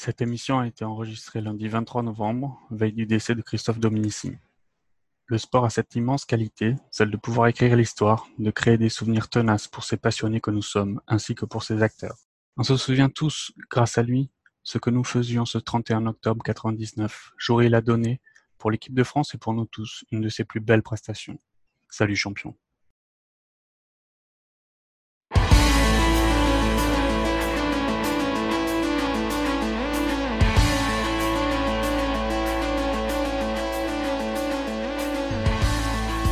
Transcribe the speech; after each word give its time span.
Cette 0.00 0.22
émission 0.22 0.60
a 0.60 0.68
été 0.68 0.84
enregistrée 0.84 1.40
lundi 1.40 1.66
23 1.66 2.04
novembre, 2.04 2.56
veille 2.70 2.92
du 2.92 3.04
décès 3.04 3.34
de 3.34 3.42
Christophe 3.42 3.80
Dominici. 3.80 4.30
Le 5.26 5.38
sport 5.38 5.64
a 5.64 5.70
cette 5.70 5.96
immense 5.96 6.24
qualité, 6.24 6.76
celle 6.92 7.10
de 7.10 7.16
pouvoir 7.16 7.48
écrire 7.48 7.74
l'histoire, 7.74 8.28
de 8.38 8.52
créer 8.52 8.78
des 8.78 8.90
souvenirs 8.90 9.28
tenaces 9.28 9.66
pour 9.66 9.82
ces 9.82 9.96
passionnés 9.96 10.40
que 10.40 10.52
nous 10.52 10.62
sommes, 10.62 11.00
ainsi 11.08 11.34
que 11.34 11.46
pour 11.46 11.64
ses 11.64 11.82
acteurs. 11.82 12.16
On 12.56 12.62
se 12.62 12.76
souvient 12.76 13.08
tous, 13.08 13.50
grâce 13.72 13.98
à 13.98 14.04
lui, 14.04 14.30
ce 14.62 14.78
que 14.78 14.90
nous 14.90 15.02
faisions 15.02 15.44
ce 15.44 15.58
31 15.58 16.06
octobre 16.06 16.44
99, 16.44 17.32
jour 17.36 17.64
il 17.64 17.74
a 17.74 17.80
donné, 17.80 18.20
pour 18.56 18.70
l'équipe 18.70 18.94
de 18.94 19.02
France 19.02 19.34
et 19.34 19.38
pour 19.38 19.52
nous 19.52 19.66
tous, 19.66 20.04
une 20.12 20.20
de 20.20 20.28
ses 20.28 20.44
plus 20.44 20.60
belles 20.60 20.84
prestations. 20.84 21.40
Salut 21.90 22.14
champion. 22.14 22.54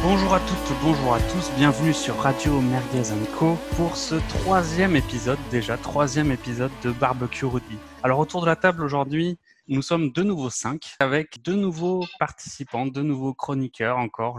Bonjour 0.09 0.34
à 0.34 0.38
toutes, 0.38 0.77
bonjour 0.84 1.15
à 1.15 1.20
tous, 1.20 1.51
bienvenue 1.56 1.92
sur 1.92 2.16
Radio 2.19 2.60
Merguez 2.60 3.12
Co 3.37 3.56
pour 3.77 3.97
ce 3.97 4.14
troisième 4.38 4.95
épisode, 4.95 5.38
déjà 5.51 5.77
troisième 5.77 6.30
épisode 6.30 6.70
de 6.84 6.92
Barbecue 6.92 7.45
Rugby. 7.45 7.77
Alors 8.05 8.20
autour 8.20 8.41
de 8.42 8.47
la 8.47 8.55
table 8.55 8.84
aujourd'hui, 8.84 9.37
nous 9.66 9.83
sommes 9.83 10.12
de 10.12 10.23
nouveau 10.23 10.48
cinq 10.48 10.95
avec 11.00 11.42
deux 11.42 11.56
nouveaux 11.56 12.05
participants, 12.20 12.87
deux 12.87 13.02
nouveaux 13.02 13.34
chroniqueurs 13.34 13.98
encore, 13.98 14.38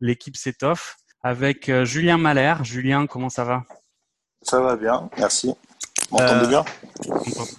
l'équipe 0.00 0.36
s'étoffe 0.36 0.96
avec 1.22 1.68
euh, 1.68 1.84
Julien 1.84 2.18
Malher. 2.18 2.56
Julien, 2.64 3.06
comment 3.06 3.28
ça 3.28 3.44
va? 3.44 3.62
Ça 4.42 4.60
va 4.60 4.74
bien, 4.74 5.08
merci. 5.18 5.54
M'entendez 6.10 6.46
euh, 6.46 6.48
bien? 6.48 6.64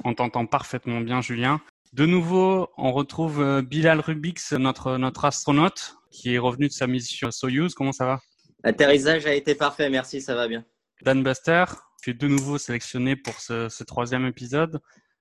On 0.03 0.13
t'entend 0.13 0.45
parfaitement 0.45 0.99
bien, 0.99 1.21
Julien. 1.21 1.61
De 1.93 2.05
nouveau, 2.05 2.67
on 2.77 2.91
retrouve 2.91 3.41
euh, 3.41 3.61
Bilal 3.61 4.01
Rubix, 4.01 4.51
notre, 4.51 4.97
notre 4.97 5.23
astronaute 5.23 5.95
qui 6.11 6.35
est 6.35 6.37
revenu 6.37 6.67
de 6.67 6.73
sa 6.73 6.87
mission 6.87 7.31
Soyuz. 7.31 7.73
Comment 7.73 7.91
ça 7.91 8.05
va? 8.05 8.19
L'atterrissage 8.63 9.25
a 9.25 9.33
été 9.33 9.55
parfait, 9.55 9.89
merci, 9.89 10.21
ça 10.21 10.35
va 10.35 10.47
bien. 10.47 10.63
Dan 11.01 11.23
Buster, 11.23 11.65
tu 12.03 12.11
es 12.11 12.13
de 12.13 12.27
nouveau 12.27 12.57
sélectionné 12.57 13.15
pour 13.15 13.39
ce, 13.39 13.83
troisième 13.83 14.25
épisode. 14.27 14.79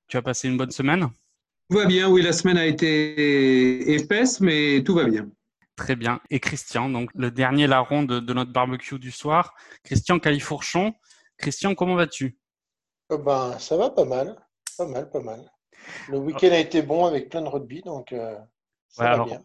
Tu 0.08 0.16
as 0.16 0.22
passé 0.22 0.48
une 0.48 0.58
bonne 0.58 0.70
semaine? 0.70 1.08
Tout 1.70 1.78
va 1.78 1.86
bien, 1.86 2.08
oui, 2.10 2.20
la 2.20 2.32
semaine 2.32 2.58
a 2.58 2.66
été 2.66 3.94
épaisse, 3.94 4.40
mais 4.40 4.82
tout 4.84 4.94
va 4.94 5.04
bien. 5.04 5.30
Très 5.76 5.96
bien. 5.96 6.20
Et 6.28 6.40
Christian, 6.40 6.90
donc 6.90 7.08
le 7.14 7.30
dernier 7.30 7.66
larron 7.66 8.02
de, 8.02 8.20
de 8.20 8.34
notre 8.34 8.52
barbecue 8.52 8.98
du 8.98 9.10
soir. 9.10 9.54
Christian 9.84 10.18
Califourchon. 10.18 10.92
Christian, 11.38 11.74
comment 11.74 11.94
vas-tu? 11.94 12.36
Oh 13.08 13.16
ben, 13.16 13.58
Ça 13.58 13.76
va 13.76 13.88
pas 13.88 14.04
mal. 14.04 14.36
Pas 14.76 14.86
mal, 14.86 15.08
pas 15.10 15.20
mal. 15.20 15.50
Le 16.10 16.18
week-end 16.18 16.50
a 16.50 16.58
été 16.58 16.82
bon 16.82 17.06
avec 17.06 17.30
plein 17.30 17.40
de 17.40 17.48
rugby, 17.48 17.80
donc 17.80 18.12
euh, 18.12 18.36
ça 18.88 19.16
va 19.16 19.24
bien 19.24 19.42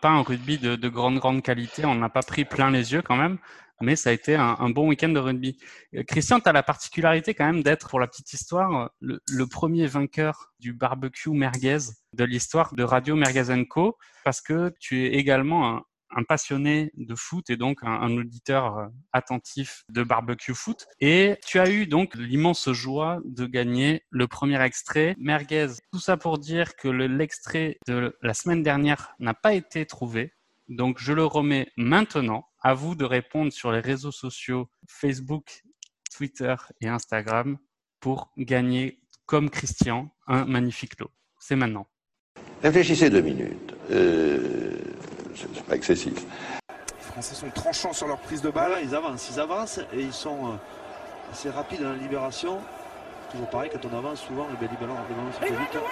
pas, 0.00 0.08
un 0.10 0.22
rugby 0.22 0.58
de, 0.58 0.88
grande, 0.88 1.18
grande 1.18 1.42
qualité. 1.42 1.84
On 1.84 1.94
n'a 1.94 2.08
pas 2.08 2.22
pris 2.22 2.44
plein 2.44 2.70
les 2.70 2.92
yeux 2.92 3.02
quand 3.02 3.16
même, 3.16 3.38
mais 3.80 3.96
ça 3.96 4.10
a 4.10 4.12
été 4.12 4.34
un, 4.34 4.70
bon 4.70 4.88
week-end 4.88 5.08
de 5.08 5.18
rugby. 5.18 5.58
Euh, 5.94 6.02
Christian, 6.04 6.40
tu 6.40 6.48
as 6.48 6.52
la 6.52 6.62
particularité 6.62 7.34
quand 7.34 7.46
même 7.46 7.62
d'être, 7.62 7.88
pour 7.88 8.00
la 8.00 8.06
petite 8.06 8.32
histoire, 8.32 8.90
le, 9.00 9.20
le, 9.30 9.46
premier 9.46 9.86
vainqueur 9.86 10.52
du 10.58 10.72
barbecue 10.72 11.30
merguez 11.30 11.78
de 12.12 12.24
l'histoire 12.24 12.74
de 12.74 12.82
Radio 12.82 13.16
Merguez 13.16 13.64
Co. 13.68 13.96
Parce 14.24 14.40
que 14.40 14.72
tu 14.80 15.04
es 15.04 15.14
également 15.14 15.68
un, 15.68 15.82
un 16.10 16.22
passionné 16.22 16.90
de 16.96 17.14
foot 17.14 17.50
et 17.50 17.56
donc 17.56 17.78
un, 17.82 18.16
auditeur 18.16 18.78
euh, 18.78 18.86
attentif 19.12 19.84
de 19.88 20.02
barbecue 20.02 20.54
foot. 20.54 20.86
Et 21.00 21.36
tu 21.46 21.58
as 21.58 21.70
eu 21.70 21.86
donc 21.86 22.14
l'immense 22.14 22.70
joie 22.72 23.20
de 23.24 23.46
gagner 23.46 24.04
le 24.10 24.26
premier 24.26 24.60
extrait 24.62 25.14
merguez. 25.18 25.68
Tout 25.92 26.00
ça 26.00 26.16
pour 26.16 26.38
dire 26.38 26.76
que 26.76 26.88
l'extrait 26.88 27.78
de 27.86 28.16
la 28.22 28.34
semaine 28.34 28.62
dernière 28.62 29.14
n'a 29.18 29.34
pas 29.34 29.54
été 29.54 29.86
trouvé. 29.86 30.32
Donc 30.68 30.98
je 30.98 31.12
le 31.12 31.24
remets 31.24 31.70
maintenant. 31.76 32.46
À 32.66 32.72
vous 32.72 32.94
de 32.94 33.04
répondre 33.04 33.52
sur 33.52 33.72
les 33.72 33.80
réseaux 33.80 34.10
sociaux 34.10 34.70
Facebook, 34.88 35.62
Twitter 36.16 36.54
et 36.80 36.88
Instagram 36.88 37.58
pour 38.00 38.32
gagner 38.38 39.02
comme 39.26 39.50
Christian 39.50 40.10
un 40.26 40.46
magnifique 40.46 40.98
lot. 40.98 41.10
C'est 41.38 41.56
maintenant. 41.56 41.86
Réfléchissez 42.62 43.10
deux 43.10 43.20
minutes. 43.20 43.74
Euh 43.90 44.74
c'est 45.34 45.64
pas 45.64 45.76
excessif. 45.76 46.14
Les 46.16 47.12
Français 47.12 47.34
sont 47.34 47.50
tranchants 47.50 47.92
sur 47.92 48.06
leur 48.06 48.18
prise 48.18 48.42
de 48.42 48.50
balle. 48.50 48.72
ils 48.82 48.94
avancent, 48.94 49.30
ils 49.30 49.40
avancent 49.40 49.78
et 49.92 50.00
ils 50.00 50.12
sont 50.12 50.46
euh, 50.46 50.56
assez 51.32 51.50
rapides 51.50 51.82
dans 51.82 51.90
la 51.90 51.96
libération. 51.96 52.58
Toujours 53.30 53.48
pareil, 53.48 53.70
quand 53.72 53.88
on 53.90 53.98
avance, 53.98 54.20
souvent, 54.22 54.46
eh 54.50 54.62
les 54.62 54.68
ballons, 54.80 54.96
les 55.08 55.14
ballons 55.14 55.32
sont 55.32 55.60
vite. 55.60 55.82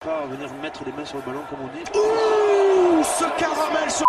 Pas 0.00 0.26
venir 0.26 0.52
mettre 0.60 0.84
les 0.84 0.92
mains 0.92 1.04
sur 1.04 1.18
le 1.18 1.22
ballon 1.22 1.42
comme 1.48 1.60
on 1.62 1.68
dit. 1.68 1.84
Ouh, 1.94 3.02
ce 3.04 3.24
caramel 3.38 3.90
sur 3.90 4.06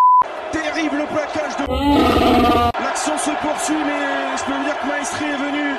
terrible 0.52 1.06
plaquage 1.06 1.56
de. 1.56 2.80
L'action 2.82 3.18
se 3.18 3.30
poursuit, 3.30 3.74
mais 3.74 4.36
je 4.36 4.44
peux 4.44 4.52
vous 4.52 4.64
dire 4.64 4.80
que 4.80 4.86
Maestri 4.86 5.24
est 5.24 5.36
venu 5.36 5.74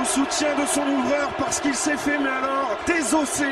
au 0.00 0.04
soutien 0.04 0.54
de 0.54 0.66
son 0.66 0.86
ouvreur 0.86 1.30
parce 1.38 1.60
qu'il 1.60 1.74
s'est 1.74 1.96
fait, 1.96 2.18
mais 2.18 2.28
alors, 2.28 2.76
désossé. 2.86 3.46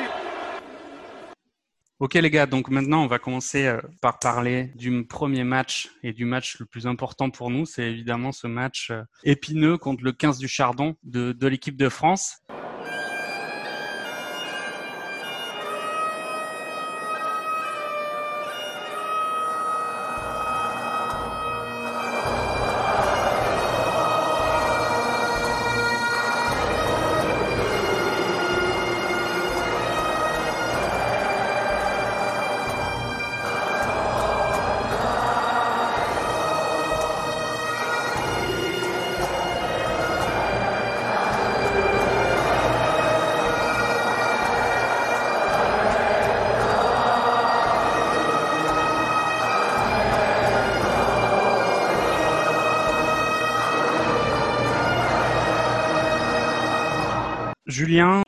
Ok 1.99 2.13
les 2.13 2.29
gars, 2.29 2.45
donc 2.45 2.69
maintenant 2.69 3.03
on 3.03 3.07
va 3.07 3.19
commencer 3.19 3.65
euh, 3.67 3.81
par 4.03 4.19
parler 4.19 4.71
du 4.75 5.07
premier 5.07 5.45
match 5.45 5.89
et 6.03 6.13
du 6.13 6.27
match 6.27 6.59
le 6.59 6.67
plus 6.67 6.87
important 6.87 7.31
pour 7.31 7.49
nous, 7.49 7.65
c'est 7.65 7.91
évidemment 7.91 8.33
ce 8.33 8.47
match 8.47 8.91
euh, 8.91 9.03
épineux 9.25 9.79
contre 9.79 10.05
le 10.05 10.13
15 10.13 10.37
du 10.37 10.47
Chardon 10.47 10.97
de, 11.05 11.33
de 11.33 11.47
l'équipe 11.47 11.79
de 11.79 11.89
France. 11.89 12.43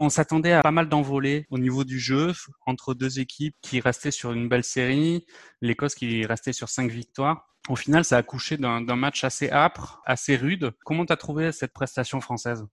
On 0.09 0.11
s'attendait 0.11 0.55
à 0.55 0.63
pas 0.63 0.71
mal 0.71 0.89
d'envolées 0.89 1.47
au 1.51 1.59
niveau 1.59 1.85
du 1.85 1.99
jeu 1.99 2.33
entre 2.65 2.95
deux 2.95 3.21
équipes 3.21 3.55
qui 3.61 3.79
restaient 3.79 4.11
sur 4.11 4.33
une 4.33 4.49
belle 4.49 4.65
série, 4.65 5.27
l'Écosse 5.61 5.95
qui 5.95 6.25
restait 6.25 6.55
sur 6.55 6.71
cinq 6.71 6.91
victoires. 6.91 7.47
Au 7.69 7.77
final, 7.77 8.07
ça 8.07 8.17
a 8.17 8.23
couché 8.23 8.57
d'un 8.57 8.97
match 8.97 9.23
assez 9.23 9.51
âpre, 9.51 10.01
assez 10.07 10.37
rude. 10.37 10.73
Comment 10.87 11.05
tu 11.05 11.13
as 11.13 11.19
trouvé 11.19 11.53
cette 11.53 11.75
prestation 11.75 12.23
française? 12.23 12.65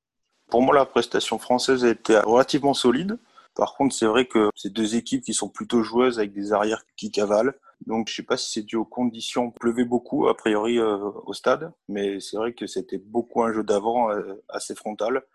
Pour 0.50 0.62
moi, 0.62 0.74
la 0.74 0.86
prestation 0.86 1.38
française 1.38 1.84
a 1.84 1.90
été 1.90 2.18
relativement 2.20 2.74
solide. 2.74 3.20
Par 3.54 3.74
contre, 3.74 3.94
c'est 3.94 4.06
vrai 4.06 4.28
que 4.28 4.50
c'est 4.56 4.72
deux 4.72 4.96
équipes 4.96 5.22
qui 5.22 5.34
sont 5.34 5.50
plutôt 5.50 5.84
joueuses 5.84 6.20
avec 6.20 6.32
des 6.32 6.54
arrières 6.54 6.84
qui 6.96 7.12
cavalent. 7.12 7.52
Donc, 7.86 8.08
je 8.08 8.16
sais 8.16 8.24
pas 8.24 8.38
si 8.38 8.50
c'est 8.50 8.64
dû 8.64 8.78
aux 8.78 8.86
conditions. 8.86 9.52
Il 9.54 9.60
pleuvait 9.60 9.84
beaucoup, 9.84 10.30
a 10.30 10.38
priori, 10.38 10.80
euh, 10.80 10.98
au 11.26 11.34
stade. 11.34 11.74
Mais 11.90 12.22
c'est 12.22 12.38
vrai 12.38 12.54
que 12.54 12.66
c'était 12.66 12.98
beaucoup 12.98 13.44
un 13.44 13.52
jeu 13.52 13.64
d'avant 13.64 14.10
euh, 14.10 14.42
assez 14.48 14.74
frontal 14.74 15.26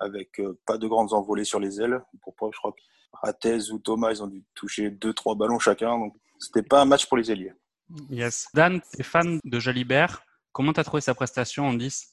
avec 0.00 0.40
euh, 0.40 0.58
pas 0.66 0.78
de 0.78 0.86
grandes 0.86 1.12
envolées 1.12 1.44
sur 1.44 1.60
les 1.60 1.80
ailes. 1.80 2.00
Pourquoi 2.22 2.50
je 2.52 2.58
crois 2.58 2.72
que 2.72 2.80
Ratez 3.22 3.70
ou 3.72 3.78
Thomas, 3.78 4.10
ils 4.10 4.22
ont 4.22 4.26
dû 4.26 4.42
toucher 4.54 4.90
deux, 4.90 5.12
trois 5.12 5.34
ballons 5.34 5.58
chacun. 5.58 5.98
Donc, 5.98 6.14
c'était 6.38 6.62
pas 6.62 6.82
un 6.82 6.84
match 6.84 7.06
pour 7.06 7.16
les 7.16 7.30
ailiers. 7.30 7.52
Yes. 8.10 8.46
Dan, 8.54 8.80
tu 8.80 9.00
es 9.00 9.02
fan 9.02 9.40
de 9.42 9.58
Jalibert. 9.58 10.22
Comment 10.52 10.72
tu 10.72 10.80
as 10.80 10.84
trouvé 10.84 11.00
sa 11.00 11.14
prestation 11.14 11.66
en 11.66 11.74
10 11.74 12.12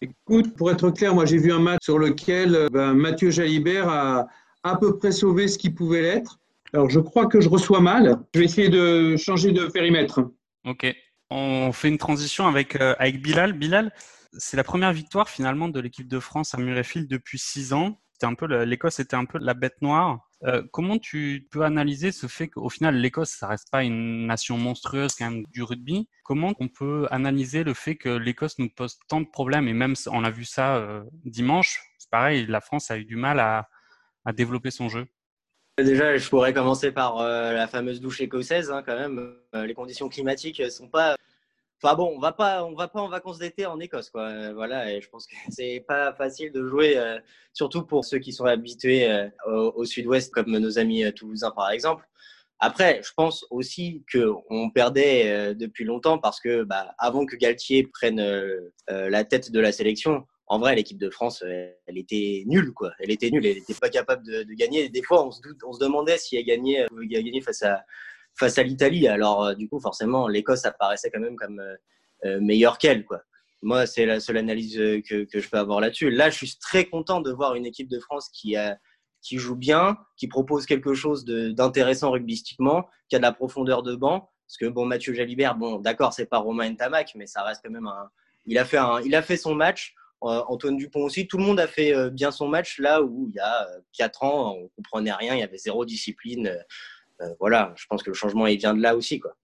Écoute, 0.00 0.54
pour 0.56 0.70
être 0.70 0.90
clair, 0.90 1.14
moi 1.14 1.24
j'ai 1.24 1.38
vu 1.38 1.52
un 1.52 1.58
match 1.58 1.80
sur 1.82 1.98
lequel 1.98 2.54
euh, 2.54 2.68
ben, 2.68 2.94
Mathieu 2.94 3.30
Jalibert 3.30 3.88
a 3.88 4.26
à 4.62 4.76
peu 4.76 4.98
près 4.98 5.12
sauvé 5.12 5.48
ce 5.48 5.56
qui 5.56 5.70
pouvait 5.70 6.02
l'être. 6.02 6.38
Alors 6.72 6.90
je 6.90 7.00
crois 7.00 7.26
que 7.26 7.40
je 7.40 7.48
reçois 7.48 7.80
mal. 7.80 8.18
Je 8.34 8.40
vais 8.40 8.44
essayer 8.44 8.68
de 8.68 9.16
changer 9.16 9.52
de 9.52 9.66
périmètre. 9.66 10.20
Ok. 10.64 10.86
On 11.30 11.72
fait 11.72 11.88
une 11.88 11.98
transition 11.98 12.46
avec, 12.46 12.76
euh, 12.76 12.94
avec 12.98 13.22
Bilal. 13.22 13.54
Bilal, 13.54 13.92
c'est 14.38 14.56
la 14.56 14.64
première 14.64 14.92
victoire 14.92 15.28
finalement 15.28 15.68
de 15.68 15.80
l'équipe 15.80 16.08
de 16.08 16.20
France 16.20 16.54
à 16.54 16.58
Murrayfield 16.58 17.08
depuis 17.08 17.38
six 17.38 17.72
ans. 17.72 18.00
C'était 18.12 18.26
un 18.26 18.34
peu 18.34 18.46
l'Écosse 18.64 19.00
était 19.00 19.16
un 19.16 19.24
peu 19.24 19.38
la 19.38 19.54
bête 19.54 19.80
noire. 19.82 20.28
Euh, 20.44 20.62
comment 20.72 20.98
tu 20.98 21.48
peux 21.50 21.62
analyser 21.62 22.12
ce 22.12 22.26
fait 22.26 22.48
qu'au 22.48 22.68
final 22.68 22.96
l'Écosse 22.96 23.30
ça 23.30 23.48
reste 23.48 23.70
pas 23.70 23.82
une 23.82 24.26
nation 24.26 24.58
monstrueuse 24.58 25.14
quand 25.14 25.30
même 25.30 25.44
du 25.50 25.62
rugby? 25.62 26.08
Comment 26.22 26.54
on 26.60 26.68
peut 26.68 27.06
analyser 27.10 27.64
le 27.64 27.74
fait 27.74 27.96
que 27.96 28.10
l'Écosse 28.10 28.58
nous 28.58 28.68
pose 28.68 28.98
tant 29.08 29.20
de 29.20 29.26
problèmes? 29.26 29.68
Et 29.68 29.72
même 29.72 29.94
on 30.10 30.22
a 30.24 30.30
vu 30.30 30.44
ça 30.44 30.76
euh, 30.76 31.02
dimanche, 31.24 31.80
c'est 31.98 32.10
pareil, 32.10 32.46
la 32.46 32.60
France 32.60 32.90
a 32.90 32.98
eu 32.98 33.04
du 33.04 33.16
mal 33.16 33.40
à, 33.40 33.68
développer 34.32 34.70
son 34.70 34.88
jeu. 34.88 35.06
Déjà, 35.76 36.16
je 36.16 36.26
pourrais 36.30 36.54
commencer 36.54 36.92
par 36.92 37.22
la 37.22 37.66
fameuse 37.66 38.00
douche 38.00 38.22
écossaise, 38.22 38.70
hein, 38.70 38.82
quand 38.86 38.96
même. 38.96 39.34
les 39.52 39.74
conditions 39.74 40.08
climatiques 40.08 40.62
sont 40.70 40.88
pas 40.88 41.14
Enfin 41.82 41.94
bon, 41.96 42.12
on 42.16 42.18
va 42.18 42.32
pas, 42.32 42.64
on 42.64 42.74
va 42.74 42.88
pas 42.88 43.00
en 43.00 43.08
vacances 43.08 43.38
d'été 43.38 43.66
en 43.66 43.78
Écosse, 43.78 44.10
quoi. 44.10 44.28
Euh, 44.28 44.54
voilà, 44.54 44.90
et 44.92 45.00
je 45.00 45.08
pense 45.08 45.26
que 45.26 45.34
c'est 45.50 45.84
pas 45.86 46.12
facile 46.14 46.52
de 46.52 46.66
jouer, 46.66 46.96
euh, 46.96 47.18
surtout 47.52 47.84
pour 47.84 48.04
ceux 48.04 48.18
qui 48.18 48.32
sont 48.32 48.46
habitués 48.46 49.10
euh, 49.10 49.28
au, 49.46 49.84
Sud-Ouest, 49.84 50.32
comme 50.32 50.56
nos 50.56 50.78
amis 50.78 51.04
toulousains 51.14 51.50
par 51.50 51.70
exemple. 51.70 52.08
Après, 52.60 53.02
je 53.04 53.10
pense 53.14 53.44
aussi 53.50 54.04
que 54.10 54.32
on 54.48 54.70
perdait 54.70 55.54
depuis 55.54 55.84
longtemps 55.84 56.18
parce 56.18 56.40
que, 56.40 56.62
bah, 56.62 56.94
avant 56.98 57.26
que 57.26 57.36
Galtier 57.36 57.86
prenne 57.92 58.24
la 58.88 59.24
tête 59.24 59.50
de 59.50 59.60
la 59.60 59.72
sélection, 59.72 60.24
en 60.46 60.60
vrai, 60.60 60.74
l'équipe 60.76 60.96
de 60.96 61.10
France, 61.10 61.42
elle 61.42 61.98
était 61.98 62.44
nulle, 62.46 62.72
quoi. 62.72 62.92
Elle 63.00 63.10
était 63.10 63.28
nulle, 63.30 63.44
elle 63.44 63.56
n'était 63.56 63.74
pas 63.74 63.90
capable 63.90 64.24
de, 64.24 64.44
gagner. 64.54 64.88
Des 64.88 65.02
fois, 65.02 65.26
on 65.26 65.30
se, 65.32 65.40
on 65.66 65.72
se 65.72 65.80
demandait 65.80 66.16
si 66.16 66.36
elle 66.36 66.44
gagnait, 66.44 66.86
pouvait 66.86 67.08
gagner 67.08 67.40
face 67.42 67.62
à 67.62 67.84
face 68.36 68.58
à 68.58 68.62
l'Italie. 68.62 69.08
Alors, 69.08 69.44
euh, 69.44 69.54
du 69.54 69.68
coup, 69.68 69.80
forcément, 69.80 70.28
l'Écosse 70.28 70.64
apparaissait 70.64 71.10
quand 71.10 71.20
même 71.20 71.36
comme 71.36 71.60
euh, 71.60 71.76
euh, 72.24 72.40
meilleure 72.40 72.78
qu'elle. 72.78 73.06
Moi, 73.62 73.86
c'est 73.86 74.06
la 74.06 74.20
seule 74.20 74.36
analyse 74.36 74.76
que, 74.76 75.26
je 75.32 75.48
peux 75.48 75.56
avoir 75.56 75.80
là-dessus. 75.80 76.10
Là, 76.10 76.28
je 76.28 76.36
suis 76.36 76.58
très 76.58 76.84
content 76.84 77.20
de 77.20 77.32
voir 77.32 77.54
une 77.54 77.64
équipe 77.64 77.88
de 77.88 77.98
France 77.98 78.28
qui, 78.28 78.56
joue 79.32 79.56
bien, 79.56 79.96
qui 80.18 80.28
propose 80.28 80.66
quelque 80.66 80.92
chose 80.92 81.24
d'intéressant 81.24 82.10
rugbystiquement, 82.10 82.86
qui 83.08 83.16
a 83.16 83.18
de 83.18 83.22
la 83.22 83.32
profondeur 83.32 83.82
de 83.82 83.94
banc. 83.94 84.30
Parce 84.46 84.58
que, 84.58 84.66
bon, 84.66 84.84
Mathieu 84.84 85.14
Jalibert, 85.14 85.54
bon, 85.54 85.78
d'accord, 85.78 86.12
c'est 86.12 86.26
pas 86.26 86.38
Romain 86.38 86.68
Ntamak, 86.68 87.14
mais 87.14 87.26
ça 87.26 87.42
reste 87.42 87.62
quand 87.64 87.70
même 87.70 87.86
un. 87.86 88.10
Il 88.44 88.58
a 88.58 88.66
fait, 88.66 89.36
son 89.38 89.54
match. 89.54 89.94
Antoine 90.20 90.76
Dupont 90.76 91.04
aussi. 91.04 91.26
Tout 91.26 91.38
le 91.38 91.44
monde 91.44 91.60
a 91.60 91.66
fait 91.66 92.10
bien 92.10 92.30
son 92.30 92.48
match 92.48 92.78
là 92.78 93.02
où 93.02 93.28
il 93.30 93.36
y 93.36 93.40
a 93.40 93.66
4 93.94 94.22
ans, 94.24 94.56
on 94.58 94.68
comprenait 94.76 95.12
rien, 95.12 95.34
il 95.34 95.40
y 95.40 95.42
avait 95.42 95.56
zéro 95.56 95.86
discipline. 95.86 96.54
Euh, 97.20 97.34
voilà, 97.40 97.72
je 97.76 97.86
pense 97.86 98.02
que 98.02 98.10
le 98.10 98.14
changement 98.14 98.46
il 98.46 98.58
vient 98.58 98.74
de 98.74 98.82
là 98.82 98.96
aussi, 98.96 99.20
quoi. 99.20 99.36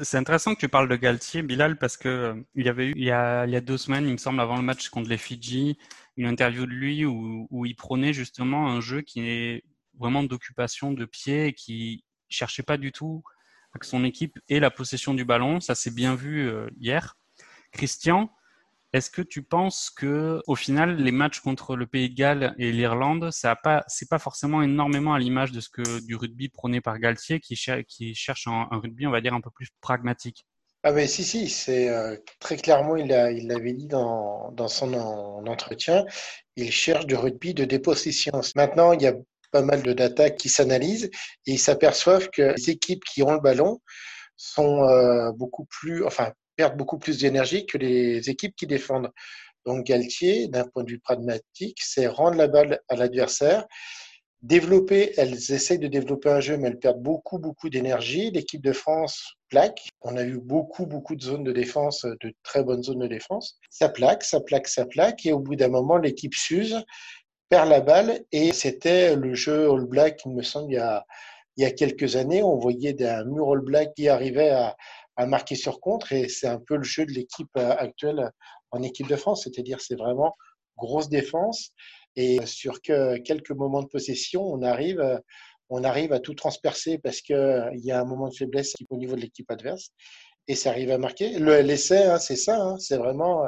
C'est 0.00 0.16
intéressant 0.16 0.54
que 0.54 0.60
tu 0.60 0.68
parles 0.68 0.88
de 0.88 0.96
Galtier, 0.96 1.42
Bilal, 1.42 1.76
parce 1.76 1.98
que 1.98 2.08
euh, 2.08 2.34
il 2.54 2.64
y 2.64 2.70
avait 2.70 2.86
eu 2.88 2.92
il 2.96 3.04
y, 3.04 3.10
a, 3.10 3.60
deux 3.60 3.76
semaines, 3.76 4.06
il 4.06 4.12
me 4.12 4.16
semble, 4.16 4.40
avant 4.40 4.56
le 4.56 4.62
match 4.62 4.88
contre 4.88 5.10
les 5.10 5.18
Fidji, 5.18 5.76
une 6.16 6.26
interview 6.26 6.64
de 6.64 6.70
lui 6.70 7.04
où, 7.04 7.46
où 7.50 7.66
il 7.66 7.76
prônait 7.76 8.14
justement 8.14 8.68
un 8.68 8.80
jeu 8.80 9.02
qui 9.02 9.20
est 9.20 9.64
vraiment 9.98 10.22
d'occupation 10.22 10.92
de 10.92 11.04
pied 11.04 11.48
et 11.48 11.52
qui 11.52 12.04
cherchait 12.30 12.62
pas 12.62 12.78
du 12.78 12.90
tout 12.90 13.22
à 13.74 13.78
que 13.78 13.86
son 13.86 14.04
équipe 14.04 14.38
ait 14.48 14.60
la 14.60 14.70
possession 14.70 15.14
du 15.14 15.24
ballon. 15.24 15.60
Ça 15.60 15.74
s'est 15.74 15.90
bien 15.90 16.14
vu 16.14 16.48
euh, 16.48 16.68
hier. 16.78 17.16
Christian, 17.72 18.30
est-ce 18.92 19.10
que 19.10 19.22
tu 19.22 19.42
penses 19.42 19.90
que, 19.90 20.40
au 20.46 20.54
final, 20.54 20.96
les 20.96 21.12
matchs 21.12 21.40
contre 21.40 21.76
le 21.76 21.86
Pays 21.86 22.10
de 22.10 22.14
Galles 22.14 22.54
et 22.58 22.72
l'Irlande, 22.72 23.30
ça 23.30 23.52
a 23.52 23.56
pas, 23.56 23.84
c'est 23.88 24.08
pas 24.08 24.18
forcément 24.18 24.62
énormément 24.62 25.14
à 25.14 25.18
l'image 25.18 25.50
de 25.50 25.60
ce 25.60 25.70
que 25.70 26.04
du 26.04 26.14
rugby 26.14 26.50
prôné 26.50 26.80
par 26.80 26.98
Galtier, 26.98 27.40
qui, 27.40 27.56
cherche 27.56 28.46
un, 28.46 28.68
rugby, 28.70 29.06
on 29.06 29.10
va 29.10 29.22
dire, 29.22 29.32
un 29.32 29.40
peu 29.40 29.50
plus 29.50 29.68
pragmatique? 29.80 30.44
Ah 30.84 30.90
mais 30.90 31.06
si 31.06 31.22
si, 31.22 31.48
c'est 31.48 31.88
euh, 31.88 32.16
très 32.40 32.56
clairement, 32.56 32.96
il 32.96 33.06
l'avait 33.06 33.72
dit 33.72 33.86
dans, 33.86 34.50
dans 34.52 34.66
son 34.66 34.92
entretien, 34.94 36.04
il 36.56 36.72
cherche 36.72 37.06
du 37.06 37.14
rugby 37.14 37.54
de 37.54 37.64
dépossession. 37.64 38.40
Maintenant, 38.56 38.92
il 38.92 39.02
y 39.02 39.06
a 39.06 39.14
pas 39.52 39.62
mal 39.62 39.82
de 39.82 39.92
data 39.92 40.30
qui 40.30 40.48
s'analysent 40.48 41.04
et 41.46 41.52
ils 41.52 41.58
s'aperçoivent 41.58 42.28
que 42.30 42.54
les 42.56 42.70
équipes 42.70 43.04
qui 43.04 43.22
ont 43.22 43.32
le 43.32 43.40
ballon 43.40 43.80
sont 44.36 44.82
euh, 44.82 45.30
beaucoup 45.32 45.66
plus, 45.66 46.04
enfin 46.04 46.32
perdent 46.56 46.76
beaucoup 46.76 46.98
plus 46.98 47.18
d'énergie 47.18 47.66
que 47.66 47.78
les 47.78 48.30
équipes 48.30 48.54
qui 48.56 48.66
défendent. 48.66 49.10
Donc 49.66 49.84
Galtier, 49.86 50.48
d'un 50.48 50.64
point 50.64 50.84
de 50.84 50.90
vue 50.90 50.98
pragmatique, 50.98 51.78
c'est 51.80 52.06
rendre 52.06 52.36
la 52.36 52.48
balle 52.48 52.80
à 52.88 52.96
l'adversaire, 52.96 53.66
développer, 54.42 55.12
elles 55.16 55.52
essayent 55.52 55.78
de 55.78 55.86
développer 55.86 56.28
un 56.30 56.40
jeu, 56.40 56.56
mais 56.56 56.68
elles 56.68 56.78
perdent 56.78 57.02
beaucoup, 57.02 57.38
beaucoup 57.38 57.70
d'énergie. 57.70 58.30
L'équipe 58.30 58.62
de 58.62 58.72
France 58.72 59.36
plaque. 59.48 59.88
On 60.00 60.16
a 60.16 60.24
eu 60.24 60.38
beaucoup, 60.38 60.86
beaucoup 60.86 61.14
de 61.14 61.22
zones 61.22 61.44
de 61.44 61.52
défense, 61.52 62.04
de 62.04 62.32
très 62.42 62.64
bonnes 62.64 62.82
zones 62.82 63.00
de 63.00 63.06
défense. 63.06 63.58
Ça 63.70 63.88
plaque, 63.88 64.24
ça 64.24 64.40
plaque, 64.40 64.66
ça 64.66 64.86
plaque, 64.86 65.26
et 65.26 65.32
au 65.32 65.38
bout 65.38 65.56
d'un 65.56 65.68
moment, 65.68 65.98
l'équipe 65.98 66.34
s'use, 66.34 66.82
perd 67.50 67.68
la 67.68 67.80
balle, 67.80 68.24
et 68.32 68.52
c'était 68.52 69.14
le 69.14 69.34
jeu 69.34 69.70
All 69.70 69.84
Black, 69.84 70.22
il 70.24 70.32
me 70.32 70.42
semble, 70.42 70.72
il 70.72 70.76
y 70.76 70.78
a, 70.78 71.04
y 71.58 71.64
a 71.64 71.70
quelques 71.70 72.16
années, 72.16 72.42
on 72.42 72.56
voyait 72.56 73.00
un 73.04 73.24
mur 73.24 73.52
All 73.52 73.60
Black 73.60 73.92
qui 73.94 74.08
arrivait 74.08 74.50
à, 74.50 74.74
à 75.16 75.26
marquer 75.26 75.54
sur 75.54 75.80
contre 75.80 76.12
et 76.12 76.28
c'est 76.28 76.46
un 76.46 76.58
peu 76.58 76.76
le 76.76 76.82
jeu 76.82 77.04
de 77.06 77.12
l'équipe 77.12 77.50
euh, 77.56 77.74
actuelle 77.76 78.30
en 78.70 78.82
équipe 78.82 79.08
de 79.08 79.16
France, 79.16 79.44
c'est-à-dire 79.44 79.80
c'est 79.80 79.96
vraiment 79.96 80.34
grosse 80.76 81.08
défense 81.08 81.70
et 82.16 82.44
sur 82.46 82.80
que 82.82 83.18
quelques 83.18 83.50
moments 83.50 83.82
de 83.82 83.88
possession, 83.88 84.42
on 84.42 84.62
arrive, 84.62 85.00
euh, 85.00 85.18
on 85.68 85.84
arrive 85.84 86.12
à 86.12 86.20
tout 86.20 86.34
transpercer 86.34 86.98
parce 86.98 87.20
qu'il 87.20 87.36
euh, 87.36 87.70
y 87.74 87.92
a 87.92 88.00
un 88.00 88.04
moment 88.04 88.28
de 88.28 88.34
faiblesse 88.34 88.74
au 88.90 88.96
niveau 88.96 89.16
de 89.16 89.20
l'équipe 89.20 89.50
adverse 89.50 89.90
et 90.48 90.54
ça 90.54 90.70
arrive 90.70 90.90
à 90.90 90.98
marquer. 90.98 91.38
L'essai, 91.38 92.04
hein, 92.04 92.18
c'est 92.18 92.36
ça, 92.36 92.60
hein, 92.60 92.78
c'est 92.78 92.96
vraiment 92.96 93.46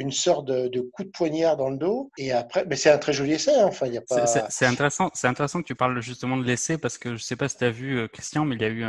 une 0.00 0.10
sorte 0.10 0.46
de, 0.46 0.80
coup 0.80 1.04
de 1.04 1.10
poignard 1.10 1.56
dans 1.56 1.70
le 1.70 1.76
dos. 1.76 2.10
Et 2.16 2.32
après, 2.32 2.64
mais 2.66 2.76
c'est 2.76 2.90
un 2.90 2.98
très 2.98 3.12
joli 3.12 3.32
essai. 3.32 3.54
Hein. 3.54 3.66
Enfin, 3.66 3.86
il 3.86 3.94
y 3.94 3.98
a 3.98 4.02
pas. 4.02 4.26
C'est 4.26 4.66
intéressant. 4.66 5.10
C'est 5.14 5.28
intéressant 5.28 5.60
que 5.60 5.66
tu 5.66 5.74
parles 5.74 6.00
justement 6.00 6.36
de 6.36 6.44
l'essai 6.44 6.78
parce 6.78 6.98
que 6.98 7.16
je 7.16 7.22
sais 7.22 7.36
pas 7.36 7.48
si 7.48 7.58
tu 7.58 7.64
as 7.64 7.70
vu 7.70 7.98
euh, 7.98 8.08
Christian, 8.08 8.44
mais 8.44 8.56
il 8.56 8.62
y 8.62 8.64
a 8.64 8.68
eu 8.68 8.84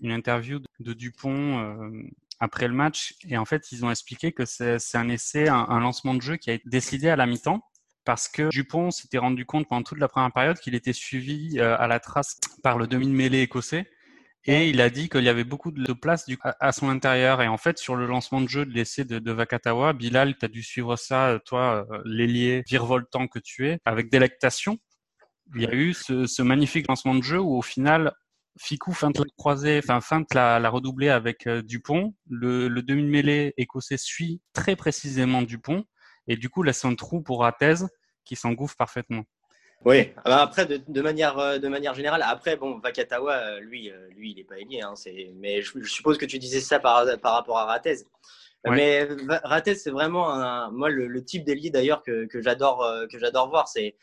une 0.00 0.12
interview 0.12 0.60
de 0.80 0.92
Dupont. 0.92 1.58
Euh, 1.60 2.02
après 2.38 2.68
le 2.68 2.74
match, 2.74 3.14
et 3.26 3.38
en 3.38 3.46
fait, 3.46 3.72
ils 3.72 3.86
ont 3.86 3.90
expliqué 3.90 4.30
que 4.30 4.44
c'est 4.44 4.78
un 4.92 5.08
essai, 5.08 5.48
un, 5.48 5.80
lancement 5.80 6.12
de 6.12 6.20
jeu 6.20 6.36
qui 6.36 6.50
a 6.50 6.52
été 6.52 6.68
décidé 6.68 7.08
à 7.08 7.16
la 7.16 7.24
mi-temps, 7.24 7.62
parce 8.04 8.28
que 8.28 8.50
Dupont 8.50 8.90
s'était 8.90 9.16
rendu 9.16 9.46
compte 9.46 9.66
pendant 9.66 9.82
toute 9.82 9.98
la 9.98 10.06
première 10.06 10.32
période 10.32 10.58
qu'il 10.58 10.74
était 10.74 10.92
suivi 10.92 11.58
euh, 11.58 11.78
à 11.78 11.86
la 11.86 11.98
trace 11.98 12.38
par 12.62 12.76
le 12.76 12.86
demi 12.86 13.06
de 13.06 13.12
mêlée 13.12 13.40
écossais 13.40 13.88
et 14.46 14.68
il 14.68 14.80
a 14.80 14.90
dit 14.90 15.08
qu'il 15.08 15.24
y 15.24 15.28
avait 15.28 15.44
beaucoup 15.44 15.72
de 15.72 15.92
place 15.92 16.26
à, 16.42 16.72
son 16.72 16.88
intérieur. 16.88 17.42
Et 17.42 17.48
en 17.48 17.58
fait, 17.58 17.78
sur 17.78 17.96
le 17.96 18.06
lancement 18.06 18.40
de 18.40 18.48
jeu 18.48 18.64
de 18.64 18.72
l'essai 18.72 19.04
de, 19.04 19.18
de 19.18 19.32
Vakatawa, 19.32 19.92
Bilal, 19.92 20.36
tu 20.38 20.44
as 20.44 20.48
dû 20.48 20.62
suivre 20.62 20.96
ça, 20.96 21.28
euh, 21.28 21.38
toi, 21.38 21.86
euh, 21.90 22.02
l'ailier 22.04 22.62
virevoltant 22.68 23.26
que 23.26 23.38
tu 23.38 23.68
es, 23.68 23.78
avec 23.84 24.10
délectation. 24.10 24.78
Il 25.54 25.62
y 25.62 25.66
a 25.66 25.74
eu 25.74 25.94
ce, 25.94 26.26
ce 26.26 26.42
magnifique 26.42 26.88
lancement 26.88 27.14
de 27.14 27.22
jeu 27.22 27.40
où, 27.40 27.56
au 27.56 27.62
final, 27.62 28.12
Ficou 28.58 28.92
feinte 28.92 29.18
la 29.18 29.24
croisée, 29.36 29.80
enfin 29.84 30.00
feinte 30.00 30.32
la, 30.32 30.58
la 30.58 30.70
redoubler 30.70 31.10
avec 31.10 31.46
euh, 31.46 31.60
Dupont. 31.60 32.14
Le, 32.28 32.68
le 32.68 32.82
demi-mêlée 32.82 33.52
écossais 33.58 33.98
suit 33.98 34.40
très 34.54 34.76
précisément 34.76 35.42
Dupont 35.42 35.84
et 36.26 36.36
du 36.36 36.48
coup 36.48 36.62
laisse 36.62 36.84
un 36.84 36.94
trou 36.94 37.20
pour 37.20 37.40
Ratez 37.40 37.74
qui 38.24 38.34
s'engouffre 38.34 38.76
parfaitement. 38.76 39.24
Oui, 39.86 40.10
ah 40.16 40.22
bah, 40.24 40.42
après, 40.42 40.66
de, 40.66 41.00
manière, 41.00 41.38
euh, 41.38 41.58
de 41.58 41.68
manière 41.68 41.94
générale, 41.94 42.20
après, 42.26 42.56
bon, 42.56 42.80
Vakatawa, 42.80 43.34
euh, 43.34 43.60
lui, 43.60 43.88
euh, 43.88 44.08
lui 44.16 44.32
il 44.32 44.36
n'est 44.36 44.42
pas 44.42 44.58
ailier, 44.58 44.80
hein, 44.80 44.94
mais 45.36 45.62
je, 45.62 45.80
suppose 45.84 46.18
que 46.18 46.26
tu 46.26 46.40
disais 46.40 46.58
ça 46.58 46.80
par, 46.80 47.06
par 47.20 47.34
rapport 47.34 47.56
à 47.56 47.66
Ratez. 47.66 47.98
Mais 48.68 49.06
Ratez, 49.44 49.76
c'est 49.76 49.92
vraiment 49.92 50.28
un, 50.28 50.72
moi 50.72 50.88
le, 50.88 51.24
type 51.24 51.44
d'ailier 51.44 51.70
d'ailleurs 51.70 52.02
que, 52.02 52.24
que 52.24 52.42
j'adore 52.42 52.84
que 53.08 53.16
j'adore 53.16 53.48
voir. 53.48 53.68
C'est 53.68 53.94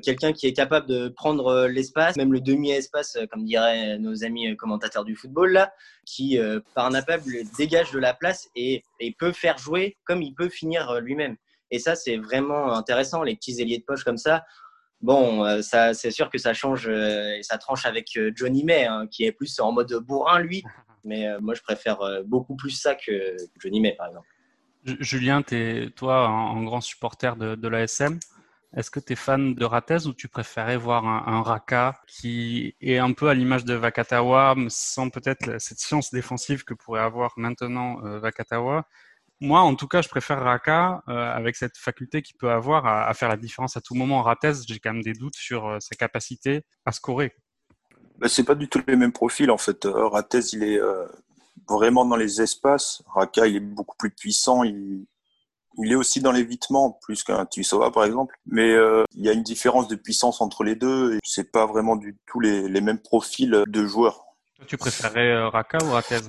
quelqu'un 0.00 0.32
qui 0.32 0.46
est 0.46 0.52
capable 0.52 0.86
de 0.86 1.08
prendre 1.08 1.66
l'espace, 1.66 2.14
même 2.14 2.32
le 2.32 2.40
demi-espace, 2.40 3.18
comme 3.32 3.44
diraient 3.44 3.98
nos 3.98 4.22
amis 4.22 4.56
commentateurs 4.56 5.04
du 5.04 5.16
football 5.16 5.50
là, 5.50 5.74
qui 6.06 6.38
par 6.76 6.86
un 6.86 6.94
appel 6.94 7.20
dégage 7.58 7.90
de 7.90 7.98
la 7.98 8.14
place 8.14 8.48
et, 8.54 8.84
et 9.00 9.10
peut 9.10 9.32
faire 9.32 9.58
jouer 9.58 9.96
comme 10.04 10.22
il 10.22 10.34
peut 10.36 10.48
finir 10.48 11.00
lui-même. 11.00 11.36
Et 11.72 11.80
ça, 11.80 11.96
c'est 11.96 12.18
vraiment 12.18 12.74
intéressant, 12.74 13.24
les 13.24 13.34
petits 13.34 13.60
ailiers 13.60 13.78
de 13.78 13.84
poche 13.84 14.04
comme 14.04 14.18
ça. 14.18 14.44
Bon, 15.02 15.44
euh, 15.44 15.62
ça, 15.62 15.94
c'est 15.94 16.12
sûr 16.12 16.30
que 16.30 16.38
ça 16.38 16.54
change 16.54 16.86
euh, 16.88 17.36
et 17.36 17.42
ça 17.42 17.58
tranche 17.58 17.86
avec 17.86 18.16
euh, 18.16 18.30
Johnny 18.34 18.62
May, 18.62 18.84
hein, 18.84 19.08
qui 19.10 19.24
est 19.24 19.32
plus 19.32 19.58
en 19.58 19.72
mode 19.72 19.92
bourrin, 20.06 20.38
lui. 20.38 20.62
Mais 21.04 21.26
moi, 21.40 21.54
je 21.54 21.62
préfère 21.62 21.98
beaucoup 22.24 22.54
plus 22.54 22.70
ça 22.70 22.94
que 22.94 23.36
Johnny 23.58 23.80
May, 23.80 23.96
par 23.96 24.06
exemple. 24.06 24.28
Julien, 25.00 25.42
es, 25.50 25.90
toi, 25.96 26.28
en, 26.28 26.62
grand 26.62 26.80
supporter 26.80 27.34
de, 27.34 27.56
de 27.56 27.68
l'ASM, 27.68 28.20
est-ce 28.76 28.88
que 28.88 29.00
tu 29.00 29.14
es 29.14 29.16
fan 29.16 29.56
de 29.56 29.64
Ratez 29.64 30.06
ou 30.06 30.12
tu 30.12 30.28
préférais 30.28 30.76
voir 30.76 31.04
un, 31.04 31.24
un, 31.26 31.42
Raka 31.42 32.00
qui 32.06 32.76
est 32.80 32.98
un 32.98 33.12
peu 33.14 33.30
à 33.30 33.34
l'image 33.34 33.64
de 33.64 33.74
Vakatawa, 33.74 34.54
sans 34.68 35.10
peut-être 35.10 35.60
cette 35.60 35.80
science 35.80 36.12
défensive 36.12 36.62
que 36.62 36.74
pourrait 36.74 37.00
avoir 37.00 37.32
maintenant 37.36 37.96
Vakatawa? 38.20 38.86
Moi, 39.42 39.60
en 39.60 39.74
tout 39.74 39.88
cas, 39.88 40.02
je 40.02 40.08
préfère 40.08 40.40
Raka 40.40 41.02
euh, 41.08 41.12
avec 41.12 41.56
cette 41.56 41.76
faculté 41.76 42.22
qu'il 42.22 42.36
peut 42.36 42.50
avoir 42.50 42.86
à, 42.86 43.12
faire 43.12 43.28
la 43.28 43.36
différence 43.36 43.76
à 43.76 43.80
tout 43.80 43.94
moment. 43.94 44.22
Ratez, 44.22 44.52
j'ai 44.68 44.78
quand 44.78 44.92
même 44.92 45.02
des 45.02 45.14
doutes 45.14 45.34
sur 45.34 45.66
euh, 45.66 45.78
sa 45.80 45.96
capacité 45.96 46.62
à 46.86 46.92
scorer. 46.92 47.34
Bah, 48.18 48.28
c'est 48.28 48.44
pas 48.44 48.54
du 48.54 48.68
tout 48.68 48.80
les 48.86 48.94
mêmes 48.94 49.12
profils 49.12 49.50
en 49.50 49.58
fait. 49.58 49.84
Euh, 49.84 50.06
Ratez, 50.06 50.40
il 50.52 50.62
est 50.62 50.80
vraiment 51.68 52.04
dans 52.04 52.16
les 52.16 52.40
espaces. 52.40 53.02
Raka, 53.06 53.48
il 53.48 53.56
est 53.56 53.60
beaucoup 53.60 53.96
plus 53.98 54.10
puissant. 54.10 54.62
Il, 54.62 55.06
il 55.78 55.90
est 55.90 55.96
aussi 55.96 56.20
dans 56.20 56.32
l'évitement, 56.32 56.98
plus 57.02 57.24
qu'un 57.24 57.44
Tuisova 57.44 57.90
par 57.90 58.04
exemple. 58.04 58.36
Mais 58.46 58.76
il 59.14 59.24
y 59.24 59.28
a 59.28 59.32
une 59.32 59.42
différence 59.42 59.88
de 59.88 59.96
puissance 59.96 60.40
entre 60.40 60.62
les 60.62 60.76
deux. 60.76 61.16
Et 61.16 61.18
c'est 61.24 61.50
pas 61.50 61.66
vraiment 61.66 61.96
du 61.96 62.16
tout 62.26 62.38
les, 62.38 62.68
les 62.68 62.80
mêmes 62.80 63.00
profils 63.00 63.64
de 63.66 63.86
joueurs. 63.86 64.22
tu 64.68 64.76
préférais 64.76 65.48
Raka 65.48 65.78
ou 65.84 65.90
Ratez? 65.90 66.20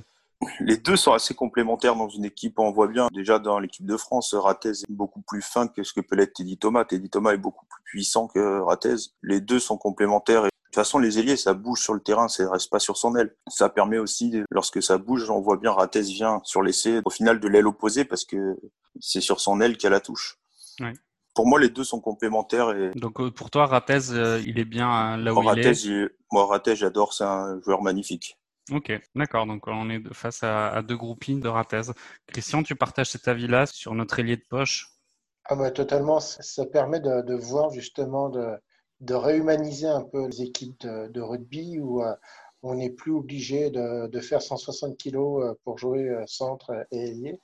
Les 0.59 0.77
deux 0.77 0.95
sont 0.95 1.13
assez 1.13 1.33
complémentaires 1.33 1.95
dans 1.95 2.09
une 2.09 2.25
équipe. 2.25 2.59
On 2.59 2.71
voit 2.71 2.87
bien 2.87 3.07
déjà 3.13 3.39
dans 3.39 3.59
l'équipe 3.59 3.85
de 3.85 3.97
France, 3.97 4.33
Ratez 4.33 4.69
est 4.69 4.91
beaucoup 4.91 5.21
plus 5.21 5.41
fin 5.41 5.67
que 5.67 5.83
ce 5.83 5.93
que 5.93 6.01
peut 6.01 6.15
l'être 6.15 6.33
Teddy 6.33 6.57
Thomas. 6.57 6.85
Teddy 6.85 7.09
Thomas 7.09 7.33
est 7.33 7.37
beaucoup 7.37 7.65
plus 7.65 7.83
puissant 7.83 8.27
que 8.27 8.59
Ratez. 8.61 8.95
Les 9.21 9.41
deux 9.41 9.59
sont 9.59 9.77
complémentaires. 9.77 10.45
Et 10.45 10.49
de 10.49 10.65
toute 10.65 10.75
façon, 10.75 10.99
les 10.99 11.19
ailiers, 11.19 11.37
ça 11.37 11.53
bouge 11.53 11.81
sur 11.81 11.93
le 11.93 11.99
terrain, 11.99 12.27
ça 12.27 12.49
reste 12.49 12.69
pas 12.69 12.79
sur 12.79 12.97
son 12.97 13.15
aile. 13.15 13.35
Ça 13.47 13.69
permet 13.69 13.99
aussi, 13.99 14.43
lorsque 14.49 14.81
ça 14.81 14.97
bouge, 14.97 15.29
on 15.29 15.41
voit 15.41 15.57
bien 15.57 15.71
Ratez 15.71 16.01
vient 16.01 16.41
sur 16.43 16.61
l'essai 16.61 17.01
au 17.05 17.09
final 17.09 17.39
de 17.39 17.47
l'aile 17.47 17.67
opposée 17.67 18.05
parce 18.05 18.25
que 18.25 18.57
c'est 18.99 19.21
sur 19.21 19.39
son 19.39 19.61
aile 19.61 19.77
qu'elle 19.77 19.91
la 19.91 19.99
touche. 19.99 20.39
Ouais. 20.79 20.93
Pour 21.33 21.47
moi, 21.47 21.59
les 21.59 21.69
deux 21.69 21.83
sont 21.83 21.99
complémentaires. 21.99 22.71
Et... 22.71 22.91
Donc 22.95 23.19
euh, 23.19 23.31
pour 23.31 23.49
toi, 23.49 23.65
Ratez, 23.65 24.11
euh, 24.11 24.41
il 24.45 24.59
est 24.59 24.65
bien 24.65 25.13
euh, 25.13 25.17
là 25.17 25.33
où 25.33 25.41
il 25.41 25.59
est? 25.59 26.11
moi, 26.31 26.45
Ratez, 26.45 26.75
j'adore, 26.75 27.13
c'est 27.13 27.23
un 27.23 27.59
joueur 27.61 27.81
magnifique. 27.81 28.37
Ok, 28.71 28.91
d'accord. 29.15 29.45
Donc 29.45 29.67
on 29.67 29.89
est 29.89 30.13
face 30.13 30.41
à, 30.43 30.81
deux 30.81 30.97
groupines 30.97 31.39
de 31.39 31.47
Ratez. 31.49 31.81
Christian, 32.27 32.63
tu 32.63 32.75
partages 32.75 33.09
cet 33.09 33.27
avis-là 33.27 33.65
sur 33.65 33.93
notre 33.93 34.19
ailier 34.19 34.37
de 34.37 34.45
poche? 34.49 34.87
Ah 35.45 35.55
bah, 35.55 35.71
totalement, 35.71 36.19
ça 36.21 36.65
permet 36.65 37.01
de, 37.01 37.33
voir 37.35 37.69
justement 37.71 38.29
de, 38.29 38.55
de 39.01 39.13
réhumaniser 39.13 39.87
un 39.87 40.03
peu 40.03 40.27
les 40.27 40.41
équipes 40.41 40.79
de, 40.79 41.21
rugby 41.21 41.79
où 41.79 42.01
euh, 42.01 42.15
on 42.61 42.75
n'est 42.75 42.89
plus 42.89 43.11
obligé 43.11 43.69
de, 43.69 44.07
de 44.07 44.19
faire 44.21 44.41
160 44.41 44.97
kilos 44.97 45.43
euh, 45.43 45.53
pour 45.65 45.77
jouer 45.77 46.09
euh, 46.09 46.23
centre 46.27 46.85
et 46.91 47.09
ailier. 47.09 47.39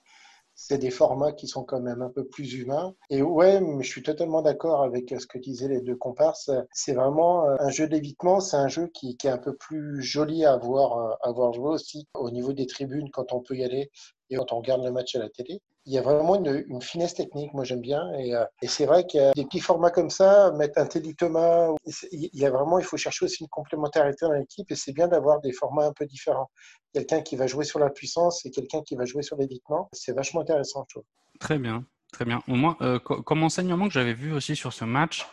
C'est 0.61 0.77
des 0.77 0.91
formats 0.91 1.31
qui 1.31 1.47
sont 1.47 1.63
quand 1.63 1.79
même 1.79 2.01
un 2.01 2.09
peu 2.09 2.27
plus 2.27 2.53
humains. 2.53 2.93
Et 3.09 3.21
ouais, 3.21 3.61
je 3.79 3.87
suis 3.87 4.03
totalement 4.03 4.41
d'accord 4.41 4.83
avec 4.83 5.15
ce 5.17 5.25
que 5.25 5.37
disaient 5.37 5.69
les 5.69 5.79
deux 5.79 5.95
comparses. 5.95 6.51
C'est 6.73 6.93
vraiment 6.93 7.47
euh, 7.47 7.55
un 7.59 7.69
jeu 7.69 7.87
d'évitement, 7.87 8.41
c'est 8.41 8.57
un 8.57 8.67
jeu 8.67 8.87
qui, 8.93 9.15
qui 9.15 9.27
est 9.27 9.31
un 9.31 9.37
peu 9.37 9.55
plus 9.55 10.01
joli 10.01 10.43
à 10.43 10.57
voir, 10.57 10.97
euh, 10.97 11.15
à 11.21 11.31
voir 11.31 11.53
jouer 11.53 11.69
aussi 11.69 12.09
au 12.13 12.29
niveau 12.29 12.51
des 12.51 12.67
tribunes 12.67 13.09
quand 13.09 13.31
on 13.31 13.39
peut 13.39 13.55
y 13.55 13.63
aller 13.63 13.89
et 14.29 14.35
quand 14.35 14.51
on 14.51 14.57
regarde 14.57 14.83
le 14.83 14.91
match 14.91 15.15
à 15.15 15.19
la 15.19 15.29
télé 15.29 15.61
il 15.85 15.93
y 15.93 15.97
a 15.97 16.01
vraiment 16.01 16.35
une, 16.35 16.81
finesse 16.81 17.15
technique, 17.15 17.53
moi 17.53 17.63
j'aime 17.63 17.81
bien. 17.81 18.11
Et, 18.19 18.35
euh, 18.35 18.45
c'est 18.63 18.85
vrai 18.85 19.05
qu'il 19.05 19.21
y 19.21 19.23
a 19.23 19.31
des 19.33 19.45
petits 19.45 19.59
formats 19.59 19.91
comme 19.91 20.09
ça, 20.09 20.51
mettre 20.51 20.79
un 20.79 20.85
Teddy 20.85 21.15
Thomas, 21.15 21.69
il 22.11 22.29
y 22.33 22.45
a 22.45 22.51
vraiment, 22.51 22.79
il 22.79 22.85
faut 22.85 22.97
chercher 22.97 23.25
aussi 23.25 23.43
une 23.43 23.49
complémentarité 23.49 24.25
dans 24.25 24.33
l'équipe 24.33 24.69
et 24.71 24.75
c'est 24.75 24.93
bien 24.93 25.07
d'avoir 25.07 25.39
des 25.41 25.51
formats 25.51 25.85
un 25.85 25.93
peu 25.93 26.05
différents. 26.05 26.49
Quelqu'un 26.93 27.21
qui 27.21 27.35
va 27.35 27.47
jouer 27.47 27.65
sur 27.65 27.79
la 27.79 27.89
puissance 27.89 28.45
et 28.45 28.51
quelqu'un 28.51 28.81
qui 28.83 28.95
va 28.95 29.05
jouer 29.05 29.23
sur 29.23 29.37
l'évitement, 29.37 29.89
c'est 29.93 30.13
vachement 30.13 30.41
intéressant, 30.41 30.85
je 30.89 30.95
trouve. 30.95 31.05
Très 31.39 31.57
bien, 31.57 31.85
très 32.11 32.25
bien. 32.25 32.41
Au 32.47 32.55
moins, 32.55 32.77
euh, 32.81 32.99
co- 32.99 33.21
comme 33.21 33.43
enseignement 33.43 33.87
que 33.87 33.93
j'avais 33.93 34.13
vu 34.13 34.33
aussi 34.33 34.55
sur 34.55 34.73
ce 34.73 34.85
match, 34.85 35.27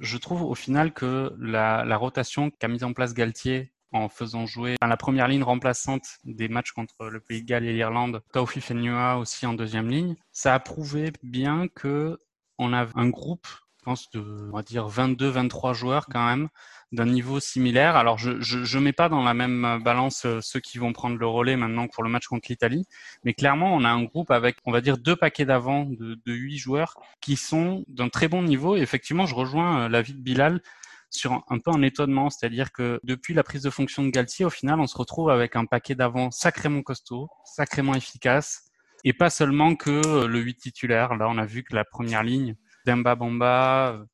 je 0.00 0.18
trouve 0.18 0.42
au 0.42 0.54
final 0.54 0.92
que 0.92 1.34
la 1.40 1.96
rotation 1.96 2.50
qu'a 2.50 2.68
mise 2.68 2.84
en 2.84 2.92
place 2.92 3.14
Galtier 3.14 3.72
en 3.92 4.08
faisant 4.08 4.46
jouer 4.46 4.76
la 4.80 4.96
première 4.96 5.28
ligne 5.28 5.42
remplaçante 5.42 6.18
des 6.24 6.48
matchs 6.48 6.72
contre 6.72 7.06
le 7.06 7.20
Pays 7.20 7.42
de 7.42 7.46
Galles 7.46 7.64
et 7.64 7.72
l'Irlande, 7.72 8.22
Taufi 8.32 8.60
Fenua 8.60 9.16
aussi 9.16 9.46
en 9.46 9.54
deuxième 9.54 9.88
ligne, 9.88 10.16
ça 10.32 10.54
a 10.54 10.60
prouvé 10.60 11.12
bien 11.22 11.68
que 11.68 12.18
on 12.58 12.72
a 12.72 12.86
un 12.94 13.08
groupe, 13.08 13.46
je 13.78 13.84
pense 13.84 14.10
de, 14.10 14.50
on 14.52 14.56
va 14.56 14.62
dire 14.62 14.88
22-23 14.88 15.74
joueurs 15.74 16.06
quand 16.06 16.26
même, 16.26 16.48
d'un 16.92 17.06
niveau 17.06 17.38
similaire. 17.38 17.96
Alors 17.96 18.18
je, 18.18 18.40
je 18.40 18.64
je 18.64 18.78
mets 18.78 18.92
pas 18.92 19.08
dans 19.08 19.22
la 19.22 19.34
même 19.34 19.80
balance 19.82 20.24
euh, 20.24 20.40
ceux 20.40 20.60
qui 20.60 20.78
vont 20.78 20.92
prendre 20.92 21.16
le 21.16 21.26
relais 21.26 21.56
maintenant 21.56 21.86
pour 21.86 22.02
le 22.02 22.10
match 22.10 22.26
contre 22.26 22.48
l'Italie, 22.48 22.86
mais 23.24 23.34
clairement 23.34 23.74
on 23.74 23.84
a 23.84 23.88
un 23.88 24.02
groupe 24.02 24.30
avec, 24.30 24.56
on 24.64 24.72
va 24.72 24.80
dire 24.80 24.98
deux 24.98 25.16
paquets 25.16 25.44
d'avant 25.44 25.84
de, 25.84 26.18
de 26.26 26.32
8 26.32 26.58
joueurs 26.58 26.94
qui 27.20 27.36
sont 27.36 27.84
d'un 27.88 28.08
très 28.08 28.28
bon 28.28 28.42
niveau. 28.42 28.76
Et 28.76 28.80
effectivement, 28.80 29.26
je 29.26 29.34
rejoins 29.34 29.82
euh, 29.82 29.88
l'avis 29.88 30.14
de 30.14 30.20
Bilal 30.20 30.60
sur 31.10 31.44
un, 31.48 31.58
peu 31.58 31.70
un 31.70 31.82
étonnement, 31.82 32.30
c'est-à-dire 32.30 32.72
que 32.72 33.00
depuis 33.02 33.34
la 33.34 33.42
prise 33.42 33.62
de 33.62 33.70
fonction 33.70 34.04
de 34.04 34.10
Galtier, 34.10 34.44
au 34.44 34.50
final, 34.50 34.80
on 34.80 34.86
se 34.86 34.96
retrouve 34.96 35.30
avec 35.30 35.56
un 35.56 35.64
paquet 35.64 35.94
d'avant 35.94 36.30
sacrément 36.30 36.82
costaud, 36.82 37.28
sacrément 37.44 37.94
efficace, 37.94 38.64
et 39.04 39.12
pas 39.12 39.30
seulement 39.30 39.74
que 39.76 39.90
euh, 40.06 40.26
le 40.26 40.40
8 40.40 40.56
titulaire. 40.56 41.14
Là, 41.16 41.28
on 41.28 41.38
a 41.38 41.46
vu 41.46 41.62
que 41.62 41.74
la 41.74 41.84
première 41.84 42.22
ligne, 42.22 42.56
Demba 42.86 43.14
Bamba, 43.14 43.92
euh, 43.92 44.04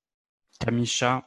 Kamisha, 0.60 1.26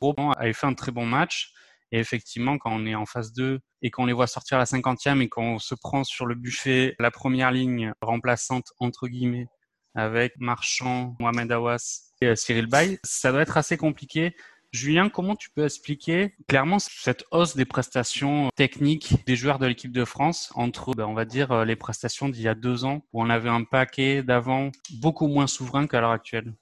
Robin 0.00 0.32
avait 0.38 0.52
fait 0.52 0.66
un 0.66 0.74
très 0.74 0.92
bon 0.92 1.06
match. 1.06 1.52
Et 1.90 1.98
effectivement, 1.98 2.56
quand 2.58 2.72
on 2.72 2.86
est 2.86 2.94
en 2.94 3.04
phase 3.04 3.32
2 3.34 3.60
et 3.82 3.90
qu'on 3.90 4.06
les 4.06 4.12
voit 4.12 4.26
sortir 4.26 4.56
à 4.56 4.60
la 4.60 4.64
50e 4.64 5.20
et 5.20 5.28
qu'on 5.28 5.58
se 5.58 5.74
prend 5.74 6.04
sur 6.04 6.26
le 6.26 6.34
buffet 6.34 6.94
la 6.98 7.10
première 7.10 7.50
ligne 7.50 7.92
remplaçante, 8.00 8.72
entre 8.78 9.08
guillemets, 9.08 9.46
avec 9.94 10.32
Marchand, 10.38 11.14
Mohamed 11.20 11.52
Awas 11.52 12.12
et 12.22 12.28
euh, 12.28 12.34
Cyril 12.34 12.66
Bay, 12.66 12.98
ça 13.04 13.30
doit 13.30 13.42
être 13.42 13.58
assez 13.58 13.76
compliqué. 13.76 14.34
Julien, 14.72 15.10
comment 15.10 15.36
tu 15.36 15.50
peux 15.50 15.64
expliquer 15.64 16.34
clairement 16.48 16.78
cette 16.78 17.24
hausse 17.30 17.56
des 17.56 17.66
prestations 17.66 18.48
techniques 18.56 19.22
des 19.26 19.36
joueurs 19.36 19.58
de 19.58 19.66
l'équipe 19.66 19.92
de 19.92 20.06
France 20.06 20.50
entre, 20.54 20.94
ben, 20.94 21.04
on 21.04 21.12
va 21.12 21.26
dire, 21.26 21.52
euh, 21.52 21.64
les 21.66 21.76
prestations 21.76 22.30
d'il 22.30 22.42
y 22.42 22.48
a 22.48 22.54
deux 22.54 22.86
ans 22.86 23.02
où 23.12 23.22
on 23.22 23.28
avait 23.28 23.50
un 23.50 23.64
paquet 23.64 24.22
d'avant 24.22 24.70
beaucoup 25.00 25.26
moins 25.26 25.46
souverain 25.46 25.86
qu'à 25.86 26.00
l'heure 26.00 26.10
actuelle? 26.10 26.54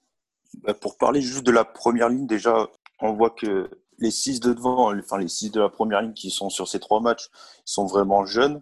Bah, 0.64 0.74
pour 0.74 0.98
parler 0.98 1.22
juste 1.22 1.44
de 1.44 1.52
la 1.52 1.64
première 1.64 2.08
ligne, 2.08 2.26
déjà, 2.26 2.68
on 2.98 3.12
voit 3.12 3.30
que 3.30 3.70
les 3.98 4.10
six 4.10 4.40
de 4.40 4.52
devant, 4.52 4.92
enfin 4.98 5.18
les 5.18 5.28
six 5.28 5.52
de 5.52 5.60
la 5.60 5.68
première 5.68 6.02
ligne 6.02 6.12
qui 6.12 6.30
sont 6.30 6.50
sur 6.50 6.66
ces 6.66 6.80
trois 6.80 7.00
matchs, 7.00 7.28
sont 7.64 7.86
vraiment 7.86 8.24
jeunes. 8.24 8.60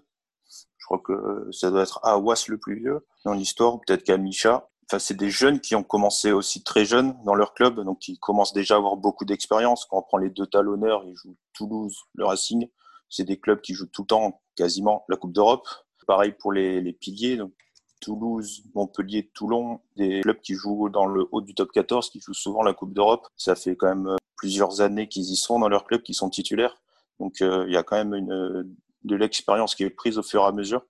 Je 0.77 0.85
crois 0.85 0.99
que 0.99 1.49
ça 1.53 1.71
doit 1.71 1.83
être 1.83 2.01
Awas 2.03 2.45
le 2.49 2.59
plus 2.59 2.77
vieux 2.77 3.07
dans 3.25 3.33
l'histoire, 3.33 3.81
peut-être 3.81 4.05
Kamisha. 4.05 4.68
Enfin, 4.91 4.99
c'est 4.99 5.17
des 5.17 5.29
jeunes 5.29 5.61
qui 5.61 5.75
ont 5.75 5.83
commencé 5.83 6.33
aussi 6.33 6.63
très 6.63 6.87
jeunes 6.87 7.15
dans 7.25 7.35
leur 7.35 7.53
club, 7.53 7.81
donc 7.81 7.99
qui 7.99 8.19
commencent 8.19 8.55
déjà 8.55 8.75
à 8.75 8.79
avoir 8.79 8.97
beaucoup 8.97 9.27
d'expérience. 9.27 9.85
Quand 9.85 9.99
on 9.99 10.03
prend 10.03 10.17
les 10.17 10.31
deux 10.31 10.47
talonneurs, 10.47 11.05
ils 11.05 11.15
jouent 11.15 11.37
Toulouse, 11.53 11.95
le 12.15 12.25
Racing. 12.25 12.69
C'est 13.11 13.25
des 13.25 13.39
clubs 13.39 13.61
qui 13.61 13.75
jouent 13.75 13.87
tout 13.87 14.03
le 14.03 14.07
temps, 14.07 14.41
quasiment, 14.57 15.05
la 15.09 15.17
Coupe 15.17 15.33
d'Europe. 15.33 15.69
Pareil 16.07 16.33
pour 16.33 16.53
les, 16.53 16.81
les 16.81 16.95
piliers, 16.95 17.37
donc 17.37 17.53
Toulouse, 18.01 18.63
Montpellier, 18.75 19.31
Toulon, 19.35 19.81
des 19.97 20.23
clubs 20.23 20.41
qui 20.41 20.55
jouent 20.55 20.89
dans 20.89 21.05
le 21.05 21.27
haut 21.33 21.43
du 21.43 21.55
top 21.55 21.71
14, 21.71 22.09
qui 22.09 22.21
jouent 22.21 22.33
souvent 22.33 22.63
la 22.63 22.73
Coupe 22.73 22.95
d'Europe. 22.95 23.27
Ça 23.37 23.55
fait 23.55 23.77
quand 23.77 23.95
même 23.95 24.17
plusieurs 24.37 24.81
années 24.81 25.09
qu'ils 25.09 25.31
y 25.31 25.37
sont 25.37 25.59
dans 25.59 25.69
leur 25.69 25.85
club, 25.85 26.03
qui 26.03 26.15
sont 26.15 26.31
titulaires. 26.31 26.81
Donc 27.21 27.43
euh, 27.43 27.65
il 27.67 27.75
y 27.75 27.77
a 27.77 27.83
quand 27.83 27.97
même 27.97 28.15
une, 28.15 28.75
de 29.05 29.17
l'expérience 29.17 29.75
qui 29.75 29.85
est 29.85 29.91
prise 29.91 30.17
au 30.17 30.23
fur 30.23 30.43
et 30.43 30.47
à 30.47 30.53
mesure. 30.53 30.83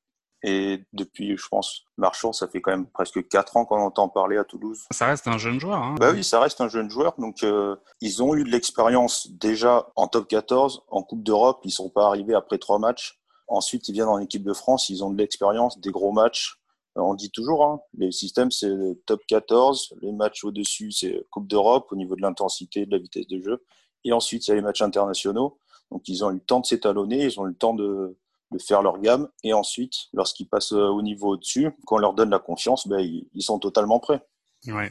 Et 0.45 0.85
depuis, 0.93 1.37
je 1.37 1.49
pense, 1.49 1.85
Marchand, 1.97 2.33
ça 2.33 2.47
fait 2.47 2.61
quand 2.61 2.71
même 2.71 2.87
presque 2.87 3.27
quatre 3.29 3.57
ans 3.57 3.65
qu'on 3.65 3.81
entend 3.81 4.09
parler 4.09 4.37
à 4.37 4.45
Toulouse. 4.45 4.85
Ça 4.93 5.07
reste 5.07 5.27
un 5.27 5.39
jeune 5.39 5.59
joueur. 5.59 5.83
Hein. 5.83 5.97
Bah 5.99 6.13
oui, 6.13 6.23
ça 6.23 6.41
reste 6.41 6.61
un 6.61 6.69
jeune 6.69 6.89
joueur. 6.89 7.15
Donc, 7.19 7.43
euh, 7.43 7.75
ils 8.01 8.23
ont 8.23 8.37
eu 8.37 8.45
de 8.45 8.51
l'expérience 8.51 9.31
déjà 9.33 9.89
en 9.97 10.07
top 10.07 10.29
14, 10.29 10.85
en 10.89 11.03
Coupe 11.03 11.25
d'Europe. 11.25 11.61
Ils 11.65 11.73
sont 11.73 11.91
pas 11.91 12.07
arrivés 12.07 12.35
après 12.35 12.59
trois 12.59 12.79
matchs. 12.79 13.19
Ensuite, 13.49 13.89
ils 13.89 13.93
viennent 13.93 14.09
en 14.09 14.19
équipe 14.19 14.45
de 14.45 14.53
France. 14.53 14.89
Ils 14.91 15.03
ont 15.03 15.11
de 15.11 15.19
l'expérience, 15.19 15.81
des 15.81 15.91
gros 15.91 16.13
matchs. 16.13 16.61
Euh, 16.97 17.03
On 17.03 17.15
dit 17.15 17.31
toujours, 17.33 17.65
hein, 17.65 17.81
les 17.95 18.13
systèmes, 18.13 18.53
c'est 18.53 18.71
top 19.07 19.23
14. 19.27 19.95
Les 20.03 20.13
matchs 20.13 20.45
au-dessus, 20.45 20.93
c'est 20.93 21.27
Coupe 21.31 21.49
d'Europe 21.49 21.89
au 21.91 21.97
niveau 21.97 22.15
de 22.15 22.23
l'intensité, 22.23 22.87
de 22.87 22.93
la 22.93 22.99
vitesse 22.99 23.27
de 23.27 23.41
jeu. 23.41 23.65
Et 24.05 24.13
ensuite, 24.13 24.47
il 24.47 24.51
y 24.51 24.53
a 24.53 24.57
les 24.57 24.63
matchs 24.63 24.83
internationaux. 24.83 25.59
Donc, 25.91 26.07
ils 26.07 26.25
ont 26.25 26.31
eu 26.31 26.35
le 26.35 26.41
temps 26.41 26.61
de 26.61 26.67
s'étalonner. 26.67 27.25
Ils 27.25 27.41
ont 27.41 27.47
eu 27.47 27.51
le 27.51 27.57
temps 27.57 27.75
de, 27.75 28.17
de 28.51 28.59
faire 28.59 28.83
leur 28.83 28.99
gamme. 29.01 29.29
Et 29.45 29.53
ensuite, 29.53 29.95
lorsqu'ils 30.13 30.49
passent 30.49 30.73
au 30.73 31.03
niveau 31.03 31.35
au-dessus, 31.35 31.71
quand 31.87 31.97
on 31.97 31.99
leur 31.99 32.15
donne 32.15 32.31
la 32.31 32.39
confiance, 32.39 32.89
ben, 32.89 33.01
ils, 33.01 33.43
sont 33.43 33.59
totalement 33.59 34.01
prêts. 34.01 34.21
Ouais. 34.67 34.91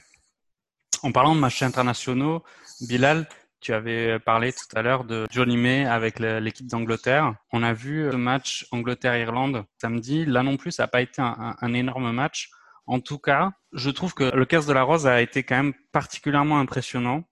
En 1.03 1.11
parlant 1.11 1.35
de 1.35 1.39
matchs 1.39 1.61
internationaux, 1.61 2.43
Bilal, 2.81 3.27
tu 3.59 3.73
avais 3.73 4.19
parlé 4.19 4.53
tout 4.53 4.65
à 4.75 4.81
l'heure 4.81 5.03
de 5.03 5.27
Johnny 5.31 5.57
May 5.57 5.85
avec 5.85 6.19
l'équipe 6.19 6.67
d'Angleterre. 6.67 7.35
On 7.51 7.63
a 7.63 7.73
vu 7.73 8.09
le 8.09 8.17
match 8.17 8.67
Angleterre-Irlande 8.71 9.65
samedi. 9.81 10.25
Là 10.25 10.43
non 10.43 10.57
plus, 10.57 10.71
ça 10.71 10.83
n'a 10.83 10.87
pas 10.87 11.01
été 11.01 11.21
un, 11.21 11.55
un, 11.59 11.73
énorme 11.73 12.11
match. 12.11 12.51
En 12.85 12.99
tout 12.99 13.17
cas, 13.17 13.51
je 13.73 13.89
trouve 13.89 14.13
que 14.13 14.23
le 14.23 14.45
15 14.45 14.67
de 14.67 14.73
la 14.73 14.83
Rose 14.83 15.07
a 15.07 15.21
été 15.21 15.43
quand 15.43 15.57
même 15.57 15.73
particulièrement 15.91 16.59
impressionnant. 16.59 17.23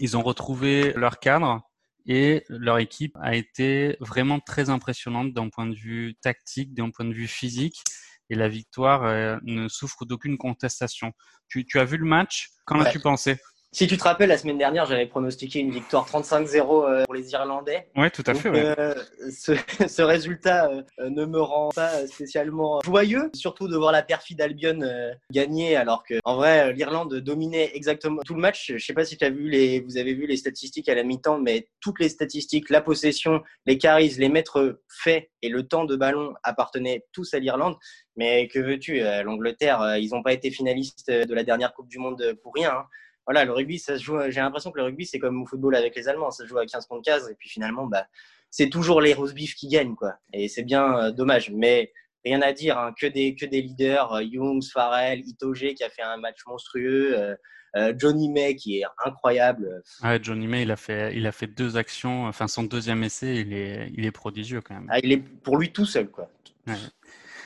Ils 0.00 0.16
ont 0.16 0.22
retrouvé 0.22 0.92
leur 0.94 1.20
cadre 1.20 1.62
et 2.06 2.44
leur 2.48 2.78
équipe 2.78 3.16
a 3.20 3.34
été 3.34 3.96
vraiment 4.00 4.40
très 4.40 4.70
impressionnante 4.70 5.32
d'un 5.32 5.48
point 5.48 5.66
de 5.66 5.74
vue 5.74 6.14
tactique, 6.20 6.74
d'un 6.74 6.90
point 6.90 7.04
de 7.04 7.12
vue 7.12 7.26
physique. 7.26 7.82
Et 8.30 8.34
la 8.34 8.48
victoire 8.48 9.04
euh, 9.04 9.38
ne 9.42 9.68
souffre 9.68 10.04
d'aucune 10.04 10.38
contestation. 10.38 11.12
Tu, 11.48 11.64
tu, 11.64 11.78
as 11.78 11.84
vu 11.84 11.96
le 11.96 12.06
match? 12.06 12.50
Qu'en 12.64 12.80
ouais. 12.80 12.86
as-tu 12.86 13.00
pensé? 13.00 13.36
Si 13.76 13.86
tu 13.86 13.98
te 13.98 14.04
rappelles, 14.04 14.30
la 14.30 14.38
semaine 14.38 14.56
dernière, 14.56 14.86
j'avais 14.86 15.04
pronostiqué 15.04 15.58
une 15.58 15.70
victoire 15.70 16.08
35-0 16.08 17.04
pour 17.04 17.14
les 17.14 17.30
Irlandais. 17.32 17.86
Oui, 17.94 18.10
tout 18.10 18.22
à 18.26 18.32
Donc, 18.32 18.40
fait. 18.40 18.48
Ouais. 18.48 18.74
Euh, 18.78 18.94
ce, 19.30 19.52
ce, 19.86 20.00
résultat 20.00 20.70
euh, 20.70 21.10
ne 21.10 21.26
me 21.26 21.38
rend 21.38 21.68
pas 21.68 22.06
spécialement 22.06 22.80
joyeux, 22.80 23.30
surtout 23.34 23.68
de 23.68 23.76
voir 23.76 23.92
la 23.92 24.02
perfide 24.02 24.40
Albion 24.40 24.80
euh, 24.80 25.12
gagner, 25.30 25.76
alors 25.76 26.04
que 26.04 26.14
en 26.24 26.36
vrai, 26.36 26.72
l'Irlande 26.72 27.16
dominait 27.16 27.70
exactement 27.74 28.22
tout 28.24 28.32
le 28.32 28.40
match. 28.40 28.72
Je 28.74 28.82
sais 28.82 28.94
pas 28.94 29.04
si 29.04 29.18
as 29.22 29.28
vu 29.28 29.50
les, 29.50 29.80
vous 29.80 29.98
avez 29.98 30.14
vu 30.14 30.26
les 30.26 30.38
statistiques 30.38 30.88
à 30.88 30.94
la 30.94 31.02
mi-temps, 31.02 31.38
mais 31.38 31.68
toutes 31.82 32.00
les 32.00 32.08
statistiques, 32.08 32.70
la 32.70 32.80
possession, 32.80 33.42
les 33.66 33.76
caries, 33.76 34.14
les 34.16 34.30
mètres 34.30 34.80
faits 34.88 35.28
et 35.42 35.50
le 35.50 35.68
temps 35.68 35.84
de 35.84 35.96
ballon 35.96 36.32
appartenaient 36.44 37.04
tous 37.12 37.34
à 37.34 37.40
l'Irlande. 37.40 37.76
Mais 38.16 38.48
que 38.48 38.58
veux-tu, 38.58 39.00
l'Angleterre, 39.24 39.98
ils 39.98 40.08
n'ont 40.12 40.22
pas 40.22 40.32
été 40.32 40.50
finalistes 40.50 41.10
de 41.10 41.34
la 41.34 41.44
dernière 41.44 41.74
Coupe 41.74 41.88
du 41.88 41.98
Monde 41.98 42.38
pour 42.42 42.54
rien. 42.54 42.70
Hein 42.70 42.86
voilà, 43.26 43.44
le 43.44 43.52
rugby, 43.52 43.78
ça 43.78 43.98
se 43.98 44.02
joue. 44.02 44.18
J'ai 44.28 44.40
l'impression 44.40 44.70
que 44.70 44.78
le 44.78 44.84
rugby, 44.84 45.04
c'est 45.04 45.18
comme 45.18 45.42
au 45.42 45.46
football 45.46 45.74
avec 45.74 45.94
les 45.96 46.08
Allemands, 46.08 46.30
ça 46.30 46.44
se 46.44 46.48
joue 46.48 46.58
à 46.58 46.66
15 46.66 46.86
contre 46.86 47.02
15, 47.02 47.30
et 47.30 47.34
puis 47.34 47.48
finalement, 47.48 47.86
bah, 47.86 48.06
c'est 48.50 48.68
toujours 48.68 49.00
les 49.00 49.14
rose 49.14 49.34
beef 49.34 49.54
qui 49.54 49.68
gagnent, 49.68 49.96
quoi. 49.96 50.14
Et 50.32 50.48
c'est 50.48 50.62
bien 50.62 50.98
euh, 50.98 51.10
dommage. 51.10 51.50
Mais 51.50 51.92
rien 52.26 52.42
à 52.42 52.52
dire, 52.52 52.78
hein, 52.78 52.92
que, 52.98 53.06
des, 53.06 53.34
que 53.34 53.46
des 53.46 53.62
leaders, 53.62 54.12
euh, 54.12 54.22
Youngs, 54.22 54.68
Farrell, 54.72 55.20
Itoge 55.20 55.74
qui 55.74 55.84
a 55.84 55.90
fait 55.90 56.02
un 56.02 56.16
match 56.16 56.38
monstrueux, 56.46 57.18
euh, 57.18 57.34
euh, 57.76 57.94
Johnny 57.96 58.28
May 58.28 58.56
qui 58.56 58.80
est 58.80 58.84
incroyable. 59.04 59.82
Ouais, 60.02 60.18
Johnny 60.20 60.46
May, 60.46 60.62
il 60.62 60.70
a 60.70 60.76
fait, 60.76 61.16
il 61.16 61.26
a 61.26 61.32
fait 61.32 61.46
deux 61.46 61.76
actions, 61.76 62.26
enfin 62.26 62.48
son 62.48 62.64
deuxième 62.64 63.02
essai, 63.04 63.36
il 63.36 63.52
est, 63.52 63.90
il 63.94 64.04
est 64.04 64.10
prodigieux 64.10 64.60
quand 64.60 64.74
même. 64.74 64.88
Ah, 64.90 64.98
il 65.02 65.12
est 65.12 65.18
pour 65.18 65.56
lui 65.56 65.72
tout 65.72 65.86
seul, 65.86 66.08
quoi. 66.08 66.28
Ouais. 66.66 66.74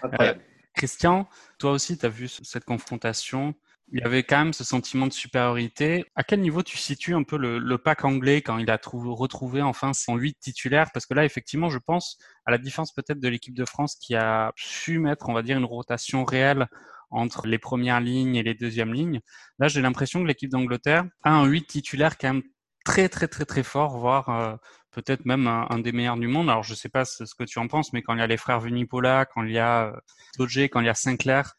Incroyable. 0.02 0.40
Christian, 0.74 1.28
toi 1.58 1.72
aussi, 1.72 1.98
tu 1.98 2.06
as 2.06 2.08
vu 2.08 2.28
cette 2.28 2.64
confrontation. 2.64 3.54
Il 3.92 3.98
y 4.00 4.02
avait 4.02 4.22
quand 4.22 4.38
même 4.38 4.52
ce 4.52 4.62
sentiment 4.62 5.08
de 5.08 5.12
supériorité. 5.12 6.04
À 6.14 6.22
quel 6.22 6.40
niveau 6.40 6.62
tu 6.62 6.76
situes 6.76 7.14
un 7.14 7.24
peu 7.24 7.36
le, 7.36 7.58
le 7.58 7.78
pack 7.78 8.04
anglais 8.04 8.40
quand 8.40 8.58
il 8.58 8.70
a 8.70 8.78
trouvé, 8.78 9.10
retrouvé 9.10 9.62
enfin 9.62 9.92
son 9.92 10.16
8 10.16 10.38
titulaires? 10.38 10.90
Parce 10.92 11.06
que 11.06 11.14
là, 11.14 11.24
effectivement, 11.24 11.70
je 11.70 11.78
pense, 11.78 12.16
à 12.46 12.52
la 12.52 12.58
différence 12.58 12.92
peut-être 12.92 13.18
de 13.18 13.28
l'équipe 13.28 13.54
de 13.54 13.64
France 13.64 13.96
qui 13.96 14.14
a 14.14 14.52
su 14.56 15.00
mettre, 15.00 15.28
on 15.28 15.32
va 15.32 15.42
dire, 15.42 15.58
une 15.58 15.64
rotation 15.64 16.24
réelle 16.24 16.68
entre 17.10 17.48
les 17.48 17.58
premières 17.58 18.00
lignes 18.00 18.36
et 18.36 18.44
les 18.44 18.54
deuxièmes 18.54 18.94
lignes. 18.94 19.20
Là, 19.58 19.66
j'ai 19.66 19.82
l'impression 19.82 20.22
que 20.22 20.28
l'équipe 20.28 20.50
d'Angleterre 20.50 21.04
a 21.24 21.32
un 21.32 21.44
8 21.46 21.66
titulaire 21.66 22.16
quand 22.16 22.34
même 22.34 22.42
très, 22.84 23.08
très, 23.08 23.26
très, 23.26 23.44
très 23.44 23.64
fort, 23.64 23.98
voire 23.98 24.28
euh, 24.28 24.56
peut-être 24.92 25.24
même 25.24 25.48
un, 25.48 25.66
un, 25.68 25.80
des 25.80 25.90
meilleurs 25.90 26.16
du 26.16 26.28
monde. 26.28 26.48
Alors, 26.48 26.62
je 26.62 26.74
sais 26.74 26.88
pas 26.88 27.04
ce 27.04 27.24
que 27.36 27.44
tu 27.44 27.58
en 27.58 27.66
penses, 27.66 27.92
mais 27.92 28.02
quand 28.02 28.14
il 28.14 28.20
y 28.20 28.22
a 28.22 28.26
les 28.28 28.36
frères 28.36 28.60
Vunipola, 28.60 29.26
quand 29.26 29.42
il 29.42 29.52
y 29.52 29.58
a 29.58 29.88
euh, 29.88 29.92
Dodge, 30.38 30.58
quand 30.70 30.80
il 30.80 30.86
y 30.86 30.90
a 30.90 30.94
Sinclair, 30.94 31.56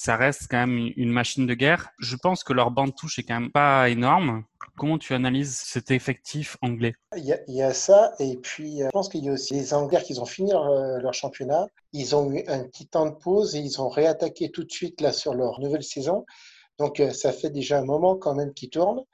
ça 0.00 0.16
reste 0.16 0.46
quand 0.50 0.66
même 0.66 0.90
une 0.96 1.10
machine 1.10 1.46
de 1.46 1.52
guerre. 1.52 1.90
Je 1.98 2.16
pense 2.16 2.42
que 2.42 2.54
leur 2.54 2.70
bande 2.70 2.96
touche 2.96 3.18
est 3.18 3.22
quand 3.22 3.38
même 3.38 3.52
pas 3.52 3.90
énorme. 3.90 4.44
Comment 4.78 4.96
tu 4.96 5.12
analyses 5.12 5.54
cet 5.54 5.90
effectif 5.90 6.56
anglais? 6.62 6.94
Il 7.18 7.36
y, 7.48 7.60
a, 7.60 7.74
ça, 7.74 8.14
et 8.18 8.38
puis 8.38 8.78
je 8.78 8.88
pense 8.88 9.10
qu'il 9.10 9.22
y 9.22 9.28
a 9.28 9.32
aussi 9.32 9.52
les 9.52 9.74
Anglais 9.74 10.02
qui 10.02 10.18
ont 10.18 10.24
fini 10.24 10.52
leur, 10.52 10.70
leur, 11.00 11.12
championnat. 11.12 11.66
Ils 11.92 12.16
ont 12.16 12.32
eu 12.32 12.42
un 12.48 12.64
petit 12.64 12.86
temps 12.86 13.04
de 13.04 13.14
pause 13.14 13.54
et 13.56 13.58
ils 13.58 13.78
ont 13.82 13.90
réattaqué 13.90 14.50
tout 14.50 14.64
de 14.64 14.72
suite 14.72 15.02
là 15.02 15.12
sur 15.12 15.34
leur 15.34 15.60
nouvelle 15.60 15.82
saison. 15.82 16.24
Donc 16.78 17.02
ça 17.12 17.30
fait 17.30 17.50
déjà 17.50 17.78
un 17.78 17.84
moment 17.84 18.16
quand 18.16 18.34
même 18.34 18.54
qu'ils 18.54 18.70
tournent 18.70 19.04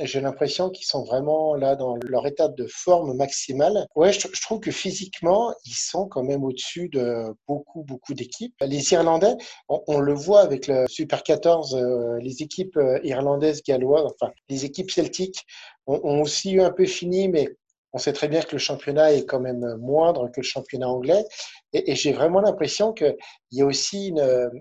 j'ai 0.00 0.20
l'impression 0.20 0.70
qu'ils 0.70 0.86
sont 0.86 1.04
vraiment 1.04 1.54
là 1.54 1.76
dans 1.76 1.96
leur 2.02 2.26
état 2.26 2.48
de 2.48 2.66
forme 2.66 3.14
maximale. 3.14 3.86
Ouais, 3.94 4.12
je, 4.12 4.42
trouve 4.42 4.60
que 4.60 4.70
physiquement, 4.70 5.54
ils 5.64 5.74
sont 5.74 6.08
quand 6.08 6.22
même 6.22 6.42
au-dessus 6.42 6.88
de 6.88 7.24
beaucoup, 7.46 7.84
beaucoup 7.84 8.14
d'équipes. 8.14 8.54
Les 8.60 8.92
Irlandais, 8.92 9.36
on, 9.68 10.00
le 10.00 10.12
voit 10.12 10.40
avec 10.40 10.66
le 10.66 10.86
Super 10.88 11.22
14, 11.22 11.74
euh, 11.76 12.18
les 12.20 12.42
équipes 12.42 12.76
euh, 12.76 12.98
irlandaises, 13.04 13.62
galloises, 13.62 14.10
enfin, 14.20 14.32
les 14.48 14.64
équipes 14.64 14.90
celtiques 14.90 15.44
ont, 15.86 16.22
aussi 16.22 16.52
eu 16.52 16.60
un 16.60 16.70
peu 16.70 16.86
fini, 16.86 17.28
mais 17.28 17.48
on 17.92 17.98
sait 17.98 18.12
très 18.12 18.26
bien 18.28 18.42
que 18.42 18.52
le 18.52 18.58
championnat 18.58 19.12
est 19.12 19.24
quand 19.24 19.40
même 19.40 19.76
moindre 19.76 20.28
que 20.28 20.40
le 20.40 20.46
championnat 20.46 20.88
anglais. 20.88 21.24
Et, 21.72 21.94
j'ai 21.94 22.12
vraiment 22.12 22.40
l'impression 22.40 22.92
qu'il 22.92 23.16
y 23.52 23.62
a 23.62 23.66
aussi 23.66 24.12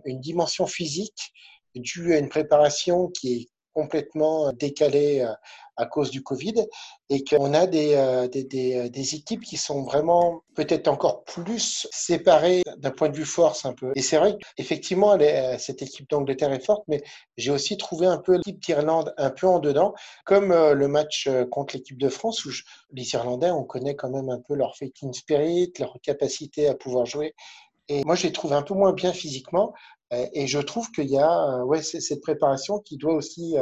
une 0.05 0.19
dimension 0.19 0.67
physique 0.67 1.33
due 1.75 2.13
à 2.13 2.19
une 2.19 2.29
préparation 2.29 3.07
qui 3.07 3.33
est 3.33 3.47
complètement 3.73 4.51
décalé 4.53 5.27
à 5.75 5.85
cause 5.85 6.11
du 6.11 6.21
Covid 6.21 6.65
et 7.09 7.23
qu'on 7.23 7.53
a 7.53 7.65
des, 7.65 8.27
des, 8.31 8.89
des, 8.89 9.15
équipes 9.15 9.41
qui 9.41 9.57
sont 9.57 9.81
vraiment 9.83 10.43
peut-être 10.55 10.87
encore 10.87 11.23
plus 11.23 11.87
séparées 11.91 12.61
d'un 12.77 12.91
point 12.91 13.09
de 13.09 13.15
vue 13.15 13.25
force 13.25 13.65
un 13.65 13.73
peu. 13.73 13.91
Et 13.95 14.01
c'est 14.01 14.17
vrai 14.17 14.37
qu'effectivement, 14.55 15.17
cette 15.57 15.81
équipe 15.81 16.09
d'Angleterre 16.09 16.53
est 16.53 16.63
forte, 16.63 16.83
mais 16.87 17.03
j'ai 17.37 17.51
aussi 17.51 17.77
trouvé 17.77 18.05
un 18.05 18.17
peu 18.17 18.37
l'équipe 18.37 18.59
d'Irlande 18.61 19.13
un 19.17 19.31
peu 19.31 19.47
en 19.47 19.59
dedans, 19.59 19.93
comme 20.25 20.53
le 20.53 20.87
match 20.87 21.27
contre 21.49 21.75
l'équipe 21.75 21.97
de 21.97 22.09
France 22.09 22.45
où 22.45 22.51
les 22.91 23.13
Irlandais, 23.13 23.51
on 23.51 23.63
connaît 23.63 23.95
quand 23.95 24.09
même 24.09 24.29
un 24.29 24.39
peu 24.39 24.53
leur 24.55 24.75
fighting 24.75 25.13
spirit, 25.13 25.73
leur 25.79 25.97
capacité 26.01 26.67
à 26.67 26.75
pouvoir 26.75 27.05
jouer. 27.05 27.33
Et 27.89 28.03
moi, 28.05 28.15
je 28.15 28.23
les 28.23 28.31
trouve 28.31 28.53
un 28.53 28.61
peu 28.61 28.73
moins 28.73 28.93
bien 28.93 29.11
physiquement, 29.11 29.73
et 30.33 30.47
je 30.47 30.59
trouve 30.59 30.89
qu'il 30.91 31.09
y 31.09 31.17
a 31.17 31.63
ouais, 31.65 31.81
cette 31.81 32.21
préparation 32.21 32.79
qui 32.79 32.97
doit 32.97 33.13
aussi 33.13 33.55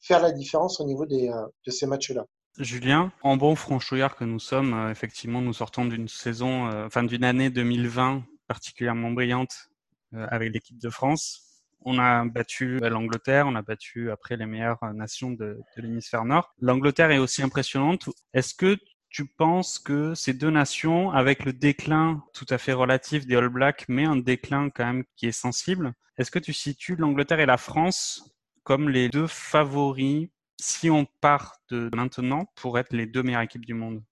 faire 0.00 0.20
la 0.20 0.32
différence 0.32 0.80
au 0.80 0.84
niveau 0.84 1.06
des, 1.06 1.30
de 1.66 1.70
ces 1.70 1.86
matchs-là. 1.86 2.24
Julien, 2.58 3.12
en 3.22 3.36
bon 3.36 3.54
franchouillard 3.54 4.16
que 4.16 4.24
nous 4.24 4.38
sommes, 4.38 4.88
effectivement, 4.90 5.40
nous 5.40 5.54
sortons 5.54 5.86
d'une 5.86 6.08
saison, 6.08 6.68
enfin 6.86 7.02
d'une 7.02 7.24
année 7.24 7.50
2020 7.50 8.24
particulièrement 8.46 9.10
brillante 9.10 9.70
avec 10.12 10.52
l'équipe 10.52 10.78
de 10.78 10.90
France. 10.90 11.52
On 11.84 11.98
a 11.98 12.24
battu 12.24 12.78
l'Angleterre, 12.78 13.46
on 13.48 13.56
a 13.56 13.62
battu 13.62 14.10
après 14.10 14.36
les 14.36 14.46
meilleures 14.46 14.78
nations 14.94 15.30
de, 15.30 15.58
de 15.76 15.82
l'hémisphère 15.82 16.24
nord. 16.24 16.54
L'Angleterre 16.60 17.10
est 17.10 17.18
aussi 17.18 17.42
impressionnante. 17.42 18.08
Est-ce 18.34 18.54
que 18.54 18.76
tu 19.12 19.26
penses 19.26 19.78
que 19.78 20.14
ces 20.14 20.32
deux 20.32 20.50
nations, 20.50 21.10
avec 21.12 21.44
le 21.44 21.52
déclin 21.52 22.24
tout 22.32 22.46
à 22.48 22.56
fait 22.56 22.72
relatif 22.72 23.26
des 23.26 23.36
All 23.36 23.50
Blacks, 23.50 23.84
mais 23.88 24.04
un 24.04 24.16
déclin 24.16 24.70
quand 24.70 24.86
même 24.86 25.04
qui 25.16 25.26
est 25.26 25.32
sensible, 25.32 25.92
est-ce 26.16 26.30
que 26.30 26.38
tu 26.38 26.54
situes 26.54 26.96
l'Angleterre 26.96 27.40
et 27.40 27.46
la 27.46 27.58
France 27.58 28.34
comme 28.64 28.88
les 28.88 29.08
deux 29.08 29.26
favoris 29.26 30.28
si 30.58 30.88
on 30.88 31.06
part 31.20 31.56
de 31.68 31.90
maintenant 31.94 32.46
pour 32.54 32.78
être 32.78 32.92
les 32.92 33.06
deux 33.06 33.22
meilleures 33.22 33.42
équipes 33.42 33.66
du 33.66 33.74
monde? 33.74 34.02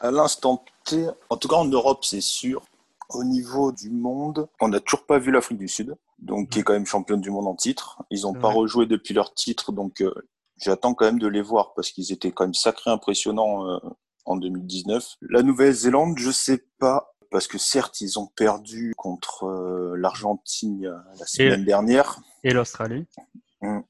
À 0.00 0.10
l'instant 0.10 0.64
T, 0.84 1.06
en 1.30 1.36
tout 1.38 1.48
cas 1.48 1.56
en 1.56 1.64
Europe, 1.64 2.04
c'est 2.04 2.20
sûr. 2.20 2.62
Au 3.08 3.24
niveau 3.24 3.72
du 3.72 3.88
monde, 3.88 4.48
on 4.60 4.68
n'a 4.68 4.80
toujours 4.80 5.06
pas 5.06 5.18
vu 5.18 5.30
l'Afrique 5.30 5.58
du 5.58 5.68
Sud, 5.68 5.96
donc 6.18 6.50
qui 6.50 6.58
est 6.58 6.62
quand 6.62 6.72
même 6.74 6.86
championne 6.86 7.20
du 7.20 7.30
monde 7.30 7.46
en 7.46 7.54
titre. 7.54 8.02
Ils 8.10 8.22
n'ont 8.22 8.34
pas 8.34 8.50
rejoué 8.50 8.86
depuis 8.86 9.14
leur 9.14 9.32
titre, 9.32 9.72
donc 9.72 10.02
euh, 10.02 10.12
j'attends 10.58 10.92
quand 10.92 11.06
même 11.06 11.20
de 11.20 11.28
les 11.28 11.40
voir 11.40 11.72
parce 11.74 11.90
qu'ils 11.90 12.12
étaient 12.12 12.32
quand 12.32 12.44
même 12.44 12.54
sacrés 12.54 12.90
impressionnants 12.90 13.66
euh, 13.68 13.78
en 14.26 14.36
2019. 14.36 15.16
La 15.22 15.42
Nouvelle-Zélande, 15.42 16.18
je 16.18 16.30
sais 16.30 16.64
pas, 16.78 17.14
parce 17.30 17.46
que 17.46 17.58
certes, 17.58 18.00
ils 18.00 18.18
ont 18.18 18.26
perdu 18.26 18.94
contre 18.96 19.44
euh, 19.44 19.96
l'Argentine 19.96 20.92
la 21.18 21.26
semaine 21.26 21.62
et, 21.62 21.64
dernière. 21.64 22.18
Et 22.44 22.52
l'Australie. 22.52 23.06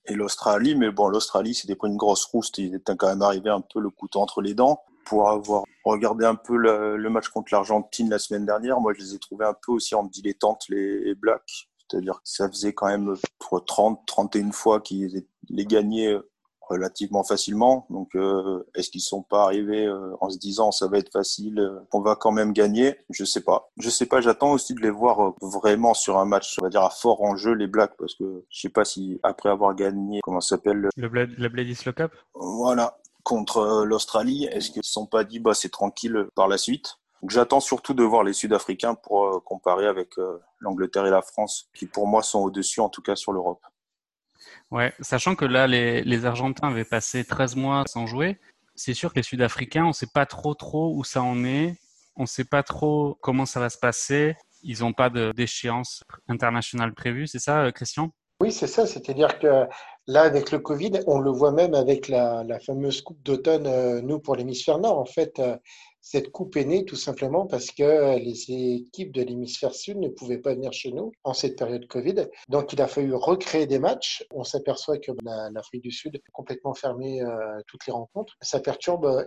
Et 0.07 0.15
l'Australie, 0.15 0.75
mais 0.75 0.91
bon, 0.91 1.09
l'Australie, 1.09 1.55
c'était 1.55 1.75
pas 1.75 1.89
une 1.89 1.97
grosse 1.97 2.25
rouste. 2.25 2.59
Ils 2.59 2.75
étaient 2.75 2.97
quand 2.97 3.09
même 3.09 3.23
arrivés 3.23 3.51
un 3.51 3.61
peu 3.61 3.81
le 3.81 3.91
couteau 3.91 4.21
entre 4.21 4.41
les 4.41 4.55
dents. 4.55 4.83
Pour 5.05 5.29
avoir 5.29 5.65
regardé 5.85 6.25
un 6.25 6.35
peu 6.35 6.57
le, 6.57 6.97
le 6.97 7.11
match 7.11 7.29
contre 7.29 7.53
l'Argentine 7.53 8.09
la 8.11 8.19
semaine 8.19 8.47
dernière, 8.47 8.81
moi, 8.81 8.93
je 8.95 9.01
les 9.01 9.15
ai 9.15 9.19
trouvés 9.19 9.45
un 9.45 9.55
peu 9.55 9.73
aussi 9.73 9.95
en 9.95 10.05
dilettante, 10.05 10.65
les, 10.69 11.01
les 11.01 11.15
Blacks. 11.15 11.69
C'est-à-dire 11.89 12.15
que 12.15 12.23
ça 12.25 12.49
faisait 12.49 12.73
quand 12.73 12.89
même 12.89 13.15
30, 13.39 14.01
31 14.07 14.51
fois 14.51 14.81
qu'ils 14.81 15.25
les 15.49 15.67
gagnaient 15.67 16.17
relativement 16.69 17.25
facilement. 17.25 17.87
Donc, 17.91 18.15
euh, 18.15 18.65
est-ce 18.75 18.91
qu'ils 18.91 19.01
sont 19.01 19.23
pas 19.23 19.45
arrivés 19.45 19.87
euh, 19.87 20.15
en 20.21 20.31
se 20.31 20.39
disant 20.39 20.73
ça 20.73 20.89
va 20.89 20.99
être 20.99 21.13
facile, 21.13 21.61
euh, 21.61 21.81
on 21.93 22.01
va 22.01 22.17
quand 22.17 22.33
même 22.33 22.53
gagner? 22.53 22.97
Je 23.11 23.25
sais 23.25 23.43
pas. 23.43 23.71
Je 23.79 23.91
sais 23.91 24.07
pas. 24.07 24.21
J'attends 24.21 24.53
aussi 24.53 24.75
de 24.75 24.81
les 24.81 24.91
voir 24.91 25.29
euh, 25.29 25.35
vraiment 25.41 25.95
sur 25.95 26.19
un 26.19 26.25
match, 26.25 26.57
on 26.61 26.65
va 26.65 26.71
dire 26.71 26.83
à 26.83 26.91
fort 26.91 27.23
enjeu 27.23 27.53
les 27.53 27.67
Blacks, 27.67 27.97
parce 27.99 28.15
que 28.15 28.45
je 28.51 28.61
sais 28.61 28.69
pas 28.69 28.85
si 28.85 29.21
après 29.23 29.49
avoir 29.49 29.75
gagné, 29.75 30.21
comment 30.23 30.41
ça 30.41 30.57
s'appelle 30.57 30.89
le 30.95 31.09
Bled, 31.09 31.35
le 31.39 31.49
Bledisloe 31.49 31.93
Cup? 31.93 32.13
Voilà, 32.35 32.99
contre 33.23 33.59
euh, 33.59 33.85
l'Australie, 33.85 34.45
est-ce 34.47 34.71
qu'ils 34.71 34.85
se 34.85 34.93
sont 34.93 35.07
pas 35.07 35.25
dit 35.25 35.39
bah 35.39 35.55
c'est 35.55 35.71
tranquille 35.71 36.27
par 36.35 36.49
la 36.49 36.59
suite? 36.59 36.97
J'attends 37.29 37.61
surtout 37.61 37.95
de 37.95 38.05
voir 38.05 38.25
les 38.25 38.35
Sud-Africains 38.35 38.95
pour 38.95 39.25
euh, 39.25 39.41
comparer 39.45 39.87
avec 39.87 40.15
l'Angleterre 40.61 41.07
et 41.07 41.11
la 41.11 41.23
France, 41.23 41.69
qui 41.75 41.87
pour 41.87 42.07
moi 42.07 42.23
sont 42.23 42.41
au-dessus 42.41 42.81
en 42.81 42.89
tout 42.89 43.03
cas 43.03 43.17
sur 43.17 43.33
l'Europe. 43.33 43.63
Ouais, 44.71 44.93
sachant 45.01 45.37
que 45.37 45.45
là, 45.45 45.67
les, 45.67 46.03
les, 46.03 46.25
Argentins 46.25 46.69
avaient 46.69 46.85
passé 46.85 47.25
13 47.25 47.55
mois 47.55 47.85
sans 47.87 48.07
jouer, 48.07 48.39
c'est 48.75 48.95
sûr 48.95 49.13
que 49.13 49.21
les 49.21 49.23
Sud-Africains, 49.23 49.85
on 49.85 49.89
ne 49.89 49.93
sait 49.93 50.09
pas 50.13 50.27
trop 50.27 50.55
trop 50.55 50.93
où 50.95 51.05
ça 51.05 51.23
en 51.23 51.45
est, 51.45 51.77
on 52.17 52.23
ne 52.23 52.27
sait 52.27 52.45
pas 52.45 52.63
trop 52.63 53.17
comment 53.21 53.47
ça 53.47 53.61
va 53.61 53.71
se 53.71 53.79
passer, 53.79 54.37
ils 54.63 54.81
n'ont 54.81 54.93
pas 54.93 55.09
d'échéance 55.09 56.03
internationale 56.29 56.95
prévue, 56.95 57.27
c'est 57.27 57.39
ça, 57.39 57.71
Christian? 57.73 58.11
Oui, 58.41 58.53
c'est 58.53 58.67
ça, 58.67 58.87
c'est-à-dire 58.87 59.39
que 59.39 59.67
là, 60.07 60.23
avec 60.23 60.51
le 60.51 60.59
Covid, 60.59 60.93
on 61.07 61.21
le 61.21 61.31
voit 61.31 61.53
même 61.53 61.75
avec 61.75 62.09
la, 62.09 62.45
la 62.45 62.59
fameuse 62.59 63.01
Coupe 63.01 63.23
d'automne, 63.23 63.67
euh, 63.67 64.03
nous, 64.03 64.19
pour 64.19 64.37
l'hémisphère 64.37 64.79
nord, 64.79 64.99
en 64.99 65.07
fait. 65.07 65.41
Cette 66.09 66.31
coupe 66.31 66.57
est 66.57 66.65
née 66.65 66.85
tout 66.85 66.95
simplement 66.95 67.47
parce 67.47 67.73
que 67.73 68.17
les 68.17 68.53
équipes 68.77 69.11
de 69.11 69.23
l'hémisphère 69.23 69.75
sud 69.75 69.99
ne 69.99 70.07
pouvaient 70.07 70.39
pas 70.39 70.55
venir 70.55 70.73
chez 70.73 70.93
nous 70.93 71.11
en 71.25 71.35
cette 71.35 71.59
période 71.59 71.85
Covid. 71.89 72.29
Donc 72.49 72.73
il 72.73 72.81
a 72.81 72.87
fallu 72.87 73.13
recréer 73.13 73.67
des 73.67 73.81
matchs. 73.81 74.25
On 74.31 74.45
s'aperçoit 74.45 74.99
que 74.99 75.11
l'Afrique 75.53 75.83
du 75.83 75.91
Sud 75.91 76.15
a 76.15 76.31
complètement 76.33 76.75
fermé 76.75 77.23
euh, 77.23 77.61
toutes 77.67 77.89
les 77.89 77.93
rencontres. 77.93 78.37
Ça 78.41 78.61
perturbe 78.61 79.05
euh, 79.05 79.25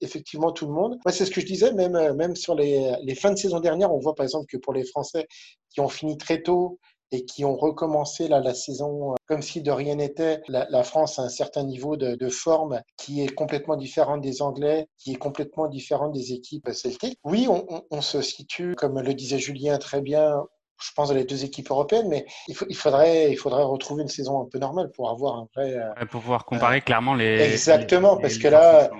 effectivement 0.00 0.50
tout 0.50 0.66
le 0.66 0.72
monde. 0.72 0.98
Moi, 1.04 1.12
c'est 1.12 1.24
ce 1.24 1.30
que 1.30 1.40
je 1.40 1.46
disais, 1.46 1.72
même, 1.72 1.94
euh, 1.94 2.12
même 2.14 2.34
sur 2.34 2.56
les, 2.56 2.96
les 3.00 3.14
fins 3.14 3.30
de 3.30 3.38
saison 3.38 3.60
dernière, 3.60 3.94
on 3.94 4.00
voit 4.00 4.16
par 4.16 4.24
exemple 4.24 4.46
que 4.46 4.56
pour 4.56 4.72
les 4.72 4.84
Français 4.84 5.28
qui 5.70 5.78
ont 5.78 5.88
fini 5.88 6.18
très 6.18 6.42
tôt 6.42 6.80
et 7.12 7.24
qui 7.24 7.44
ont 7.44 7.56
recommencé 7.56 8.28
là, 8.28 8.40
la 8.40 8.54
saison 8.54 9.14
comme 9.26 9.42
si 9.42 9.60
de 9.60 9.70
rien 9.70 9.96
n'était. 9.96 10.40
La, 10.48 10.66
la, 10.70 10.82
France 10.82 11.18
a 11.18 11.22
un 11.22 11.28
certain 11.28 11.64
niveau 11.64 11.96
de, 11.96 12.14
de, 12.14 12.28
forme 12.28 12.80
qui 12.96 13.22
est 13.22 13.28
complètement 13.28 13.76
différent 13.76 14.16
des 14.16 14.42
Anglais, 14.42 14.88
qui 14.98 15.12
est 15.12 15.16
complètement 15.16 15.68
différent 15.68 16.08
des 16.08 16.32
équipes 16.32 16.68
celtiques. 16.72 17.18
Oui, 17.24 17.46
on, 17.48 17.64
on, 17.68 17.82
on, 17.90 18.00
se 18.00 18.22
situe, 18.22 18.74
comme 18.74 19.00
le 19.00 19.14
disait 19.14 19.38
Julien 19.38 19.78
très 19.78 20.00
bien, 20.00 20.44
je 20.80 20.90
pense, 20.94 21.08
dans 21.08 21.14
les 21.14 21.24
deux 21.24 21.44
équipes 21.44 21.70
européennes, 21.70 22.08
mais 22.08 22.24
il, 22.46 22.54
faut, 22.54 22.66
il, 22.68 22.76
faudrait, 22.76 23.30
il 23.30 23.36
faudrait 23.36 23.64
retrouver 23.64 24.02
une 24.02 24.08
saison 24.08 24.40
un 24.40 24.46
peu 24.50 24.58
normale 24.58 24.90
pour 24.92 25.10
avoir 25.10 25.36
un 25.36 25.48
vrai. 25.54 25.74
Euh, 25.74 26.06
pour 26.06 26.22
pouvoir 26.22 26.44
comparer 26.44 26.80
clairement 26.80 27.14
les. 27.14 27.40
Exactement, 27.40 28.16
parce 28.16 28.38
que 28.38 28.48
là, 28.48 28.90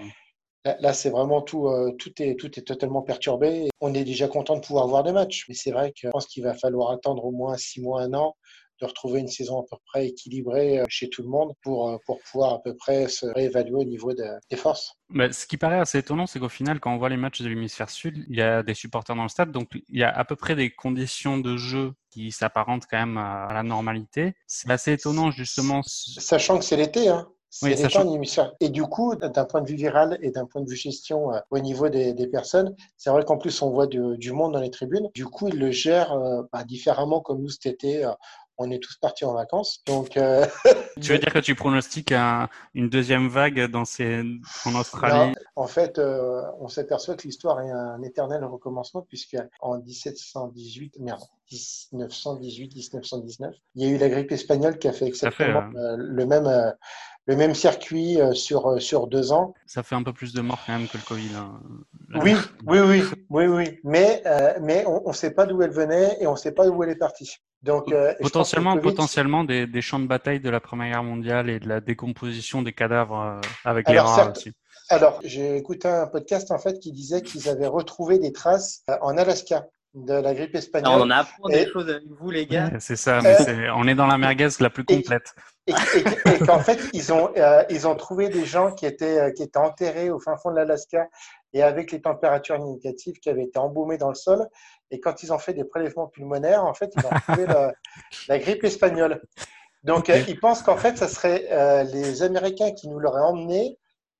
là, 0.65 0.93
c'est 0.93 1.11
vraiment 1.11 1.43
tout, 1.43 1.69
euh, 1.69 1.93
tout, 1.99 2.13
est, 2.23 2.39
tout 2.39 2.59
est 2.59 2.63
totalement 2.63 3.03
perturbé. 3.03 3.69
On 3.81 3.95
est 3.95 4.05
déjà 4.05 4.29
content 4.29 4.57
de 4.57 4.61
pouvoir 4.61 4.89
voir 4.89 5.03
des 5.03 5.13
matchs, 5.13 5.47
mais 5.49 5.55
c'est 5.55 5.71
vrai 5.71 5.91
que 5.93 6.01
je 6.03 6.09
pense 6.09 6.27
qu'il 6.27 6.43
va 6.43 6.55
falloir 6.55 6.91
attendre 6.91 7.25
au 7.25 7.31
moins 7.31 7.57
six 7.57 7.81
mois, 7.81 8.03
un 8.03 8.15
an 8.15 8.37
de 8.81 8.87
retrouver 8.87 9.19
une 9.19 9.29
saison 9.29 9.61
à 9.61 9.65
peu 9.69 9.77
près 9.87 10.07
équilibrée 10.07 10.79
euh, 10.79 10.85
chez 10.89 11.09
tout 11.09 11.23
le 11.23 11.29
monde 11.29 11.53
pour, 11.63 11.89
euh, 11.89 11.97
pour 12.07 12.21
pouvoir 12.21 12.55
à 12.55 12.63
peu 12.63 12.77
près 12.77 13.09
se 13.09 13.27
réévaluer 13.27 13.75
au 13.75 13.85
niveau 13.85 14.13
des 14.13 14.57
forces. 14.57 14.95
Mais 15.11 15.33
ce 15.33 15.47
qui 15.47 15.57
paraît 15.57 15.81
assez 15.81 15.99
étonnant, 15.99 16.27
c'est 16.27 16.39
qu'au 16.39 16.49
final, 16.49 16.79
quand 16.79 16.95
on 16.95 16.99
voit 16.99 17.09
les 17.09 17.17
matchs 17.17 17.41
de 17.41 17.49
l'hémisphère 17.49 17.91
sud, 17.91 18.25
il 18.29 18.37
y 18.37 18.41
a 18.41 18.63
des 18.63 18.75
supporters 18.75 19.17
dans 19.17 19.25
le 19.25 19.29
stade, 19.29 19.51
donc 19.51 19.69
il 19.73 19.99
y 19.99 20.05
a 20.05 20.17
à 20.17 20.25
peu 20.25 20.37
près 20.37 20.55
des 20.55 20.71
conditions 20.71 21.39
de 21.39 21.57
jeu 21.57 21.93
qui 22.11 22.31
s'apparentent 22.31 22.87
quand 22.89 22.99
même 22.99 23.17
à 23.17 23.49
la 23.53 23.63
normalité. 23.63 24.35
C'est 24.47 24.71
assez 24.71 24.93
étonnant 24.93 25.31
justement. 25.31 25.83
Sachant 25.85 26.59
que 26.59 26.65
c'est 26.65 26.77
l'été, 26.77 27.09
hein. 27.09 27.29
Et 28.61 28.69
du 28.69 28.83
coup, 28.83 29.15
d'un 29.17 29.45
point 29.45 29.63
de 29.63 29.69
vue 29.69 29.77
viral 29.77 30.19
et 30.23 30.31
d'un 30.31 30.45
point 30.45 30.61
de 30.61 30.69
vue 30.69 30.77
gestion 30.77 31.33
euh, 31.33 31.41
au 31.51 31.59
niveau 31.59 31.89
des, 31.89 32.13
des 32.13 32.27
personnes, 32.27 32.77
c'est 32.97 33.11
vrai 33.11 33.25
qu'en 33.25 33.39
plus 33.39 33.63
on 33.63 33.71
voit 33.71 33.87
du, 33.87 34.19
du, 34.19 34.33
monde 34.33 34.53
dans 34.53 34.61
les 34.61 34.71
tribunes. 34.71 35.09
Du 35.15 35.25
coup, 35.25 35.49
ils 35.49 35.59
le 35.59 35.71
gèrent 35.71 36.17
bah, 36.53 36.65
différemment 36.65 37.21
comme 37.21 37.41
nous 37.41 37.49
cet 37.49 37.67
été 37.67 38.05
on 38.59 38.71
est 38.71 38.83
tous 38.83 38.97
partis 38.97 39.25
en 39.25 39.35
vacances. 39.35 39.83
Donc, 39.87 40.17
euh, 40.17 40.45
tu 41.01 41.13
veux 41.13 41.19
dire 41.19 41.33
que 41.33 41.39
tu 41.39 41.55
pronostiques 41.55 42.13
une 42.75 42.89
deuxième 42.89 43.29
vague 43.29 43.71
dans 43.71 43.85
ces, 43.85 44.23
en 44.65 44.75
Australie? 44.75 45.35
En 45.55 45.69
fait, 45.69 45.99
euh, 45.99 46.43
on 46.61 46.69
s'aperçoit 46.69 47.15
que 47.15 47.23
l'histoire 47.23 47.61
est 47.61 47.71
un 47.71 48.03
éternel 48.03 48.45
recommencement 48.45 49.07
puisque 49.09 49.37
en 49.61 49.79
1718, 49.79 50.99
merde, 50.99 51.23
1918, 51.93 52.75
1919, 52.75 53.55
il 53.77 53.83
y 53.83 53.87
a 53.87 53.95
eu 53.95 53.99
la 53.99 54.09
grippe 54.09 54.33
espagnole 54.33 54.79
qui 54.79 54.89
a 54.89 54.93
fait 54.93 55.07
exactement 55.07 55.71
euh, 55.77 55.97
le 55.97 56.27
même 56.27 56.75
le 57.27 57.37
même 57.37 57.55
circuit 57.55 58.19
sur 58.33 58.81
sur 58.81 59.07
deux 59.07 59.33
ans. 59.33 59.55
Ça 59.67 59.83
fait 59.83 59.95
un 59.95 60.03
peu 60.03 60.13
plus 60.13 60.33
de 60.33 60.41
morts 60.41 60.63
quand 60.67 60.79
même 60.79 60.89
que 60.89 60.97
le 60.97 61.05
Covid. 61.05 61.35
Hein. 61.37 61.61
Oui, 62.23 62.35
oui, 62.67 62.81
oui, 62.81 63.03
oui, 63.29 63.47
oui. 63.47 63.81
Mais 63.85 64.23
mais 64.63 64.85
on 64.87 65.09
ne 65.09 65.15
sait 65.15 65.33
pas 65.33 65.47
d'où 65.47 65.63
elle 65.63 65.71
venait 65.71 66.17
et 66.21 66.27
on 66.27 66.33
ne 66.33 66.39
sait 66.39 66.53
pas 66.53 66.67
où 66.67 66.83
elle 66.83 66.91
est 66.91 66.97
partie. 66.97 67.31
Donc, 67.63 67.91
euh, 67.91 68.15
potentiellement, 68.21 68.79
potentiellement 68.79 69.45
des, 69.45 69.67
des, 69.67 69.81
champs 69.81 69.99
de 69.99 70.07
bataille 70.07 70.39
de 70.39 70.49
la 70.49 70.61
Première 70.61 70.93
Guerre 70.93 71.03
mondiale 71.03 71.51
et 71.51 71.59
de 71.59 71.69
la 71.69 71.81
décomposition 71.81 72.63
des 72.63 72.73
cadavres 72.73 73.21
euh, 73.21 73.41
avec 73.65 73.89
les 73.89 73.99
rats 73.99 74.31
aussi. 74.31 74.53
Alors, 74.91 75.21
j'ai 75.25 75.57
écouté 75.57 75.89
un 75.89 76.07
podcast 76.07 76.51
en 76.53 76.59
fait 76.59 76.79
qui 76.79 76.93
disait 76.93 77.21
qu'ils 77.21 77.49
avaient 77.49 77.67
retrouvé 77.67 78.19
des 78.19 78.33
traces 78.33 78.85
euh, 78.89 78.97
en 79.03 79.17
Alaska 79.19 79.67
de 79.95 80.13
la 80.13 80.35
grippe 80.35 80.55
espagnole. 80.55 81.01
on 81.01 81.03
en 81.03 81.11
apprend 81.11 81.49
des 81.49 81.67
choses 81.67 81.91
avec 81.91 82.05
vous, 82.21 82.31
les 82.31 82.47
gars. 82.47 82.71
c'est 82.79 82.95
ça, 82.95 83.21
mais 83.23 83.69
on 83.75 83.89
est 83.89 83.95
dans 83.95 84.07
la 84.07 84.19
merguez 84.19 84.49
la 84.61 84.71
plus 84.71 84.85
complète. 84.85 85.35
Et, 85.67 85.73
qu'en 86.47 86.61
fait, 86.61 86.79
ils 86.93 87.13
ont, 87.13 87.31
ils 87.69 87.89
ont 87.89 87.97
trouvé 87.97 88.29
des 88.29 88.45
gens 88.45 88.73
qui 88.73 88.87
étaient, 88.87 89.33
qui 89.35 89.43
étaient 89.43 89.59
enterrés 89.59 90.11
au 90.11 90.21
fin 90.21 90.37
fond 90.37 90.51
de 90.51 90.57
l'Alaska 90.57 91.09
et 91.53 91.63
avec 91.63 91.91
les 91.91 92.01
températures 92.01 92.59
négatives 92.59 93.19
qui 93.19 93.31
avaient 93.31 93.45
été 93.45 93.59
embaumés 93.59 93.99
dans 93.99 94.11
le 94.11 94.15
sol. 94.15 94.47
Et 94.91 95.01
quand 95.01 95.23
ils 95.23 95.33
ont 95.33 95.39
fait 95.39 95.55
des 95.55 95.65
prélèvements 95.65 96.07
pulmonaires, 96.07 96.65
en 96.65 96.75
fait, 96.75 96.93
ils 96.97 97.07
ont 97.07 97.21
trouvé 97.21 97.47
la, 98.29 98.39
grippe 98.39 98.65
espagnole. 98.65 99.21
Donc, 99.85 100.11
euh, 100.11 100.23
ils 100.27 100.39
pensent 100.39 100.63
qu'en 100.63 100.77
fait, 100.77 100.97
ça 100.97 101.09
serait 101.09 101.47
euh, 101.51 101.85
les 101.85 102.23
Américains 102.23 102.73
qui 102.73 102.89
nous 102.89 102.99
l'auraient 102.99 103.23
emmené 103.23 103.79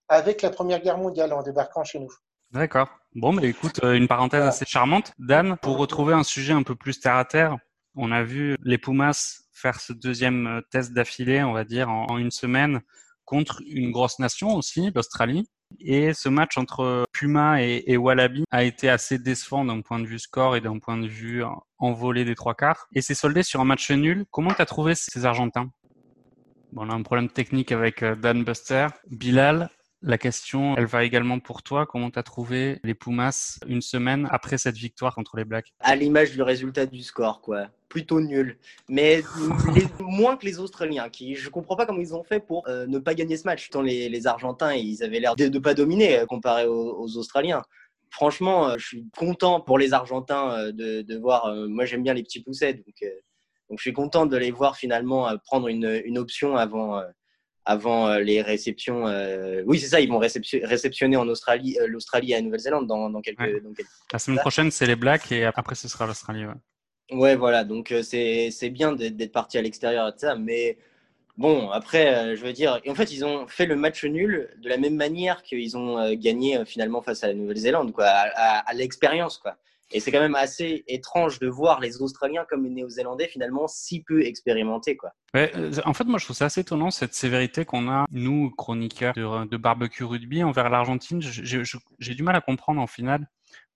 avec 0.09 0.43
la 0.43 0.51
Première 0.51 0.81
Guerre 0.81 0.99
mondiale 0.99 1.33
en 1.33 1.43
débarquant 1.43 1.85
chez 1.85 1.99
nous. 1.99 2.13
D'accord. 2.51 2.89
Bon, 3.15 3.33
mais 3.33 3.47
écoute, 3.49 3.81
euh, 3.83 3.95
une 3.95 4.09
parenthèse 4.09 4.45
assez 4.45 4.65
charmante. 4.65 5.13
Dan, 5.19 5.57
pour 5.61 5.77
retrouver 5.79 6.15
un 6.15 6.23
sujet 6.23 6.53
un 6.53 6.63
peu 6.63 6.75
plus 6.75 7.01
terre 7.01 7.17
à 7.17 7.25
terre, 7.25 7.57
on 7.95 8.13
a 8.13 8.23
vu 8.23 8.57
les 8.63 8.79
Pumas 8.79 9.41
faire 9.53 9.81
ce 9.81 9.93
deuxième 9.93 10.63
test 10.71 10.93
d'affilée, 10.93 11.43
on 11.43 11.53
va 11.53 11.65
dire, 11.65 11.89
en 11.91 12.17
une 12.17 12.31
semaine 12.31 12.81
contre 13.25 13.61
une 13.67 13.91
grosse 13.91 14.19
nation 14.19 14.55
aussi, 14.55 14.91
l'Australie. 14.95 15.49
Et 15.81 16.13
ce 16.13 16.29
match 16.29 16.59
entre 16.59 17.05
Puma 17.13 17.63
et, 17.63 17.97
Wallaby 17.97 18.45
a 18.51 18.65
été 18.65 18.89
assez 18.89 19.19
décevant 19.19 19.65
d'un 19.65 19.81
point 19.81 20.01
de 20.01 20.07
vue 20.07 20.19
score 20.19 20.57
et 20.57 20.61
d'un 20.61 20.79
point 20.79 20.97
de 20.97 21.07
vue 21.07 21.43
envolé 21.79 22.25
des 22.25 22.35
trois 22.35 22.55
quarts. 22.55 22.89
Et 22.95 23.03
c'est 23.03 23.15
soldé 23.15 23.43
sur 23.43 23.61
un 23.61 23.65
match 23.65 23.91
nul. 23.91 24.25
Comment 24.31 24.53
tu 24.53 24.63
as 24.63 24.67
trouvé 24.67 24.95
ces 24.95 25.25
Argentins? 25.25 25.71
Bon, 26.73 26.87
On 26.87 26.91
a 26.91 26.95
un 26.95 27.03
problème 27.03 27.29
technique 27.29 27.73
avec 27.73 28.03
euh, 28.03 28.15
Dan 28.15 28.45
Buster. 28.45 28.89
Bilal, 29.11 29.71
la 30.03 30.19
question, 30.19 30.77
elle 30.77 30.87
va 30.87 31.05
également 31.05 31.39
pour 31.39 31.63
toi. 31.63 31.87
Comment 31.87 32.11
tu 32.11 32.19
as 32.19 32.23
trouvé 32.23 32.79
les 32.85 32.95
Pumas 32.95 33.59
une 33.67 33.81
semaine 33.81 34.29
après 34.31 34.59
cette 34.59 34.77
victoire 34.77 35.15
contre 35.15 35.37
les 35.37 35.45
Blacks? 35.45 35.73
À 35.81 35.97
l'image 35.97 36.33
du 36.33 36.43
résultat 36.43 36.87
du 36.87 37.03
score, 37.03 37.41
quoi. 37.41 37.69
Plutôt 37.89 38.21
nul. 38.21 38.59
Mais 38.89 39.23
moins 40.01 40.37
que 40.37 40.45
les 40.45 40.59
Australiens, 40.59 41.09
qui 41.09 41.35
je 41.35 41.49
comprends 41.49 41.77
pas 41.77 41.87
comment 41.87 42.01
ils 42.01 42.15
ont 42.15 42.25
fait 42.25 42.41
pour 42.41 42.69
euh, 42.69 42.87
ne 42.87 42.99
pas 42.99 43.15
gagner 43.15 43.37
ce 43.37 43.45
match. 43.45 43.71
Tant 43.71 43.81
les, 43.81 44.09
les 44.11 44.27
Argentins, 44.27 44.75
ils 44.75 45.03
avaient 45.03 45.21
l'air 45.21 45.37
de 45.37 45.47
ne 45.47 45.59
pas 45.59 45.73
dominer 45.73 46.19
euh, 46.19 46.27
comparé 46.27 46.67
aux, 46.67 47.17
Australiens 47.17 47.63
franchement, 48.11 48.71
euh, 48.71 48.75
je 48.79 48.87
suis 48.87 49.07
content 49.17 49.61
pour 49.61 49.79
les 49.79 49.93
Argentins 49.93 50.71
de, 50.73 51.03
de 51.03 51.19
voir. 51.19 51.55
moi, 51.69 51.85
j'aime 51.85 52.03
bien 52.03 52.15
les 52.15 52.23
petits 52.23 52.43
poussets, 52.43 52.73
donc, 52.73 53.05
donc 53.69 53.79
je 53.79 53.83
suis 53.83 53.93
content 53.93 54.25
de 54.25 54.37
les 54.37 54.51
voir 54.51 54.77
finalement 54.77 55.31
prendre 55.45 55.69
une, 55.69 56.01
une 56.07 56.17
option 56.17 56.57
avant, 56.57 57.03
avant 57.67 58.17
les 58.17 58.41
réceptions. 58.41 59.05
Oui, 59.67 59.79
c'est 59.79 59.89
ça, 59.89 60.01
ils 60.01 60.09
vont 60.09 60.19
réceptionner 60.19 61.19
en 61.19 61.29
Australie, 61.29 61.77
l'Australie 61.87 62.33
et 62.33 62.37
la 62.37 62.41
Nouvelle-Zélande 62.41 62.87
dans, 62.87 63.11
dans, 63.11 63.21
quelques, 63.21 63.63
La 64.11 64.19
semaine 64.19 64.39
prochaine, 64.39 64.71
c'est 64.71 64.87
les 64.87 64.97
Blacks 64.97 65.31
et 65.31 65.45
après, 65.45 65.75
ce 65.75 65.87
sera 65.87 66.07
l'Australie. 66.07 66.47
Ouais. 66.47 66.55
Voilà, 67.11 67.65
donc 67.65 67.95
c'est 68.03 68.71
bien 68.71 68.93
d'être 68.93 69.33
parti 69.33 69.59
à 69.59 69.63
l'extérieur 69.63 70.13
de 70.13 70.19
ça, 70.19 70.37
mais 70.37 70.79
bon, 71.37 71.71
après, 71.71 72.37
je 72.37 72.45
veux 72.45 72.53
dire, 72.53 72.81
en 72.87 72.95
fait, 72.95 73.13
ils 73.13 73.25
ont 73.25 73.47
fait 73.47 73.67
le 73.67 73.77
match 73.77 74.05
nul 74.05 74.51
de 74.63 74.69
la 74.69 74.77
même 74.77 74.97
manière 74.97 75.43
qu'ils 75.43 75.77
ont 75.77 76.13
gagné 76.15 76.65
finalement 76.65 77.01
face 77.03 77.25
à 77.25 77.29
la 77.29 77.35
Nouvelle-Zélande, 77.35 77.93
quoi, 77.93 78.07
à, 78.07 78.75
l'expérience, 78.75 79.39
quoi. 79.39 79.57
Et 79.91 80.01
c'est 80.01 80.13
quand 80.13 80.21
même 80.21 80.35
assez 80.35 80.85
étrange 80.87 81.39
de 81.39 81.49
voir 81.49 81.81
les 81.81 82.03
Australiens 82.03 82.45
comme 82.49 82.65
les 82.65 82.71
Néo-Zélandais 82.71 83.27
finalement 83.27 83.67
si 83.69 84.03
peu 84.03 84.23
expérimentés. 84.23 84.97
Quoi. 84.97 85.13
Ouais, 85.33 85.51
euh, 85.57 85.73
en 85.87 85.95
fait, 85.95 86.05
moi, 86.05 86.19
je 86.19 86.25
trouve 86.25 86.37
ça 86.37 86.47
assez 86.47 86.61
étonnant, 86.61 86.91
cette 86.91 87.15
sévérité 87.15 87.65
qu'on 87.65 87.89
a, 87.91 88.05
nous, 88.11 88.51
chroniqueurs 88.51 89.15
de, 89.15 89.57
barbecue 89.57 90.05
rugby, 90.05 90.43
envers 90.43 90.69
l'Argentine. 90.69 91.21
J'ai 91.23 92.15
du 92.15 92.23
mal 92.23 92.37
à 92.37 92.41
comprendre 92.41 92.81
en 92.81 92.87
finale 92.87 93.27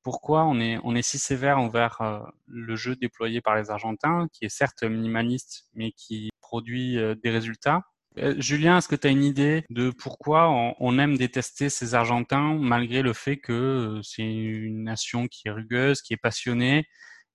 pourquoi 0.03 0.45
on 0.45 0.61
est, 0.61 0.79
on 0.85 0.95
est 0.95 1.03
si 1.03 1.19
sévère 1.19 1.59
envers 1.59 2.01
euh, 2.01 2.21
le 2.47 2.77
jeu 2.77 2.97
déployé 2.97 3.41
par 3.41 3.57
les 3.57 3.71
Argentins, 3.71 4.29
qui 4.33 4.45
est 4.45 4.49
certes 4.49 4.83
minimaliste, 4.83 5.69
mais 5.75 5.93
qui 5.93 6.31
produit 6.41 6.99
euh, 6.99 7.15
des 7.15 7.31
résultats. 7.31 7.83
Euh, 8.19 8.35
Julien, 8.39 8.79
est-ce 8.79 8.89
que 8.89 8.97
tu 8.97 9.07
as 9.07 9.11
une 9.11 9.25
idée 9.25 9.65
de 9.71 9.91
pourquoi 9.91 10.51
on, 10.79 10.99
aime 10.99 11.17
détester 11.17 11.71
ces 11.71 11.95
Argentins 11.95 12.59
malgré 12.59 13.01
le 13.01 13.15
fait 13.15 13.39
que 13.39 14.01
c'est 14.03 14.23
une 14.23 14.85
nation 14.85 15.29
qui 15.29 15.49
est 15.49 15.51
rugueuse, 15.51 16.03
qui 16.03 16.13
est 16.13 16.19
passionnée 16.19 16.87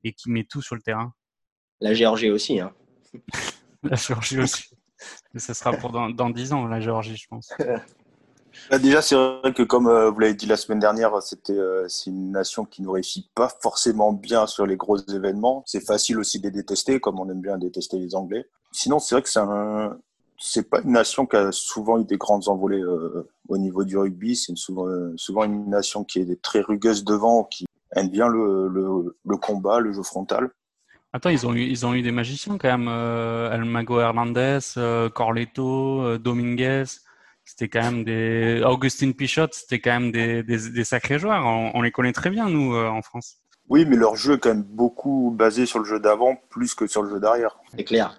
et 0.04 0.14
qui 0.14 0.30
met 0.30 0.44
tout 0.44 0.62
sur 0.62 0.76
le 0.76 0.82
terrain? 0.82 1.14
La 1.82 1.94
Géorgie 1.96 2.30
aussi. 2.30 2.60
Hein. 2.60 2.74
la 3.84 3.96
Géorgie 3.96 4.40
aussi. 4.40 4.70
ça 5.36 5.54
sera 5.56 5.72
pour 5.74 5.92
dans, 5.92 6.10
dans 6.10 6.30
10 6.30 6.54
ans, 6.54 6.68
la 6.68 6.80
Géorgie, 6.80 7.16
je 7.16 7.28
pense. 7.28 7.52
Bah, 8.70 8.80
déjà, 8.80 9.02
c'est 9.02 9.16
vrai 9.16 9.54
que 9.54 9.64
comme 9.64 9.88
euh, 9.88 10.10
vous 10.10 10.20
l'avez 10.20 10.34
dit 10.34 10.46
la 10.46 10.58
semaine 10.58 10.80
dernière, 10.80 11.22
c'était 11.22 11.58
c'est 11.88 12.10
une 12.10 12.32
nation 12.32 12.66
qui 12.66 12.82
ne 12.82 12.90
réussit 12.90 13.30
pas 13.34 13.50
forcément 13.62 14.12
bien 14.14 14.48
sur 14.48 14.66
les 14.66 14.76
gros 14.76 14.98
événements. 14.98 15.64
C'est 15.66 15.86
facile 15.86 16.20
aussi 16.20 16.40
de 16.40 16.46
les 16.46 16.52
détester, 16.52 17.00
comme 17.00 17.20
on 17.20 17.30
aime 17.30 17.42
bien 17.42 17.58
détester 17.58 17.98
les 17.98 18.16
Anglais. 18.16 18.46
Sinon, 18.72 19.00
c'est 19.00 19.16
vrai 19.16 19.22
que 19.22 19.30
c'est 19.30 19.40
un, 19.40 19.98
c'est 20.40 20.70
pas 20.70 20.82
une 20.82 20.92
nation 20.92 21.26
qui 21.26 21.36
a 21.36 21.52
souvent 21.52 22.00
eu 22.00 22.06
des 22.06 22.18
grandes 22.18 22.48
envolées 22.48 22.82
euh, 22.82 23.28
au 23.48 23.58
niveau 23.58 23.84
du 23.84 23.98
rugby. 23.98 24.36
C'est 24.36 24.56
souvent, 24.58 24.88
souvent 25.16 25.44
une 25.44 25.70
nation 25.70 26.04
qui 26.04 26.20
est 26.20 26.42
très 26.42 26.62
rugueuse 26.62 27.04
devant, 27.04 27.44
qui 27.46 27.66
aime 27.96 28.10
bien 28.10 28.28
le, 28.28 28.68
le, 28.68 29.38
combat, 29.38 29.80
le 29.80 29.94
jeu 29.94 30.04
frontal. 30.04 30.50
Attends, 31.14 31.30
ils 31.30 31.48
ont 31.48 31.54
eu, 31.54 31.62
ils 31.62 31.86
ont 31.86 31.94
eu 31.94 32.02
des 32.02 32.12
magiciens 32.12 32.58
quand 32.58 32.68
même. 32.68 32.88
Euh, 32.90 33.52
El 33.52 33.66
Mago 33.66 34.00
Hernandez, 34.00 34.60
euh, 34.78 35.10
Corleto, 35.10 36.02
euh, 36.02 36.18
Dominguez. 36.18 36.84
C'était 37.48 37.68
quand 37.68 37.82
même 37.82 38.04
des. 38.04 38.62
Augustin 38.66 39.12
Pichot, 39.12 39.48
c'était 39.52 39.80
quand 39.80 40.00
même 40.00 40.12
des, 40.12 40.44
des, 40.44 40.70
des, 40.70 40.84
sacrés 40.84 41.18
joueurs. 41.18 41.46
On, 41.46 41.72
on, 41.74 41.82
les 41.82 41.92
connaît 41.92 42.14
très 42.14 42.30
bien, 42.30 42.50
nous, 42.50 42.76
en 42.76 43.02
France. 43.02 43.38
Oui, 43.70 43.86
mais 43.86 43.96
leur 43.96 44.16
jeu 44.16 44.36
est 44.36 44.40
quand 44.40 44.50
même 44.50 44.64
beaucoup 44.64 45.34
basé 45.36 45.66
sur 45.66 45.80
le 45.80 45.86
jeu 45.86 46.00
d'avant, 46.00 46.38
plus 46.50 46.74
que 46.74 46.88
sur 46.88 47.02
le 47.04 47.10
jeu 47.10 47.20
d'arrière. 47.20 47.58
C'est 47.76 47.84
clair. 47.84 48.18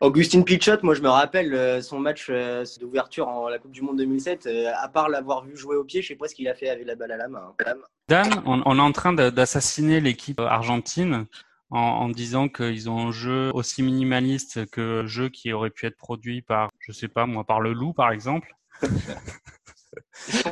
Augustine 0.00 0.44
Pichot, 0.44 0.78
moi 0.82 0.94
je 0.94 1.02
me 1.02 1.08
rappelle 1.08 1.54
euh, 1.54 1.82
son 1.82 1.98
match 1.98 2.28
euh, 2.30 2.64
d'ouverture 2.80 3.28
en 3.28 3.48
la 3.48 3.58
Coupe 3.58 3.72
du 3.72 3.82
Monde 3.82 3.98
2007. 3.98 4.46
Euh, 4.46 4.70
à 4.80 4.88
part 4.88 5.08
l'avoir 5.08 5.44
vu 5.44 5.56
jouer 5.56 5.76
au 5.76 5.84
pied, 5.84 6.02
je 6.02 6.08
sais 6.08 6.14
pas 6.14 6.28
ce 6.28 6.34
qu'il 6.34 6.48
a 6.48 6.54
fait 6.54 6.68
avec 6.68 6.86
la 6.86 6.94
balle 6.94 7.12
à 7.12 7.16
la 7.16 7.28
main. 7.28 7.52
Hein. 7.58 7.74
Dan, 8.08 8.42
on, 8.46 8.78
est 8.78 8.80
en 8.80 8.92
train 8.92 9.12
d'assassiner 9.12 10.00
l'équipe 10.00 10.40
argentine 10.40 11.26
en, 11.70 12.08
disant 12.08 12.48
qu'ils 12.48 12.90
ont 12.90 13.08
un 13.08 13.12
jeu 13.12 13.50
aussi 13.54 13.82
minimaliste 13.82 14.68
que 14.70 15.02
le 15.02 15.06
jeu 15.06 15.28
qui 15.28 15.52
aurait 15.52 15.70
pu 15.70 15.86
être 15.86 15.96
produit 15.96 16.42
par, 16.42 16.70
je 16.80 16.92
sais 16.92 17.08
pas 17.08 17.26
moi, 17.26 17.44
par 17.44 17.60
le 17.60 17.72
loup 17.72 17.92
par 17.92 18.10
exemple. 18.10 18.54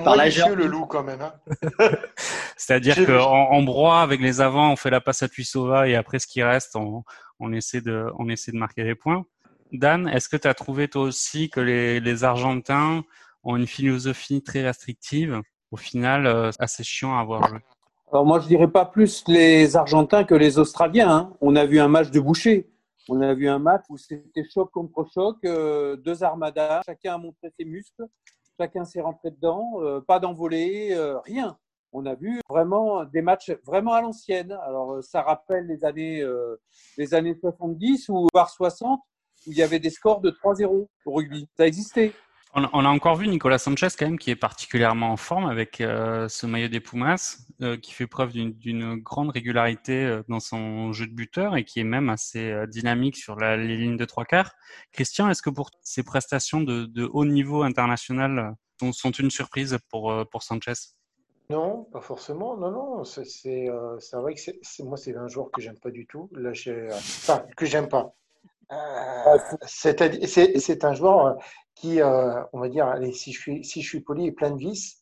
par 0.04 0.16
la 0.16 0.28
le 0.28 0.66
loup 0.66 0.86
quand 0.86 1.02
même. 1.02 1.20
Hein. 1.20 1.34
C'est-à-dire 2.56 3.04
qu'en 3.06 3.50
en 3.50 3.62
broie, 3.62 4.00
avec 4.02 4.20
les 4.20 4.40
avants, 4.40 4.72
on 4.72 4.76
fait 4.76 4.90
la 4.90 5.00
passe 5.00 5.22
à 5.22 5.28
Tuisova 5.28 5.88
et 5.88 5.96
après 5.96 6.18
ce 6.18 6.26
qui 6.26 6.42
reste, 6.42 6.76
on, 6.76 7.04
on 7.40 7.52
essaie 7.52 7.80
de, 7.80 8.06
on 8.18 8.28
essaie 8.28 8.52
de 8.52 8.58
marquer 8.58 8.84
des 8.84 8.94
points. 8.94 9.24
Dan, 9.72 10.08
est-ce 10.08 10.28
que 10.28 10.36
tu 10.36 10.48
as 10.48 10.54
trouvé 10.54 10.88
toi 10.88 11.02
aussi 11.02 11.50
que 11.50 11.60
les, 11.60 12.00
les 12.00 12.24
Argentins 12.24 13.02
ont 13.42 13.56
une 13.56 13.66
philosophie 13.66 14.42
très 14.42 14.62
restrictive, 14.62 15.40
au 15.70 15.76
final 15.76 16.26
euh, 16.26 16.50
assez 16.58 16.84
chiant 16.84 17.16
à 17.16 17.20
avoir 17.20 17.48
joué? 17.48 17.58
Alors 18.10 18.24
moi, 18.24 18.40
je 18.40 18.48
dirais 18.48 18.68
pas 18.70 18.86
plus 18.86 19.22
les 19.28 19.76
Argentins 19.76 20.24
que 20.24 20.34
les 20.34 20.58
Australiens. 20.58 21.10
hein. 21.10 21.36
On 21.42 21.56
a 21.56 21.66
vu 21.66 21.78
un 21.78 21.88
match 21.88 22.10
de 22.10 22.20
boucher. 22.20 22.70
On 23.10 23.20
a 23.20 23.34
vu 23.34 23.48
un 23.48 23.58
match 23.58 23.84
où 23.90 23.98
c'était 23.98 24.44
choc 24.52 24.70
contre 24.70 25.06
choc, 25.12 25.36
euh, 25.44 25.96
deux 25.96 26.22
armadas, 26.22 26.82
chacun 26.86 27.14
a 27.14 27.18
montré 27.18 27.50
ses 27.58 27.64
muscles, 27.64 28.06
chacun 28.58 28.84
s'est 28.84 29.00
rentré 29.00 29.30
dedans, 29.30 29.62
euh, 29.82 30.00
pas 30.00 30.18
d'envolée, 30.20 30.90
euh, 30.92 31.18
rien. 31.20 31.56
On 31.92 32.04
a 32.06 32.14
vu 32.14 32.40
vraiment 32.50 33.04
des 33.04 33.22
matchs 33.22 33.50
vraiment 33.66 33.92
à 33.92 34.02
l'ancienne. 34.02 34.52
Alors 34.66 35.02
ça 35.02 35.22
rappelle 35.22 35.66
les 35.66 35.86
années, 35.86 36.22
les 36.98 37.14
années 37.14 37.34
70 37.34 38.10
ou 38.10 38.26
voire 38.30 38.50
60 38.50 39.00
où 39.46 39.52
il 39.52 39.56
y 39.56 39.62
avait 39.62 39.78
des 39.78 39.88
scores 39.88 40.20
de 40.20 40.30
3-0 40.30 40.86
au 41.06 41.12
rugby. 41.12 41.48
Ça 41.56 41.66
existait. 41.66 42.12
On, 42.54 42.64
a- 42.64 42.70
on 42.72 42.84
a 42.84 42.88
encore 42.88 43.16
vu 43.16 43.28
Nicolas 43.28 43.58
Sanchez 43.58 43.88
quand 43.98 44.06
même 44.06 44.18
qui 44.18 44.30
est 44.30 44.36
particulièrement 44.36 45.10
en 45.12 45.16
forme 45.16 45.46
avec 45.46 45.80
euh, 45.80 46.28
ce 46.28 46.46
maillot 46.46 46.68
des 46.68 46.80
Pumas, 46.80 47.38
euh, 47.60 47.76
qui 47.76 47.92
fait 47.92 48.06
preuve 48.06 48.32
d'une- 48.32 48.96
grande 48.96 49.30
régularité 49.30 50.04
euh, 50.04 50.22
dans 50.28 50.40
son 50.40 50.92
jeu 50.92 51.06
de 51.06 51.12
buteur 51.12 51.56
et 51.56 51.64
qui 51.64 51.80
est 51.80 51.84
même 51.84 52.08
assez 52.08 52.54
dynamique 52.68 53.16
sur 53.16 53.36
la, 53.36 53.56
les 53.56 53.76
lignes 53.76 53.96
de 53.98 54.04
trois 54.04 54.24
quarts. 54.24 54.52
Christian, 54.92 55.28
est-ce 55.28 55.42
que 55.42 55.50
pour 55.50 55.70
ces 55.82 56.02
prestations 56.02 56.60
de, 56.60 56.86
de 56.86 57.08
haut 57.12 57.26
niveau 57.26 57.62
international 57.62 58.54
sont, 58.80 58.92
sont 58.92 59.10
une 59.10 59.30
surprise 59.30 59.78
pour, 59.90 60.14
pour 60.30 60.42
Sanchez? 60.42 60.72
Non, 61.50 61.84
pas 61.84 62.00
forcément. 62.00 62.56
Non, 62.56 62.70
non. 62.70 63.04
C'est 63.04 63.68
euh, 63.68 63.98
vrai 64.12 64.34
que 64.34 64.82
moi, 64.82 64.96
c'est 64.96 65.16
un 65.16 65.28
joueur 65.28 65.50
que 65.50 65.60
j'aime 65.60 65.78
pas 65.78 65.90
du 65.90 66.06
tout. 66.06 66.28
Là, 66.32 66.52
j'ai, 66.52 66.88
enfin, 66.90 67.44
que 67.56 67.66
j'aime 67.66 67.88
pas. 67.88 68.14
Euh, 68.70 69.38
c'est 69.66 70.84
un 70.84 70.94
joueur 70.94 71.38
qui, 71.80 72.00
euh, 72.00 72.42
on 72.52 72.60
va 72.60 72.68
dire, 72.68 72.86
allez, 72.86 73.12
si 73.12 73.32
je 73.32 73.40
suis, 73.40 73.64
si 73.64 73.82
je 73.82 73.88
suis 73.88 74.00
poli, 74.00 74.26
est 74.26 74.32
plein 74.32 74.50
de 74.50 74.58
vices. 74.58 75.00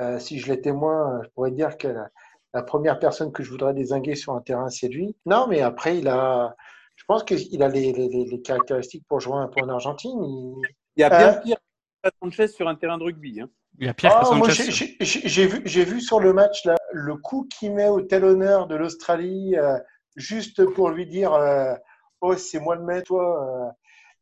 Euh, 0.00 0.18
si 0.18 0.38
je 0.38 0.52
l'étais 0.52 0.72
moins, 0.72 1.20
je 1.24 1.28
pourrais 1.30 1.50
dire 1.52 1.76
que 1.78 1.88
la, 1.88 2.08
la 2.54 2.62
première 2.62 2.98
personne 2.98 3.32
que 3.32 3.42
je 3.42 3.50
voudrais 3.50 3.74
désinguer 3.74 4.14
sur 4.16 4.34
un 4.34 4.40
terrain, 4.40 4.68
c'est 4.70 4.88
lui. 4.88 5.16
Non, 5.26 5.46
mais 5.48 5.60
après, 5.60 5.98
il 5.98 6.08
a, 6.08 6.54
je 6.96 7.04
pense 7.06 7.24
qu'il 7.24 7.62
a 7.62 7.68
les, 7.68 7.92
les, 7.92 8.08
les- 8.08 8.24
les 8.26 8.42
caractéristiques 8.42 9.04
pour 9.08 9.20
jouer 9.20 9.36
un 9.36 9.48
peu 9.48 9.60
en 9.60 9.68
Argentine. 9.68 10.18
Il, 10.24 10.62
Il 10.96 11.00
y 11.00 11.04
a 11.04 11.10
bien 11.10 11.28
Euh, 11.28 11.40
pire 11.42 11.56
que 12.02 12.10
Sanchez 12.22 12.48
sur 12.48 12.68
un 12.68 12.74
terrain 12.74 12.98
de 12.98 13.04
rugby. 13.04 13.40
hein. 13.40 13.50
Il 13.78 13.86
y 13.86 13.88
a 13.88 13.94
Pierre 13.94 14.12
Ah, 14.12 14.30
moi, 14.34 14.48
Sanchez. 14.48 14.70
j'ai- 15.00 15.46
vu, 15.46 15.62
j'ai 15.64 15.84
vu 15.84 16.00
sur 16.00 16.20
le 16.20 16.32
match 16.32 16.64
là, 16.64 16.76
le 16.92 17.16
coup 17.16 17.48
qu'il 17.50 17.74
met 17.74 17.88
au 17.88 18.00
tel 18.02 18.24
honneur 18.24 18.66
de 18.66 18.76
l'Australie, 18.76 19.56
euh, 19.56 19.78
juste 20.16 20.64
pour 20.74 20.90
lui 20.90 21.06
dire 21.06 21.32
euh, 21.32 21.74
Oh, 22.20 22.36
c'est 22.36 22.60
moi 22.60 22.76
le 22.76 22.82
maître, 22.84 23.06
toi, 23.08 23.68
euh, 23.68 23.70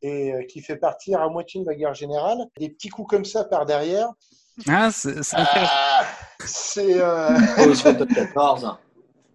et 0.02 0.32
euh, 0.32 0.42
qui 0.44 0.60
fait 0.60 0.76
partir 0.76 1.20
à 1.20 1.28
moitié 1.28 1.60
une 1.60 1.66
bagarre 1.66 1.94
générale. 1.94 2.38
Des 2.58 2.70
petits 2.70 2.88
coups 2.88 3.08
comme 3.08 3.24
ça 3.24 3.44
par 3.44 3.66
derrière. 3.66 4.08
Ah, 4.68 4.90
c'est 4.90 5.22
c'est. 5.22 5.36
Ah, 5.38 6.04
c'est. 6.44 7.00
euh, 7.00 7.38
Oh, 7.58 7.74
sur 7.74 7.92
le 7.92 7.98
top 7.98 8.08
14. 8.12 8.76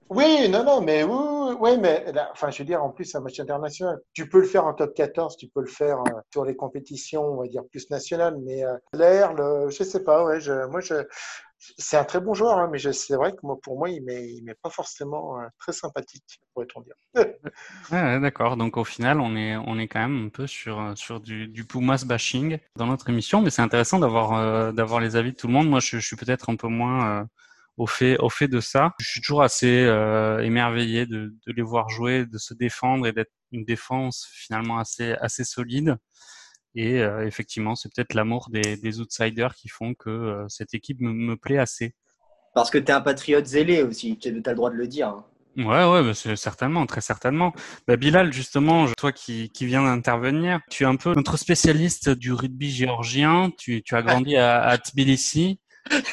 Oui, 0.09 0.47
non, 0.47 0.63
non, 0.63 0.79
mais 0.79 1.03
oui, 1.03 1.55
oui, 1.59 1.77
mais 1.77 2.09
là, 2.13 2.29
enfin, 2.31 2.49
je 2.49 2.59
veux 2.59 2.65
dire, 2.65 2.81
en 2.81 2.89
plus, 2.91 3.03
c'est 3.03 3.17
un 3.17 3.21
match 3.21 3.39
international. 3.41 3.99
Tu 4.13 4.29
peux 4.29 4.39
le 4.39 4.47
faire 4.47 4.65
en 4.65 4.73
top 4.73 4.93
14, 4.93 5.35
tu 5.35 5.47
peux 5.47 5.59
le 5.59 5.67
faire 5.67 5.99
euh, 5.99 6.11
sur 6.31 6.45
les 6.45 6.55
compétitions, 6.55 7.23
on 7.25 7.41
va 7.41 7.47
dire, 7.47 7.63
plus 7.69 7.89
nationales, 7.89 8.37
mais 8.41 8.63
euh, 8.63 8.73
l'air, 8.93 9.33
le, 9.33 9.69
je 9.69 9.83
sais 9.83 10.03
pas, 10.05 10.23
ouais, 10.23 10.39
je, 10.39 10.65
moi, 10.67 10.79
je, 10.79 10.93
c'est 11.59 11.97
un 11.97 12.03
très 12.03 12.19
bon 12.19 12.33
joueur, 12.33 12.57
hein, 12.59 12.69
mais 12.71 12.79
c'est 12.93 13.15
vrai 13.15 13.31
que 13.31 13.39
moi, 13.43 13.57
pour 13.61 13.77
moi, 13.77 13.89
il 13.89 14.03
m'est, 14.03 14.53
pas 14.61 14.69
forcément 14.69 15.39
euh, 15.39 15.45
très 15.59 15.73
sympathique, 15.73 16.39
pourrait-on 16.53 16.81
dire. 16.81 16.95
D'accord. 18.21 18.57
Donc 18.57 18.77
au 18.77 18.83
final, 18.83 19.19
on 19.19 19.35
est, 19.35 19.87
quand 19.87 19.99
même 19.99 20.25
un 20.27 20.29
peu 20.29 20.47
sur, 20.47 20.79
euh, 20.79 20.95
sur 20.95 21.19
du, 21.19 21.47
du 21.47 21.65
Pumas 21.65 22.03
bashing 22.05 22.59
dans 22.75 22.85
notre 22.85 23.09
émission, 23.09 23.41
mais 23.41 23.49
c'est 23.49 23.61
intéressant 23.61 23.99
d'avoir 23.99 24.33
euh, 24.33 24.99
les 24.99 25.15
avis 25.15 25.31
de 25.31 25.37
tout 25.37 25.47
le 25.47 25.53
monde. 25.53 25.69
Moi, 25.69 25.79
je, 25.79 25.97
suis 25.97 26.15
peut-être 26.15 26.49
un 26.49 26.55
peu 26.55 26.67
moins 26.67 27.27
au 27.77 27.87
fait 27.87 28.17
de 28.47 28.59
ça. 28.59 28.93
Je 28.99 29.09
suis 29.09 29.21
toujours 29.21 29.43
assez 29.43 29.67
émerveillé 30.41 31.05
de, 31.05 31.33
les 31.47 31.61
voir 31.61 31.89
jouer, 31.89 32.25
de 32.25 32.37
se 32.37 32.53
défendre 32.53 33.07
et 33.07 33.13
d'être 33.13 33.31
une 33.51 33.65
défense 33.65 34.27
finalement 34.31 34.79
assez 34.79 35.43
solide. 35.43 35.97
Et 36.79 37.01
euh, 37.01 37.25
effectivement, 37.25 37.73
c'est 37.75 37.91
peut-être 37.91 38.13
l'amour 38.13 38.49
des, 38.51 38.77
des 38.77 38.99
outsiders 38.99 39.55
qui 39.55 39.67
font 39.67 39.95
que 39.95 40.11
euh, 40.11 40.45
cette 40.47 40.75
équipe 40.75 41.01
me, 41.01 41.11
me 41.11 41.35
plaît 41.35 41.57
assez. 41.57 41.95
Parce 42.53 42.69
que 42.69 42.77
tu 42.77 42.85
es 42.85 42.91
un 42.91 43.01
patriote 43.01 43.47
zélé 43.47 43.81
aussi, 43.81 44.15
tu 44.19 44.29
as 44.29 44.31
le 44.31 44.55
droit 44.55 44.69
de 44.69 44.75
le 44.75 44.87
dire. 44.87 45.07
hein. 45.07 45.25
Ouais, 45.57 45.65
ouais, 45.91 46.03
bah, 46.03 46.13
c'est 46.13 46.35
certainement, 46.35 46.85
très 46.85 47.01
certainement. 47.01 47.51
Bah, 47.87 47.95
Bilal, 47.97 48.31
justement, 48.31 48.85
toi 48.95 49.11
qui, 49.11 49.49
qui 49.49 49.65
viens 49.65 49.83
d'intervenir, 49.83 50.59
tu 50.69 50.83
es 50.83 50.85
un 50.85 50.97
peu 50.97 51.15
notre 51.15 51.37
spécialiste 51.37 52.11
du 52.11 52.31
rugby 52.31 52.69
géorgien. 52.69 53.49
Tu, 53.57 53.81
tu 53.81 53.95
as 53.95 54.03
grandi 54.03 54.37
à, 54.37 54.61
à 54.61 54.77
Tbilissi. 54.77 55.59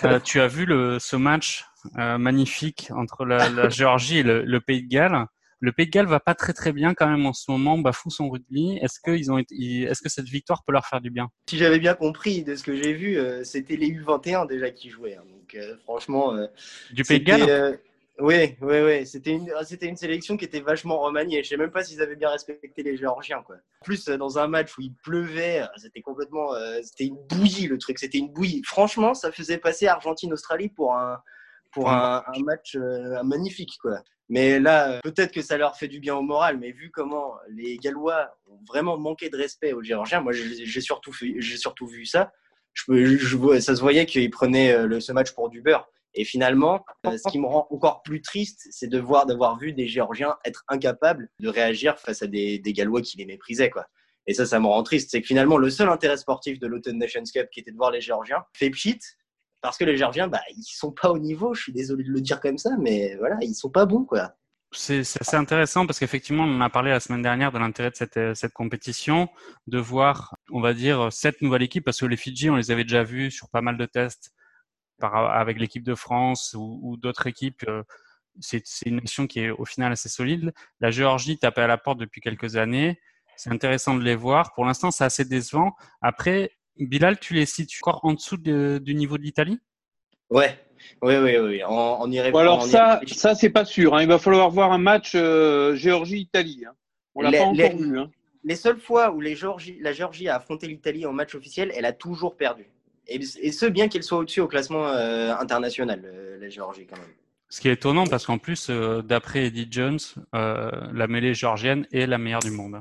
Euh, 0.05 0.18
tu 0.18 0.40
as 0.40 0.46
vu 0.48 0.64
le, 0.64 0.98
ce 0.98 1.16
match 1.16 1.66
magnifique 1.92 2.90
entre 2.96 3.27
la, 3.27 3.50
la 3.50 3.68
Géorgie 3.68 4.20
et 4.20 4.22
le, 4.22 4.42
le 4.44 4.61
Pays 4.61 4.83
de 4.83 4.88
Galles. 4.88 5.27
Le 5.64 5.72
Pays 5.72 5.87
de 5.87 5.90
Galles 5.90 6.07
va 6.07 6.20
pas 6.20 6.35
très 6.35 6.53
très 6.53 6.74
bien 6.74 6.92
quand 6.92 7.09
même 7.09 7.24
en 7.24 7.33
ce 7.33 7.50
moment, 7.50 7.79
bafoue 7.79 8.11
son 8.11 8.29
rugby. 8.29 8.79
Est-ce 8.83 9.00
que 9.00 9.12
ils 9.12 9.33
ont, 9.33 9.38
est-ce 9.38 10.03
que 10.03 10.11
cette 10.11 10.27
victoire 10.27 10.62
peut 10.62 10.74
leur 10.74 10.85
faire 10.85 11.00
du 11.00 11.11
bien? 11.11 11.31
Si 11.48 11.57
j'avais 11.57 11.79
bien 11.79 11.94
compris 11.94 12.44
de 12.44 12.55
ce 12.55 12.62
que 12.62 12.77
j'ai 12.77 12.92
vu, 12.92 13.16
euh, 13.16 13.44
c'était 13.44 13.77
les 13.77 13.88
U21 13.88 14.46
déjà 14.46 14.70
qui 14.70 14.90
jouaient. 14.90 15.16
hein. 15.16 15.24
Donc 15.27 15.55
euh, 15.55 15.74
franchement, 15.85 16.35
euh, 16.35 16.46
Du 16.92 17.03
Pays 17.03 17.20
de 17.20 17.24
Galles 17.24 17.79
oui, 18.20 18.57
oui, 18.61 18.81
oui. 18.81 19.07
C'était 19.07 19.33
une, 19.33 19.50
ah, 19.59 19.64
c'était 19.64 19.87
une 19.87 19.96
sélection 19.96 20.37
qui 20.37 20.44
était 20.44 20.61
vachement 20.61 21.00
remaniée. 21.00 21.42
Je 21.42 21.48
sais 21.48 21.57
même 21.57 21.72
pas 21.72 21.83
s'ils 21.83 22.00
avaient 22.00 22.14
bien 22.14 22.31
respecté 22.31 22.85
les 22.85 22.96
Géorgiens, 22.96 23.42
quoi. 23.42 23.57
En 23.57 23.85
plus, 23.85 24.05
dans 24.05 24.38
un 24.38 24.46
match 24.46 24.79
où 24.79 24.83
il 24.83 24.94
pleuvait, 25.03 25.62
c'était 25.79 26.00
complètement, 26.00 26.55
euh, 26.55 26.79
c'était 26.85 27.07
une 27.07 27.16
bouillie 27.27 27.66
le 27.66 27.77
truc. 27.77 27.98
C'était 27.98 28.18
une 28.18 28.33
bouillie. 28.33 28.62
Franchement, 28.64 29.14
ça 29.14 29.33
faisait 29.33 29.59
passer 29.59 29.88
Argentine-Australie 29.88 30.68
pour 30.68 30.94
un, 30.94 31.20
pour 31.74 31.90
un, 31.90 32.22
un 32.26 32.40
match 32.44 32.76
euh, 32.76 33.22
magnifique, 33.22 33.76
quoi. 33.82 33.98
Mais 34.30 34.58
là, 34.58 35.00
peut-être 35.02 35.32
que 35.32 35.42
ça 35.42 35.58
leur 35.58 35.76
fait 35.76 35.88
du 35.88 36.00
bien 36.00 36.16
au 36.16 36.22
moral, 36.22 36.58
mais 36.58 36.70
vu 36.72 36.90
comment 36.90 37.34
les 37.50 37.76
Gallois 37.76 38.30
ont 38.46 38.58
vraiment 38.66 38.96
manqué 38.96 39.28
de 39.28 39.37
respect 39.37 39.74
aux 39.74 39.82
Géorgiens, 39.82 40.22
moi 40.22 40.32
j'ai 40.32 40.80
surtout, 40.80 41.12
fait- 41.12 41.34
j'ai 41.38 41.58
surtout 41.58 41.87
vu 41.87 42.06
ça. 42.06 42.32
Je, 42.72 43.60
ça 43.60 43.76
se 43.76 43.80
voyait 43.80 44.06
qu'ils 44.06 44.30
prenaient 44.30 44.72
euh, 44.72 44.87
le, 44.87 45.00
ce 45.00 45.12
match 45.12 45.32
pour 45.32 45.50
du 45.50 45.60
beurre. 45.60 45.87
Et 46.14 46.24
finalement, 46.24 46.84
euh, 47.06 47.18
ce 47.18 47.30
qui 47.30 47.38
me 47.38 47.46
rend 47.46 47.66
encore 47.70 48.02
plus 48.02 48.22
triste, 48.22 48.66
c'est 48.70 48.87
de 48.88 48.98
voir 48.98 49.26
d'avoir 49.26 49.58
vu 49.58 49.72
des 49.72 49.87
Géorgiens 49.88 50.37
être 50.44 50.64
incapables 50.68 51.28
de 51.40 51.48
réagir 51.48 51.98
face 51.98 52.22
à 52.22 52.26
des, 52.26 52.58
des 52.58 52.72
Gallois 52.72 53.02
qui 53.02 53.18
les 53.18 53.26
méprisaient, 53.26 53.70
quoi. 53.70 53.87
Et 54.26 54.32
ça, 54.32 54.46
ça 54.46 54.58
me 54.58 54.66
rend 54.66 54.82
triste. 54.84 55.10
C'est 55.10 55.20
que 55.20 55.26
finalement, 55.26 55.58
le 55.58 55.68
seul 55.70 55.88
intérêt 55.90 56.16
sportif 56.16 56.58
de 56.58 56.66
l'Autumn 56.66 56.96
Nations 56.96 57.24
Cup, 57.32 57.48
qui 57.52 57.60
était 57.60 57.72
de 57.72 57.76
voir 57.76 57.90
les 57.90 58.00
Géorgiens, 58.00 58.42
fait 58.54 58.70
pchit, 58.70 58.98
parce 59.64 59.79
que 59.79 59.85
les 59.85 59.96
Géorgiens, 59.96 60.29
bah, 60.29 60.42
ils 60.55 60.62
sont 60.62 60.92
pas 60.92 61.11
au 61.11 61.18
niveau. 61.18 61.55
Je 61.55 61.62
suis 61.62 61.72
désolé 61.72 62.05
de 62.05 62.11
le 62.11 62.20
dire 62.20 62.38
comme 62.38 62.59
ça, 62.59 62.77
mais 62.79 63.16
voilà, 63.16 63.38
ils 63.40 63.55
sont 63.55 63.70
pas 63.70 63.87
bons, 63.87 64.05
quoi. 64.05 64.35
C'est 64.72 65.00
assez 65.00 65.37
intéressant 65.37 65.87
parce 65.87 65.98
qu'effectivement, 65.98 66.44
on 66.44 66.57
en 66.57 66.61
a 66.61 66.68
parlé 66.68 66.90
la 66.90 67.00
semaine 67.00 67.22
dernière 67.22 67.50
de 67.50 67.59
l'intérêt 67.59 67.90
de 67.90 67.96
cette, 67.96 68.18
euh, 68.18 68.35
cette 68.35 68.53
compétition, 68.53 69.31
de 69.66 69.79
voir, 69.79 70.37
on 70.50 70.61
va 70.61 70.74
dire, 70.74 71.11
cette 71.11 71.40
nouvelle 71.40 71.62
équipe, 71.62 71.83
parce 71.83 71.98
que 71.98 72.05
les 72.05 72.18
Fidji, 72.18 72.50
on 72.50 72.57
les 72.57 72.70
avait 72.72 72.85
déjà 72.85 73.05
vus 73.05 73.31
sur 73.31 73.48
pas 73.48 73.62
mal 73.62 73.79
de 73.79 73.87
tests 73.87 74.35
avec 75.00 75.59
l'équipe 75.59 75.83
de 75.83 75.94
France 75.94 76.55
ou, 76.55 76.81
ou 76.83 76.96
d'autres 76.98 77.27
équipes. 77.27 77.64
euh, 77.66 77.83
c'est 78.40 78.62
une 78.85 78.96
nation 78.96 79.27
qui 79.27 79.40
est 79.40 79.50
au 79.50 79.64
final 79.64 79.92
assez 79.92 80.11
solide. 80.11 80.53
La 80.81 80.90
Géorgie 80.90 81.38
tapait 81.38 81.62
à 81.62 81.68
la 81.68 81.79
porte 81.79 81.98
depuis 81.98 82.20
quelques 82.20 82.57
années. 82.57 83.00
C'est 83.37 83.50
intéressant 83.50 83.94
de 83.94 84.03
les 84.03 84.16
voir. 84.16 84.53
Pour 84.55 84.66
l'instant, 84.66 84.90
c'est 84.90 85.05
assez 85.05 85.24
décevant. 85.24 85.74
Après, 86.03 86.50
Bilal, 86.78 87.18
tu 87.18 87.34
les 87.34 87.46
situes 87.46 87.80
encore 87.82 88.00
en 88.04 88.14
dessous 88.14 88.37
de- 88.37 88.80
du 88.82 88.94
niveau 88.94 89.16
de 89.18 89.22
l'Italie? 89.22 89.58
Ouais, 90.30 90.58
oui, 91.02 91.16
oui, 91.16 91.37
oui. 91.38 91.60
On, 91.68 91.96
on 92.00 92.10
y 92.10 92.20
répond. 92.20 92.38
Bon, 92.38 92.40
alors 92.42 92.58
on 92.58 92.66
ça, 92.66 93.00
ça 93.06 93.34
c'est 93.34 93.50
pas 93.50 93.64
sûr. 93.64 93.94
hein. 93.94 94.02
Il 94.02 94.08
va 94.08 94.18
falloir 94.18 94.50
voir 94.50 94.72
un 94.72 94.78
match 94.78 95.12
euh, 95.14 95.74
Géorgie-Italie. 95.76 96.64
hein. 96.68 96.72
On 97.14 97.22
l'a 97.22 97.30
Les- 97.30 97.38
pas 97.38 97.44
encore 97.44 97.54
les- 97.56 97.68
vu. 97.76 97.98
hein. 97.98 98.10
les 98.42 98.56
seules 98.56 98.80
fois 98.80 99.12
où 99.12 99.20
les 99.20 99.37
Géorgie- 99.37 99.78
la 99.80 99.92
Géorgie 99.92 100.28
a 100.28 100.37
affronté 100.37 100.66
l'Italie 100.66 101.06
en 101.06 101.12
match 101.12 101.34
officiel, 101.34 101.70
elle 101.76 101.84
a 101.84 101.92
toujours 101.92 102.37
perdu. 102.37 102.66
Et, 103.06 103.20
et 103.40 103.52
ce, 103.52 103.66
bien 103.66 103.88
qu'elle 103.88 104.02
soit 104.02 104.18
au-dessus 104.18 104.40
au 104.40 104.48
classement 104.48 104.88
euh, 104.88 105.32
international, 105.37 106.02
euh, 106.04 106.38
la 106.40 106.48
Géorgie, 106.48 106.87
quand 106.87 106.96
même. 106.96 107.06
Ce 107.50 107.60
qui 107.60 107.68
est 107.68 107.72
étonnant 107.74 108.06
parce 108.06 108.26
qu'en 108.26 108.38
plus, 108.38 108.68
euh, 108.70 109.00
d'après 109.02 109.46
Eddie 109.46 109.68
Jones, 109.70 109.98
euh, 110.34 110.70
la 110.92 111.06
mêlée 111.06 111.34
géorgienne 111.34 111.87
est 111.92 112.06
la 112.06 112.18
meilleure 112.18 112.40
du 112.40 112.50
monde. 112.50 112.80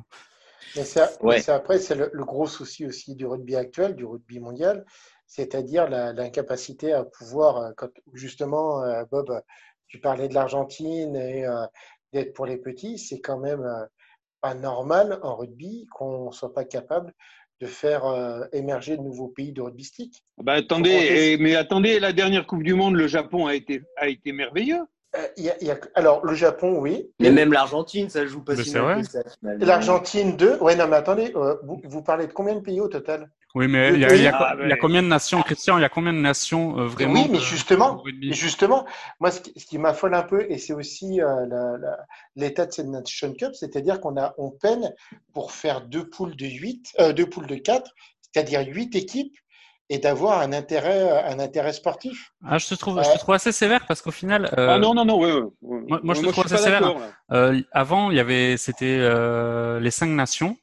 Mais 0.76 0.84
c'est- 0.86 1.02
Ouais. 1.22 1.36
mais 1.36 1.42
c'est 1.42 1.52
après, 1.52 1.78
c'est 1.80 1.96
le, 1.96 2.10
le 2.14 2.24
gros 2.26 2.48
souci 2.48 2.86
aussi 2.86 3.16
du 3.16 3.26
rugby 3.26 3.56
actuel, 3.56 3.96
du 3.96 4.06
rugby 4.06 4.40
mondial, 4.40 4.86
c'est-à-dire 5.28 5.90
la- 5.90 6.14
l'incapacité 6.14 6.94
à 6.94 7.04
pouvoir, 7.04 7.58
euh, 7.58 7.72
quand 7.78 7.90
justement, 8.14 8.84
euh, 8.84 9.04
Bob, 9.12 9.30
euh, 9.30 9.40
tu 9.88 10.00
parlais 10.00 10.28
de 10.28 10.34
l'Argentine 10.34 11.16
et 11.16 11.46
euh, 11.46 11.66
d'être 12.12 12.34
pour 12.34 12.46
les 12.46 12.58
petits, 12.58 12.98
c'est 12.98 13.20
quand 13.22 13.38
même 13.40 13.62
euh, 13.64 13.86
pas 14.42 14.56
normal 14.56 15.20
en 15.24 15.36
rugby 15.36 15.86
qu'on 15.92 16.28
ne 16.28 16.32
soit 16.32 16.54
pas 16.54 16.66
capable 16.66 17.14
de 17.62 17.68
faire 17.68 18.06
euh, 18.06 18.44
émerger 18.52 18.98
de 18.98 19.04
nouveaux 19.04 19.30
pays 19.30 19.54
de 19.54 19.62
rugbyistique. 19.62 20.24
Bah, 20.38 20.54
attendez, 20.54 20.90
et- 20.90 21.38
mais 21.38 21.56
attendez, 21.56 22.00
la 22.00 22.12
dernière 22.12 22.46
Coupe 22.48 22.64
du 22.64 22.74
Monde, 22.74 22.96
le 22.96 23.08
Japon 23.08 23.46
a 23.46 23.56
été, 23.56 23.84
a 23.96 24.10
été 24.10 24.32
merveilleux. 24.32 24.82
Euh, 25.16 25.28
il 25.38 25.44
y 25.44 25.50
a- 25.50 25.56
il 25.62 25.68
y 25.68 25.72
a- 25.72 25.80
alors, 25.94 26.26
le 26.26 26.34
Japon, 26.34 26.80
oui. 26.80 27.12
Mais 27.20 27.30
même 27.32 27.54
l'Argentine, 27.54 28.10
ça 28.10 28.26
joue 28.26 28.44
pas 28.44 28.56
Mais 28.56 28.64
si 28.64 28.72
c'est 28.72 28.82
mal 28.82 29.02
que 29.02 29.08
ça. 29.08 29.20
L'Argentine 29.44 30.36
2. 30.38 30.58
Ouais, 30.60 30.76
non, 30.76 30.88
mais 30.88 30.96
attendez, 30.96 31.32
euh, 31.36 31.56
vous, 31.64 31.80
vous 31.84 32.02
parlez 32.02 32.26
de 32.28 32.34
combien 32.34 32.56
de 32.56 32.62
pays 32.62 32.82
au 32.82 32.88
total? 32.88 33.30
Oui, 33.56 33.68
mais 33.68 33.94
il 33.94 34.00
y, 34.00 34.06
a- 34.06 34.36
Ah, 34.36 34.56
y 34.68 34.78
combien 34.80 35.04
de 35.04 35.08
nations, 35.08 35.40
Christian? 35.44 35.78
Il 35.78 35.82
y 35.82 35.86
a 35.86 35.90
combien 35.90 36.14
de 36.14 36.18
nations 36.18 36.80
euh, 36.80 36.88
vraiment 36.88 37.14
Oui, 37.14 37.28
mais 37.32 37.38
justement, 37.40 38.04
justement, 38.32 38.88
moi, 39.20 39.30
ce 39.30 39.42
qui, 39.42 39.54
ce 39.60 39.68
qui 39.68 39.78
m'affole 39.78 40.16
un 40.16 40.24
peu, 40.24 40.50
et 40.50 40.58
c'est 40.58 40.74
aussi 40.74 41.22
euh, 41.22 41.78
l'état 42.36 42.66
de 42.66 42.72
cette 42.72 42.88
Nation 42.88 43.32
Cup, 43.34 43.54
c'est-à-dire 43.54 44.02
qu'on 44.02 44.18
a, 44.18 44.34
on 44.40 44.50
peine 44.50 44.92
pour 45.34 45.52
faire 45.52 45.82
deux 45.82 46.10
poules 46.10 46.36
de 46.36 46.48
8, 46.48 46.88
euh, 47.00 47.14
deux 47.14 47.28
poules 47.28 47.46
de 47.46 47.56
4, 47.56 47.92
c'est-à-dire 48.24 48.62
8 48.68 48.96
équipes, 48.96 49.36
et 49.90 50.00
d'avoir 50.00 50.40
un 50.42 50.54
intérêt, 50.54 51.24
un 51.26 51.40
intérêt 51.40 51.74
sportif. 51.74 52.32
Ah, 52.46 52.58
je 52.58 52.68
te 52.68 52.76
trouve, 52.76 53.02
je 53.04 53.10
te 53.14 53.18
trouve 53.20 53.36
assez 53.36 53.52
sévère 53.52 53.86
parce 53.86 54.02
qu'au 54.02 54.12
final, 54.12 54.46
euh, 54.58 54.70
Ah 54.72 54.80
non, 54.80 54.94
non, 54.94 55.06
non, 55.06 55.20
ouais, 55.20 55.34
ouais, 55.34 55.42
ouais. 55.62 55.82
Moi- 55.90 56.00
moi, 56.04 56.16
je 56.16 56.22
te 56.22 56.28
trouve 56.32 56.46
assez 56.46 56.58
sévère. 56.64 56.82
là. 56.82 57.12
Euh, 57.32 57.62
avant, 57.72 58.10
il 58.12 58.18
y 58.18 58.20
avait, 58.20 58.58
c'était 58.58 58.98
euh, 59.00 59.80
les 59.80 59.92
cinq 59.92 60.08
nations, 60.10 60.58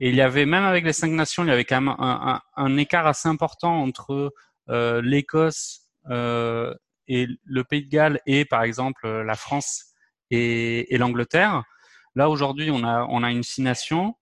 et 0.00 0.08
il 0.10 0.14
y 0.14 0.20
avait 0.20 0.46
même 0.46 0.64
avec 0.64 0.84
les 0.84 0.92
cinq 0.92 1.10
nations, 1.12 1.44
il 1.44 1.48
y 1.48 1.52
avait 1.52 1.64
quand 1.64 1.80
même 1.80 1.94
un, 1.98 2.40
un- 2.56 2.64
un 2.64 2.76
écart 2.76 3.06
assez 3.06 3.28
important 3.28 3.80
entre 3.80 4.32
euh, 4.70 5.00
l'Écosse 5.02 5.82
euh, 6.10 6.74
et 7.06 7.26
le 7.44 7.64
Pays 7.64 7.84
de 7.84 7.88
Galles 7.90 8.20
et 8.26 8.44
par 8.44 8.62
exemple 8.64 9.06
euh, 9.06 9.24
la 9.24 9.34
France 9.34 9.86
et, 10.30 10.94
et 10.94 10.98
l'Angleterre. 10.98 11.62
Là 12.14 12.28
aujourd'hui, 12.28 12.70
on 12.70 12.84
a 12.84 13.06
on 13.08 13.22
a 13.22 13.30
une 13.30 13.42
six 13.42 13.62
nations 13.62 14.14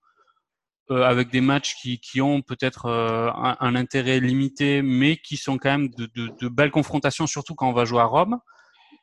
euh, 0.90 1.02
avec 1.02 1.30
des 1.30 1.40
matchs 1.40 1.74
qui, 1.76 1.98
qui 1.98 2.20
ont 2.20 2.42
peut-être 2.42 2.86
euh, 2.86 3.30
un, 3.34 3.74
intérêt 3.74 4.20
limité, 4.20 4.82
mais 4.82 5.16
qui 5.16 5.36
sont 5.36 5.58
quand 5.58 5.70
même 5.70 5.88
de, 5.88 6.06
de, 6.14 6.30
de 6.40 6.48
belles 6.48 6.70
confrontations, 6.70 7.26
surtout 7.26 7.54
quand 7.54 7.68
on 7.68 7.72
va 7.72 7.84
jouer 7.84 8.00
à 8.00 8.04
Rome. 8.04 8.38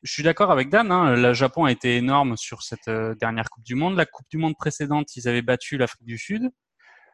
Je 0.02 0.12
suis 0.12 0.24
d'accord 0.24 0.52
avec 0.52 0.70
Dan. 0.70 0.92
Hein, 0.92 1.16
le 1.16 1.34
Japon 1.34 1.66
a 1.66 1.72
été 1.72 1.96
énorme 1.96 2.36
sur 2.36 2.62
cette 2.62 2.90
euh, 2.90 3.16
dernière 3.16 3.50
Coupe 3.50 3.64
du 3.64 3.76
Monde. 3.76 3.96
La 3.96 4.06
Coupe 4.06 4.28
du 4.30 4.38
Monde 4.38 4.56
précédente, 4.58 5.16
ils 5.16 5.28
avaient 5.30 5.42
battu 5.42 5.78
l'Afrique 5.78 6.06
du 6.06 6.18
Sud. 6.18 6.50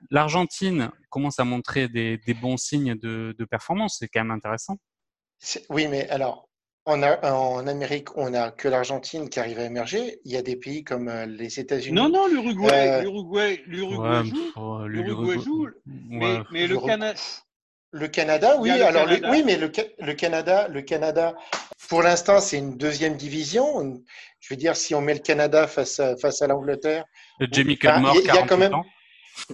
L'Argentine 0.10 0.92
commence 1.10 1.40
à 1.40 1.44
montrer 1.44 1.88
des, 1.88 2.18
des 2.18 2.34
bons 2.34 2.58
signes 2.58 2.96
de, 2.96 3.36
de 3.38 3.46
performance. 3.46 3.98
C'est 4.00 4.08
quand 4.08 4.22
même 4.22 4.32
intéressant. 4.32 4.78
Oui, 5.70 5.88
mais 5.88 6.10
alors, 6.10 6.49
en, 6.86 7.04
A- 7.04 7.32
en 7.32 7.68
Amérique, 7.68 8.16
on 8.18 8.32
n'a 8.32 8.52
que 8.52 8.68
l'Argentine 8.68 9.30
qui 9.30 9.40
arrive 9.40 9.60
à 9.60 9.66
émerger. 9.66 10.20
Il 10.26 10.32
y 10.32 10.38
a 10.38 10.42
des 10.42 10.56
pays 10.56 10.84
comme 10.84 11.08
euh, 11.08 11.26
les 11.26 11.60
États-Unis. 11.60 11.96
Non, 11.96 12.10
non, 12.10 12.28
l'Uruguay, 12.28 12.72
Euh, 12.72 13.02
l'Uruguay, 13.04 13.62
joue. 13.68 14.86
L'Uruguay 14.88 15.40
joue. 15.40 15.66
ouais. 15.66 15.72
Mais, 15.86 16.40
mais 16.52 16.68
le 16.68 16.80
Canada. 16.80 17.20
Le 17.92 18.08
Canada, 18.08 18.56
oui. 18.60 18.70
le 18.70 18.84
alors, 18.86 19.08
le- 19.08 19.20
oui, 19.32 19.42
mais 19.44 19.58
le, 19.58 19.72
Ca- 19.74 19.88
le 19.98 20.14
Canada, 20.14 20.68
le 20.68 20.84
Canada, 20.84 21.36
pour 21.90 22.04
l'instant, 22.04 22.40
c'est 22.40 22.60
une 22.60 22.78
deuxième 22.78 23.18
division. 23.18 23.82
Une- 23.82 24.04
Je 24.40 24.54
veux 24.54 24.58
dire, 24.58 24.76
si 24.76 24.94
on 24.94 25.02
met 25.02 25.14
le 25.16 25.20
Canada 25.22 25.66
face 25.68 26.00
à, 26.00 26.16
face 26.18 26.42
à 26.44 26.48
l'Angleterre, 26.48 27.04
Cudmore, 27.52 28.16
il 28.16 28.26
y 28.26 28.30
a- 28.30 28.34
il 28.34 28.36
y 28.36 28.38
a 28.38 28.46
48 28.46 28.48
quand 28.48 28.58
même- 28.58 28.74
ans. 28.76 28.86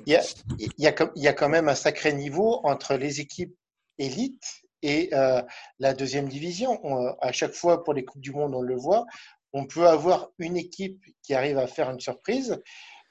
il 0.05 0.11
y 0.13 0.15
a, 0.17 0.21
il 0.59 0.69
y, 0.79 0.87
a, 0.87 0.91
comme- 0.91 1.11
il 1.15 1.23
y 1.23 1.27
a 1.29 1.33
quand 1.33 1.47
même 1.47 1.69
un 1.69 1.75
sacré 1.75 2.11
niveau 2.11 2.59
entre 2.65 2.95
les 2.95 3.21
équipes 3.21 3.55
élites 3.99 4.61
et 4.87 5.13
euh, 5.13 5.41
la 5.79 5.93
deuxième 5.93 6.27
division. 6.29 6.79
On- 6.83 7.15
à 7.21 7.31
chaque 7.31 7.53
fois, 7.53 7.83
pour 7.83 7.93
les 7.93 8.05
Coupes 8.05 8.21
du 8.21 8.31
Monde, 8.31 8.53
on 8.55 8.61
le 8.61 8.75
voit, 8.75 9.05
on 9.53 9.65
peut 9.65 9.87
avoir 9.87 10.29
une 10.39 10.57
équipe 10.57 11.01
qui 11.23 11.33
arrive 11.33 11.57
à 11.57 11.67
faire 11.67 11.89
une 11.89 11.99
surprise. 11.99 12.57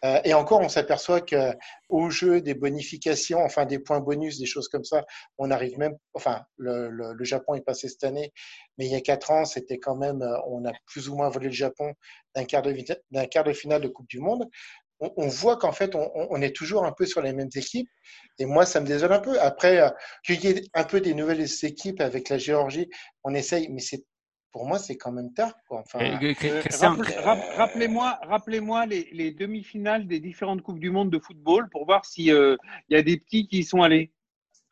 Euh, 0.04 0.20
et 0.24 0.34
encore, 0.34 0.60
on 0.60 0.68
s'aperçoit 0.68 1.22
qu'au 1.22 2.10
jeu 2.10 2.42
des 2.42 2.52
bonifications, 2.54 3.38
enfin 3.42 3.64
des 3.64 3.78
points 3.78 4.00
bonus, 4.00 4.38
des 4.38 4.44
choses 4.46 4.68
comme 4.68 4.84
ça, 4.84 5.02
on 5.38 5.50
arrive 5.50 5.78
même. 5.78 5.96
Enfin, 6.12 6.42
le, 6.58 6.90
le- 6.90 7.24
Japon 7.24 7.54
est 7.54 7.62
passé 7.62 7.88
cette 7.88 8.04
année, 8.04 8.32
mais 8.76 8.84
il 8.86 8.92
y 8.92 8.96
a 8.96 9.00
quatre 9.00 9.30
ans, 9.30 9.46
c'était 9.46 9.78
quand 9.78 9.96
même. 9.96 10.20
euh, 10.22 10.36
On 10.48 10.66
a 10.66 10.72
plus 10.86 11.08
ou 11.08 11.16
moins 11.16 11.30
volé 11.30 11.46
le 11.46 11.52
Japon 11.54 11.94
d'un 12.34 12.44
quart 12.44 12.62
d'un 13.12 13.26
quart 13.26 13.44
de 13.44 13.52
finale 13.54 13.80
de 13.80 13.88
Coupe 13.88 14.08
du 14.08 14.20
Monde 14.20 14.44
on, 15.00 15.12
on 15.16 15.28
voit 15.28 15.56
qu'en 15.56 15.72
fait, 15.72 15.94
on, 15.94 16.40
est 16.40 16.54
toujours 16.54 16.84
un 16.84 16.92
peu 16.92 17.06
sur 17.06 17.20
les 17.20 17.32
mêmes 17.32 17.50
équipes. 17.54 17.88
Et 18.38 18.46
moi, 18.46 18.64
ça 18.66 18.80
me 18.80 18.86
désole 18.86 19.12
un 19.12 19.18
peu. 19.20 19.40
Après, 19.40 19.80
euh, 19.80 19.88
qu'il 20.24 20.42
y 20.44 20.48
ait 20.48 20.62
un 20.74 20.84
peu 20.84 21.00
des 21.00 21.14
nouvelles 21.14 21.46
équipes 21.62 22.00
avec 22.00 22.28
la 22.28 22.38
Géorgie, 22.38 22.88
on 23.24 23.34
essaye, 23.34 23.68
mais 23.70 23.80
c'est 23.80 24.04
pour 24.52 24.66
moi, 24.66 24.78
c'est 24.78 24.96
quand 24.96 25.10
même 25.10 25.32
tard. 25.34 25.52
Quoi. 25.68 25.80
Enfin, 25.80 25.98
Euh, 26.52 26.62
rappelez- 26.78 27.14
Rappelez-moi 28.28 28.86
les, 28.86 29.08
les 29.12 29.32
demi-finales 29.32 30.06
des 30.06 30.20
différentes 30.20 30.62
Coupes 30.62 30.78
du 30.78 30.90
Monde 30.90 31.10
de 31.10 31.18
football 31.18 31.68
pour 31.70 31.86
voir 31.86 32.04
s'il 32.04 32.26
y 32.26 32.94
a 32.96 33.02
des 33.02 33.16
petits 33.18 33.48
qui 33.48 33.58
y 33.58 33.64
sont 33.64 33.82
allés. 33.82 34.12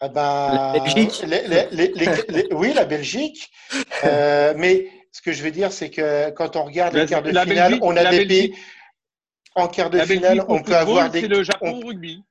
ah 0.01 0.09
ben, 0.09 0.73
La 0.75 0.81
Belgique. 0.81 1.23
les- 1.27 1.49
les- 1.49 1.69
les- 1.73 1.93
les- 1.95 2.23
les- 2.29 2.49
oui, 2.55 2.73
la 2.75 2.85
Belgique. 2.85 3.51
Euh, 4.05 4.55
mais 4.57 4.87
ce 5.13 5.21
que 5.21 5.33
je 5.33 5.43
veux 5.43 5.51
dire, 5.51 5.73
c'est 5.73 5.91
que 5.91 6.31
quand 6.31 6.55
on 6.57 6.65
regarde 6.65 6.95
La- 6.95 7.03
les 7.03 7.09
quarts 7.09 7.23
de 7.23 7.29
finale, 7.31 7.49
Belgique- 7.49 7.85
on 7.85 7.97
a 7.97 8.05
des 8.11 8.25
Belgique- 8.25 8.53
pays. 8.55 8.63
En 9.55 9.69
quart 9.69 9.91
de 9.91 9.99
La 9.99 10.07
finale, 10.07 10.23
Belgique 10.39 10.45
on 10.49 10.55
peut 10.55 10.59
football, 10.59 10.75
avoir 10.75 11.11
des. 11.11 11.21
C'est 11.21 11.29
le 11.29 11.43
Japon 11.43 11.81
on- 11.83 11.87
rugby. 11.87 12.23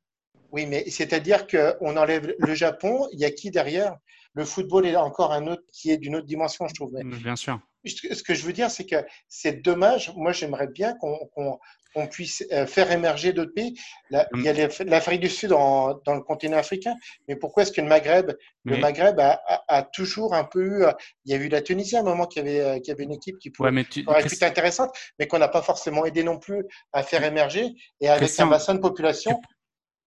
Oui, 0.51 0.65
mais 0.65 0.89
c'est-à-dire 0.89 1.47
qu'on 1.47 1.95
enlève 1.97 2.33
le 2.37 2.55
Japon, 2.55 3.07
il 3.13 3.19
y 3.19 3.25
a 3.25 3.31
qui 3.31 3.51
derrière? 3.51 3.95
Le 4.33 4.43
football 4.45 4.85
est 4.85 4.95
encore 4.95 5.31
un 5.31 5.47
autre 5.47 5.63
qui 5.73 5.91
est 5.91 5.97
d'une 5.97 6.15
autre 6.15 6.25
dimension, 6.25 6.67
je 6.67 6.73
trouve. 6.73 6.91
Mais 6.93 7.03
bien 7.17 7.35
sûr. 7.35 7.59
Ce 7.85 8.23
que 8.23 8.33
je 8.33 8.43
veux 8.45 8.53
dire, 8.53 8.69
c'est 8.69 8.85
que 8.85 8.97
c'est 9.27 9.61
dommage. 9.63 10.11
Moi, 10.15 10.31
j'aimerais 10.31 10.67
bien 10.67 10.95
qu'on 10.95 12.07
puisse 12.07 12.43
euh, 12.51 12.65
faire 12.65 12.91
émerger 12.91 13.33
d'autres 13.33 13.53
pays. 13.53 13.77
Là, 14.09 14.27
il 14.33 14.43
y 14.43 14.49
a 14.49 14.53
l'Afrique 14.85 15.19
du 15.19 15.29
Sud 15.29 15.51
en- 15.51 15.95
dans 16.05 16.13
le 16.15 16.21
continent 16.21 16.57
africain, 16.57 16.95
mais 17.27 17.35
pourquoi 17.35 17.63
est-ce 17.63 17.71
que 17.71 17.81
le 17.81 17.87
Maghreb, 17.87 18.31
le 18.63 18.77
Maghreb 18.81 19.19
a, 19.19 19.41
a- 19.47 19.63
a 19.67 19.83
toujours 19.83 20.33
un 20.33 20.45
peu 20.45 20.61
eu. 20.63 20.83
euh, 20.85 20.93
Il 21.25 21.31
y 21.31 21.35
a 21.35 21.37
eu 21.37 21.49
la 21.49 21.61
Tunisie 21.61 21.97
à 21.97 21.99
un 21.99 22.03
moment 22.03 22.27
qui 22.27 22.39
avait, 22.39 22.59
euh, 22.61 22.79
qui 22.79 22.91
avait 22.91 23.03
une 23.03 23.11
équipe 23.13 23.37
qui 23.39 23.49
pouvait, 23.49 23.71
Ouais, 23.71 23.83
tu, 23.83 24.03
aurait 24.07 24.23
pu 24.25 24.43
intéressante, 24.45 24.91
mais 25.19 25.27
qu'on 25.27 25.39
n'a 25.39 25.49
pas 25.49 25.61
forcément 25.61 26.05
aidé 26.05 26.23
non 26.23 26.37
plus 26.39 26.63
à 26.93 27.03
faire 27.03 27.23
émerger. 27.23 27.67
Et 27.99 28.07
avec 28.07 28.21
Christian, 28.23 28.47
un 28.47 28.49
bassin 28.51 28.75
de 28.75 28.79
population, 28.79 29.41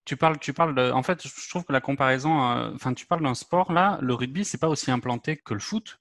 tu 0.06 0.16
parles, 0.16 0.38
tu 0.38 0.52
parles 0.52 0.74
de, 0.74 0.90
en 0.90 1.02
fait, 1.02 1.26
je 1.26 1.48
trouve 1.48 1.64
que 1.64 1.72
la 1.72 1.80
comparaison, 1.80 2.50
euh, 2.50 2.72
enfin, 2.74 2.92
tu 2.92 3.06
parles 3.06 3.22
d'un 3.22 3.34
sport 3.34 3.72
là, 3.72 3.98
le 4.02 4.14
rugby, 4.14 4.44
c'est 4.44 4.58
pas 4.58 4.68
aussi 4.68 4.90
implanté 4.90 5.36
que 5.36 5.54
le 5.54 5.60
foot. 5.60 5.98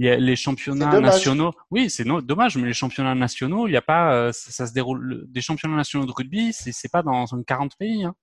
Il 0.00 0.06
y 0.06 0.10
a 0.10 0.16
les 0.16 0.34
championnats 0.36 1.00
nationaux. 1.00 1.52
Oui, 1.70 1.88
c'est 1.88 2.04
no- 2.04 2.20
dommage, 2.20 2.56
mais 2.56 2.66
les 2.66 2.72
championnats 2.74 3.14
nationaux, 3.14 3.68
il 3.68 3.72
y 3.72 3.76
a 3.76 3.82
pas, 3.82 4.12
euh, 4.14 4.32
ça, 4.32 4.50
ça 4.50 4.66
se 4.66 4.72
déroule. 4.72 5.00
le- 5.00 5.24
Des 5.28 5.40
championnats 5.40 5.76
nationaux 5.76 6.04
de 6.06 6.12
rugby, 6.12 6.52
c'est 6.52 6.90
pas 6.90 7.02
dans 7.02 7.24
40 7.46 7.76
pays. 7.78 8.04
Hein. 8.04 8.14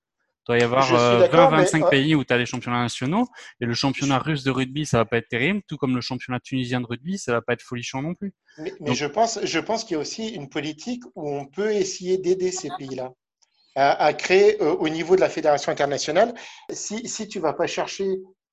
Il 0.43 0.43
doit 0.47 0.57
y 0.57 0.63
avoir 0.63 0.93
euh, 0.93 1.19
d'accord, 1.19 1.51
20-25 1.51 1.77
mais, 1.79 1.85
euh, 1.85 1.89
pays 1.89 2.15
où 2.15 2.25
tu 2.25 2.33
as 2.33 2.37
les 2.37 2.45
championnats 2.47 2.81
nationaux. 2.81 3.27
Et 3.61 3.65
le 3.65 3.73
championnat 3.73 4.17
russe 4.19 4.43
de 4.43 4.51
rugby, 4.51 4.85
ça 4.85 4.97
va 4.97 5.05
pas 5.05 5.17
être 5.17 5.29
terrible, 5.29 5.61
tout 5.67 5.77
comme 5.77 5.95
le 5.95 6.01
championnat 6.01 6.39
tunisien 6.39 6.81
de 6.81 6.87
rugby, 6.87 7.17
ça 7.19 7.31
va 7.31 7.41
pas 7.41 7.53
être 7.53 7.61
folichon 7.61 8.01
non 8.01 8.15
plus. 8.15 8.33
Mais, 8.57 8.73
mais 8.81 8.87
Donc- 8.87 8.95
je 8.95 9.05
pense, 9.05 9.39
je 9.43 9.59
pense 9.59 9.83
qu'il 9.85 9.93
y 9.93 9.97
a 9.97 10.01
aussi 10.01 10.29
une 10.29 10.49
politique 10.49 11.03
où 11.15 11.29
on 11.29 11.45
peut 11.45 11.71
essayer 11.71 12.17
d'aider 12.17 12.51
ces 12.51 12.69
pays-là 12.77 13.11
à, 13.75 14.03
à 14.03 14.13
créer 14.13 14.61
euh, 14.61 14.73
au 14.73 14.89
niveau 14.89 15.15
de 15.15 15.21
la 15.21 15.29
fédération 15.29 15.71
internationale. 15.71 16.33
Si, 16.71 17.07
si 17.07 17.27
tu 17.29 17.39
vas 17.39 17.53
pas 17.53 17.67
chercher 17.67 18.07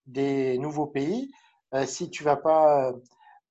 des 0.06 0.58
nouveaux 0.58 0.86
pays, 0.86 1.30
si 1.86 2.10
tu 2.10 2.24
vas 2.24 2.36
pas 2.36 2.92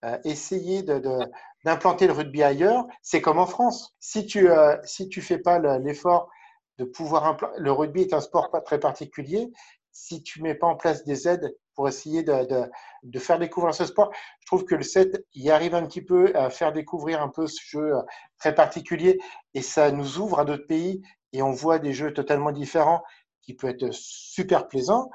euh, 0.06 0.18
essayer 0.24 0.84
de, 0.84 1.00
de- 1.00 1.32
d'implanter 1.66 2.08
le 2.08 2.14
rugby 2.14 2.44
ailleurs, 2.44 2.86
c'est 3.02 3.22
comme 3.22 3.40
en 3.40 3.48
France. 3.48 3.96
Si 4.00 4.26
tu 4.26 4.50
euh, 4.50 4.78
si 4.84 5.10
tu 5.10 5.22
fais 5.22 5.40
pas 5.40 5.60
le- 5.60 5.80
l'effort 5.80 6.30
de 6.78 6.86
pouvoir 6.86 7.38
le 7.58 7.72
rugby 7.72 8.02
est 8.02 8.14
un 8.14 8.22
sport 8.22 8.52
pas 8.52 8.62
très 8.62 8.80
particulier. 8.80 9.52
Si 9.92 10.22
tu 10.22 10.44
mets 10.44 10.54
pas 10.54 10.68
en 10.68 10.76
place 10.76 11.04
des 11.06 11.28
aides 11.28 11.56
pour 11.74 11.88
essayer 11.88 12.22
de, 12.22 12.46
de, 12.46 12.70
de 13.04 13.20
faire 13.20 13.40
découvrir 13.40 13.74
ce 13.74 13.86
sport, 13.86 14.12
je 14.42 14.46
trouve 14.46 14.64
que 14.64 14.76
le 14.76 14.84
7 14.84 15.26
y 15.34 15.50
arrive 15.50 15.74
un 15.74 15.86
petit 15.88 16.04
peu 16.04 16.32
à 16.36 16.52
faire 16.52 16.72
découvrir 16.72 17.22
un 17.22 17.30
peu 17.30 17.48
ce 17.48 17.60
jeu 17.66 17.96
euh, 17.96 18.02
très 18.38 18.54
particulier 18.54 19.20
et 19.56 19.62
ça 19.64 19.92
nous 19.92 20.20
ouvre 20.20 20.40
à 20.40 20.46
d'autres 20.46 20.68
pays 20.68 21.02
et 21.34 21.42
on 21.42 21.52
voit 21.52 21.80
des 21.80 21.94
jeux 21.94 22.14
totalement 22.14 22.52
différents 22.52 23.04
qui 23.42 23.56
peuvent 23.56 23.72
être 23.72 23.92
super 23.92 24.68
plaisants. 24.68 25.10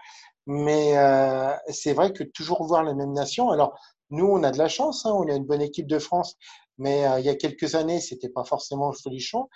Mais 0.46 0.96
euh, 0.96 1.52
c'est 1.68 1.92
vrai 1.92 2.12
que 2.12 2.24
toujours 2.24 2.64
voir 2.64 2.82
les 2.84 2.94
mêmes 2.94 3.12
nations. 3.12 3.50
Alors 3.50 3.78
nous, 4.10 4.26
on 4.26 4.42
a 4.42 4.50
de 4.50 4.58
la 4.58 4.68
chance, 4.68 5.06
hein, 5.06 5.12
on 5.14 5.28
a 5.28 5.34
une 5.34 5.44
bonne 5.44 5.62
équipe 5.62 5.86
de 5.86 5.98
France, 5.98 6.36
mais 6.78 7.06
euh, 7.06 7.20
il 7.20 7.26
y 7.26 7.28
a 7.30 7.34
quelques 7.36 7.74
années, 7.74 8.00
c'était 8.00 8.28
pas 8.28 8.44
forcément 8.44 8.92
folichon. 8.92 9.48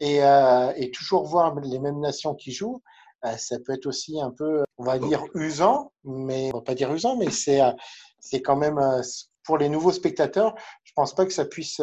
Et, 0.00 0.24
euh, 0.24 0.72
et 0.76 0.90
toujours 0.90 1.24
voir 1.26 1.54
les 1.60 1.78
mêmes 1.78 2.00
nations 2.00 2.34
qui 2.34 2.50
jouent, 2.52 2.82
euh, 3.24 3.36
ça 3.36 3.56
peut 3.60 3.72
être 3.72 3.86
aussi 3.86 4.20
un 4.20 4.30
peu, 4.30 4.64
on 4.78 4.84
va 4.84 4.98
dire, 4.98 5.24
usant, 5.34 5.92
mais 6.04 6.50
on 6.52 6.58
va 6.58 6.62
pas 6.64 6.74
dire 6.74 6.92
usant, 6.92 7.16
mais 7.16 7.30
c'est 7.30 7.60
euh, 7.60 7.70
c'est 8.18 8.42
quand 8.42 8.56
même 8.56 8.78
euh, 8.78 9.00
pour 9.44 9.58
les 9.58 9.68
nouveaux 9.68 9.92
spectateurs. 9.92 10.54
Je 10.82 10.92
pense 10.96 11.14
pas 11.14 11.24
que 11.24 11.32
ça 11.32 11.44
puisse 11.44 11.80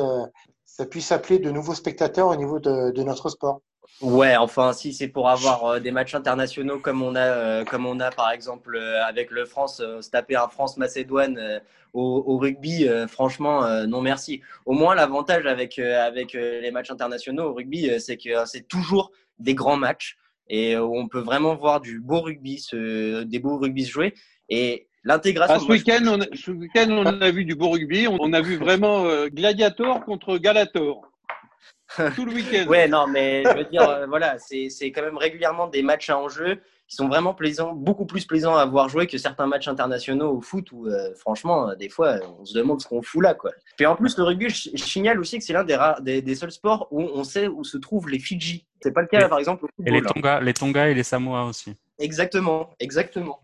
ça 0.66 0.86
puisse 0.86 1.12
appeler 1.12 1.40
de 1.40 1.52
nouveaux 1.52 1.76
spectateurs 1.76 2.28
au 2.28 2.36
niveau 2.36 2.60
de, 2.60 2.92
de 2.92 3.04
notre 3.04 3.30
sport. 3.30 3.62
Ouais, 4.02 4.38
enfin, 4.38 4.72
si 4.72 4.94
c'est 4.94 5.10
pour 5.10 5.30
avoir 5.30 5.66
euh, 5.66 5.80
des 5.82 5.92
matchs 5.92 6.16
internationaux 6.16 6.80
comme 6.80 7.02
on 7.02 7.16
a, 7.16 7.20
euh, 7.20 7.66
comme 7.66 7.86
on 7.86 8.00
a 8.00 8.12
par 8.12 8.32
exemple 8.32 8.78
euh, 8.78 9.04
avec 9.04 9.30
le 9.30 9.46
France, 9.46 9.78
se 9.78 10.10
taper 10.10 10.38
un 10.38 10.48
France-Macédoine 10.48 11.62
au, 11.94 12.24
au 12.26 12.38
rugby, 12.38 12.88
franchement, 13.08 13.68
non 13.88 14.02
merci. 14.02 14.42
Au 14.66 14.74
moins, 14.74 14.96
l'avantage 14.96 15.46
avec, 15.48 15.80
avec 15.80 16.34
les 16.34 16.70
matchs 16.72 16.92
internationaux 16.92 17.50
au 17.50 17.54
rugby, 17.54 17.90
c'est 18.00 18.16
que 18.16 18.46
c'est 18.46 18.68
toujours 18.68 19.12
des 19.40 19.56
grands 19.56 19.76
matchs. 19.76 20.18
et 20.48 20.78
on 20.78 21.08
peut 21.08 21.20
vraiment 21.20 21.56
voir 21.56 21.82
du 21.82 22.00
beau 22.00 22.22
rugby, 22.22 22.60
ce, 22.60 23.24
des 23.24 23.40
beaux 23.40 23.58
rugby 23.58 23.86
se 23.86 23.92
jouer. 23.92 24.14
Et 24.50 24.88
l'intégration. 25.04 25.56
Ah, 25.56 25.60
ce 25.60 25.72
week-end, 25.72 26.04
on, 26.06 26.22
a, 26.22 26.26
ce 26.36 26.52
week 26.52 26.72
on 26.76 27.06
a 27.06 27.32
vu 27.32 27.44
du 27.44 27.56
beau 27.56 27.72
rugby. 27.72 28.08
On, 28.08 28.34
a 28.34 28.42
vu 28.42 28.58
vraiment 28.58 29.06
Gladiator 29.28 30.06
contre 30.06 30.38
Galator. 30.38 31.10
Tout 32.16 32.26
le 32.26 32.34
week-end. 32.34 32.68
ouais, 32.68 32.88
non, 32.88 33.08
mais 33.08 33.44
je 33.44 33.58
veux 33.58 33.66
dire, 33.66 33.88
euh, 33.90 34.06
voilà, 34.08 34.38
c'est 34.38 34.92
quand 34.92 35.02
même 35.02 35.18
régulièrement 35.18 35.68
des 35.68 35.82
matchs 35.82 36.10
à 36.10 36.18
enjeu 36.18 36.62
qui 36.88 36.96
sont 36.96 37.08
vraiment 37.08 37.36
plaisants, 37.36 37.74
beaucoup 37.74 38.06
plus 38.06 38.26
plaisants 38.26 38.56
à 38.56 38.66
voir 38.66 38.90
jouer 38.90 39.06
que 39.06 39.18
certains 39.20 39.46
matchs 39.46 39.68
internationaux 39.68 40.38
au 40.38 40.42
foot 40.42 40.72
où, 40.72 40.88
euh, 40.88 41.14
franchement, 41.16 41.76
des 41.76 41.90
fois, 41.90 42.16
on 42.40 42.46
se 42.46 42.58
demande 42.58 42.82
ce 42.82 42.88
qu'on 42.88 43.04
fout 43.04 43.22
là, 43.22 43.36
quoi. 43.36 43.52
Puis 43.78 43.86
en 43.86 43.96
plus, 43.96 44.18
le 44.18 44.24
rugby, 44.24 44.50
je, 44.50 44.76
signale 44.76 45.20
aussi 45.20 45.38
que 45.38 45.44
c'est 45.44 45.54
l'un 45.54 45.64
des, 45.64 45.78
des, 46.02 46.22
des, 46.22 46.36
seuls 46.36 46.52
sports 46.52 46.88
où 46.90 47.02
on 47.02 47.24
sait 47.24 47.48
où 47.48 47.64
se 47.64 47.78
trouvent 47.78 48.10
les 48.10 48.18
Fidji. 48.18 48.66
C'est 48.82 48.92
pas 48.92 49.02
le 49.02 49.08
cas, 49.08 49.28
par 49.28 49.38
exemple, 49.38 49.66
au 49.66 49.68
football. 49.68 49.96
Et 49.96 50.00
les 50.00 50.06
Tonga, 50.06 50.40
les 50.42 50.54
Tonga 50.54 50.90
et 50.90 50.94
les 50.96 51.04
Samoa 51.04 51.46
aussi. 51.46 51.76
Exactement, 52.00 52.72
exactement. 52.80 53.40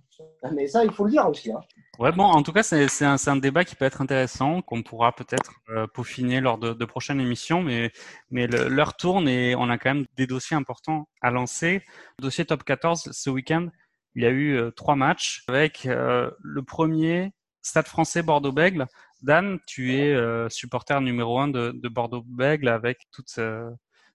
Mais 0.53 0.67
ça, 0.67 0.83
il 0.83 0.91
faut 0.91 1.05
le 1.05 1.11
dire 1.11 1.27
aussi. 1.27 1.51
Hein. 1.51 1.61
Ouais, 1.97 2.11
bon, 2.11 2.23
en 2.25 2.43
tout 2.43 2.51
cas, 2.51 2.61
c'est 2.61 3.05
un, 3.05 3.15
un, 3.25 3.35
débat 3.37 3.63
qui 3.63 3.75
peut 3.75 3.85
être 3.85 4.01
intéressant, 4.01 4.61
qu'on 4.61 4.83
pourra 4.83 5.15
peut-être 5.15 5.51
euh, 5.69 5.87
peaufiner 5.87 6.41
lors 6.41 6.57
de, 6.57 6.73
de, 6.73 6.85
prochaines 6.85 7.21
émissions, 7.21 7.63
mais, 7.63 7.91
mais 8.29 8.47
l'heure 8.47 8.97
tourne 8.97 9.29
et 9.29 9.55
on 9.55 9.69
a 9.69 9.77
quand 9.77 9.93
même 9.93 10.05
des 10.17 10.27
dossiers 10.27 10.57
importants 10.57 11.07
à 11.21 11.31
lancer. 11.31 11.81
dossier 12.19 12.43
top 12.45 12.65
14, 12.65 13.11
ce 13.13 13.29
week-end, 13.29 13.69
il 14.15 14.23
y 14.23 14.25
a 14.25 14.29
eu 14.29 14.57
euh, 14.57 14.71
trois 14.71 14.95
matchs 14.97 15.43
avec 15.47 15.85
euh, 15.85 16.29
le 16.41 16.63
premier 16.63 17.31
Stade 17.61 17.87
français 17.87 18.23
Bordeaux-Bègle. 18.23 18.87
Dan, 19.21 19.59
tu 19.65 19.95
es 19.95 20.15
supporter 20.49 20.99
numéro 21.01 21.39
un 21.39 21.47
de, 21.47 21.71
de 21.73 21.89
Bordeaux-Bègle 21.89 22.67
avec 22.67 23.07
toute 23.11 23.39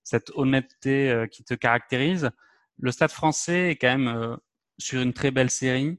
cette 0.05 0.31
honnêteté 0.35 1.27
qui 1.33 1.43
te 1.43 1.55
caractérise. 1.55 2.31
Le 2.79 2.93
Stade 2.93 3.11
français 3.11 3.71
est 3.71 3.77
quand 3.77 3.99
même 3.99 4.39
sur 4.79 5.01
une 5.01 5.13
très 5.13 5.33
belle 5.33 5.51
série. 5.51 5.99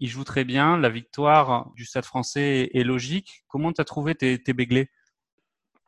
Il 0.00 0.08
joue 0.08 0.24
très 0.24 0.44
bien. 0.44 0.76
La 0.76 0.88
victoire 0.88 1.70
du 1.74 1.84
Stade 1.84 2.04
français 2.04 2.70
est 2.72 2.84
logique. 2.84 3.44
Comment 3.48 3.72
tu 3.72 3.80
as 3.80 3.84
trouvé 3.84 4.14
tes, 4.14 4.52
béglés? 4.52 4.90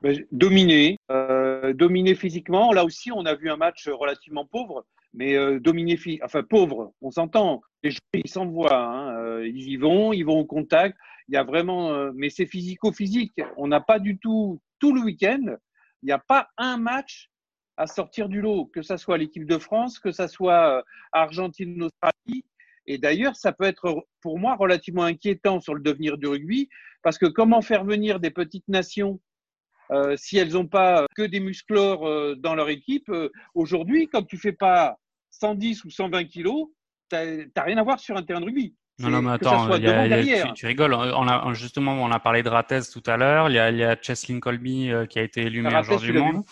Ben, 0.03 0.24
Dominé, 0.32 0.97
euh, 1.11 1.72
dominé 1.74 2.14
physiquement. 2.14 2.72
Là 2.72 2.84
aussi, 2.84 3.12
on 3.12 3.26
a 3.26 3.34
vu 3.34 3.51
un 3.51 3.57
match 3.57 3.88
relativement 3.88 4.47
pauvre, 4.47 4.84
mais 5.12 5.36
euh, 5.36 5.59
dominé, 5.61 5.99
enfin 6.22 6.43
pauvre, 6.43 6.93
on 7.01 7.11
s'entend. 7.11 7.61
Les 7.82 7.91
joueurs, 7.91 8.24
ils 8.24 8.30
s'envoient, 8.30 8.74
hein. 8.74 9.16
euh, 9.18 9.47
ils 9.47 9.68
y 9.68 9.76
vont, 9.76 10.12
ils 10.12 10.22
vont 10.22 10.41
au 10.41 10.45
contact. 10.45 10.97
Il 11.28 11.34
y 11.34 11.36
a 11.36 11.45
vraiment, 11.45 11.93
euh, 11.93 12.12
mais 12.14 12.30
c'est 12.30 12.47
physico-physique. 12.47 13.41
On 13.57 13.68
n'a 13.68 13.80
pas 13.80 13.99
du 13.99 14.18
tout, 14.18 14.61
tout 14.78 14.95
le 14.95 15.01
week-end, 15.03 15.57
il 16.03 16.07
n'y 16.07 16.12
a 16.12 16.18
pas 16.18 16.49
un 16.57 16.76
match 16.76 17.30
à 17.76 17.86
sortir 17.86 18.28
du 18.28 18.41
lot, 18.41 18.66
que 18.66 18.82
ce 18.82 18.97
soit 18.97 19.18
l'équipe 19.18 19.47
de 19.47 19.59
France, 19.59 19.99
que 19.99 20.12
ce 20.12 20.26
soit 20.26 20.84
Argentine-Australie. 21.12 22.45
Et 22.87 22.99
d'ailleurs, 22.99 23.37
ça 23.37 23.53
peut 23.53 23.64
être 23.64 24.07
pour 24.20 24.39
moi 24.39 24.57
relativement 24.57 25.05
inquiétant 25.05 25.61
sur 25.61 25.74
le 25.74 25.81
devenir 25.81 26.18
du 26.18 26.26
rugby, 26.26 26.68
parce 27.03 27.18
que 27.18 27.26
comment 27.26 27.62
faire 27.62 27.85
venir 27.85 28.20
des 28.20 28.31
petites 28.31 28.68
nations 28.68 29.20
euh, 29.93 30.16
si 30.16 30.39
elles 30.39 30.53
n'ont 30.53 30.68
pas 30.68 31.07
que 31.16 31.22
des 31.22 31.41
musclores 31.41 32.07
euh, 32.07 32.37
dans 32.37 32.55
leur 32.55 32.68
équipe 32.68 33.11
Aujourd'hui, 33.55 34.09
quand 34.09 34.22
tu 34.22 34.39
fais 34.39 34.53
pas 34.53 34.99
110 35.31 35.85
ou 35.85 35.91
120 35.91 36.24
kilos, 36.24 36.68
tu 37.11 37.16
n'as 37.16 37.62
rien 37.64 37.76
à 37.76 37.83
voir 37.83 37.99
sur 37.99 38.16
un 38.16 38.22
terrain 38.22 38.41
de 38.41 38.47
rugby. 38.47 38.74
Non, 39.01 39.09
non, 39.09 39.22
mais 39.22 39.33
attends, 39.33 39.66
tu, 40.55 40.66
rigoles. 40.66 40.93
On 40.93 41.26
a, 41.26 41.53
justement, 41.55 41.93
on 41.95 42.11
a 42.12 42.20
parlé 42.20 42.43
de 42.43 42.51
Ratez 42.51 42.81
tout 42.93 43.03
à 43.07 43.16
l'heure. 43.16 43.49
Il 43.49 43.55
y 43.55 43.59
a, 43.59 43.70
il 43.70 43.78
y 43.78 43.83
a 43.83 43.97
Cheslin 44.01 44.41
Colby 44.41 44.93
qui 45.09 45.18
a 45.18 45.22
été 45.22 45.43
élu 45.43 45.62
meilleur 45.62 45.83
joueur 45.83 46.01
du 46.01 46.12
monde. 46.12 46.45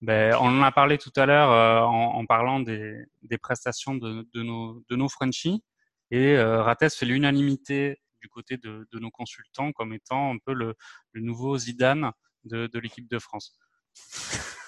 Ben, 0.00 0.34
on 0.40 0.46
en 0.46 0.62
a 0.62 0.70
parlé 0.70 0.96
tout 0.96 1.12
à 1.16 1.26
l'heure 1.26 1.50
euh, 1.50 1.80
en, 1.80 2.14
en, 2.18 2.26
parlant 2.26 2.60
des, 2.60 3.04
des 3.22 3.38
prestations 3.38 3.94
de, 3.94 4.26
de, 4.32 4.42
nos, 4.42 4.84
de 4.88 4.96
nos 4.96 5.08
Frenchies. 5.08 5.62
Et 6.10 6.36
euh, 6.36 6.62
Rates 6.62 6.94
fait 6.94 7.06
l'unanimité 7.06 8.00
du 8.20 8.28
côté 8.28 8.56
de, 8.56 8.86
de, 8.90 8.98
nos 8.98 9.10
consultants 9.10 9.72
comme 9.72 9.92
étant 9.92 10.32
un 10.32 10.38
peu 10.38 10.52
le, 10.52 10.74
le 11.12 11.20
nouveau 11.20 11.58
Zidane 11.58 12.12
de, 12.44 12.68
de 12.68 12.78
l'équipe 12.78 13.08
de 13.08 13.18
France. 13.18 13.58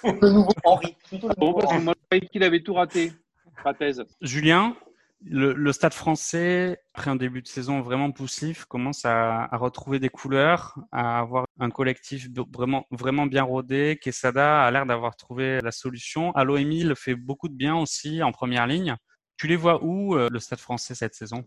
le 0.04 0.30
nouveau 0.30 0.52
Henri. 0.64 0.96
Bon, 1.38 1.54
parce 1.54 1.72
que 1.72 1.78
moi, 1.80 1.94
je 1.96 2.06
croyais 2.06 2.26
qu'il 2.28 2.42
avait 2.42 2.62
tout 2.62 2.74
raté. 2.74 3.12
Rates. 3.64 4.00
Julien, 4.22 4.76
le, 5.22 5.72
Stade 5.72 5.92
français, 5.92 6.80
après 6.94 7.10
un 7.10 7.16
début 7.16 7.42
de 7.42 7.48
saison 7.48 7.82
vraiment 7.82 8.10
poussif, 8.10 8.64
commence 8.64 9.04
à, 9.04 9.48
retrouver 9.52 9.98
des 9.98 10.08
couleurs, 10.08 10.78
à 10.92 11.20
avoir 11.20 11.46
un 11.58 11.70
collectif 11.70 12.28
vraiment, 12.54 12.86
vraiment 12.90 13.26
bien 13.26 13.42
rodé. 13.42 13.98
Quesada 14.00 14.64
a 14.64 14.70
l'air 14.70 14.86
d'avoir 14.86 15.16
trouvé 15.16 15.60
la 15.60 15.72
solution. 15.72 16.32
Allo 16.32 16.56
Emile 16.56 16.94
fait 16.96 17.14
beaucoup 17.14 17.48
de 17.48 17.54
bien 17.54 17.76
aussi 17.76 18.22
en 18.22 18.32
première 18.32 18.66
ligne. 18.66 18.96
Tu 19.36 19.46
les 19.46 19.56
vois 19.56 19.82
où, 19.82 20.16
euh, 20.16 20.28
le 20.30 20.38
Stade 20.38 20.58
français, 20.58 20.94
cette 20.94 21.14
saison? 21.14 21.44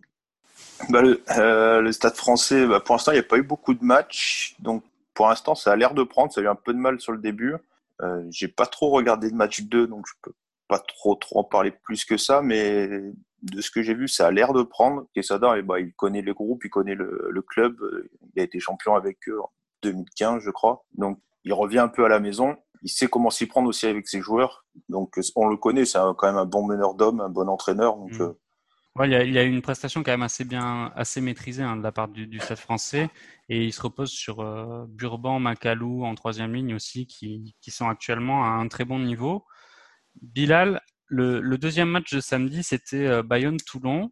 Bah, 0.90 1.02
le, 1.02 1.24
euh, 1.38 1.82
le, 1.82 1.92
Stade 1.92 2.16
français, 2.16 2.66
bah, 2.68 2.80
pour 2.80 2.96
l'instant, 2.96 3.12
il 3.12 3.16
n'y 3.16 3.20
a 3.20 3.24
pas 3.24 3.38
eu 3.38 3.44
beaucoup 3.44 3.74
de 3.74 3.84
matchs. 3.84 4.56
Donc, 4.60 4.84
pour 5.14 5.28
l'instant, 5.28 5.56
ça 5.56 5.72
a 5.72 5.76
l'air 5.76 5.94
de 5.94 6.04
prendre. 6.04 6.32
Ça 6.32 6.42
a 6.42 6.44
eu 6.44 6.48
un 6.48 6.56
peu 6.56 6.74
de 6.74 6.80
mal 6.80 7.00
sur 7.00 7.12
le 7.12 7.20
début. 7.20 7.56
Euh, 8.02 8.24
J'ai 8.30 8.48
pas 8.48 8.66
trop 8.66 8.90
regardé 8.90 9.30
le 9.30 9.36
match 9.36 9.62
2, 9.62 9.88
donc 9.88 10.06
je 10.08 10.14
peux 10.22 10.34
pas 10.68 10.80
trop, 10.80 11.16
trop 11.16 11.40
en 11.40 11.44
parler 11.44 11.72
plus 11.72 12.06
que 12.06 12.18
ça. 12.18 12.42
Mais 12.42 12.90
de 13.44 13.62
ce 13.62 13.70
que 13.70 13.82
j'ai 13.82 13.94
vu, 13.94 14.08
ça 14.08 14.28
a 14.28 14.32
l'air 14.32 14.54
de 14.54 14.64
prendre. 14.64 15.06
Quesada, 15.14 15.58
et 15.58 15.62
bah, 15.62 15.80
il 15.80 15.94
connaît 15.94 16.22
le 16.22 16.34
groupe, 16.34 16.64
il 16.64 16.70
connaît 16.70 16.96
le, 16.96 17.28
le, 17.30 17.42
club. 17.42 17.78
Il 18.36 18.42
a 18.42 18.44
été 18.44 18.60
champion 18.60 18.96
avec 18.96 19.18
eux 19.28 19.40
en 19.42 19.52
2015, 19.84 20.42
je 20.44 20.50
crois. 20.50 20.86
Donc, 20.96 21.20
il 21.44 21.54
revient 21.54 21.80
un 21.80 21.90
peu 21.90 22.06
à 22.06 22.10
la 22.10 22.20
maison. 22.20 22.56
Il 22.82 22.90
sait 22.90 23.08
comment 23.08 23.30
s'y 23.30 23.46
prendre 23.46 23.68
aussi 23.68 23.86
avec 23.86 24.08
ses 24.08 24.22
joueurs. 24.22 24.66
Donc, 24.90 25.20
on 25.36 25.48
le 25.48 25.58
connaît, 25.58 25.86
c'est 25.86 26.00
quand 26.18 26.28
même 26.28 26.38
un 26.38 26.46
bon 26.46 26.66
meneur 26.66 26.96
d'hommes, 26.96 27.22
un 27.22 27.30
bon 27.30 27.50
entraîneur. 27.50 27.98
Donc, 27.98 28.14
mmh. 28.14 28.22
euh... 28.22 28.34
ouais, 28.96 29.10
il, 29.10 29.12
y 29.12 29.16
a, 29.16 29.24
il 29.24 29.34
y 29.34 29.38
a 29.38 29.44
une 29.44 29.62
prestation 29.62 30.04
quand 30.04 30.12
même 30.12 30.24
assez 30.24 30.46
bien, 30.46 30.92
assez 30.96 31.20
maîtrisée 31.20 31.64
hein, 31.64 31.76
de 31.76 31.84
la 31.84 31.92
part 31.92 32.08
du, 32.08 32.28
du 32.28 32.40
Stade 32.40 32.58
français. 32.58 33.10
Et 33.50 33.66
il 33.66 33.74
se 33.74 33.82
repose 33.82 34.12
sur 34.12 34.40
euh, 34.40 34.86
Burban, 34.88 35.40
Macalou 35.40 36.06
en 36.06 36.16
troisième 36.16 36.54
ligne 36.54 36.76
aussi, 36.76 37.08
qui, 37.08 37.56
qui 37.62 37.72
sont 37.72 37.90
actuellement 37.90 38.46
à 38.46 38.50
un 38.50 38.70
très 38.70 38.86
bon 38.86 39.00
niveau. 39.00 39.44
Bilal, 40.22 40.82
le, 41.14 41.58
deuxième 41.58 41.90
match 41.90 42.14
de 42.14 42.20
samedi, 42.20 42.64
c'était 42.64 43.08
euh, 43.08 43.24
Bayonne-Toulon. 43.24 44.12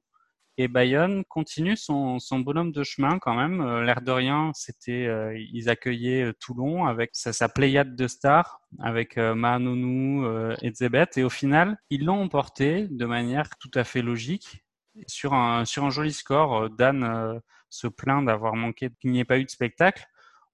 Et 0.58 0.68
Bayonne 0.68 1.24
continue 1.26 1.78
son, 1.78 2.20
bonhomme 2.34 2.72
de 2.72 2.84
chemin 2.84 3.20
quand 3.20 3.34
même. 3.34 3.62
Euh, 3.62 3.84
L'air 3.84 4.02
de 4.02 4.12
rien, 4.12 4.52
c'était 4.54 5.08
euh, 5.08 5.36
ils 5.52 5.70
accueillaient 5.70 6.34
Toulon 6.40 6.86
avec 6.86 7.12
sa, 7.14 7.50
pléiade 7.50 7.96
de 7.96 8.08
stars, 8.08 8.62
avec 8.80 9.18
euh, 9.18 10.56
et 10.62 10.74
Zebet. 10.74 11.08
Et 11.16 11.24
au 11.24 11.30
final, 11.30 11.78
ils 11.90 12.06
l'ont 12.06 12.22
emporté 12.22 12.88
de 12.90 13.06
manière 13.06 13.50
tout 13.60 13.72
à 13.76 13.84
fait 13.84 14.02
logique 14.02 14.64
sur 15.08 15.34
un, 15.34 15.66
sur 15.66 15.86
un 15.86 15.90
joli 15.90 16.14
score. 16.14 16.70
Dan 16.70 17.42
se 17.70 17.88
plaint 17.88 18.26
d'avoir 18.26 18.56
manqué, 18.56 18.90
qu'il 19.00 19.12
n'y 19.12 19.20
ait 19.20 19.26
pas 19.26 19.40
eu 19.40 19.46
de 19.46 19.50
spectacle. 19.50 20.06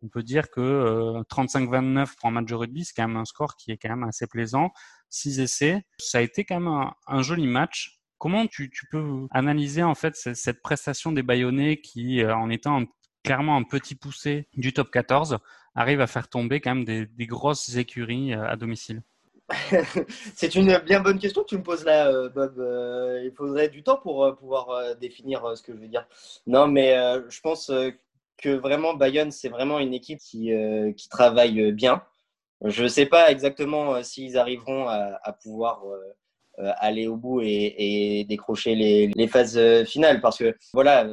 On 0.03 0.09
peut 0.09 0.21
dire 0.21 0.51
que 0.51 1.23
35-29 1.31 2.15
pour 2.17 2.29
un 2.29 2.31
match 2.31 2.45
de 2.45 2.53
rugby, 2.53 2.85
c'est 2.85 2.93
quand 2.95 3.07
même 3.07 3.17
un 3.17 3.25
score 3.25 3.55
qui 3.55 3.71
est 3.71 3.77
quand 3.77 3.89
même 3.89 4.03
assez 4.03 4.27
plaisant. 4.27 4.71
6 5.09 5.39
essais. 5.39 5.83
Ça 5.99 6.19
a 6.19 6.21
été 6.21 6.43
quand 6.43 6.59
même 6.59 6.91
un, 7.07 7.21
joli 7.21 7.47
match. 7.47 7.99
Comment 8.17 8.47
tu, 8.47 8.71
peux 8.89 9.27
analyser 9.31 9.83
en 9.83 9.95
fait 9.95 10.15
cette 10.15 10.61
prestation 10.61 11.11
des 11.11 11.23
Bayonnais 11.23 11.77
qui, 11.77 12.21
euh, 12.21 12.35
en 12.35 12.49
étant 12.49 12.83
clairement 13.23 13.55
un 13.55 13.63
petit 13.63 13.95
poussé 13.95 14.47
du 14.55 14.73
top 14.73 14.89
14, 14.89 15.37
arrive 15.75 16.01
à 16.01 16.07
faire 16.07 16.27
tomber 16.27 16.59
quand 16.59 16.73
même 16.73 16.85
des, 16.85 17.27
grosses 17.27 17.75
écuries 17.75 18.33
euh, 18.33 18.47
à 18.47 18.55
domicile? 18.55 19.03
C'est 20.35 20.55
une 20.55 20.77
bien 20.79 20.99
bonne 20.99 21.19
question 21.19 21.43
que 21.43 21.47
tu 21.47 21.57
me 21.57 21.63
poses 21.63 21.85
là, 21.85 22.07
euh, 22.07 22.27
Bob. 22.29 22.55
il 23.23 23.31
faudrait 23.31 23.69
du 23.69 23.83
temps 23.83 23.97
pour 23.97 24.35
pouvoir 24.35 24.95
définir 24.97 25.55
ce 25.55 25.61
que 25.61 25.73
je 25.73 25.79
veux 25.79 25.87
dire. 25.87 26.05
Non, 26.47 26.67
mais 26.67 26.95
je 27.29 27.39
pense 27.41 27.71
que 28.37 28.49
vraiment 28.49 28.93
Bayonne, 28.93 29.31
c'est 29.31 29.49
vraiment 29.49 29.79
une 29.79 29.93
équipe 29.93 30.19
qui, 30.19 30.51
qui 30.97 31.09
travaille 31.09 31.71
bien. 31.71 32.03
Je 32.65 32.83
ne 32.83 32.87
sais 32.87 33.05
pas 33.05 33.31
exactement 33.31 34.01
s'ils 34.03 34.37
arriveront 34.37 34.87
à, 34.87 35.33
pouvoir 35.43 35.83
euh, 36.59 36.71
aller 36.77 37.07
au 37.07 37.17
bout 37.17 37.41
et, 37.41 38.25
décrocher 38.27 38.73
les, 38.73 39.27
phases 39.27 39.57
euh, 39.57 39.85
finales. 39.85 40.21
Parce 40.21 40.39
que 40.39 40.55
voilà, 40.73 41.07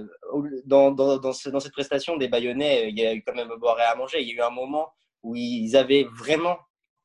dans, 0.64 0.90
dans, 0.90 1.18
dans, 1.18 1.32
ce, 1.34 1.51
dans, 1.51 1.61
cette 1.61 1.72
prestation 1.72 2.16
des 2.16 2.28
Bayonnais, 2.28 2.88
il 2.88 2.99
y 2.99 3.07
a 3.07 3.14
eu 3.14 3.22
quand 3.22 3.34
même 3.34 3.51
à 3.51 3.57
boire 3.57 3.78
et 3.78 3.82
à 3.82 3.95
manger. 3.95 4.22
Il 4.22 4.28
y 4.28 4.32
a 4.32 4.34
eu 4.36 4.40
un 4.40 4.51
moment 4.51 4.88
où 5.22 5.36
ils 5.36 5.76
avaient 5.76 6.07
vraiment 6.16 6.57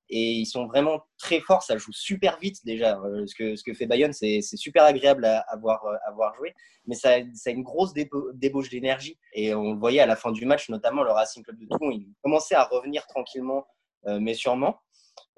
et 0.09 0.31
ils 0.31 0.45
sont 0.45 0.67
vraiment 0.67 1.01
très 1.17 1.41
forts. 1.41 1.63
Ça 1.63 1.77
joue 1.77 1.91
super 1.91 2.39
vite 2.39 2.63
déjà. 2.63 2.97
Euh, 2.99 3.27
ce 3.27 3.35
que, 3.35 3.57
ce 3.57 3.63
que 3.63 3.73
fait 3.73 3.87
Bayonne, 3.87 4.13
c'est 4.13 4.41
super 4.41 4.85
agréable 4.85 5.25
à, 5.25 5.39
à, 5.39 5.57
voir, 5.57 5.85
à 6.07 6.11
voir 6.11 6.33
jouer, 6.35 6.53
mais 6.85 6.95
ça, 6.95 7.17
ça 7.33 7.49
a 7.49 7.53
une 7.53 7.63
grosse 7.63 7.93
débauche 7.93 8.69
d'énergie. 8.69 9.19
Et 9.33 9.53
on 9.53 9.73
le 9.73 9.79
voyait 9.79 9.99
à 9.99 10.05
la 10.05 10.15
fin 10.15 10.31
du 10.31 10.45
match, 10.45 10.69
notamment 10.69 11.03
le 11.03 11.11
Racing 11.11 11.43
Club 11.43 11.59
de 11.59 11.67
Toulon, 11.67 11.91
il 11.91 12.13
commençait 12.23 12.55
à 12.55 12.63
revenir 12.63 13.05
tranquillement, 13.05 13.59
euh, 13.59 13.78
mais 14.05 14.33
sûrement. 14.33 14.79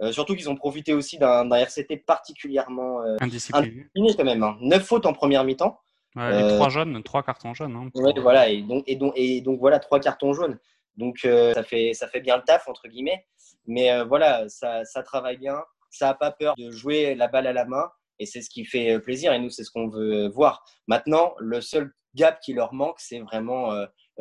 Euh, 0.02 0.12
surtout 0.12 0.36
qu'ils 0.36 0.50
ont 0.50 0.56
profité 0.56 0.94
aussi 0.94 1.20
d'un 1.20 1.50
RCT 1.52 1.98
particulièrement 1.98 3.02
euh, 3.02 3.18
indiscipliné 3.20 3.88
quand 4.18 4.24
même. 4.24 4.42
Hein. 4.42 4.58
9 4.62 4.84
fautes 4.84 5.06
en 5.06 5.14
première 5.14 5.44
mi-temps. 5.44 5.80
Ouais, 6.16 6.24
euh, 6.24 6.56
trois 6.56 6.70
jaunes, 6.70 7.02
trois 7.04 7.24
cartons 7.24 7.54
jaunes. 7.54 7.76
Hein, 7.76 7.90
ouais, 7.96 8.12
voilà, 8.20 8.50
et 8.50 8.62
donc, 8.64 8.84
et, 8.88 8.96
donc, 8.96 9.14
et 9.16 9.42
donc 9.42 9.60
voilà, 9.60 9.80
trois 9.80 10.00
cartons 10.00 10.34
jaunes. 10.34 10.60
Donc 10.98 11.20
euh, 11.24 11.54
ça, 11.54 11.64
fait, 11.64 11.94
ça 11.94 12.08
fait 12.08 12.20
bien 12.20 12.36
le 12.36 12.44
taf, 12.44 12.68
entre 12.68 12.88
guillemets. 12.88 13.26
Mais 13.66 13.92
euh, 13.92 14.04
voilà, 14.04 14.50
ça, 14.50 14.84
ça 14.84 15.04
travaille 15.04 15.38
bien. 15.38 15.62
Ça 15.90 16.08
n'a 16.08 16.14
pas 16.16 16.32
peur 16.32 16.56
de 16.58 16.70
jouer 16.72 17.16
la 17.16 17.28
balle 17.28 17.48
à 17.48 17.54
la 17.54 17.66
main. 17.66 17.90
Et 18.20 18.26
c'est 18.26 18.42
ce 18.42 18.50
qui 18.50 18.66
fait 18.66 19.00
plaisir 19.00 19.34
et 19.34 19.40
nous, 19.40 19.50
c'est 19.50 19.64
ce 19.64 19.72
qu'on 19.72 19.88
veut 19.88 20.28
voir. 20.30 20.64
Maintenant, 20.88 21.34
le 21.40 21.60
seul 21.60 21.92
gap 22.14 22.40
qui 22.40 22.54
leur 22.54 22.74
manque, 22.74 23.00
c'est 23.00 23.20
vraiment 23.20 23.74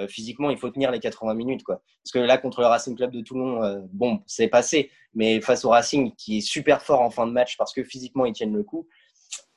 physiquement, 0.08 0.50
il 0.50 0.56
faut 0.56 0.70
tenir 0.70 0.90
les 0.90 1.00
80 1.00 1.34
minutes. 1.34 1.62
Quoi. 1.62 1.82
Parce 2.02 2.12
que 2.12 2.18
là, 2.18 2.38
contre 2.38 2.60
le 2.60 2.66
Racing 2.66 2.96
Club 2.96 3.10
de 3.10 3.20
Toulon, 3.20 3.86
bon, 3.92 4.22
c'est 4.26 4.48
passé. 4.48 4.90
Mais 5.14 5.40
face 5.40 5.64
au 5.64 5.70
Racing, 5.70 6.14
qui 6.16 6.38
est 6.38 6.40
super 6.40 6.82
fort 6.82 7.00
en 7.00 7.10
fin 7.10 7.26
de 7.26 7.32
match 7.32 7.56
parce 7.56 7.72
que 7.72 7.82
physiquement, 7.82 8.24
ils 8.24 8.32
tiennent 8.32 8.56
le 8.56 8.62
coup, 8.62 8.86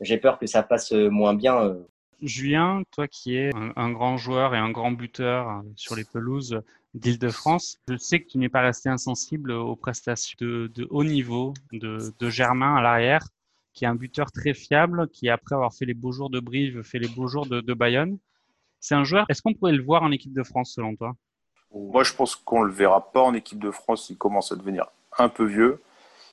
j'ai 0.01 0.17
peur 0.17 0.39
que 0.39 0.47
ça 0.47 0.63
passe 0.63 0.91
moins 0.91 1.33
bien. 1.33 1.75
Julien, 2.23 2.83
toi 2.91 3.07
qui 3.07 3.35
es 3.35 3.51
un, 3.53 3.91
grand 3.91 4.17
joueur 4.17 4.55
et 4.55 4.57
un 4.57 4.71
grand 4.71 4.91
buteur 4.91 5.61
sur 5.75 5.95
les 5.95 6.05
pelouses 6.05 6.61
d'Île-de-France, 6.93 7.79
je 7.89 7.97
sais 7.97 8.21
que 8.21 8.27
tu 8.27 8.37
n'es 8.37 8.49
pas 8.49 8.61
resté 8.61 8.87
insensible 8.87 9.51
aux 9.51 9.75
prestations 9.75 10.37
de, 10.39 10.87
haut 10.89 11.03
niveau 11.03 11.53
de, 11.71 12.29
Germain 12.29 12.75
à 12.75 12.81
l'arrière, 12.81 13.27
qui 13.73 13.83
est 13.85 13.87
un 13.87 13.95
buteur 13.95 14.31
très 14.31 14.53
fiable, 14.53 15.09
qui 15.09 15.29
après 15.29 15.55
avoir 15.55 15.73
fait 15.73 15.85
les 15.85 15.93
beaux 15.93 16.11
jours 16.11 16.29
de 16.29 16.39
Brive, 16.39 16.81
fait 16.83 16.99
les 16.99 17.09
beaux 17.09 17.27
jours 17.27 17.45
de, 17.45 17.73
Bayonne. 17.73 18.17
C'est 18.83 18.95
un 18.95 19.05
joueur, 19.05 19.25
est-ce 19.29 19.41
qu'on 19.41 19.53
pourrait 19.53 19.71
le 19.71 19.81
voir 19.81 20.03
en 20.03 20.11
équipe 20.11 20.33
de 20.33 20.43
France 20.43 20.73
selon 20.75 20.93
toi? 20.97 21.13
Moi 21.73 22.03
je 22.03 22.13
pense 22.13 22.35
qu'on 22.35 22.63
le 22.63 22.71
verra 22.71 23.13
pas 23.13 23.21
en 23.21 23.33
équipe 23.33 23.59
de 23.59 23.71
France, 23.71 24.09
il 24.09 24.17
commence 24.17 24.51
à 24.51 24.57
devenir 24.57 24.87
un 25.17 25.29
peu 25.29 25.45
vieux. 25.45 25.81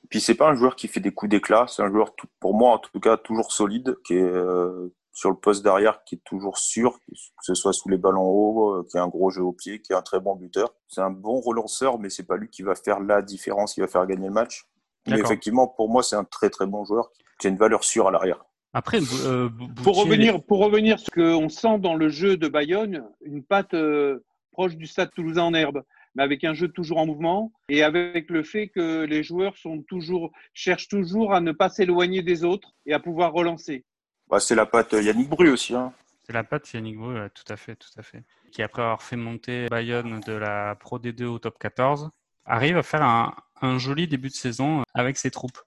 Puis 0.08 0.20
c'est 0.20 0.34
pas 0.34 0.48
un 0.50 0.54
joueur 0.54 0.74
qui 0.74 0.88
fait 0.88 0.98
des 0.98 1.12
coups 1.12 1.30
d'éclat, 1.30 1.66
c'est 1.68 1.82
un 1.82 1.88
joueur 1.88 2.12
pour 2.40 2.54
moi 2.54 2.72
en 2.72 2.78
tout 2.78 2.98
cas 2.98 3.16
toujours 3.16 3.52
solide, 3.52 3.96
qui 4.04 4.14
est 4.14 4.22
euh, 4.22 4.92
sur 5.12 5.30
le 5.30 5.36
poste 5.36 5.62
d'arrière 5.62 6.02
qui 6.02 6.16
est 6.16 6.24
toujours 6.24 6.58
sûr, 6.58 6.98
que 7.06 7.14
ce 7.42 7.54
soit 7.54 7.72
sous 7.72 7.88
les 7.88 7.98
ballons 7.98 8.26
hauts, 8.26 8.74
euh, 8.74 8.86
qui 8.90 8.98
a 8.98 9.02
un 9.04 9.08
gros 9.08 9.30
jeu 9.30 9.42
au 9.42 9.52
pied, 9.52 9.80
qui 9.80 9.92
est 9.92 9.96
un 9.96 10.02
très 10.02 10.18
bon 10.18 10.34
buteur. 10.34 10.74
C'est 10.88 11.02
un 11.02 11.10
bon 11.10 11.40
relanceur, 11.40 12.00
mais 12.00 12.10
c'est 12.10 12.26
pas 12.26 12.36
lui 12.36 12.48
qui 12.48 12.62
va 12.62 12.74
faire 12.74 12.98
la 12.98 13.22
différence, 13.22 13.74
qui 13.74 13.80
va 13.80 13.86
faire 13.86 14.04
gagner 14.06 14.26
le 14.26 14.32
match. 14.32 14.66
Mais 15.06 15.20
effectivement, 15.20 15.68
pour 15.68 15.88
moi, 15.88 16.02
c'est 16.02 16.16
un 16.16 16.24
très 16.24 16.50
très 16.50 16.66
bon 16.66 16.84
joueur 16.84 17.12
qui 17.38 17.46
a 17.46 17.50
une 17.50 17.56
valeur 17.56 17.84
sûre 17.84 18.08
à 18.08 18.10
l'arrière. 18.10 18.44
Après, 18.72 19.00
euh, 19.24 19.48
pour 19.82 19.96
revenir 19.96 20.42
pour 20.42 20.60
revenir 20.60 20.98
ce 21.00 21.10
qu'on 21.10 21.48
sent 21.48 21.78
dans 21.78 21.94
le 21.94 22.08
jeu 22.08 22.36
de 22.36 22.46
Bayonne, 22.46 23.04
une 23.24 23.42
patte 23.42 23.74
euh, 23.74 24.24
proche 24.52 24.76
du 24.76 24.86
Stade 24.86 25.10
Toulousain 25.12 25.42
en 25.42 25.54
herbe, 25.54 25.82
mais 26.14 26.22
avec 26.22 26.44
un 26.44 26.54
jeu 26.54 26.68
toujours 26.68 26.98
en 26.98 27.06
mouvement 27.06 27.52
et 27.68 27.82
avec 27.82 28.30
le 28.30 28.44
fait 28.44 28.68
que 28.68 29.04
les 29.04 29.24
joueurs 29.24 29.56
sont 29.56 29.82
toujours 29.82 30.30
cherchent 30.54 30.88
toujours 30.88 31.34
à 31.34 31.40
ne 31.40 31.50
pas 31.50 31.68
s'éloigner 31.68 32.22
des 32.22 32.44
autres 32.44 32.74
et 32.86 32.92
à 32.92 33.00
pouvoir 33.00 33.32
relancer. 33.32 33.84
Bah, 34.28 34.38
c'est 34.38 34.54
la 34.54 34.66
patte 34.66 34.92
Yannick 34.92 35.28
Bru 35.28 35.50
aussi. 35.50 35.74
Hein. 35.74 35.92
C'est 36.24 36.32
la 36.32 36.44
patte 36.44 36.72
Yannick 36.72 36.96
Bru, 36.96 37.16
tout 37.34 37.52
à 37.52 37.56
fait, 37.56 37.74
tout 37.74 37.90
à 37.96 38.02
fait. 38.02 38.22
Qui 38.52 38.62
après 38.62 38.82
avoir 38.82 39.02
fait 39.02 39.16
monter 39.16 39.66
Bayonne 39.68 40.20
de 40.20 40.32
la 40.32 40.76
Pro 40.76 41.00
D2 41.00 41.24
au 41.24 41.38
top 41.40 41.58
14, 41.58 42.10
arrive 42.44 42.76
à 42.76 42.82
faire 42.82 43.02
un, 43.02 43.78
joli 43.78 44.06
début 44.06 44.28
de 44.28 44.34
saison 44.34 44.84
avec 44.94 45.16
ses 45.16 45.30
troupes. 45.30 45.58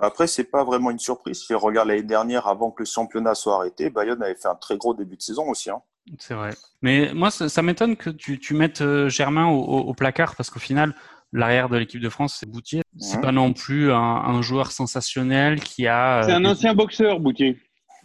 Après, 0.00 0.26
c'est 0.26 0.44
pas 0.44 0.64
vraiment 0.64 0.90
une 0.90 0.98
surprise. 0.98 1.44
Si 1.44 1.54
on 1.54 1.58
regarde 1.58 1.88
l'année 1.88 2.02
dernière, 2.02 2.48
avant 2.48 2.70
que 2.70 2.82
le 2.82 2.86
championnat 2.86 3.34
soit 3.34 3.56
arrêté, 3.56 3.90
Bayonne 3.90 4.22
avait 4.22 4.34
fait 4.34 4.48
un 4.48 4.56
très 4.56 4.76
gros 4.76 4.94
début 4.94 5.16
de 5.16 5.22
saison 5.22 5.48
aussi. 5.48 5.70
Hein. 5.70 5.80
C'est 6.18 6.34
vrai. 6.34 6.50
Mais 6.82 7.12
moi, 7.14 7.30
ça, 7.30 7.62
m'étonne 7.62 7.96
que 7.96 8.10
tu, 8.10 8.54
mettes 8.54 8.82
euh, 8.82 9.08
Germain 9.08 9.46
au, 9.46 9.94
placard 9.94 10.36
parce 10.36 10.50
qu'au 10.50 10.60
final, 10.60 10.94
l'arrière 11.32 11.68
de 11.68 11.78
l'équipe 11.78 12.00
de 12.00 12.08
France, 12.08 12.36
c'est 12.38 12.50
Boutier. 12.50 12.82
C'est 12.98 13.20
pas 13.20 13.32
non 13.32 13.52
plus 13.52 13.92
un, 13.92 14.42
joueur 14.42 14.72
sensationnel 14.72 15.60
qui 15.60 15.86
a. 15.86 16.22
C'est 16.24 16.32
un 16.32 16.44
euh, 16.44 16.50
ancien 16.50 16.74
boxeur, 16.74 17.20
Boutier. 17.20 17.58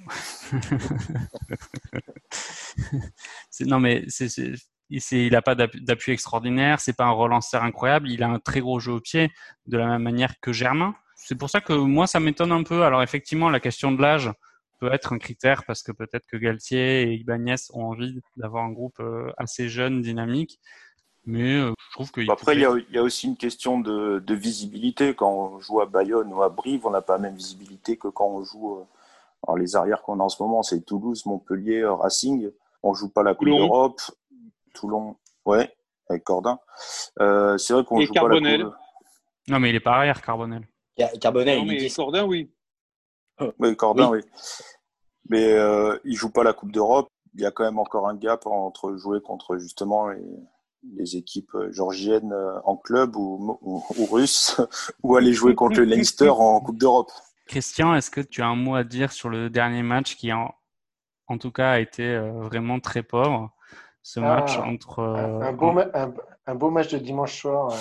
non, 3.61 3.79
mais 3.79 4.05
c'est, 4.07 4.29
il 4.89 5.31
n'a 5.31 5.41
pas 5.41 5.55
d'appui 5.55 6.13
extraordinaire, 6.13 6.79
c'est 6.79 6.95
pas 6.95 7.05
un 7.05 7.11
relanceur 7.11 7.63
incroyable, 7.63 8.09
il 8.09 8.23
a 8.23 8.29
un 8.29 8.39
très 8.39 8.61
gros 8.61 8.79
jeu 8.79 8.93
au 8.93 9.01
pied, 9.01 9.29
de 9.67 9.77
la 9.77 9.87
même 9.87 10.03
manière 10.03 10.39
que 10.39 10.53
Germain. 10.53 10.95
C'est 11.29 11.35
pour 11.35 11.51
ça 11.51 11.61
que 11.61 11.73
moi, 11.73 12.07
ça 12.07 12.19
m'étonne 12.19 12.51
un 12.51 12.63
peu. 12.63 12.81
Alors 12.81 13.03
effectivement, 13.03 13.51
la 13.51 13.59
question 13.59 13.91
de 13.91 14.01
l'âge 14.01 14.31
peut 14.79 14.91
être 14.91 15.13
un 15.13 15.19
critère 15.19 15.63
parce 15.63 15.83
que 15.83 15.91
peut-être 15.91 16.25
que 16.25 16.37
Galtier 16.37 17.03
et 17.03 17.13
Ibanez 17.13 17.53
ont 17.71 17.83
envie 17.83 18.19
d'avoir 18.35 18.63
un 18.63 18.71
groupe 18.71 18.99
euh, 18.99 19.31
assez 19.37 19.69
jeune, 19.69 20.01
dynamique. 20.01 20.59
Mais 21.27 21.53
euh, 21.53 21.71
je 21.77 21.91
trouve 21.91 22.09
que. 22.09 22.21
Après, 22.31 22.55
il 22.55 22.61
y, 22.61 22.97
a, 22.97 23.03
aussi 23.03 23.27
une 23.27 23.37
question 23.37 23.79
de, 23.79 24.33
visibilité. 24.33 25.13
Quand 25.13 25.31
on 25.31 25.59
joue 25.59 25.81
à 25.81 25.85
Bayonne 25.85 26.33
ou 26.33 26.41
à 26.41 26.49
Brive, 26.49 26.87
on 26.87 26.89
n'a 26.89 27.01
pas 27.01 27.17
la 27.17 27.19
même 27.19 27.35
visibilité 27.35 27.95
que 27.95 28.07
quand 28.07 28.25
on 28.25 28.43
joue 28.43 28.77
euh, 28.77 28.85
alors, 29.45 29.57
les 29.59 29.75
arrières 29.75 30.01
qu'on 30.01 30.19
a 30.19 30.23
en 30.23 30.29
ce 30.29 30.41
moment, 30.41 30.63
c'est 30.63 30.83
Toulouse, 30.83 31.27
Montpellier, 31.27 31.85
Racing. 31.85 32.49
On 32.81 32.95
joue 32.95 33.09
pas 33.09 33.21
la 33.21 33.35
Coupe 33.35 33.49
d'Europe. 33.49 34.01
Toulon, 34.73 35.15
ouais, 35.45 35.71
avec 36.09 36.23
Cordin. 36.23 36.57
Euh, 37.19 37.55
c'est 37.59 37.73
vrai 37.73 37.83
qu'on 37.83 38.01
joue 38.01 38.11
pas 38.11 38.27
la 38.27 38.57
Coupe. 38.57 38.73
Non, 39.47 39.59
mais 39.59 39.69
il 39.69 39.75
est 39.75 39.79
pas 39.79 39.97
arrière, 39.97 40.23
Carbonel. 40.23 40.67
Carbonel, 41.19 41.59
non, 41.59 41.65
mais 41.65 41.89
Cordin, 41.89 42.25
oui. 42.25 42.49
Oui, 43.59 43.75
Cordin, 43.75 44.09
oui. 44.09 44.21
Mais 45.29 45.53
euh, 45.53 45.97
il 46.03 46.15
joue 46.15 46.31
pas 46.31 46.43
la 46.43 46.53
Coupe 46.53 46.71
d'Europe. 46.71 47.07
Il 47.35 47.41
y 47.41 47.45
a 47.45 47.51
quand 47.51 47.63
même 47.63 47.79
encore 47.79 48.07
un 48.07 48.15
gap 48.15 48.45
entre 48.47 48.95
jouer 48.95 49.21
contre 49.21 49.57
justement 49.57 50.09
les, 50.09 51.15
équipes 51.15 51.55
georgiennes 51.71 52.33
euh, 52.33 52.59
en 52.63 52.75
club 52.75 53.15
ou, 53.15 53.57
ou, 53.61 53.83
ou 53.97 54.05
russes, 54.05 54.59
ou 55.03 55.15
aller 55.15 55.33
jouer 55.33 55.55
contre 55.55 55.79
le 55.79 55.85
Leinster 55.85 56.29
en 56.29 56.59
Coupe 56.59 56.77
d'Europe. 56.77 57.11
Christian, 57.49 57.95
est-ce 57.95 58.11
que 58.11 58.21
tu 58.21 58.43
as 58.43 58.47
un 58.47 58.55
mot 58.55 58.75
à 58.75 58.83
dire 58.83 59.11
sur 59.11 59.27
le 59.27 59.49
dernier 59.49 59.81
match 59.81 60.15
qui, 60.15 60.31
en, 60.31 60.53
en 61.27 61.37
tout 61.37 61.51
cas, 61.51 61.71
a 61.71 61.79
été 61.79 62.03
euh, 62.03 62.31
vraiment 62.41 62.79
très 62.79 63.03
pauvre? 63.03 63.51
Ce 64.01 64.19
match 64.19 64.53
ah, 64.57 64.67
entre. 64.67 64.99
Un, 64.99 65.41
euh, 65.41 65.51
beau 65.51 65.73
un, 65.77 66.13
beau 66.55 66.69
match 66.69 66.89
de 66.89 66.97
dimanche 66.97 67.39
soir. 67.39 67.73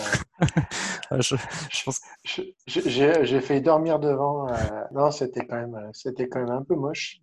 Euh. 1.10 1.20
je, 1.20 2.42
J'ai 2.66 3.40
failli 3.40 3.62
dormir 3.62 3.98
devant. 3.98 4.46
non, 4.92 5.10
c'était 5.10 5.46
quand, 5.46 5.56
même, 5.56 5.90
quand 6.04 6.40
même 6.40 6.50
un 6.50 6.62
peu 6.62 6.74
moche. 6.74 7.20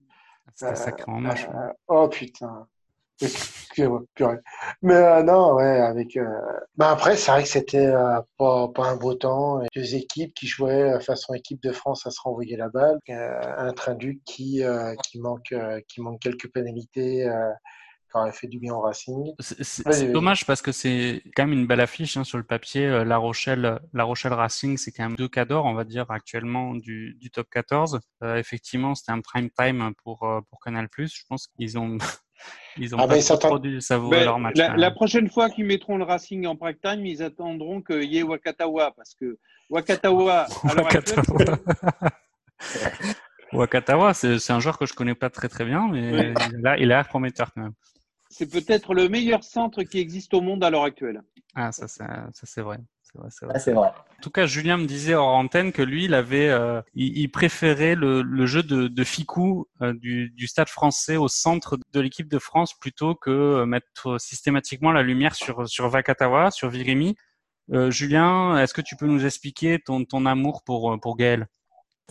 C'était 0.54 0.76
sacrément 0.76 1.20
moche. 1.20 1.48
oh 1.88 2.08
putain. 2.08 2.68
Mais 4.82 4.94
euh, 4.94 5.24
non, 5.24 5.56
ouais, 5.56 5.80
avec. 5.80 6.18
Euh... 6.18 6.42
Ben 6.76 6.90
après, 6.90 7.16
c'est 7.16 7.32
vrai 7.32 7.44
que 7.44 7.50
c'était 7.50 7.88
euh, 7.88 8.22
pas, 8.38 8.68
pas, 8.70 8.88
un 8.88 8.98
beau 8.98 9.14
temps. 9.14 9.62
Deux 9.76 9.96
équipes 9.96 10.34
qui 10.34 10.48
jouaient 10.48 11.00
façon 11.00 11.34
équipe 11.34 11.62
de 11.64 11.72
France 11.72 12.06
à 12.06 12.12
se 12.12 12.20
renvoyer 12.22 12.58
la 12.58 12.70
balle. 12.70 13.00
Euh, 13.10 13.42
un 13.58 13.72
train 13.74 13.96
duc 13.96 14.22
qui, 14.26 14.64
qui, 15.04 15.20
manque, 15.20 15.54
qui 15.88 16.02
manque 16.02 16.20
quelques 16.20 16.52
pénalités. 16.52 17.30
Fait 18.32 18.48
du 18.48 18.60
bien 18.60 18.74
au 18.74 18.82
Racing. 18.82 19.34
C'est 19.40 20.12
dommage 20.12 20.46
parce 20.46 20.62
que 20.62 20.72
c'est 20.72 21.22
quand 21.36 21.46
même 21.46 21.60
une 21.60 21.68
belle 21.68 21.82
affiche 21.82 22.18
hein, 22.18 22.24
sur 22.24 22.38
le 22.38 22.44
papier. 22.44 23.04
La 23.06 23.18
Rochelle, 23.18 23.80
La 23.94 24.04
Rochelle 24.04 24.34
Racing, 24.34 24.78
c'est 24.78 24.92
quand 24.92 25.04
même 25.04 25.16
deux 25.16 25.28
cadors, 25.28 25.66
on 25.66 25.74
va 25.74 25.84
dire, 25.84 26.10
actuellement 26.10 26.76
du, 26.76 27.16
du 27.16 27.30
top 27.30 27.48
14. 27.52 28.00
effectivement, 28.38 28.96
c'était 28.96 29.12
un 29.12 29.22
prime 29.22 29.50
time 29.50 29.94
pour, 30.04 30.20
pour 30.50 30.60
Canal+. 30.64 30.88
Je 30.98 31.24
pense 31.30 31.48
qu'ils 31.48 31.78
ont 31.78 31.98
ils 32.78 32.96
ont 32.96 32.98
ah 33.00 33.08
pas 33.08 33.16
ben, 33.16 33.82
savourer 33.82 34.20
ben, 34.20 34.26
leur 34.26 34.40
match. 34.40 34.56
La, 34.58 34.92
prochaine 34.92 35.30
fois 35.30 35.50
qu'ils 35.50 35.66
mettront 35.66 35.98
le 35.98 36.04
Racing 36.04 36.46
en 36.48 36.56
prime 36.56 36.76
time, 36.82 37.06
ils 37.06 37.24
attendront 37.24 37.82
qu'il 37.82 38.04
y 38.04 38.20
ait 38.20 38.24
Wakatawa 38.24 38.92
parce 38.92 39.16
que 39.16 39.38
Wakatawa. 39.70 40.48
Wakatawa, 40.64 41.58
Wakatawa 43.54 44.14
c'est 44.14 44.52
un 44.52 44.60
joueur 44.60 44.78
que 44.78 44.86
je 44.86 44.94
connais 44.94 45.16
pas 45.16 45.30
très 45.30 45.50
très 45.50 45.66
bien, 45.66 45.88
mais 45.90 46.34
il 46.58 46.68
a 46.68 46.78
l'air 46.78 47.08
prometteur 47.08 47.54
quand 47.54 47.62
même. 47.62 47.74
C'est 48.38 48.52
peut-être 48.52 48.94
le 48.94 49.08
meilleur 49.08 49.46
centre 49.46 49.84
qui 49.84 49.98
existe 49.98 50.34
au 50.34 50.42
monde 50.42 50.62
à 50.62 50.70
l'heure 50.70 50.84
actuelle. 50.84 51.22
Ah, 51.56 51.72
ça, 51.72 51.88
ça 51.88 52.28
c'est 52.34 52.62
vrai. 52.62 52.80
Ah, 53.18 53.60
c'est 53.60 53.72
vrai, 53.72 53.88
En 53.88 54.22
tout 54.22 54.30
cas, 54.30 54.46
Julien 54.46 54.76
me 54.76 54.86
disait 54.86 55.14
hors 55.14 55.30
antenne 55.30 55.72
que 55.72 55.82
lui, 55.82 56.04
il 56.04 56.14
avait, 56.14 56.50
euh, 56.50 56.82
il, 56.96 57.32
préférait 57.32 57.96
le, 57.96 58.46
jeu 58.46 58.62
de, 58.62 58.90
de 58.90 59.04
Ficou 59.06 59.70
euh, 59.82 59.94
du, 59.94 60.48
Stade 60.48 60.68
Français 60.68 61.16
au 61.16 61.30
centre 61.30 61.78
de 61.94 62.00
l'équipe 62.02 62.28
de 62.28 62.40
France 62.40 62.74
plutôt 62.78 63.16
que 63.16 63.32
euh, 63.32 63.66
mettre 63.66 64.20
systématiquement 64.20 64.92
la 64.92 65.02
lumière 65.02 65.34
sur 65.34 65.66
sur 65.70 65.88
Vakatawa, 65.88 66.52
sur 66.52 66.70
Virimi. 66.70 67.16
Julien, 67.88 68.60
est-ce 68.60 68.74
que 68.74 68.82
tu 68.82 68.98
peux 68.98 69.08
nous 69.08 69.26
expliquer 69.26 69.80
ton, 69.80 70.04
ton 70.04 70.26
amour 70.26 70.62
pour 70.66 71.00
pour 71.00 71.16
Gaël? 71.16 71.48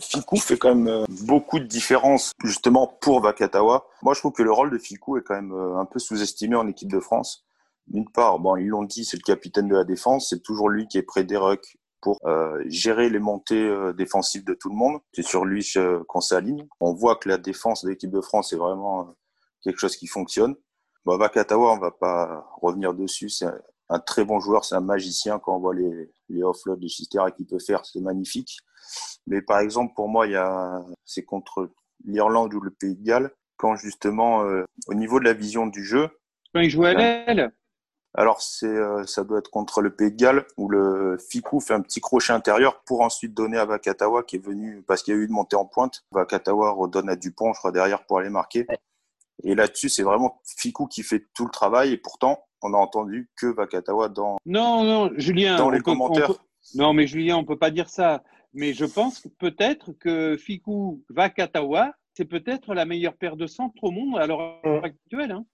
Ficou 0.01 0.37
fait 0.37 0.57
quand 0.57 0.75
même 0.75 1.05
beaucoup 1.25 1.59
de 1.59 1.65
différence 1.65 2.31
justement 2.43 2.87
pour 2.87 3.21
Vakatawa. 3.21 3.87
Moi, 4.01 4.13
je 4.13 4.19
trouve 4.19 4.33
que 4.33 4.43
le 4.43 4.51
rôle 4.51 4.71
de 4.71 4.77
Ficou 4.77 5.17
est 5.17 5.23
quand 5.23 5.35
même 5.35 5.53
un 5.53 5.85
peu 5.85 5.99
sous-estimé 5.99 6.55
en 6.55 6.67
équipe 6.67 6.91
de 6.91 6.99
France 6.99 7.45
d'une 7.87 8.09
part, 8.09 8.39
bon, 8.39 8.55
ils 8.55 8.67
l'ont 8.67 8.83
dit, 8.83 9.05
c'est 9.05 9.17
le 9.17 9.23
capitaine 9.23 9.67
de 9.67 9.75
la 9.75 9.83
défense, 9.83 10.29
c'est 10.29 10.41
toujours 10.41 10.69
lui 10.69 10.87
qui 10.87 10.97
est 10.97 11.03
près 11.03 11.23
des 11.23 11.37
rucks 11.37 11.77
pour 12.01 12.17
euh, 12.25 12.63
gérer 12.67 13.09
les 13.09 13.19
montées 13.19 13.67
euh, 13.67 13.93
défensives 13.93 14.43
de 14.43 14.53
tout 14.53 14.69
le 14.69 14.75
monde. 14.75 14.99
C'est 15.13 15.23
sur 15.23 15.45
lui 15.45 15.67
qu'on 16.07 16.21
s'aligne. 16.21 16.67
On 16.79 16.93
voit 16.93 17.15
que 17.15 17.29
la 17.29 17.37
défense 17.37 17.83
de 17.83 17.89
l'équipe 17.89 18.11
de 18.11 18.21
France 18.21 18.53
est 18.53 18.57
vraiment 18.57 19.01
euh, 19.01 19.11
quelque 19.63 19.79
chose 19.79 19.95
qui 19.95 20.07
fonctionne. 20.07 20.55
Bon, 21.05 21.17
Vakatawa, 21.17 21.73
on 21.73 21.79
va 21.79 21.91
pas 21.91 22.45
revenir 22.61 22.93
dessus. 22.93 23.29
Un, 23.89 23.99
très 23.99 24.25
bon 24.25 24.39
joueur, 24.39 24.65
c'est 24.65 24.75
un 24.75 24.81
magicien. 24.81 25.39
Quand 25.39 25.55
on 25.55 25.59
voit 25.59 25.75
les, 25.75 26.11
les 26.29 26.43
offloads, 26.43 26.79
les 26.79 26.89
Chistera 26.89 27.31
qu'il 27.31 27.45
peut 27.45 27.59
faire, 27.59 27.85
c'est 27.85 28.01
magnifique. 28.01 28.57
Mais 29.27 29.41
par 29.41 29.59
exemple, 29.59 29.93
pour 29.95 30.09
moi, 30.09 30.27
il 30.27 30.33
y 30.33 30.37
a, 30.37 30.81
c'est 31.03 31.23
contre 31.23 31.71
l'Irlande 32.05 32.53
ou 32.53 32.59
le 32.59 32.71
Pays 32.71 32.95
de 32.95 33.03
Galles, 33.03 33.31
quand 33.57 33.75
justement, 33.75 34.43
au 34.87 34.93
niveau 34.93 35.19
de 35.19 35.25
la 35.25 35.33
vision 35.33 35.65
du 35.65 35.83
jeu, 35.83 36.09
quand 36.55 36.61
il 36.61 36.69
jouait 36.69 36.91
à 36.91 36.93
l'aile 36.93 37.51
Alors 38.13 38.41
c'est 38.41 38.65
euh, 38.65 39.03
ça 39.03 39.25
doit 39.25 39.39
être 39.39 39.51
contre 39.51 39.81
le 39.81 39.93
Pays 39.93 40.09
de 40.09 40.15
Galles 40.15 40.45
où 40.55 40.69
le 40.69 41.17
Ficou 41.17 41.59
fait 41.59 41.73
un 41.73 41.81
petit 41.81 41.99
crochet 41.99 42.31
intérieur 42.31 42.81
pour 42.83 43.01
ensuite 43.01 43.33
donner 43.33 43.57
à 43.57 43.65
Vakatawa 43.65 44.23
qui 44.23 44.37
est 44.37 44.45
venu 44.45 44.81
parce 44.87 45.03
qu'il 45.03 45.13
y 45.13 45.17
a 45.17 45.19
eu 45.19 45.25
une 45.25 45.33
montée 45.33 45.57
en 45.57 45.65
pointe. 45.65 46.05
Vakatawa 46.11 46.71
redonne 46.71 47.09
à 47.09 47.17
Dupont, 47.17 47.51
je 47.51 47.59
crois 47.59 47.73
derrière 47.73 48.05
pour 48.05 48.19
aller 48.19 48.29
marquer. 48.29 48.65
Et 49.43 49.53
là-dessus, 49.53 49.89
c'est 49.89 50.03
vraiment 50.03 50.41
Ficou 50.45 50.87
qui 50.87 51.03
fait 51.03 51.25
tout 51.33 51.43
le 51.43 51.51
travail 51.51 51.91
et 51.91 51.97
pourtant 51.97 52.44
on 52.61 52.73
a 52.73 52.77
entendu 52.77 53.29
que 53.37 53.47
Vakatawa 53.47 54.09
dans 54.09 54.37
Non, 54.45 54.83
non, 54.83 55.11
Julien. 55.17 55.57
dans 55.57 55.69
les 55.69 55.77
peut- 55.79 55.83
commentaires. 55.83 56.27
peut- 56.27 56.39
Non, 56.75 56.93
mais 56.93 57.07
Julien, 57.07 57.37
on 57.37 57.43
peut 57.45 57.57
pas 57.57 57.71
dire 57.71 57.89
ça. 57.89 58.23
Mais 58.53 58.73
je 58.73 58.85
pense 58.85 59.19
que 59.19 59.27
peut-être 59.27 59.91
que 59.93 60.37
Fiku 60.37 61.03
Vakatawa, 61.09 61.93
c'est 62.13 62.25
peut-être 62.25 62.73
la 62.73 62.85
meilleure 62.85 63.15
paire 63.15 63.35
de 63.35 63.47
centres 63.47 63.83
au 63.83 63.91
monde 63.91 64.17
à 64.17 64.25
l'heure 64.27 64.59
actuelle. 64.83 65.31
hein. 65.31 65.45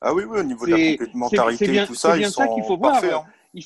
Ah 0.00 0.14
oui, 0.14 0.22
oui, 0.24 0.38
au 0.40 0.42
niveau 0.44 0.64
de 0.66 0.70
la 0.72 0.76
C'est- 0.78 0.96
complémentarité 0.96 1.74
et 1.82 1.86
tout 1.86 1.94
ça, 1.94 2.16
bien 2.16 2.28
ils 2.28 2.32
ça 2.32 2.46
sont 2.46 2.54
qu'il 2.54 2.64
faut 2.64 2.78
voir. 2.78 3.02
hein. 3.04 3.24
Ils, 3.52 3.64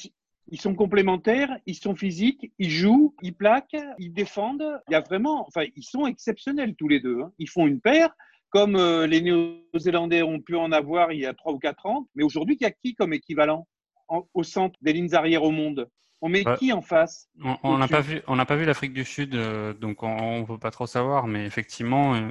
ils 0.51 0.61
sont 0.61 0.75
complémentaires, 0.75 1.57
ils 1.67 1.75
sont 1.77 1.95
physiques, 1.95 2.51
ils 2.59 2.71
jouent, 2.71 3.15
ils 3.23 3.35
plaquent, 3.35 3.77
ils 3.99 4.13
défendent. 4.13 4.81
Il 4.89 4.93
y 4.93 4.95
a 4.97 5.01
vraiment, 5.01 5.47
enfin, 5.47 5.65
ils 5.77 5.85
sont 5.85 6.07
exceptionnels 6.07 6.75
tous 6.75 6.89
les 6.89 7.01
deux. 7.01 7.21
hein. 7.21 7.33
Ils 7.39 7.49
font 7.49 7.67
une 7.67 7.81
paire, 7.81 8.15
comme 8.53 8.77
euh, 8.77 9.07
les 9.07 9.21
Néo-Zélandais 9.23 10.23
ont 10.23 10.41
pu 10.41 10.55
en 10.57 10.71
avoir 10.73 11.11
il 11.13 11.21
y 11.21 11.27
a 11.27 11.35
trois 11.35 11.53
ou 11.53 11.59
quatre 11.59 11.87
ans. 11.87 12.07
Mais 12.15 12.23
aujourd'hui, 12.23 12.57
il 12.61 12.63
y 12.63 12.67
a 12.67 12.71
qui 12.71 12.95
comme 12.95 13.13
équivalent 13.15 13.67
en- 14.09 14.27
au 14.35 14.43
centre 14.45 14.79
des 14.83 14.93
lignes 14.93 15.15
arrière 15.15 15.43
au 15.43 15.51
monde? 15.51 15.89
On 16.21 16.29
met 16.29 16.47
Ouais. 16.47 16.57
qui 16.59 16.73
en 16.73 16.83
face? 16.83 17.29
On- 17.65 17.79
n'a 17.79 17.89
pas 17.89 18.01
vu, 18.01 18.23
on 18.29 18.37
n'a 18.37 18.45
pas 18.47 18.55
vu 18.57 18.65
l'Afrique 18.65 18.93
du 18.93 19.05
Sud, 19.05 19.35
euh, 19.35 19.73
donc 19.73 20.03
on 20.05 20.41
ne 20.41 20.45
peut 20.45 20.59
pas 20.59 20.71
trop 20.71 20.87
savoir, 20.87 21.27
mais 21.27 21.45
effectivement, 21.47 22.15
euh, 22.15 22.31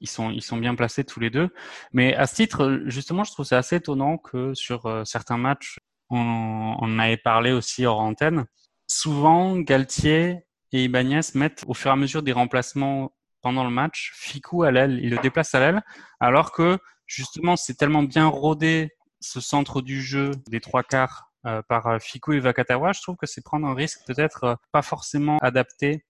ils 0.00 0.08
sont, 0.08 0.30
ils 0.30 0.42
sont 0.42 0.56
bien 0.56 0.74
placés 0.74 1.04
tous 1.04 1.20
les 1.20 1.30
deux. 1.30 1.50
Mais 1.92 2.16
à 2.16 2.26
ce 2.26 2.34
titre, 2.34 2.82
justement, 2.86 3.22
je 3.22 3.30
trouve 3.30 3.46
ça 3.46 3.58
assez 3.58 3.76
étonnant 3.76 4.18
que 4.18 4.54
sur 4.54 4.86
euh, 4.86 5.04
certains 5.04 5.36
matchs, 5.36 5.78
on, 6.10 6.18
on 6.18 6.84
en 6.94 6.98
avait 6.98 7.16
parlé 7.16 7.52
aussi 7.52 7.86
hors 7.86 8.00
antenne. 8.00 8.46
Souvent, 8.88 9.56
Galtier 9.58 10.38
et 10.72 10.84
Ibanez 10.84 11.20
mettent 11.34 11.62
au 11.68 11.74
fur 11.74 11.90
et 11.90 11.92
à 11.92 11.96
mesure 11.96 12.22
des 12.24 12.32
remplacements 12.32 13.12
pendant 13.42 13.64
le 13.64 13.70
match. 13.70 14.12
Ficou 14.14 14.62
à 14.62 14.70
l'aile, 14.70 15.00
il 15.02 15.10
le 15.10 15.18
déplace 15.18 15.54
à 15.54 15.60
l'aile, 15.60 15.82
alors 16.20 16.52
que 16.52 16.78
justement, 17.06 17.56
c'est 17.56 17.74
tellement 17.74 18.02
bien 18.02 18.26
rodé 18.26 18.90
ce 19.20 19.40
centre 19.40 19.82
du 19.82 20.02
jeu 20.02 20.32
des 20.48 20.60
trois 20.60 20.82
quarts 20.82 21.32
euh, 21.44 21.60
par 21.68 21.86
euh, 21.88 21.98
Ficou 21.98 22.32
et 22.32 22.40
Vakatawa, 22.40 22.92
je 22.92 23.02
trouve 23.02 23.16
que 23.16 23.26
c'est 23.26 23.42
prendre 23.42 23.66
un 23.66 23.74
risque 23.74 24.00
peut-être 24.06 24.44
euh, 24.44 24.54
pas 24.70 24.82
forcément 24.82 25.38
adapté 25.38 26.04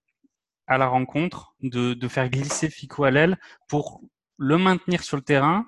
à 0.66 0.76
la 0.76 0.86
rencontre 0.86 1.54
de, 1.62 1.94
de 1.94 2.08
faire 2.08 2.28
glisser 2.28 2.68
Ficou 2.68 3.04
à 3.04 3.10
l'aile 3.10 3.38
pour 3.68 4.02
le 4.36 4.58
maintenir 4.58 5.02
sur 5.02 5.16
le 5.16 5.22
terrain, 5.22 5.66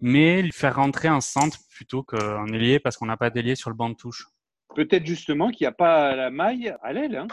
mais 0.00 0.42
lui 0.42 0.52
faire 0.52 0.76
rentrer 0.76 1.08
un 1.08 1.20
centre 1.20 1.58
plutôt 1.70 2.04
qu'un 2.04 2.46
ailier 2.46 2.78
parce 2.78 2.96
qu'on 2.96 3.06
n'a 3.06 3.16
pas 3.16 3.30
d'ailier 3.30 3.56
sur 3.56 3.70
le 3.70 3.76
banc 3.76 3.90
de 3.90 3.94
touche. 3.94 4.26
Peut-être 4.74 5.04
justement 5.04 5.50
qu'il 5.50 5.64
n'y 5.64 5.68
a 5.68 5.72
pas 5.72 6.14
la 6.14 6.30
maille 6.30 6.74
à 6.82 6.92
l'aile. 6.92 7.16
hein. 7.16 7.28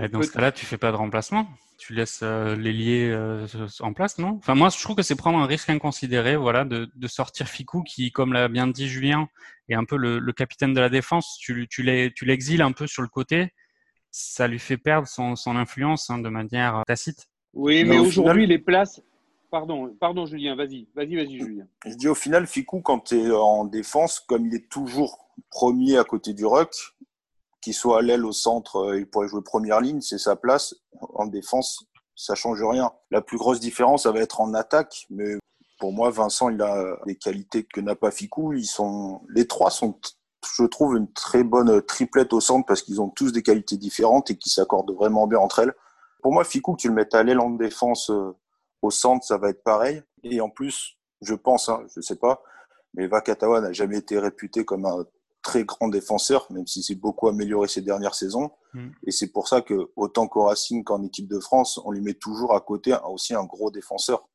Et 0.00 0.08
dans 0.08 0.22
ce 0.22 0.30
cas-là, 0.30 0.52
tu 0.52 0.64
fais 0.64 0.78
pas 0.78 0.92
de 0.92 0.96
remplacement. 0.96 1.48
Tu 1.78 1.92
laisses 1.92 2.20
euh, 2.22 2.56
l'ailier 2.56 3.10
euh, 3.12 3.46
en 3.80 3.92
place, 3.92 4.18
non? 4.18 4.36
Enfin, 4.38 4.54
moi, 4.54 4.70
je 4.70 4.80
trouve 4.82 4.96
que 4.96 5.02
c'est 5.02 5.14
prendre 5.14 5.38
un 5.38 5.46
risque 5.46 5.68
inconsidéré, 5.68 6.36
voilà, 6.36 6.64
de, 6.64 6.88
de 6.94 7.06
sortir 7.08 7.48
Ficou, 7.48 7.82
qui, 7.82 8.10
comme 8.12 8.32
l'a 8.32 8.48
bien 8.48 8.66
dit 8.66 8.88
Julien, 8.88 9.28
est 9.68 9.74
un 9.74 9.84
peu 9.84 9.96
le, 9.96 10.18
le 10.18 10.32
capitaine 10.32 10.72
de 10.72 10.80
la 10.80 10.88
défense. 10.88 11.36
Tu, 11.38 11.66
l'es- 11.78 12.12
l'exiles 12.22 12.62
un 12.62 12.72
peu 12.72 12.86
sur 12.86 13.02
le 13.02 13.08
côté, 13.08 13.52
ça 14.10 14.48
lui 14.48 14.58
fait 14.58 14.78
perdre 14.78 15.06
son, 15.06 15.36
son 15.36 15.54
influence 15.56 16.08
hein, 16.08 16.18
de 16.18 16.28
manière 16.30 16.78
euh, 16.78 16.82
tacite. 16.86 17.26
Oui, 17.52 17.84
Mais 17.84 17.90
mais 17.90 17.98
au 17.98 18.04
aujourd'hui, 18.06 18.44
final- 18.44 18.48
les 18.48 18.58
places. 18.58 19.02
Pardon, 19.50 19.94
pardon, 20.00 20.26
Julien, 20.26 20.56
vas-y, 20.56 20.88
vas-y, 20.94 21.14
vas-y, 21.14 21.38
Julien. 21.38 21.66
Je 21.86 21.94
dis 21.94 22.08
au 22.08 22.14
final, 22.14 22.46
Ficou, 22.46 22.80
quand 22.80 23.00
tu 23.00 23.16
es 23.16 23.30
en 23.30 23.64
défense, 23.64 24.18
comme 24.20 24.46
il 24.46 24.54
est 24.54 24.68
toujours 24.68 25.28
premier 25.50 25.98
à 25.98 26.04
côté 26.04 26.32
du 26.34 26.44
ruck, 26.44 26.72
qu'il 27.66 27.74
soit 27.74 27.98
à 27.98 28.02
l'aile, 28.02 28.24
au 28.24 28.30
centre, 28.30 28.76
euh, 28.76 28.98
il 29.00 29.10
pourrait 29.10 29.26
jouer 29.26 29.42
première 29.42 29.80
ligne, 29.80 30.00
c'est 30.00 30.18
sa 30.18 30.36
place. 30.36 30.76
En 31.00 31.26
défense, 31.26 31.84
ça 32.14 32.36
change 32.36 32.62
rien. 32.62 32.92
La 33.10 33.20
plus 33.22 33.38
grosse 33.38 33.58
différence, 33.58 34.04
ça 34.04 34.12
va 34.12 34.20
être 34.20 34.40
en 34.40 34.54
attaque, 34.54 35.04
mais 35.10 35.34
pour 35.80 35.92
moi, 35.92 36.10
Vincent, 36.10 36.48
il 36.48 36.62
a 36.62 36.96
des 37.06 37.16
qualités 37.16 37.64
que 37.64 37.80
n'a 37.80 37.96
pas 37.96 38.12
Ficou. 38.12 38.52
Ils 38.52 38.66
sont, 38.66 39.20
les 39.28 39.48
trois 39.48 39.70
sont, 39.70 39.98
je 40.56 40.62
trouve, 40.62 40.96
une 40.96 41.12
très 41.12 41.42
bonne 41.42 41.82
triplette 41.82 42.32
au 42.32 42.40
centre 42.40 42.64
parce 42.66 42.82
qu'ils 42.82 43.00
ont 43.00 43.08
tous 43.08 43.32
des 43.32 43.42
qualités 43.42 43.76
différentes 43.76 44.30
et 44.30 44.38
qui 44.38 44.48
s'accordent 44.48 44.94
vraiment 44.94 45.26
bien 45.26 45.40
entre 45.40 45.58
elles. 45.58 45.74
Pour 46.22 46.32
moi, 46.32 46.44
Ficou, 46.44 46.74
que 46.76 46.82
tu 46.82 46.88
le 46.88 46.94
mettes 46.94 47.16
à 47.16 47.24
l'aile 47.24 47.40
en 47.40 47.50
défense, 47.50 48.10
euh, 48.10 48.36
au 48.80 48.92
centre, 48.92 49.26
ça 49.26 49.38
va 49.38 49.50
être 49.50 49.64
pareil. 49.64 50.04
Et 50.22 50.40
en 50.40 50.50
plus, 50.50 50.98
je 51.20 51.34
pense, 51.34 51.68
hein, 51.68 51.82
je 51.96 52.00
sais 52.00 52.16
pas, 52.16 52.44
mais 52.94 53.08
Vakatawa 53.08 53.60
n'a 53.60 53.72
jamais 53.72 53.98
été 53.98 54.20
réputé 54.20 54.64
comme 54.64 54.86
un 54.86 55.04
très 55.46 55.64
grand 55.64 55.88
défenseur, 55.88 56.40
même 56.50 56.66
si 56.66 56.82
c'est 56.82 56.96
beaucoup 56.96 57.28
amélioré 57.28 57.68
ces 57.68 57.80
dernières 57.90 58.16
saisons. 58.16 58.50
Mm. 58.74 58.88
Et 59.06 59.12
c'est 59.12 59.30
pour 59.30 59.46
ça 59.46 59.60
que, 59.62 59.92
autant 59.94 60.26
qu'au 60.26 60.44
Racing 60.46 60.82
qu'en 60.82 61.02
équipe 61.04 61.28
de 61.28 61.38
France, 61.38 61.80
on 61.84 61.92
lui 61.92 62.00
met 62.00 62.14
toujours 62.14 62.52
à 62.52 62.60
côté 62.60 62.96
aussi 63.08 63.32
un 63.32 63.44
gros 63.44 63.70
défenseur. 63.70 64.28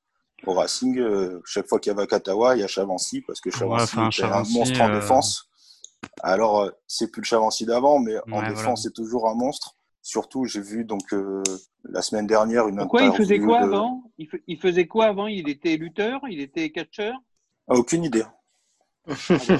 Au 0.47 0.53
Racing, 0.53 0.97
euh, 0.99 1.41
chaque 1.43 1.67
fois 1.67 1.79
qu'il 1.79 1.91
y 1.91 1.93
a 1.95 1.97
Vakatawa, 1.97 2.55
il 2.55 2.61
y 2.61 2.63
a 2.63 2.67
Chavancy, 2.67 3.21
parce 3.27 3.41
que 3.41 3.51
Chavancy 3.51 3.97
enfin, 3.99 4.09
est 4.09 4.23
un 4.23 4.43
monstre 4.57 4.81
en 4.81 4.89
euh, 4.89 4.99
défense. 4.99 5.49
Alors, 6.23 6.61
euh, 6.61 6.71
c'est 6.87 7.11
plus 7.11 7.21
le 7.21 7.25
Chavancy 7.25 7.65
d'avant, 7.65 7.99
mais 7.99 8.15
en 8.31 8.39
Ouais, 8.39 8.47
défense, 8.47 8.63
voilà. 8.63 8.75
c'est 8.77 8.93
toujours 8.93 9.27
un 9.27 9.35
monstre. 9.35 9.75
Surtout, 10.01 10.45
j'ai 10.45 10.61
vu 10.61 10.85
donc 10.85 11.13
euh, 11.13 11.43
la 11.83 12.01
semaine 12.01 12.25
dernière 12.25 12.67
une 12.69 12.77
Pourquoi 12.77 13.03
il 13.03 13.13
faisait 13.13 13.37
quoi 13.39 13.59
de- 13.59 13.65
avant? 13.65 14.03
Il 14.17 14.57
faisait 14.59 14.87
quoi 14.87 15.05
avant? 15.07 15.27
Il 15.27 15.49
était 15.49 15.75
lutteur? 15.75 16.21
Il 16.29 16.39
était 16.39 16.71
catcheur? 16.71 17.13
Ah, 17.67 17.75
aucune 17.75 18.03
idée. 18.05 18.23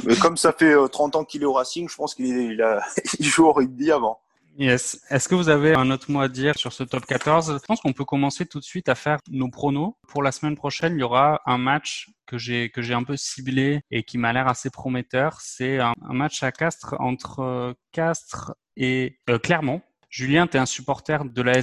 Mais 0.06 0.16
comme 0.18 0.38
ça 0.38 0.54
fait 0.54 0.74
euh, 0.74 0.88
30 0.88 1.16
ans 1.16 1.24
qu'il 1.26 1.42
est 1.42 1.46
au 1.46 1.54
Racing, 1.54 1.90
je 1.90 1.96
pense 1.96 2.16
qu'il 2.16 2.62
a- 2.62 2.82
joue 3.20 3.46
au 3.46 3.54
rugby 3.54 3.92
avant. 3.92 4.20
Yes. 4.58 5.02
Est-ce 5.10 5.30
que 5.30 5.36
vous 5.36 5.48
avez 5.48 5.76
un 5.76 5.90
autre 5.92 6.12
mot 6.12 6.20
à 6.20 6.28
dire 6.28 6.56
sur 6.58 6.74
ce 6.74 6.84
top 6.84 7.06
14 7.06 7.58
Je 7.62 7.66
pense 7.66 7.80
qu'on 7.80 7.94
peut 7.94 8.04
commencer 8.04 8.46
tout 8.46 8.60
de 8.60 8.66
suite 8.66 8.90
à 8.90 8.96
faire 8.96 9.20
nos 9.30 9.50
pronos. 9.50 9.94
Pour 10.10 10.24
la 10.24 10.32
semaine 10.34 10.56
prochaine, 10.58 10.94
il 10.96 11.00
y 11.00 11.04
aura 11.04 11.42
un 11.46 11.58
match 11.58 12.10
que 12.28 12.38
j'ai 12.38 12.70
que 12.70 12.82
j'ai 12.82 12.94
un 12.94 13.04
peu 13.04 13.16
ciblé 13.16 13.80
et 13.92 14.04
qui 14.04 14.18
m'a 14.18 14.34
l'air 14.34 14.48
assez 14.50 14.70
prometteur. 14.70 15.38
C'est 15.42 15.80
un, 15.80 15.94
un 16.02 16.14
match 16.14 16.44
à 16.44 16.52
Castres 16.52 16.96
entre 17.00 17.40
euh, 17.40 17.74
Castres 17.94 18.54
et 18.76 19.20
euh, 19.30 19.40
Clermont. 19.40 19.82
Julien, 20.10 20.46
tu 20.48 20.58
es 20.58 20.60
un 20.60 20.66
supporter 20.66 21.24
de 21.24 21.42
la 21.42 21.54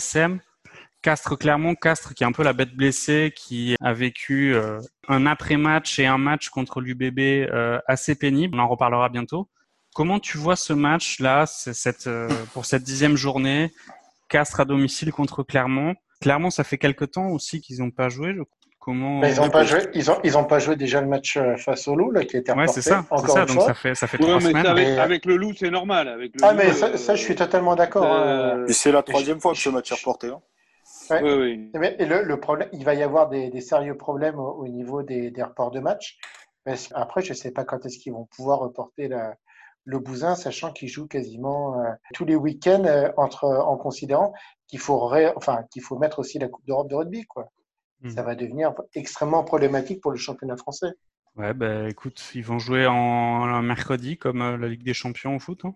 SM. 0.98 1.02
Castres-Clermont, 1.02 1.74
Castres 1.74 2.14
qui 2.14 2.24
est 2.24 2.26
un 2.26 2.32
peu 2.32 2.42
la 2.42 2.52
bête 2.52 2.74
blessée, 2.74 3.32
qui 3.34 3.76
a 3.80 3.92
vécu 3.92 4.54
euh, 4.54 4.80
un 5.08 5.26
après-match 5.26 5.98
et 5.98 6.06
un 6.06 6.18
match 6.18 6.48
contre 6.48 6.80
l'UBB 6.80 7.18
euh, 7.20 7.78
assez 7.86 8.14
pénible. 8.14 8.58
On 8.58 8.62
en 8.62 8.68
reparlera 8.68 9.08
bientôt. 9.08 9.48
Comment 9.94 10.20
tu 10.20 10.38
vois 10.38 10.56
ce 10.56 10.72
match-là, 10.72 11.46
c'est 11.46 11.74
cette, 11.74 12.06
euh, 12.06 12.28
pour 12.52 12.66
cette 12.66 12.82
dixième 12.82 13.16
journée, 13.16 13.72
Castres 14.28 14.60
à 14.60 14.64
domicile 14.64 15.12
contre 15.12 15.42
Clermont? 15.42 15.94
Clermont, 16.20 16.50
ça 16.50 16.64
fait 16.64 16.78
quelque 16.78 17.04
temps 17.04 17.28
aussi 17.28 17.60
qu'ils 17.60 17.78
n'ont 17.78 17.90
pas 17.90 18.08
joué. 18.08 18.34
je- 18.34 18.42
Comment 18.80 19.20
Mais 19.20 19.34
ils 19.34 19.40
n'ont 19.40 19.50
pas 19.50 19.64
joué, 19.64 19.80
ils 19.92 20.10
ont, 20.10 20.18
ils 20.24 20.38
ont 20.38 20.44
pas 20.44 20.60
joué 20.60 20.74
déjà 20.74 21.00
le 21.02 21.08
match 21.08 21.36
face 21.58 21.88
au 21.88 21.94
Loup 21.96 22.10
là, 22.10 22.24
qui 22.24 22.36
a 22.36 22.38
été 22.40 22.52
Ouais, 22.52 22.60
reporté. 22.60 22.80
c'est 22.80 22.88
ça. 22.88 23.04
Encore 23.10 23.28
ça. 23.34 23.40
une 23.40 23.46
Donc 23.46 23.56
fois. 23.56 23.66
ça 23.66 23.74
fait 23.74 23.94
ça 23.94 24.06
fait 24.06 24.16
Ouais, 24.18 24.22
trois 24.26 24.36
mais 24.36 24.48
semaines. 24.48 24.66
avec, 24.66 24.88
Mais- 24.88 24.98
avec 24.98 25.24
le 25.26 25.36
loup, 25.36 25.52
c'est 25.54 25.68
normal. 25.70 26.08
Avec 26.08 26.32
le 26.34 26.40
Ah 26.42 26.52
loup, 26.52 26.58
mais 26.58 26.72
ça, 26.72 26.86
euh, 26.86 26.96
ça, 26.96 27.14
je 27.14 27.20
suis 27.22 27.34
totalement 27.34 27.74
d'accord. 27.76 28.06
Et 28.66 28.72
c'est 28.72 28.90
la 28.92 29.02
troisième 29.02 29.40
fois 29.40 29.52
que 29.52 29.58
ce 29.58 29.68
match 29.68 29.92
est 29.92 29.94
reporté. 29.96 30.28
hein. 30.28 30.40
Ouais. 31.10 31.70
Mais 31.74 31.96
et 31.98 32.06
le, 32.06 32.22
le 32.22 32.40
problème, 32.40 32.68
il 32.72 32.84
va 32.84 32.94
y 32.94 33.02
avoir 33.02 33.28
des, 33.28 33.50
des 33.50 33.60
sérieux 33.60 33.96
problèmes 33.96 34.38
au, 34.38 34.50
au 34.52 34.68
niveau 34.68 35.02
des, 35.02 35.30
des 35.30 35.42
reports 35.42 35.70
de 35.70 35.80
match. 35.80 36.18
Parce 36.64 36.88
qu'après, 36.88 37.22
je 37.22 37.30
ne 37.30 37.36
sais 37.36 37.50
pas 37.50 37.64
quand 37.64 37.84
est-ce 37.86 37.98
qu'ils 37.98 38.12
vont 38.12 38.26
pouvoir 38.26 38.58
reporter 38.58 39.08
la, 39.08 39.34
le 39.84 39.98
Bousin, 39.98 40.34
sachant 40.34 40.72
qu'ils 40.72 40.88
jouent 40.88 41.06
quasiment 41.08 41.80
euh, 41.80 41.90
tous 42.14 42.24
les 42.26 42.36
week-ends 42.36 42.84
euh, 42.84 43.10
entre, 43.16 43.44
en 43.44 43.76
considérant 43.76 44.34
qu'il 44.66 44.78
faut, 44.80 45.06
ré- 45.06 45.32
enfin, 45.36 45.64
qu'il 45.70 45.82
faut 45.82 45.98
mettre 45.98 46.18
aussi 46.18 46.38
la 46.38 46.48
Coupe 46.48 46.66
d'Europe 46.66 46.88
de 46.88 46.94
rugby. 46.94 47.24
Quoi. 47.24 47.48
Mhm. 48.02 48.10
Ça 48.10 48.22
va 48.22 48.34
devenir 48.34 48.74
extrêmement 48.94 49.44
problématique 49.44 50.02
pour 50.02 50.10
le 50.10 50.18
championnat 50.18 50.56
français. 50.56 50.88
Ouais, 51.36 51.54
bah 51.54 51.88
écoute, 51.88 52.20
ils 52.34 52.44
vont 52.44 52.58
jouer 52.58 52.86
en 52.86 53.62
mercredi 53.62 54.18
comme 54.18 54.42
euh, 54.42 54.56
la 54.58 54.68
Ligue 54.68 54.82
des 54.82 54.94
Champions 54.94 55.36
au 55.36 55.38
foot. 55.38 55.64
hein. 55.64 55.74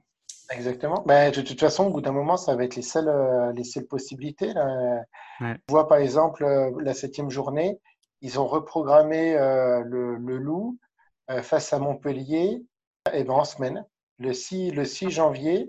Exactement. 0.53 1.03
Ben, 1.07 1.31
de 1.33 1.41
toute 1.41 1.61
façon, 1.61 1.87
au 1.87 1.91
bout 1.91 2.01
d'un 2.01 2.13
moment, 2.13 2.37
ça 2.37 2.55
va 2.55 2.65
être 2.65 2.77
les 2.77 2.83
seules, 2.83 3.09
euh, 3.09 3.53
les 3.53 3.65
seules 3.65 3.87
possibilités. 3.87 4.53
Là. 4.53 5.03
Ouais. 5.41 5.57
On 5.69 5.73
voit 5.73 5.89
par 5.89 5.99
exemple 5.99 6.45
euh, 6.45 6.71
la 6.81 6.95
septième 6.95 7.31
journée, 7.31 7.79
ils 8.21 8.39
ont 8.39 8.47
reprogrammé 8.47 9.35
euh, 9.35 9.83
le, 9.85 10.17
le 10.17 10.37
Loup 10.39 10.79
face 11.43 11.73
à 11.73 11.79
Montpellier 11.79 12.63
et 13.13 13.25
ben, 13.25 13.33
en 13.33 13.45
semaine, 13.45 13.87
le 14.19 14.35
6, 14.35 14.73
le 14.73 14.85
6 14.85 15.11
janvier, 15.11 15.69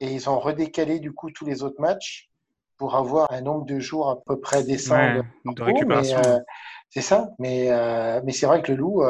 et 0.00 0.10
ils 0.10 0.30
ont 0.30 0.38
redécalé 0.38 1.00
du 1.00 1.12
coup 1.12 1.30
tous 1.30 1.44
les 1.44 1.62
autres 1.62 1.80
matchs 1.80 2.30
pour 2.78 2.96
avoir 2.96 3.30
un 3.30 3.42
nombre 3.42 3.66
de 3.66 3.78
jours 3.78 4.08
à 4.08 4.22
peu 4.22 4.40
près 4.40 4.64
décent 4.64 4.96
Ouais, 4.96 5.20
de, 5.44 5.62
récupération. 5.62 6.18
c'est 6.88 7.02
ça, 7.02 7.28
mais, 7.38 7.68
mais 8.24 8.32
c'est 8.32 8.46
vrai 8.46 8.62
que 8.62 8.72
le 8.72 8.78
loup, 8.78 9.02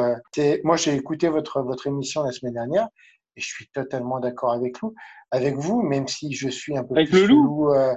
moi 0.64 0.77
j'ai 0.77 0.95
écouté 0.95 1.29
votre, 1.29 1.62
votre 1.62 1.87
émission 1.87 2.25
la 2.25 2.33
semaine 2.33 2.55
dernière 2.55 2.89
et 3.37 3.41
je 3.41 3.47
suis 3.47 3.68
totalement 3.68 4.20
d'accord 4.20 4.53
avec 4.53 4.80
vous, 4.80 4.95
avec 5.30 5.57
vous, 5.57 5.83
même 5.83 6.07
si 6.09 6.33
je 6.35 6.49
suis 6.49 6.76
un 6.76 6.85
peu 6.85 6.95
Avec 6.95 7.11
plus 7.11 7.22
le 7.22 7.26
loup 7.28 7.72
euh, 7.72 7.95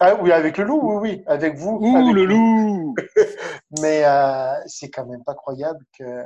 Ah 0.00 0.14
oui, 0.22 0.32
avec 0.32 0.58
le 0.58 0.64
loup, 0.64 0.80
oui, 0.82 0.96
oui, 1.18 1.22
avec 1.26 1.56
vous. 1.56 1.78
Ouh, 1.80 1.96
avec 1.96 2.14
le 2.14 2.24
loup 2.24 2.94
Mais 3.80 4.04
euh, 4.04 4.54
c'est 4.66 4.90
quand 4.90 5.06
même 5.06 5.24
pas 5.24 5.34
croyable 5.34 5.84
que- 5.98 6.22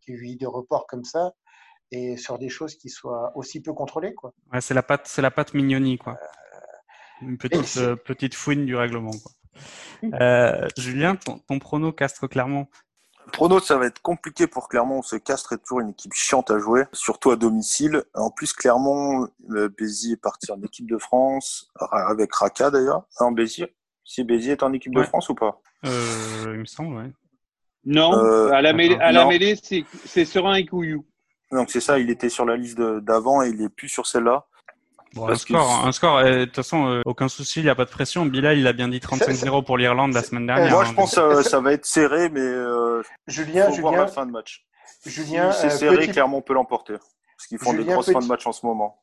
qu'il 0.00 0.14
y 0.14 0.30
ait 0.30 0.32
eu 0.32 0.36
des 0.36 0.46
reports 0.46 0.86
comme 0.86 1.04
ça. 1.04 1.32
et 1.90 2.16
sur 2.16 2.38
des 2.38 2.48
choses 2.48 2.74
qui 2.76 2.88
soient 2.88 3.32
aussi 3.34 3.60
peu 3.60 3.72
contrôlées. 3.74 4.14
Quoi. 4.14 4.32
Ouais, 4.52 4.60
c'est 4.62 4.72
la 4.74 4.82
patte, 4.82 5.06
c'est 5.06 5.20
la 5.22 5.30
patte 5.30 5.52
quoi. 5.98 6.16
Une 7.20 7.34
et 7.34 7.36
petite, 7.36 7.76
euh, 7.76 7.94
petite 7.96 8.34
fouine 8.34 8.64
du 8.64 8.74
règlement, 8.74 9.10
quoi. 9.22 9.32
Euh, 10.20 10.66
Julien, 10.78 11.14
ton, 11.16 11.38
ton 11.38 11.58
prono 11.58 11.92
Castres-Clermont 11.92 12.66
Prono, 13.32 13.60
ça 13.60 13.76
va 13.78 13.86
être 13.86 14.00
compliqué 14.02 14.46
pour 14.46 14.68
Clermont. 14.68 15.02
Ce 15.02 15.16
Castres 15.16 15.54
est 15.54 15.58
toujours 15.58 15.80
une 15.80 15.90
équipe 15.90 16.12
chiante 16.12 16.50
à 16.50 16.58
jouer, 16.58 16.84
surtout 16.92 17.30
à 17.30 17.36
domicile. 17.36 18.04
En 18.14 18.30
plus, 18.30 18.52
Clermont, 18.52 19.28
euh, 19.50 19.68
Béziers 19.76 20.12
est 20.12 20.16
parti 20.16 20.52
en 20.52 20.60
équipe 20.62 20.88
de 20.88 20.98
France, 20.98 21.70
ra- 21.74 22.08
avec 22.08 22.32
Raka 22.34 22.70
d'ailleurs. 22.70 23.04
Non, 23.20 23.32
Béziers? 23.32 23.74
Si 24.04 24.22
Béziers 24.24 24.52
est 24.52 24.62
en 24.62 24.72
équipe 24.72 24.94
de. 24.94 25.02
France 25.02 25.28
ou 25.28 25.34
pas? 25.34 25.60
Euh, 25.86 26.52
Il 26.54 26.60
me 26.60 26.64
semble, 26.64 26.96
ouais. 26.96 27.10
Non, 27.84 28.12
Euh, 28.16 28.50
à 28.52 28.62
la 28.62 28.72
mêlée, 28.72 28.96
à 29.00 29.10
la 29.10 29.26
mêlée 29.26 29.56
c'est 29.56 30.24
Serein 30.24 30.54
et 30.54 30.66
Couillou. 30.66 31.04
Donc 31.50 31.70
c'est 31.70 31.80
ça, 31.80 31.98
il 31.98 32.10
était 32.10 32.28
sur 32.28 32.44
la 32.46 32.56
liste 32.56 32.78
d'avant 32.80 33.42
et 33.42 33.48
il 33.48 33.60
est 33.60 33.68
plus 33.68 33.88
sur 33.88 34.06
celle-là. 34.06 34.46
Bon, 35.14 35.28
un 35.28 35.34
score, 35.34 35.86
un 35.86 35.92
score. 35.92 36.16
euh, 36.18 36.40
De 36.40 36.44
toute 36.46 36.56
façon, 36.56 36.86
euh, 36.86 37.02
aucun 37.04 37.28
souci, 37.28 37.60
il 37.60 37.64
n'y 37.64 37.68
a 37.70 37.74
pas 37.74 37.84
de 37.84 37.90
pression. 37.90 38.24
Bilal, 38.24 38.58
il 38.58 38.66
a 38.66 38.72
bien 38.72 38.88
dit 38.88 38.98
35-0 38.98 39.62
pour 39.64 39.76
l'Irlande 39.76 40.14
la 40.14 40.22
semaine 40.22 40.46
dernière. 40.46 40.70
Moi, 40.70 40.82
hein. 40.82 40.86
je 40.86 40.94
pense 40.94 41.14
que 41.14 41.42
ça, 41.42 41.42
ça 41.50 41.60
va 41.60 41.72
être 41.72 41.84
serré, 41.86 42.28
mais 42.30 42.40
euh, 42.40 43.02
Julien, 43.26 43.66
faut 43.70 43.80
voir 43.80 43.92
Julien, 43.92 44.04
la 44.06 44.10
fin 44.10 44.26
de 44.26 44.30
match. 44.32 44.64
Julien, 45.04 45.52
si 45.52 45.60
c'est 45.60 45.66
euh, 45.66 45.70
serré, 45.70 45.96
petit- 45.98 46.12
Clermont 46.12 46.40
peut 46.40 46.54
l'emporter. 46.54 46.94
Parce 46.94 47.46
qu'ils 47.48 47.58
font 47.58 47.72
des 47.72 47.78
Julien, 47.78 47.94
grosses 47.94 48.06
petit- 48.06 48.14
fins 48.14 48.20
de 48.20 48.26
match 48.26 48.46
en 48.46 48.52
ce 48.52 48.64
moment. 48.64 49.02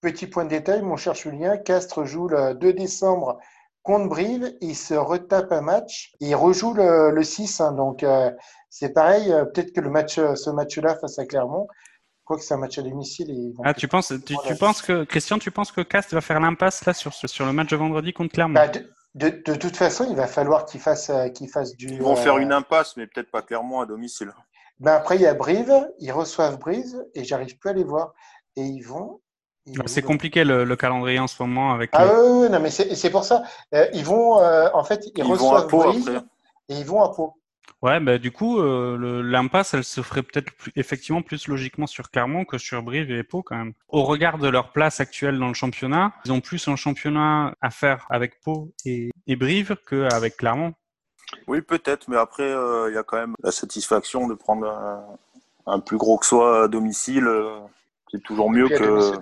Petit 0.00 0.26
point 0.26 0.44
de 0.44 0.50
détail, 0.50 0.82
mon 0.82 0.96
cher 0.96 1.14
Julien, 1.14 1.56
Castres 1.58 2.04
joue 2.06 2.28
le 2.28 2.54
2 2.54 2.72
décembre 2.72 3.38
contre 3.82 4.08
Brive, 4.08 4.52
il 4.60 4.74
se 4.76 4.94
retape 4.94 5.50
un 5.52 5.60
match, 5.60 6.12
il 6.20 6.34
rejoue 6.36 6.72
le, 6.72 7.10
le 7.10 7.22
6, 7.24 7.60
hein, 7.60 7.72
donc 7.72 8.04
euh, 8.04 8.30
c'est 8.70 8.92
pareil, 8.92 9.32
euh, 9.32 9.44
peut-être 9.44 9.72
que 9.72 9.80
le 9.80 9.90
match, 9.90 10.18
euh, 10.18 10.34
ce 10.36 10.50
match-là 10.50 10.94
face 10.96 11.18
à 11.18 11.26
Clermont, 11.26 11.66
quoique 12.24 12.42
c'est 12.42 12.54
un 12.54 12.58
match 12.58 12.78
à 12.78 12.82
domicile, 12.82 13.30
et 13.30 13.52
Ah, 13.64 13.74
tu 13.74 13.88
penses, 13.88 14.12
tu, 14.24 14.54
penses 14.56 14.82
que 14.82 15.04
Christian, 15.04 15.38
tu 15.38 15.50
penses 15.50 15.72
que 15.72 15.80
Cast 15.80 16.12
va 16.14 16.20
faire 16.20 16.40
l'impasse 16.40 16.84
là 16.84 16.94
sur 16.94 17.12
sur 17.12 17.46
le 17.46 17.52
match 17.52 17.68
de 17.70 17.76
vendredi 17.76 18.12
contre 18.12 18.32
Clermont? 18.34 18.54
Bah, 18.54 18.68
de, 18.68 18.84
de, 19.14 19.28
de 19.44 19.54
toute 19.54 19.76
façon, 19.76 20.06
il 20.08 20.16
va 20.16 20.26
falloir 20.26 20.64
qu'il 20.64 20.80
fasse, 20.80 21.10
euh, 21.10 21.28
qu'il 21.28 21.48
fasse 21.48 21.76
du. 21.76 21.88
Ils 21.88 22.02
vont 22.02 22.12
euh, 22.12 22.16
faire 22.16 22.38
une 22.38 22.52
impasse, 22.52 22.96
mais 22.96 23.06
peut-être 23.06 23.30
pas 23.30 23.42
Clermont 23.42 23.80
à 23.80 23.86
domicile. 23.86 24.32
Ben 24.80 24.94
après, 24.94 25.16
il 25.16 25.22
y 25.22 25.26
a 25.26 25.34
Brive, 25.34 25.88
ils 26.00 26.12
reçoivent 26.12 26.58
Brive, 26.58 26.94
et 27.14 27.24
j'arrive 27.24 27.56
plus 27.58 27.70
à 27.70 27.72
les 27.72 27.84
voir, 27.84 28.14
et 28.56 28.62
ils 28.62 28.82
vont. 28.82 29.20
C'est 29.86 30.02
compliqué 30.02 30.42
le, 30.42 30.64
le 30.64 30.76
calendrier 30.76 31.20
en 31.20 31.28
ce 31.28 31.40
moment 31.40 31.72
avec. 31.72 31.90
Ah 31.92 32.04
les- 32.06 32.10
oui, 32.10 32.50
non, 32.50 32.58
mais 32.58 32.70
c'est 32.70 32.94
c'est 32.96 33.10
pour 33.10 33.24
ça. 33.24 33.44
Euh, 33.74 33.86
ils 33.92 34.04
vont, 34.04 34.40
euh, 34.40 34.68
en 34.74 34.82
fait, 34.82 35.06
ils, 35.06 35.12
Ils 35.16 35.24
vont 35.24 35.30
reçoivent 35.34 35.64
à 35.64 35.68
Pau 35.68 35.78
Brive, 35.84 36.08
après. 36.08 36.26
et 36.68 36.74
ils 36.80 36.84
vont 36.84 37.00
à 37.02 37.12
Pau. 37.14 37.34
Ouais, 37.80 37.98
bah 37.98 38.18
du 38.18 38.30
coup, 38.30 38.60
euh, 38.60 39.22
l'impasse, 39.24 39.74
elle 39.74 39.82
se 39.84 40.02
ferait 40.02 40.22
peut-être 40.22 40.52
plus- 40.52 40.72
effectivement 40.76 41.20
plus 41.22 41.48
logiquement 41.48 41.86
sur 41.88 42.10
Clermont 42.10 42.44
que 42.44 42.56
sur 42.58 42.82
Brive 42.82 43.10
et 43.10 43.24
Pau 43.24 43.42
quand 43.42 43.56
même. 43.56 43.72
Au 43.88 44.04
regard 44.04 44.38
de 44.38 44.48
leur 44.48 44.70
place 44.72 45.00
actuelle 45.00 45.38
dans 45.38 45.48
le 45.48 45.54
championnat, 45.54 46.12
ils 46.24 46.32
ont 46.32 46.40
plus 46.40 46.68
un 46.68 46.76
championnat 46.76 47.56
à 47.60 47.70
faire 47.70 48.06
avec 48.08 48.40
Pau 48.40 48.72
et, 48.84 49.10
et 49.26 49.36
Brive 49.36 49.76
qu'avec 49.88 50.36
Clermont. 50.36 50.74
Oui, 51.48 51.60
peut-être, 51.60 52.08
mais 52.08 52.16
après, 52.16 52.44
euh, 52.44 52.88
il 52.90 52.94
y 52.94 52.98
a 52.98 53.02
quand 53.02 53.16
même 53.16 53.34
la 53.42 53.50
satisfaction 53.50 54.28
de 54.28 54.34
prendre 54.34 54.66
un, 54.68 55.18
un 55.66 55.80
plus 55.80 55.96
gros 55.96 56.18
que 56.18 56.26
soi 56.26 56.64
à 56.64 56.68
domicile. 56.68 57.26
euh, 57.26 57.58
C'est 58.12 58.22
toujours 58.22 58.50
mieux 58.50 58.68
que. 58.68 59.12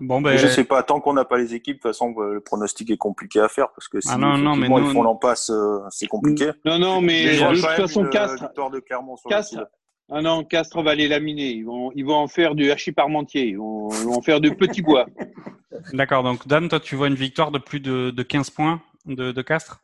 Bon, 0.00 0.20
ben, 0.20 0.36
je 0.36 0.46
sais 0.46 0.64
pas, 0.64 0.82
tant 0.82 1.00
qu'on 1.00 1.12
n'a 1.14 1.24
pas 1.24 1.38
les 1.38 1.54
équipes, 1.54 1.76
de 1.76 1.82
toute 1.82 1.90
façon, 1.90 2.14
euh, 2.18 2.34
le 2.34 2.40
pronostic 2.40 2.90
est 2.90 2.96
compliqué 2.96 3.40
à 3.40 3.48
faire 3.48 3.70
parce 3.72 3.88
que 3.88 4.00
si 4.00 4.08
Ah 4.10 4.18
non, 4.18 4.36
non, 4.38 4.56
mais 4.56 4.68
nous- 4.68 4.78
ils 4.78 4.92
font 4.92 5.02
l'empasse, 5.02 5.50
euh, 5.50 5.80
c'est 5.90 6.06
compliqué. 6.06 6.50
Non, 6.64 6.78
non, 6.78 7.00
mais 7.00 7.24
de 7.24 7.38
toute 7.38 7.62
même 7.62 7.76
façon, 7.76 8.04
euh, 8.04 8.08
Castres, 8.10 8.42
victoire 8.44 8.70
de 8.70 8.80
Clermont 8.80 9.16
sur 9.16 9.28
Castres, 9.30 9.54
le 9.56 9.60
site. 9.64 9.68
ah 10.10 10.22
non, 10.22 10.44
Castres 10.44 10.82
va 10.82 10.94
les 10.94 11.08
laminer. 11.08 11.50
Ils 11.50 11.64
vont, 11.64 11.90
ils 11.94 12.04
vont 12.04 12.16
en 12.16 12.28
faire 12.28 12.54
du 12.54 12.70
hachis 12.70 12.92
parmentier. 12.92 13.46
Ils 13.48 13.58
vont, 13.58 13.88
ils 13.90 14.06
vont 14.06 14.16
en 14.16 14.22
faire 14.22 14.40
du 14.40 14.54
petit 14.54 14.82
bois. 14.82 15.06
D'accord, 15.92 16.22
donc 16.22 16.46
Dan, 16.46 16.68
toi, 16.68 16.80
tu 16.80 16.96
vois 16.96 17.08
une 17.08 17.14
victoire 17.14 17.50
de 17.50 17.58
plus 17.58 17.80
de, 17.80 18.10
de 18.10 18.22
15 18.22 18.50
points 18.50 18.80
de, 19.06 19.32
de 19.32 19.42
Castres? 19.42 19.80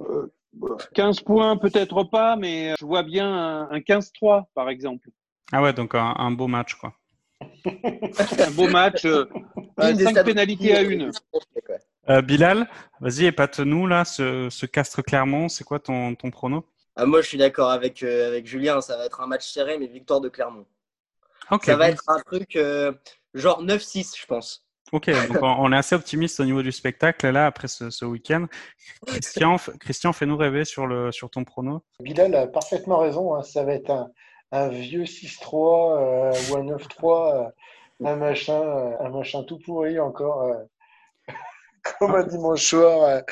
15 0.94 1.20
points, 1.20 1.56
peut-être 1.56 2.04
pas, 2.04 2.36
mais 2.36 2.74
je 2.78 2.84
vois 2.86 3.02
bien 3.02 3.26
un, 3.28 3.70
un 3.70 3.78
15-3, 3.80 4.44
par 4.54 4.68
exemple. 4.68 5.08
Ah 5.52 5.62
ouais, 5.62 5.72
donc 5.72 5.94
un, 5.94 6.14
un 6.16 6.30
beau 6.30 6.46
match, 6.46 6.74
quoi. 6.74 6.94
Un 7.66 8.51
beau 8.53 8.68
match, 8.68 9.05
euh, 9.05 9.26
Une 9.82 9.97
des 9.97 10.05
5 10.05 10.11
stades- 10.12 10.26
pénalités 10.26 10.74
à 10.76 10.82
une. 10.82 11.11
Euh, 12.11 12.20
Bilal, 12.22 12.68
vas-y, 13.01 13.24
épate-nous 13.26 13.86
là, 13.86 14.05
ce, 14.05 14.49
ce 14.51 14.66
Castres-Clermont, 14.66 15.49
c'est 15.49 15.64
quoi 15.64 15.78
ton, 15.78 16.14
ton 16.14 16.30
prono? 16.30 16.64
Ah, 16.97 17.07
moi, 17.07 17.22
je 17.22 17.28
suis 17.28 17.38
d'accord 17.38 17.70
avec, 17.70 18.03
euh, 18.03 18.28
avec 18.28 18.47
Julien. 18.47 18.80
Ça 18.80 18.97
va 18.97 19.07
être 19.07 19.20
un 19.20 19.26
match 19.26 19.51
serré, 19.51 19.78
mais 19.78 19.86
victoire 19.86 20.20
de 20.20 20.28
Clermont. 20.28 20.66
Ça 21.62 21.76
va 21.76 21.88
être 21.88 22.03
un 22.09 22.20
truc 22.20 22.57
euh, 22.57 22.92
genre 23.34 23.62
9-6, 23.64 24.18
je 24.20 24.26
pense. 24.26 24.61
Ok, 24.92 25.11
donc 25.28 25.38
on 25.42 25.72
est 25.72 25.76
assez 25.76 25.95
optimiste 25.95 26.38
au 26.40 26.45
niveau 26.45 26.62
du 26.62 26.70
spectacle 26.70 27.28
là 27.30 27.47
après 27.47 27.68
ce, 27.68 27.90
ce 27.90 28.05
week-end. 28.05 28.47
Christian, 29.07 29.57
Christian, 29.80 30.12
fais-nous 30.12 30.36
rêver 30.36 30.64
sur 30.64 30.86
le 30.86 31.11
sur 31.11 31.30
ton 31.30 31.42
prono. 31.42 31.82
Bilal 32.01 32.34
a 32.34 32.47
parfaitement 32.47 32.99
raison. 32.99 33.34
hein, 33.34 33.42
Ça 33.42 33.64
va 33.64 33.72
être 33.72 33.90
un, 33.90 34.11
un 34.55 34.68
vieux 34.68 35.05
6-3 35.05 35.98
euh, 35.98 36.32
ou 36.48 36.57
un 36.57 36.62
9-3, 36.64 37.50
euh, 38.02 38.07
un 38.07 38.16
machin, 38.16 38.61
euh, 38.61 38.92
un 39.00 39.11
machin 39.11 39.42
tout 39.42 39.59
pourri 39.59 39.98
encore, 39.98 40.55
comme 41.98 42.14
un 42.14 42.22
dimanche 42.24 42.64
soir 42.64 43.22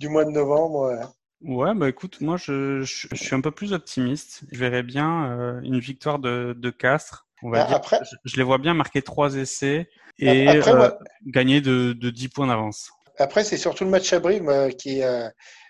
du 0.00 0.08
mois 0.08 0.24
de 0.24 0.30
novembre. 0.30 1.12
Ouais, 1.42 1.74
bah 1.74 1.88
écoute, 1.88 2.20
moi 2.20 2.36
je, 2.36 2.82
je, 2.82 3.08
je 3.12 3.16
suis 3.16 3.34
un 3.34 3.40
peu 3.40 3.50
plus 3.50 3.72
optimiste. 3.72 4.42
Je 4.52 4.58
verrais 4.58 4.82
bien 4.82 5.38
euh, 5.38 5.60
une 5.62 5.78
victoire 5.78 6.18
de, 6.18 6.54
de 6.56 6.70
Castres. 6.70 7.26
On 7.42 7.50
va 7.50 7.62
Ah, 7.62 7.66
dire. 7.66 7.76
après- 7.76 8.00
Je, 8.04 8.16
je 8.24 8.36
les 8.36 8.44
vois 8.44 8.58
bien 8.58 8.74
marquer 8.74 9.02
trois 9.02 9.34
essais 9.34 9.88
et 10.18 10.48
Après, 10.48 10.72
euh, 10.72 10.76
moi- 10.76 10.98
gagner 11.26 11.60
de, 11.60 11.92
de 11.92 12.10
10 12.10 12.28
points 12.28 12.46
d'avance. 12.46 12.92
Après, 13.18 13.44
c'est 13.44 13.56
surtout 13.56 13.84
le 13.84 13.90
match 13.90 14.12
à 14.12 14.20
Brive 14.20 14.48
euh, 14.48 14.70
qui 14.70 15.02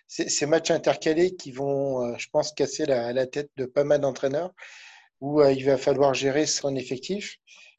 c'est 0.07 0.29
ces 0.29 0.45
matchs 0.45 0.71
intercalés 0.71 1.35
qui 1.37 1.53
vont, 1.53 2.17
je 2.19 2.29
pense, 2.31 2.53
casser 2.53 2.85
la, 2.85 3.15
la 3.15 3.27
tête 3.27 3.49
de 3.57 3.65
pas 3.65 3.83
mal 3.83 4.03
d'entraîneurs 4.03 4.53
où 5.23 5.41
euh, 5.41 5.53
il 5.53 5.65
va 5.65 5.79
falloir 5.79 6.13
gérer 6.13 6.45
son 6.47 6.75
effectif. 6.77 7.37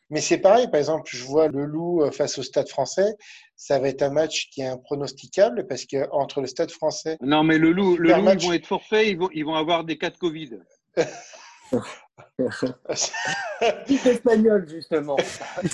Mais 0.10 0.22
c'est 0.22 0.38
pareil, 0.38 0.68
par 0.70 0.80
exemple, 0.80 1.10
je 1.14 1.24
vois 1.24 1.48
le 1.48 1.66
Loup 1.66 2.04
euh, 2.04 2.12
face 2.12 2.38
au 2.38 2.44
Stade 2.44 2.70
français. 2.70 3.16
Ça 3.56 3.80
va 3.80 3.88
être 3.90 4.02
un 4.02 4.10
match 4.12 4.50
qui 4.52 4.62
est 4.62 4.68
impronosticable 4.68 5.66
parce 5.68 5.86
que 5.86 6.10
entre 6.12 6.42
le 6.42 6.48
Stade 6.48 6.72
français, 6.72 7.18
Non, 7.22 7.44
mais 7.44 7.58
le 7.58 7.72
loup, 7.72 7.98
le 7.98 8.14
loup 8.14 8.22
match. 8.22 8.44
ils 8.44 8.48
vont 8.48 8.54
être 8.54 8.66
forfaits, 8.68 9.08
ils 9.08 9.18
vont, 9.18 9.30
ils 9.34 9.44
vont 9.46 9.56
avoir 9.56 9.84
des 9.84 9.98
cas 9.98 10.10
de 10.10 10.18
Covid. 10.18 10.52
Type 13.88 14.06
espagnol, 14.06 14.68
justement. 14.70 15.18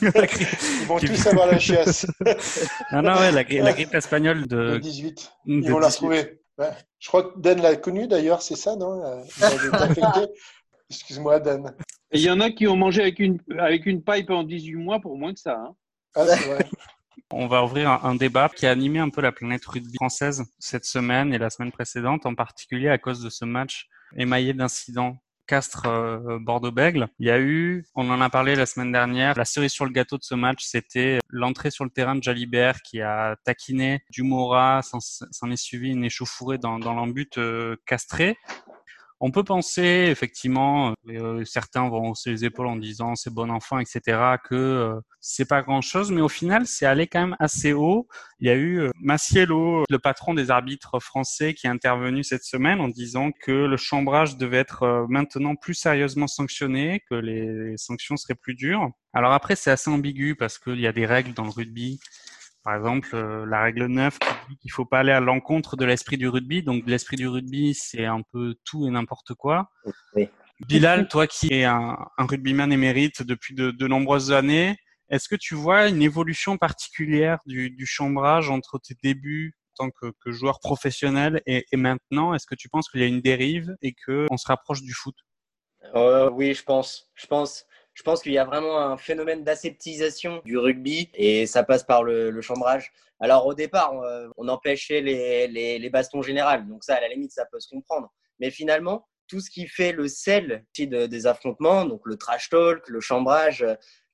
Ils 0.02 0.88
vont 0.88 0.98
tous 1.00 1.28
avoir 1.28 1.48
la 1.48 1.60
chiasse. 1.60 2.06
non, 2.92 3.02
non, 3.02 3.14
ouais, 3.16 3.32
la, 3.32 3.44
gri- 3.44 3.60
la 3.62 3.74
grippe 3.74 3.94
espagnole 3.94 4.42
Le 4.50 4.74
de, 4.74 4.78
18. 4.78 5.32
de 5.46 5.54
Ils 5.54 5.72
vont 5.72 5.80
la 5.80 5.88
18. 5.88 5.96
retrouver. 6.08 6.40
Ouais. 6.58 6.72
Je 7.00 7.08
crois 7.08 7.24
que 7.24 7.40
Dan 7.40 7.62
l'a 7.62 7.76
connu 7.78 8.08
d'ailleurs, 8.08 8.42
c'est 8.42 8.56
ça, 8.58 8.76
non 8.76 9.02
Euh, 9.04 9.22
Il 9.38 9.44
a 9.44 9.54
été 9.54 9.76
infecté. 9.76 10.34
Excuse-moi, 10.90 11.40
Dan. 11.40 11.74
Il 12.12 12.22
y 12.22 12.30
en 12.32 12.40
a 12.40 12.50
qui 12.50 12.68
ont 12.68 12.76
mangé 12.76 13.02
avec 13.02 13.20
une, 13.20 13.40
avec 13.60 13.86
une 13.86 14.02
paille 14.04 14.24
pendant 14.24 14.44
18 14.44 14.76
mois 14.76 15.00
pour 15.00 15.18
moins 15.18 15.34
que 15.34 15.40
ça. 15.40 15.54
hein. 15.54 15.76
Ah, 16.16 16.26
c'est 16.26 16.48
vrai. 16.48 16.66
On 17.32 17.46
va 17.48 17.64
ouvrir 17.64 17.92
un, 17.92 18.00
un 18.04 18.16
débat 18.16 18.50
qui 18.50 18.66
a 18.66 18.72
animé 18.72 18.98
un 18.98 19.10
peu 19.10 19.22
la 19.22 19.32
planète 19.32 19.64
rugby 19.66 19.94
française 19.96 20.44
cette 20.58 20.86
semaine 20.86 21.32
et 21.34 21.38
la 21.38 21.52
semaine 21.52 21.72
précédente, 21.72 22.26
en 22.26 22.34
particulier 22.34 22.90
à 22.90 22.98
cause 22.98 23.22
de 23.22 23.30
ce 23.30 23.46
match 23.46 23.88
émaillé 24.18 24.54
d'incidents. 24.54 25.18
Castres 25.46 25.88
euh, 25.88 26.38
Bordeaux-Bègle. 26.40 27.08
Il 27.18 27.26
y 27.26 27.32
a 27.32 27.40
eu, 27.40 27.84
on 27.96 28.08
en 28.12 28.22
a 28.22 28.30
parlé 28.30 28.54
la 28.54 28.68
semaine 28.68 28.92
dernière, 28.92 29.36
la 29.36 29.46
cerise 29.46 29.72
sur 29.72 29.84
le 29.86 29.92
gâteau 29.92 30.20
de 30.20 30.24
ce 30.24 30.36
match, 30.36 30.64
c'était 30.64 31.18
l'entrée 31.28 31.72
sur 31.72 31.84
le 31.86 31.90
terrain 31.90 32.14
de 32.16 32.22
Jalibert 32.22 32.84
qui 32.84 33.02
a 33.02 33.36
taquiné 33.44 34.04
Dumora, 34.12 34.84
s'en 34.84 35.00
s'en 35.00 35.50
est 35.50 35.58
suivi 35.58 35.90
une 35.90 36.06
échauffourée 36.06 36.60
dans, 36.60 36.78
dans 36.78 36.94
l'embut 36.94 37.40
euh, 37.40 37.76
castré. 37.88 38.38
On 39.22 39.32
peut 39.32 39.44
penser 39.44 40.08
effectivement, 40.10 40.94
euh, 41.10 41.44
certains 41.44 41.90
vont 41.90 42.12
hausser 42.12 42.32
les 42.32 42.46
épaules 42.46 42.68
en 42.68 42.78
disant 42.78 43.16
c'est 43.16 43.34
bon 43.34 43.52
enfant, 43.52 43.80
etc., 43.80 44.38
que 44.44 44.56
euh, 44.56 45.00
c'est 45.20 45.48
pas 45.48 45.62
grand 45.62 45.82
chose, 45.82 46.12
mais 46.12 46.22
au 46.22 46.30
final 46.30 46.66
c'est 46.66 46.86
allé 46.86 47.08
quand 47.08 47.20
même 47.20 47.36
assez 47.40 47.74
haut. 47.74 48.08
Il 48.40 48.48
y 48.48 48.50
a 48.50 48.56
eu 48.56 48.80
euh, 48.80 48.90
le 49.02 49.98
patron 49.98 50.34
des 50.34 50.52
arbitres 50.52 51.00
français, 51.02 51.54
qui 51.54 51.68
est 51.68 51.70
intervenu 51.70 52.24
cette 52.24 52.44
semaine 52.44 52.80
en 52.80 52.88
disant 52.88 53.32
que 53.32 53.52
le 53.52 53.78
chambrage 53.78 54.38
devait 54.38 54.58
être 54.58 54.84
euh, 54.84 55.06
maintenant 55.10 55.56
plus 55.56 55.74
sérieusement 55.74 56.28
sanctionné, 56.28 57.02
que 57.10 57.16
les 57.16 57.74
sanctions 57.78 58.16
seraient 58.16 58.36
plus 58.36 58.56
dures. 58.56 58.90
Alors 59.14 59.34
après 59.34 59.58
c'est 59.58 59.72
assez 59.72 59.90
ambigu 59.90 60.36
parce 60.36 60.58
qu'il 60.60 60.80
y 60.80 60.88
a 60.88 60.94
des 60.94 61.06
règles 61.06 61.34
dans 61.34 61.44
le 61.44 61.50
rugby. 61.50 62.00
Par 62.64 62.76
exemple, 62.76 63.10
euh, 63.14 63.46
la 63.46 63.64
règle 63.64 63.86
9 63.86 64.20
qui 64.20 64.28
dit 64.50 64.58
qu'il 64.58 64.72
faut 64.72 64.86
pas 64.86 65.00
aller 65.00 65.12
à 65.12 65.20
l'encontre 65.20 65.78
de 65.78 65.86
l'esprit 65.86 66.18
du 66.18 66.28
rugby. 66.28 66.62
Donc 66.62 66.84
l'esprit 66.88 67.16
du 67.16 67.28
rugby, 67.28 67.74
c'est 67.74 68.06
un 68.06 68.22
peu 68.22 68.56
tout 68.66 68.86
et 68.88 68.92
n'importe 68.92 69.34
quoi. 69.34 69.70
Oui. 70.16 70.30
Bilal, 70.68 71.08
toi 71.08 71.26
qui 71.26 71.54
es 71.54 71.64
un, 71.64 71.98
un 72.18 72.26
rugbyman 72.26 72.72
émérite 72.72 73.24
depuis 73.24 73.56
de, 73.56 73.72
de 73.72 73.88
nombreuses 73.88 74.34
années, 74.34 74.76
est-ce 75.10 75.30
que 75.30 75.36
tu 75.36 75.56
vois 75.56 75.88
une 75.88 76.02
évolution 76.02 76.58
particulière 76.58 77.40
du, 77.46 77.72
du 77.72 77.86
chambrage 77.86 78.50
entre 78.50 78.78
tes 78.78 78.96
débuts 79.02 79.56
en 79.78 79.86
tant 79.86 79.92
que, 79.92 80.12
que 80.24 80.32
joueur 80.32 80.60
professionnel 80.60 81.42
et, 81.46 81.66
et 81.72 81.78
maintenant? 81.78 82.34
Est-ce 82.34 82.46
que 82.46 82.56
tu 82.56 82.68
penses 82.68 82.90
qu'il 82.90 83.00
y 83.00 83.04
a 83.04 83.08
une 83.08 83.22
dérive 83.22 83.74
et 83.82 83.94
que 83.94 84.28
on 84.30 84.38
se 84.38 84.48
rapproche 84.48 84.82
du 84.82 84.94
foot? 84.94 85.16
Euh, 85.96 86.30
oui, 86.30 86.54
je 86.54 86.64
pense. 86.64 87.10
Je 87.16 87.26
pense. 87.26 87.66
Je 88.00 88.04
pense 88.06 88.24
qu'il 88.24 88.32
y 88.32 88.38
a 88.38 88.46
vraiment 88.46 88.80
un 88.80 88.96
phénomène 88.96 89.44
d'aseptisation 89.44 90.42
du 90.46 90.58
rugby 90.58 91.10
et 91.16 91.46
ça 91.46 91.64
passe 91.64 91.84
par 91.84 92.02
le, 92.02 92.40
chambrage. 92.40 92.94
Alors 93.20 93.46
au 93.46 93.54
départ, 93.54 93.94
on, 93.94 94.02
euh, 94.06 94.30
on 94.38 94.48
empêchait 94.48 95.02
les, 95.02 95.50
les, 95.50 95.78
les, 95.80 95.90
bastons 95.90 96.22
générales, 96.22 96.66
donc 96.66 96.86
ça 96.86 96.96
à 96.96 97.02
la 97.02 97.10
limite 97.10 97.34
ça 97.34 97.46
peut 97.52 97.60
se 97.60 97.68
comprendre. 97.68 98.10
Mais 98.40 98.52
finalement, 98.52 99.06
tout 99.28 99.42
ce 99.42 99.50
qui 99.50 99.68
fait 99.68 99.92
le 99.92 100.08
sel 100.08 100.64
de, 100.78 101.08
des 101.08 101.28
affrontements, 101.28 101.84
donc 101.84 102.00
le 102.06 102.16
trash 102.16 102.48
talk, 102.48 102.88
le 102.88 103.02
chambrage, 103.02 103.66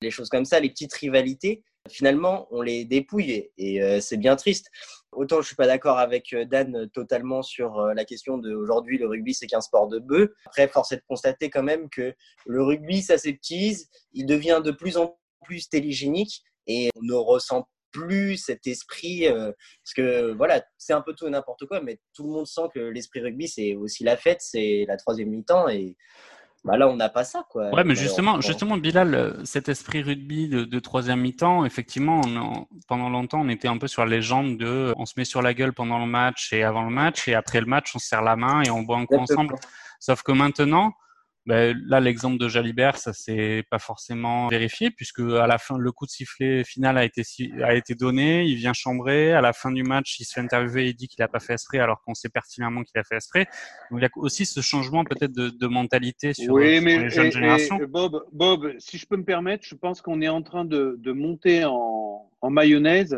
les 0.01 0.09
choses 0.09 0.29
comme 0.29 0.45
ça, 0.45 0.59
les 0.59 0.71
petites 0.71 0.95
rivalités, 0.95 1.63
finalement 1.87 2.47
on 2.49 2.63
les 2.63 2.85
dépouille 2.85 3.51
et, 3.55 3.83
euh, 3.83 4.01
c'est 4.01 4.17
bien 4.17 4.35
triste. 4.35 4.71
Autant 5.15 5.41
je 5.41 5.47
suis 5.47 5.55
pas 5.55 5.67
d'accord 5.67 5.97
avec 5.97 6.33
euh, 6.33 6.45
Dan 6.45 6.89
totalement 6.93 7.41
sur 7.41 7.79
euh, 7.79 7.93
la 7.93 8.05
question 8.05 8.37
de 8.37 8.53
aujourd'hui 8.53 8.97
le 8.97 9.07
rugby 9.07 9.33
c'est 9.33 9.47
qu'un 9.47 9.61
sport 9.61 9.87
de 9.87 9.99
bœuf. 9.99 10.29
Après 10.45 10.67
force 10.67 10.91
est 10.91 10.97
de 10.97 11.03
constater 11.07 11.49
quand 11.49 11.63
même 11.63 11.89
que 11.89 12.13
le 12.45 12.63
rugby 12.63 13.01
s'aseptise, 13.01 13.89
il 14.13 14.25
devient 14.25 14.61
de 14.63 14.71
plus 14.71 14.97
en 14.97 15.17
plus 15.43 15.69
télégénique 15.69 16.43
et 16.67 16.89
on 16.95 17.03
ne 17.03 17.13
ressent 17.13 17.67
plus 17.91 18.35
cet 18.37 18.67
esprit 18.67 19.27
euh, 19.27 19.51
parce 19.83 19.93
que 19.95 20.33
voilà 20.33 20.61
c'est 20.77 20.93
un 20.93 21.01
peu 21.01 21.13
tout 21.13 21.27
et 21.27 21.29
n'importe 21.29 21.65
quoi 21.65 21.79
mais 21.81 21.99
tout 22.13 22.23
le 22.23 22.29
monde 22.29 22.45
sent 22.45 22.67
que 22.73 22.79
l'esprit 22.79 23.21
rugby 23.21 23.47
c'est 23.47 23.75
aussi 23.75 24.03
la 24.03 24.17
fête 24.17 24.41
c'est 24.41 24.83
la 24.87 24.97
troisième 24.97 25.29
mi-temps 25.29 25.69
et 25.69 25.95
bah 26.65 26.77
là 26.77 26.87
on 26.87 26.95
n'a 26.95 27.09
pas 27.09 27.23
ça 27.23 27.45
quoi. 27.49 27.69
Ouais 27.73 27.83
mais 27.83 27.95
justement 27.95 28.41
justement 28.41 28.75
Bilal 28.77 29.13
euh, 29.13 29.45
cet 29.45 29.69
esprit 29.69 30.01
rugby 30.01 30.49
de, 30.49 30.65
de 30.65 30.79
troisième 30.79 31.21
mi-temps 31.21 31.63
effectivement 31.63 32.21
on, 32.25 32.65
pendant 32.87 33.09
longtemps 33.09 33.41
on 33.41 33.49
était 33.49 33.67
un 33.67 33.77
peu 33.77 33.87
sur 33.87 34.03
la 34.03 34.09
légende 34.09 34.57
de 34.57 34.93
on 34.97 35.05
se 35.05 35.13
met 35.15 35.25
sur 35.25 35.43
la 35.43 35.53
gueule 35.53 35.73
pendant 35.73 35.99
le 35.99 36.07
match 36.07 36.51
et 36.53 36.63
avant 36.63 36.83
le 36.83 36.89
match 36.89 37.27
et 37.27 37.35
après 37.35 37.59
le 37.61 37.67
match 37.67 37.95
on 37.95 37.99
se 37.99 38.07
serre 38.07 38.23
la 38.23 38.35
main 38.35 38.63
et 38.63 38.71
on 38.71 38.81
boit 38.81 38.97
un 38.97 39.05
coup 39.05 39.15
ensemble. 39.15 39.55
Sauf 39.99 40.23
que 40.23 40.31
maintenant 40.31 40.93
ben, 41.45 41.77
là, 41.85 41.99
l'exemple 41.99 42.39
de 42.39 42.47
Jalibert, 42.47 42.97
ça 42.97 43.13
s'est 43.13 43.63
pas 43.69 43.77
forcément 43.77 44.47
vérifié 44.47 44.89
puisque 44.89 45.19
à 45.19 45.45
la 45.45 45.59
fin, 45.59 45.77
le 45.77 45.91
coup 45.91 46.07
de 46.07 46.11
sifflet 46.11 46.63
final 46.63 46.97
a 46.97 47.05
été 47.05 47.21
a 47.61 47.75
été 47.75 47.93
donné. 47.93 48.45
Il 48.45 48.55
vient 48.55 48.73
chambrer. 48.73 49.33
À 49.33 49.41
la 49.41 49.53
fin 49.53 49.71
du 49.71 49.83
match, 49.83 50.19
il 50.19 50.25
se 50.25 50.33
fait 50.33 50.41
interviewer 50.41 50.85
et 50.85 50.89
il 50.89 50.95
dit 50.95 51.07
qu'il 51.07 51.21
a 51.21 51.27
pas 51.27 51.39
fait 51.39 51.53
esprit 51.53 51.77
alors 51.77 52.01
qu'on 52.01 52.15
sait 52.15 52.29
pertinemment 52.29 52.83
qu'il 52.83 52.99
a 52.99 53.03
fait 53.03 53.17
esprit. 53.17 53.45
Donc 53.91 53.99
il 53.99 54.01
y 54.01 54.05
a 54.05 54.09
aussi 54.15 54.47
ce 54.47 54.61
changement 54.61 55.03
peut-être 55.03 55.33
de, 55.33 55.49
de, 55.49 55.67
mentalité 55.67 56.33
sur, 56.33 56.51
oui, 56.51 56.77
sur 56.77 56.83
mais, 56.83 56.97
les 56.97 57.09
jeunes 57.11 57.27
et, 57.27 57.31
générations. 57.31 57.79
Bob, 57.89 58.25
Bob, 58.31 58.73
si 58.79 58.97
je 58.97 59.05
peux 59.05 59.17
me 59.17 59.25
permettre, 59.25 59.65
je 59.67 59.75
pense 59.75 60.01
qu'on 60.01 60.21
est 60.21 60.27
en 60.27 60.41
train 60.41 60.65
de, 60.65 60.95
de 60.97 61.11
monter 61.11 61.63
en, 61.63 62.27
en, 62.41 62.49
mayonnaise 62.49 63.17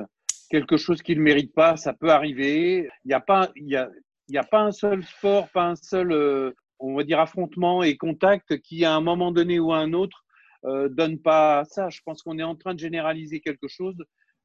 quelque 0.49 0.75
chose 0.75 1.01
qui 1.01 1.15
ne 1.15 1.21
mérite 1.21 1.53
pas. 1.53 1.77
Ça 1.77 1.93
peut 1.93 2.11
arriver. 2.11 2.89
Il 3.05 3.07
n'y 3.07 3.13
a 3.13 3.21
pas, 3.21 3.49
il 3.55 3.69
y 3.69 3.77
a, 3.77 3.89
il 4.27 4.33
n'y 4.33 4.37
a 4.37 4.43
pas 4.43 4.59
un 4.59 4.73
seul 4.73 5.03
sport, 5.03 5.47
pas 5.49 5.63
un 5.63 5.75
seul 5.75 6.11
euh, 6.11 6.51
on 6.79 6.95
va 6.95 7.03
dire 7.03 7.19
affrontement 7.19 7.83
et 7.83 7.97
contact 7.97 8.59
qui 8.61 8.85
à 8.85 8.93
un 8.93 9.01
moment 9.01 9.31
donné 9.31 9.59
ou 9.59 9.73
à 9.73 9.77
un 9.77 9.93
autre 9.93 10.23
euh, 10.65 10.89
donne 10.89 11.19
pas 11.19 11.63
ça. 11.65 11.89
Je 11.89 12.01
pense 12.05 12.21
qu'on 12.21 12.39
est 12.39 12.43
en 12.43 12.55
train 12.55 12.73
de 12.73 12.79
généraliser 12.79 13.39
quelque 13.39 13.67
chose. 13.67 13.97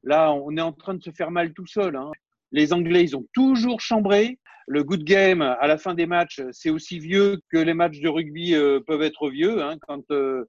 Là, 0.03 0.33
on 0.33 0.57
est 0.57 0.63
en 0.63 0.73
train 0.73 0.95
de 0.95 1.03
se 1.03 1.11
faire 1.11 1.31
mal 1.31 1.53
tout 1.53 1.67
seul. 1.67 1.97
Hein. 1.97 2.11
Les 2.51 2.73
Anglais, 2.73 3.05
ils 3.05 3.17
ont 3.17 3.27
toujours 3.33 3.81
chambré. 3.81 4.39
Le 4.69 4.85
good 4.85 5.03
game 5.03 5.43
à 5.43 5.67
la 5.67 5.77
fin 5.77 5.95
des 5.95 6.07
matchs, 6.07 6.41
c'est 6.53 6.71
aussi 6.71 7.01
vieux 7.01 7.41
que 7.51 7.59
les 7.59 7.75
matchs 7.75 8.01
de 8.01 8.09
rugby 8.09 8.55
euh, 8.55 8.81
peuvent 8.87 9.03
être 9.03 9.29
vieux. 9.29 9.63
Hein, 9.63 9.77
quand 9.89 10.03
euh, 10.13 10.45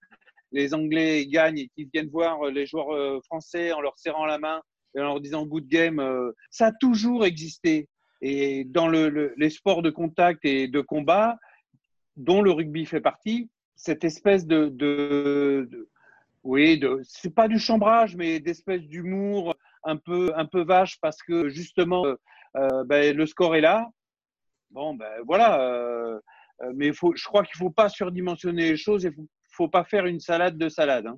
les 0.53 0.73
Anglais 0.73 1.25
gagnent 1.25 1.57
et 1.57 1.69
qu'ils 1.75 1.89
viennent 1.91 2.09
voir 2.09 2.45
les 2.45 2.65
joueurs 2.65 2.93
euh, 2.93 3.19
français 3.25 3.73
en 3.73 3.81
leur 3.81 3.97
serrant 3.97 4.25
la 4.25 4.37
main 4.37 4.61
et 4.95 5.01
en 5.01 5.05
leur 5.05 5.19
disant 5.19 5.45
good 5.45 5.67
game, 5.67 5.99
euh, 5.99 6.31
ça 6.51 6.67
a 6.67 6.71
toujours 6.71 7.25
existé. 7.25 7.89
Et 8.21 8.63
dans 8.63 8.87
le, 8.87 9.09
le, 9.09 9.33
les 9.35 9.49
sports 9.49 9.81
de 9.81 9.89
contact 9.89 10.45
et 10.45 10.67
de 10.67 10.79
combat, 10.79 11.37
dont 12.15 12.41
le 12.41 12.51
rugby 12.51 12.85
fait 12.85 13.01
partie, 13.01 13.49
cette 13.75 14.03
espèce 14.03 14.45
de, 14.45 14.69
de, 14.69 15.89
oui, 16.43 16.77
de, 16.77 17.01
c'est 17.03 17.33
pas 17.33 17.47
du 17.47 17.59
chambrage, 17.59 18.15
mais 18.15 18.39
d'espèce 18.39 18.81
d'humour 18.81 19.55
un 19.83 19.97
peu, 19.97 20.31
un 20.35 20.45
peu 20.45 20.63
vache 20.63 20.99
parce 21.01 21.21
que 21.21 21.49
justement, 21.49 22.05
euh, 22.55 22.83
ben, 22.85 23.15
le 23.15 23.25
score 23.25 23.55
est 23.55 23.61
là. 23.61 23.87
Bon, 24.71 24.93
ben 24.93 25.11
voilà. 25.25 25.61
Euh, 25.61 26.19
mais 26.75 26.93
faut, 26.93 27.13
je 27.15 27.23
crois 27.25 27.43
qu'il 27.43 27.57
faut 27.57 27.69
pas 27.69 27.89
surdimensionner 27.89 28.69
les 28.71 28.77
choses 28.77 29.05
et 29.05 29.11
faut, 29.11 29.27
faut 29.49 29.67
pas 29.67 29.83
faire 29.83 30.05
une 30.05 30.19
salade 30.19 30.57
de 30.57 30.69
salade. 30.69 31.07
Hein. 31.07 31.17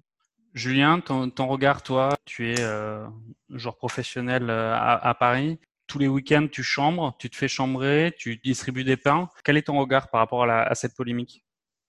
Julien, 0.54 1.02
ton, 1.02 1.30
ton, 1.30 1.48
regard, 1.48 1.84
toi, 1.84 2.10
tu 2.24 2.52
es 2.52 2.62
euh, 2.62 3.06
joueur 3.50 3.76
professionnel 3.76 4.50
à 4.50 5.16
Paris 5.20 5.60
tous 5.88 6.00
les 6.00 6.08
week-ends, 6.08 6.48
tu 6.52 6.64
chambres, 6.64 7.16
tu 7.20 7.30
te 7.30 7.36
fais 7.36 7.48
chambrer, 7.48 8.14
tu 8.18 8.38
distribues 8.38 8.84
des 8.84 8.98
pains. 8.98 9.30
Quel 9.44 9.58
est 9.58 9.64
ton 9.64 9.80
regard 9.80 10.10
par 10.10 10.20
rapport 10.20 10.44
à, 10.44 10.76
cette 10.76 10.96
polémique? 10.96 11.46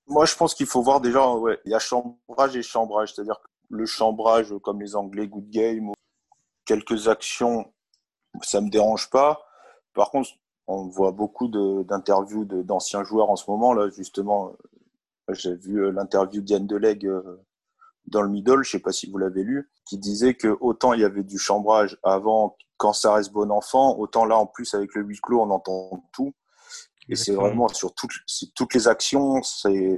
Moi, 0.07 0.24
je 0.26 0.34
pense 0.36 0.55
qu'il 0.55 0.66
faut 0.66 0.82
voir 0.82 1.01
déjà, 1.01 1.24
il 1.64 1.70
y 1.70 1.74
a 1.74 1.78
chambrage 1.78 2.57
et 2.57 2.62
chambrage. 2.62 3.14
C'est-à-dire 3.14 3.40
que 3.40 3.49
le 3.70 3.86
chambrage, 3.86 4.55
comme 4.62 4.80
les 4.80 4.94
Anglais, 4.94 5.26
good 5.26 5.49
game, 5.51 5.92
quelques 6.64 7.09
actions, 7.09 7.72
ça 8.42 8.61
me 8.61 8.68
dérange 8.68 9.11
pas. 9.11 9.47
Par 9.94 10.11
contre, 10.11 10.30
on 10.66 10.88
voit 10.88 11.12
beaucoup 11.12 11.49
d'interviews 11.49 12.44
d'anciens 12.44 13.05
joueurs 13.05 13.30
en 13.30 13.36
ce 13.36 13.51
moment. 13.51 13.72
Là, 13.72 13.88
justement, 13.88 14.53
j'ai 15.30 15.55
vu 15.55 15.90
l'interview 15.92 16.40
d'Yann 16.42 16.66
Delegue 16.66 17.11
dans 18.07 18.22
le 18.22 18.28
middle, 18.28 18.62
je 18.62 18.70
sais 18.70 18.78
pas 18.78 18.92
si 18.92 19.11
vous 19.11 19.18
l'avez 19.18 19.42
lu, 19.42 19.70
qui 19.84 19.99
disait 19.99 20.34
que 20.34 20.57
autant 20.61 20.92
il 20.92 21.01
y 21.01 21.05
avait 21.05 21.24
du 21.24 21.38
chambrage 21.38 21.99
avant 22.03 22.57
quand 22.76 22.92
ça 22.92 23.14
reste 23.14 23.32
bon 23.32 23.50
enfant, 23.50 23.96
autant 23.98 24.24
là 24.24 24.36
en 24.36 24.46
plus 24.46 24.74
avec 24.74 24.94
le 24.94 25.02
huis 25.02 25.18
clos 25.22 25.40
on 25.40 25.50
entend 25.50 26.02
tout. 26.12 26.34
Et 27.08 27.14
c'est 27.14 27.32
vraiment 27.32 27.68
sur 27.68 27.94
toutes, 27.94 28.12
toutes 28.54 28.74
les 28.74 28.88
actions, 28.88 29.42
c'est 29.42 29.96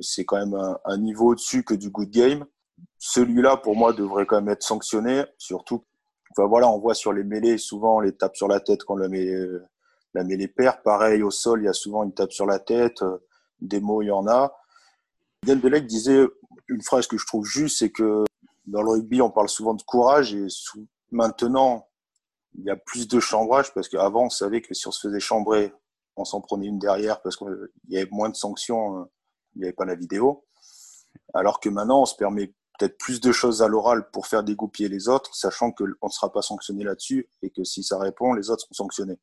c'est 0.00 0.24
quand 0.24 0.36
même 0.36 0.54
un, 0.54 0.78
un 0.84 0.98
niveau 0.98 1.28
au-dessus 1.28 1.64
que 1.64 1.74
du 1.74 1.90
good 1.90 2.10
game. 2.10 2.44
Celui-là 2.98 3.56
pour 3.56 3.76
moi 3.76 3.92
devrait 3.92 4.26
quand 4.26 4.36
même 4.36 4.50
être 4.50 4.62
sanctionné, 4.62 5.24
surtout. 5.38 5.84
Enfin 6.32 6.46
voilà, 6.46 6.68
on 6.68 6.78
voit 6.78 6.94
sur 6.94 7.12
les 7.12 7.24
mêlées 7.24 7.58
souvent 7.58 7.96
on 7.96 8.00
les 8.00 8.12
tape 8.12 8.36
sur 8.36 8.48
la 8.48 8.60
tête 8.60 8.84
quand 8.84 8.96
la 8.96 9.08
mêlée, 9.08 9.46
la 10.14 10.24
mêlée 10.24 10.48
perd. 10.48 10.82
Pareil 10.82 11.22
au 11.22 11.30
sol, 11.30 11.62
il 11.62 11.66
y 11.66 11.68
a 11.68 11.72
souvent 11.72 12.04
une 12.04 12.12
tape 12.12 12.32
sur 12.32 12.46
la 12.46 12.58
tête. 12.58 13.02
Des 13.60 13.80
mots, 13.80 14.02
il 14.02 14.06
y 14.06 14.10
en 14.10 14.26
a. 14.28 14.54
Yann 15.46 15.60
Delec 15.60 15.86
disait 15.86 16.24
une 16.68 16.82
phrase 16.82 17.06
que 17.06 17.16
je 17.16 17.26
trouve 17.26 17.44
juste, 17.44 17.78
c'est 17.78 17.90
que 17.90 18.24
dans 18.66 18.82
le 18.82 18.90
rugby, 18.90 19.22
on 19.22 19.30
parle 19.30 19.48
souvent 19.48 19.74
de 19.74 19.82
courage 19.82 20.34
et 20.34 20.48
sous, 20.48 20.86
maintenant, 21.10 21.88
il 22.54 22.64
y 22.64 22.70
a 22.70 22.76
plus 22.76 23.08
de 23.08 23.20
chambrage 23.20 23.72
parce 23.74 23.88
qu'avant, 23.88 24.26
on 24.26 24.30
savait 24.30 24.60
que 24.60 24.74
si 24.74 24.86
on 24.88 24.90
se 24.90 25.06
faisait 25.06 25.20
chambrer, 25.20 25.72
on 26.16 26.24
s'en 26.24 26.40
prenait 26.40 26.66
une 26.66 26.78
derrière 26.78 27.22
parce 27.22 27.36
qu'il 27.36 27.48
y 27.88 27.98
avait 27.98 28.08
moins 28.10 28.28
de 28.28 28.36
sanctions, 28.36 28.96
hein. 28.96 29.08
il 29.54 29.60
n'y 29.60 29.64
avait 29.64 29.74
pas 29.74 29.84
la 29.84 29.94
vidéo. 29.94 30.44
Alors 31.34 31.60
que 31.60 31.68
maintenant, 31.68 32.02
on 32.02 32.06
se 32.06 32.16
permet 32.16 32.48
peut-être 32.78 32.98
plus 32.98 33.20
de 33.20 33.32
choses 33.32 33.62
à 33.62 33.68
l'oral 33.68 34.10
pour 34.10 34.26
faire 34.26 34.42
dégoupiller 34.42 34.88
les 34.88 35.08
autres, 35.08 35.34
sachant 35.34 35.72
qu'on 35.72 35.86
ne 35.86 36.10
sera 36.10 36.32
pas 36.32 36.42
sanctionné 36.42 36.84
là-dessus 36.84 37.28
et 37.42 37.50
que 37.50 37.64
si 37.64 37.82
ça 37.82 37.98
répond, 37.98 38.32
les 38.32 38.50
autres 38.50 38.62
seront 38.62 38.84
sanctionnés. 38.84 39.18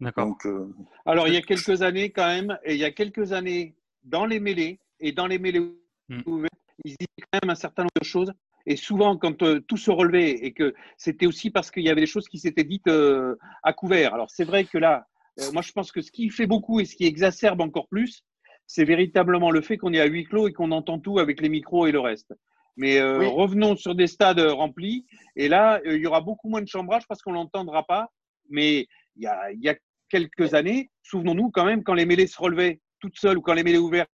D'accord. 0.00 0.34
Euh, 0.46 0.66
Alors, 1.04 1.28
il 1.28 1.34
y 1.34 1.36
a 1.36 1.42
quelques 1.42 1.82
années 1.82 2.10
quand 2.10 2.26
même, 2.26 2.58
et 2.64 2.74
il 2.74 2.80
y 2.80 2.84
a 2.84 2.90
quelques 2.90 3.32
années, 3.32 3.76
dans 4.02 4.24
les 4.24 4.40
mêlées 4.40 4.80
et 4.98 5.12
dans 5.12 5.26
les 5.26 5.38
mêlées 5.38 5.74
Mm. 6.10 6.22
ouvertes, 6.26 6.52
ils 6.84 6.96
disaient 6.98 7.26
quand 7.30 7.38
même 7.42 7.50
un 7.50 7.54
certain 7.54 7.82
nombre 7.82 8.00
de 8.00 8.04
choses. 8.04 8.32
Et 8.70 8.76
souvent, 8.76 9.16
quand 9.16 9.42
euh, 9.42 9.58
tout 9.66 9.76
se 9.76 9.90
relevait 9.90 10.30
et 10.30 10.52
que 10.52 10.74
c'était 10.96 11.26
aussi 11.26 11.50
parce 11.50 11.72
qu'il 11.72 11.82
y 11.82 11.88
avait 11.90 12.02
des 12.02 12.06
choses 12.06 12.28
qui 12.28 12.38
s'étaient 12.38 12.62
dites 12.62 12.86
euh, 12.86 13.34
à 13.64 13.72
couvert. 13.72 14.14
Alors, 14.14 14.30
c'est 14.30 14.44
vrai 14.44 14.62
que 14.62 14.78
là, 14.78 15.08
euh, 15.40 15.50
moi, 15.52 15.60
je 15.60 15.72
pense 15.72 15.90
que 15.90 16.00
ce 16.00 16.12
qui 16.12 16.30
fait 16.30 16.46
beaucoup 16.46 16.78
et 16.78 16.84
ce 16.84 16.94
qui 16.94 17.04
exacerbe 17.04 17.60
encore 17.62 17.88
plus, 17.88 18.22
c'est 18.68 18.84
véritablement 18.84 19.50
le 19.50 19.60
fait 19.60 19.76
qu'on 19.76 19.92
est 19.92 19.98
à 19.98 20.04
huis 20.04 20.22
clos 20.22 20.46
et 20.46 20.52
qu'on 20.52 20.70
entend 20.70 21.00
tout 21.00 21.18
avec 21.18 21.40
les 21.40 21.48
micros 21.48 21.88
et 21.88 21.90
le 21.90 21.98
reste. 21.98 22.32
Mais 22.76 23.02
Oui. 23.02 23.26
revenons 23.26 23.74
sur 23.74 23.96
des 23.96 24.06
stades 24.06 24.38
remplis. 24.38 25.04
Et 25.34 25.48
là, 25.48 25.80
il 25.84 25.96
y 25.96 26.06
aura 26.06 26.20
beaucoup 26.20 26.48
moins 26.48 26.62
de 26.62 26.68
chambrage 26.68 27.02
parce 27.08 27.22
qu'on 27.22 27.32
l'entendra 27.32 27.82
pas. 27.82 28.12
Mais 28.50 28.86
il 29.16 29.24
y 29.24 29.26
a, 29.26 29.50
il 29.50 29.60
y 29.60 29.68
a 29.68 29.74
quelques 30.08 30.54
années, 30.54 30.90
souvenons-nous 31.02 31.50
quand 31.50 31.64
même, 31.64 31.82
quand 31.82 31.94
les 31.94 32.06
mêlées 32.06 32.28
se 32.28 32.40
relevaient 32.40 32.78
toutes 33.00 33.18
seules 33.18 33.38
ou 33.38 33.42
quand 33.42 33.54
les 33.54 33.64
mêlées 33.64 33.78
ouvertes 33.78 34.10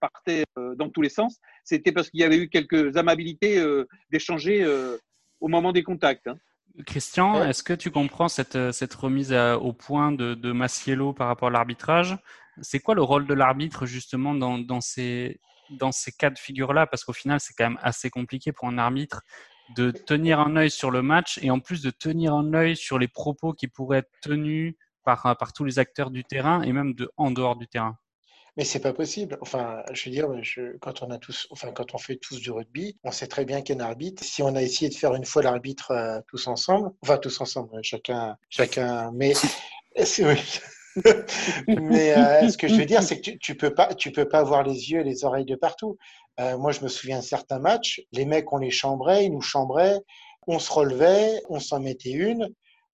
partaient 0.00 0.44
euh, 0.58 0.74
dans 0.76 0.88
tous 0.88 1.02
les 1.02 1.08
sens, 1.08 1.38
c'était 1.64 1.92
parce 1.92 2.10
qu'il 2.10 2.20
y 2.20 2.24
avait 2.24 2.38
eu 2.38 2.48
quelques 2.48 2.96
amabilités 2.96 3.58
euh, 3.58 3.86
d'échanger 4.10 4.62
euh, 4.62 4.96
au 5.40 5.48
moment 5.48 5.72
des 5.72 5.82
contacts. 5.82 6.26
hein. 6.26 6.38
Christian, 6.86 7.40
Ouais. 7.40 7.50
est-ce 7.50 7.62
que 7.62 7.72
tu 7.72 7.90
comprends 7.90 8.28
cette, 8.28 8.72
cette 8.72 8.94
remise 8.94 9.32
à- 9.32 9.58
au 9.58 9.72
point 9.72 10.12
de, 10.12 10.34
de 10.34 10.52
Massiello 10.52 11.12
par 11.12 11.26
rapport 11.26 11.48
à 11.48 11.50
l'arbitrage? 11.50 12.16
C'est 12.62 12.78
quoi 12.80 12.94
le 12.94 13.02
rôle 13.02 13.26
de 13.26 13.34
l'arbitre 13.34 13.86
justement 13.86 14.34
dans, 14.34 14.58
dans, 14.58 14.80
ces, 14.80 15.40
dans 15.70 15.92
ces 15.92 16.12
cas 16.12 16.30
de 16.30 16.38
figure-là? 16.38 16.86
Parce 16.86 17.04
qu'au 17.04 17.12
final, 17.12 17.40
c'est 17.40 17.54
quand 17.54 17.64
même 17.64 17.78
assez 17.82 18.10
compliqué 18.10 18.52
pour 18.52 18.68
un 18.68 18.78
arbitre 18.78 19.22
de 19.76 19.90
tenir 19.90 20.40
un 20.40 20.56
œil 20.56 20.70
sur 20.70 20.90
le 20.90 21.02
match 21.02 21.38
et 21.42 21.50
en 21.50 21.60
plus 21.60 21.82
de 21.82 21.90
tenir 21.90 22.34
un 22.34 22.54
œil 22.54 22.76
sur 22.76 22.98
les 22.98 23.08
propos 23.08 23.52
qui 23.52 23.68
pourraient 23.68 23.98
être 23.98 24.10
tenus 24.20 24.74
par, 25.04 25.36
par 25.38 25.52
tous 25.52 25.64
les 25.64 25.78
acteurs 25.78 26.10
du 26.10 26.24
terrain 26.24 26.62
et 26.62 26.72
même 26.72 26.94
de, 26.94 27.10
en 27.16 27.30
dehors 27.30 27.56
du 27.56 27.66
terrain. 27.66 27.96
Mais 28.56 28.64
c'est 28.64 28.80
pas 28.80 28.92
possible. 28.92 29.38
Enfin, 29.40 29.82
je 29.92 30.04
veux 30.06 30.10
dire, 30.10 30.28
je- 30.42 30.76
quand 30.78 31.02
on 31.02 31.10
a 31.10 31.18
tous, 31.18 31.46
enfin, 31.50 31.72
quand 31.72 31.94
on 31.94 31.98
fait 31.98 32.16
tous 32.16 32.40
du 32.40 32.50
rugby, 32.50 32.96
on 33.04 33.10
sait 33.12 33.26
très 33.26 33.44
bien 33.44 33.62
qu'un 33.62 33.80
arbitre, 33.80 34.24
si 34.24 34.42
on 34.42 34.54
a 34.56 34.62
essayé 34.62 34.88
de 34.90 34.94
faire 34.94 35.14
une 35.14 35.24
fois 35.24 35.42
l'arbitre 35.42 35.92
euh, 35.92 36.20
tous 36.28 36.46
ensemble, 36.46 36.90
enfin 37.02 37.18
tous 37.18 37.40
ensemble, 37.40 37.78
chacun, 37.82 38.36
chacun, 38.48 39.10
mais 39.12 39.32
c'est 40.04 40.24
oui. 40.26 40.40
Mais 41.68 42.12
euh, 42.14 42.48
ce 42.48 42.56
que 42.58 42.68
je 42.68 42.76
veux 42.76 42.86
dire, 42.86 43.02
c'est 43.02 43.16
que 43.16 43.22
tu, 43.22 43.38
tu 43.38 43.56
peux 43.56 43.74
pas, 43.74 43.94
tu 43.94 44.10
peux 44.12 44.28
pas 44.28 44.40
avoir 44.40 44.62
les 44.62 44.90
yeux 44.90 45.00
et 45.00 45.04
les 45.04 45.24
oreilles 45.24 45.44
de 45.44 45.54
partout. 45.56 45.96
Euh, 46.40 46.56
moi, 46.58 46.72
je 46.72 46.80
me 46.80 46.88
souviens 46.88 47.18
de 47.18 47.24
certains 47.24 47.58
matchs, 47.58 48.02
les 48.12 48.24
mecs, 48.24 48.52
on 48.52 48.58
les 48.58 48.70
chambrait, 48.70 49.26
ils 49.26 49.32
nous 49.32 49.40
chambraient, 49.40 49.98
on 50.46 50.58
se 50.58 50.72
relevait, 50.72 51.40
on 51.48 51.60
s'en 51.60 51.80
mettait 51.80 52.10
une, 52.10 52.48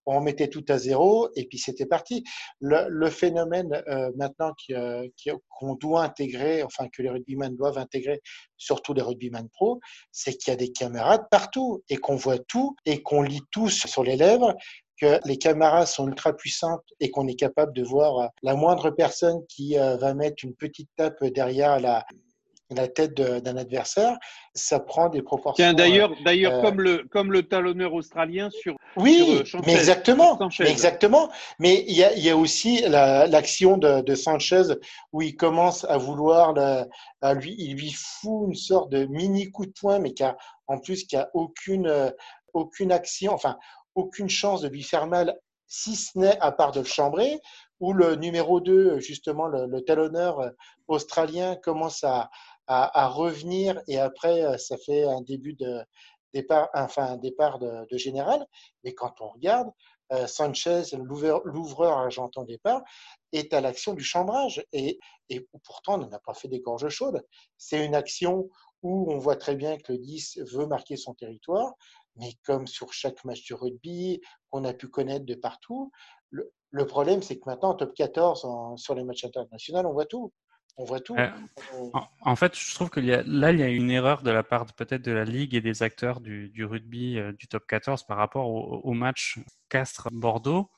on 0.07 0.21
mettait 0.21 0.49
tout 0.49 0.65
à 0.69 0.79
zéro, 0.79 1.29
et 1.35 1.47
puis 1.47 1.59
c'était 1.59 1.87
parti. 1.87 2.25
Le, 2.61 2.87
le 2.89 3.11
phénomène 3.11 3.83
euh, 3.89 4.11
maintenant 4.17 4.53
euh, 4.71 5.07
qu'on 5.49 5.75
doit 5.75 6.05
intégrer, 6.05 6.63
enfin 6.63 6.89
que 6.89 7.03
les 7.03 7.11
rugbymen 7.11 7.57
doivent 7.57 7.79
intégrer, 7.79 8.21
surtout 8.57 8.95
les 8.95 9.03
rugbymen 9.03 9.49
pro, 9.49 9.81
c'est 10.13 10.35
qu'il 10.35 10.53
y 10.53 10.55
a 10.55 10.57
des 10.57 10.73
caméras 10.73 11.19
de 11.19 11.25
partout 11.31 11.83
et 11.89 11.97
qu'on 11.97 12.17
voit 12.17 12.39
tout 12.39 12.77
et 12.85 13.03
qu'on 13.03 13.23
lit 13.23 13.43
tout 13.51 13.69
sur 13.69 14.05
les 14.05 14.17
lèvres 14.17 14.55
que 15.01 15.21
les 15.27 15.37
caméras 15.37 15.87
sont 15.87 16.09
ultra 16.09 16.33
puissantes 16.33 16.85
et 17.01 17.11
qu'on 17.11 17.27
est 17.29 17.37
capable 17.37 17.73
de 17.75 17.83
voir 17.83 18.19
euh, 18.19 18.27
la 18.43 18.55
moindre 18.55 18.91
personne 18.91 19.41
qui 19.49 19.79
euh, 19.79 19.97
va 19.97 20.15
mettre 20.15 20.45
une 20.45 20.55
petite 20.55 20.91
tape 20.97 21.23
derrière 21.25 21.81
la, 21.81 22.05
la 22.71 22.89
tête 22.89 23.15
d'un 23.15 23.57
adversaire, 23.57 24.17
ça 24.55 24.81
prend 24.81 25.09
des 25.09 25.23
proportions. 25.23 25.73
D'ailleurs, 25.73 26.11
euh, 26.11 26.25
d'ailleurs, 26.25 26.55
euh, 26.55 26.63
comme 26.63 26.81
le 26.81 27.05
comme 27.11 27.33
le 27.33 27.43
talonneur 27.45 27.95
australien 27.95 28.51
sur 28.51 28.75
oui, 28.97 29.17
sur, 29.19 29.29
euh, 29.29 29.45
Sanchez, 29.45 29.67
mais 29.67 29.75
exactement, 29.75 30.39
mais 30.59 30.71
exactement. 30.71 31.31
Mais 31.61 31.85
il 31.87 31.97
y 31.97 32.03
a, 32.03 32.13
il 32.15 32.25
y 32.25 32.31
a 32.31 32.37
aussi 32.37 32.81
la- 32.83 33.27
l'action 33.27 33.77
de, 33.77 34.01
de 34.01 34.15
Sanchez 34.15 34.63
où 35.13 35.23
il 35.23 35.37
commence 35.37 35.85
à 35.85 35.97
vouloir, 35.97 36.55
à 37.21 37.35
lui, 37.35 37.55
il 37.59 37.75
lui 37.77 37.93
fout 37.93 38.49
une 38.49 38.55
sorte 38.55 38.91
de 38.91 39.05
mini 39.07 39.51
coup 39.51 39.67
de 39.67 39.73
poing, 39.79 39.99
mais 39.99 40.13
qui 40.13 40.25
a, 40.25 40.37
en 40.67 40.79
plus, 40.79 41.05
qui 41.07 41.17
a 41.17 41.31
aucune, 41.35 42.13
aucune 42.53 42.91
action, 42.91 43.33
enfin, 43.33 43.57
aucune 43.95 44.29
chance 44.29 44.63
de 44.63 44.69
lui 44.69 44.83
faire 44.83 45.07
mal, 45.07 45.37
si 45.69 45.95
ce 45.95 46.19
n'est 46.19 46.39
à 46.41 46.51
part 46.53 46.73
de 46.73 46.81
le 46.81 46.87
chambrer, 46.87 47.39
où 47.81 47.93
le 47.93 48.15
numéro 48.17 48.61
2, 48.61 48.99
justement, 49.01 49.47
le, 49.47 49.67
le 49.67 49.83
talonneur 49.83 50.51
australien 50.89 51.57
commence 51.57 52.03
à, 52.05 52.31
à, 52.67 53.05
à 53.05 53.09
revenir 53.09 53.81
et 53.89 53.99
après, 53.99 54.43
euh, 54.43 54.59
ça 54.59 54.77
fait 54.79 55.05
un 55.05 55.21
début 55.23 55.55
de 55.55 55.81
départ, 56.35 56.69
enfin, 56.75 57.05
un 57.13 57.17
départ 57.17 57.59
de, 57.59 57.87
de 57.91 57.97
général. 57.99 58.47
Mais 58.85 58.95
quand 58.95 59.15
on 59.21 59.29
regarde, 59.29 59.69
euh, 60.13 60.27
Sanchez, 60.27 60.83
l'ouvreur 61.03 61.99
argentin 61.99 62.45
départ, 62.45 62.83
est 63.33 63.53
à 63.53 63.61
l'action 63.61 63.95
du 63.95 64.05
chambrage. 64.05 64.65
Et, 64.73 64.99
et 65.29 65.47
pourtant, 65.65 66.01
on 66.01 66.07
n'a 66.07 66.19
pas 66.19 66.35
fait 66.35 66.49
des 66.49 66.61
gorges 66.61 66.89
chaudes. 66.89 67.23
C'est 67.57 67.85
une 67.85 67.95
action 67.95 68.49
où 68.83 69.11
on 69.13 69.19
voit 69.19 69.37
très 69.37 69.57
bien 69.57 69.79
que 69.79 69.93
le 69.93 69.99
10 69.99 70.39
veut 70.53 70.67
marquer 70.67 70.97
son 70.97 71.15
territoire. 71.15 71.75
Mais 72.17 72.33
comme 72.45 72.67
sur 72.67 72.93
chaque 72.93 73.25
match 73.25 73.49
de 73.49 73.55
rugby 73.55 74.21
qu'on 74.51 74.65
a 74.65 74.73
pu 74.73 74.89
connaître 74.89 75.27
de 75.27 75.35
partout, 75.35 75.91
le, 76.31 76.53
le 76.71 76.87
problème, 76.87 77.23
c'est 77.23 77.37
que 77.39 77.45
maintenant, 77.47 77.71
en 77.71 77.75
top 77.75 77.95
14, 77.95 78.45
en- 78.45 78.77
sur 78.77 78.95
les 78.95 79.05
matchs 79.05 79.25
internationaux, 79.25 79.89
on 79.89 79.93
voit 79.93 80.07
tout. 80.07 80.33
On 80.79 80.85
voit 80.85 81.01
tout. 81.01 81.17
Euh, 81.17 81.31
On- 81.75 81.91
En, 81.95 82.09
en 82.21 82.37
fait, 82.37 82.59
je 82.59 82.75
trouve 82.75 82.91
que 82.91 83.01
là, 83.01 83.53
il 83.53 83.59
y 83.59 83.63
a 83.63 83.69
une 83.69 83.91
erreur 83.91 84.23
de 84.23 84.31
la 84.31 84.43
part 84.43 84.67
peut-être 84.75 85.03
de 85.03 85.13
la 85.13 85.25
Ligue 85.25 85.55
et 85.55 85.61
des 85.61 85.83
acteurs 85.83 86.21
du, 86.21 86.51
du 86.51 86.65
rugby 86.65 87.19
euh, 87.19 87.33
du 87.33 87.49
top 87.49 87.67
14 87.67 88.05
par 88.05 88.17
rapport 88.19 88.49
au, 88.49 88.81
au 88.83 88.93
match 88.93 89.39
Castres-Bordeaux. 89.71 90.71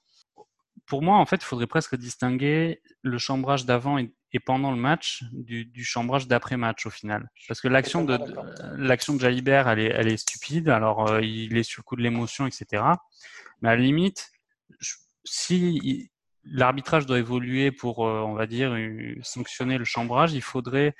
Pour 0.87 1.03
moi, 1.03 1.17
en 1.19 1.27
fait, 1.27 1.37
il 1.37 1.45
faudrait 1.45 1.67
presque 1.67 1.97
distinguer 1.97 2.81
le 3.03 3.19
chambrage 3.19 3.67
d'avant 3.67 3.99
et, 3.99 4.15
et 4.33 4.39
pendant 4.41 4.71
le 4.71 4.77
match 4.77 5.25
du, 5.33 5.65
du 5.65 5.85
chambrage 5.85 6.29
d'après-match 6.29 6.87
au 6.87 6.91
final. 6.91 7.29
Parce 7.49 7.61
que 7.61 7.69
l'action 7.69 8.05
de, 8.05 8.17
de- 8.17 8.35
l'action 8.77 9.15
de 9.15 9.21
Jalibert, 9.21 9.69
elle 9.69 9.81
est, 9.81 9.93
elle 9.93 10.09
est 10.09 10.17
stupide. 10.17 10.69
Alors, 10.69 11.11
euh, 11.11 11.21
il 11.23 11.57
est 11.57 11.63
sur 11.65 11.81
le 11.81 11.85
coup 11.85 11.97
de 11.97 12.03
l'émotion, 12.03 12.47
etc. 12.47 12.83
Mais 13.61 13.71
à 13.71 13.77
la 13.77 13.83
limite, 13.83 14.31
je- 14.79 14.95
si 15.25 16.11
l'arbitrage 16.51 17.07
doit 17.07 17.19
évoluer 17.19 17.71
pour, 17.71 18.07
euh, 18.07 18.21
on 18.21 18.35
va 18.35 18.47
dire, 18.47 18.75
sanctionner 19.23 19.79
le 19.79 19.85
chambrage, 19.85 20.33
il 20.35 20.43
faudrait 20.43 20.95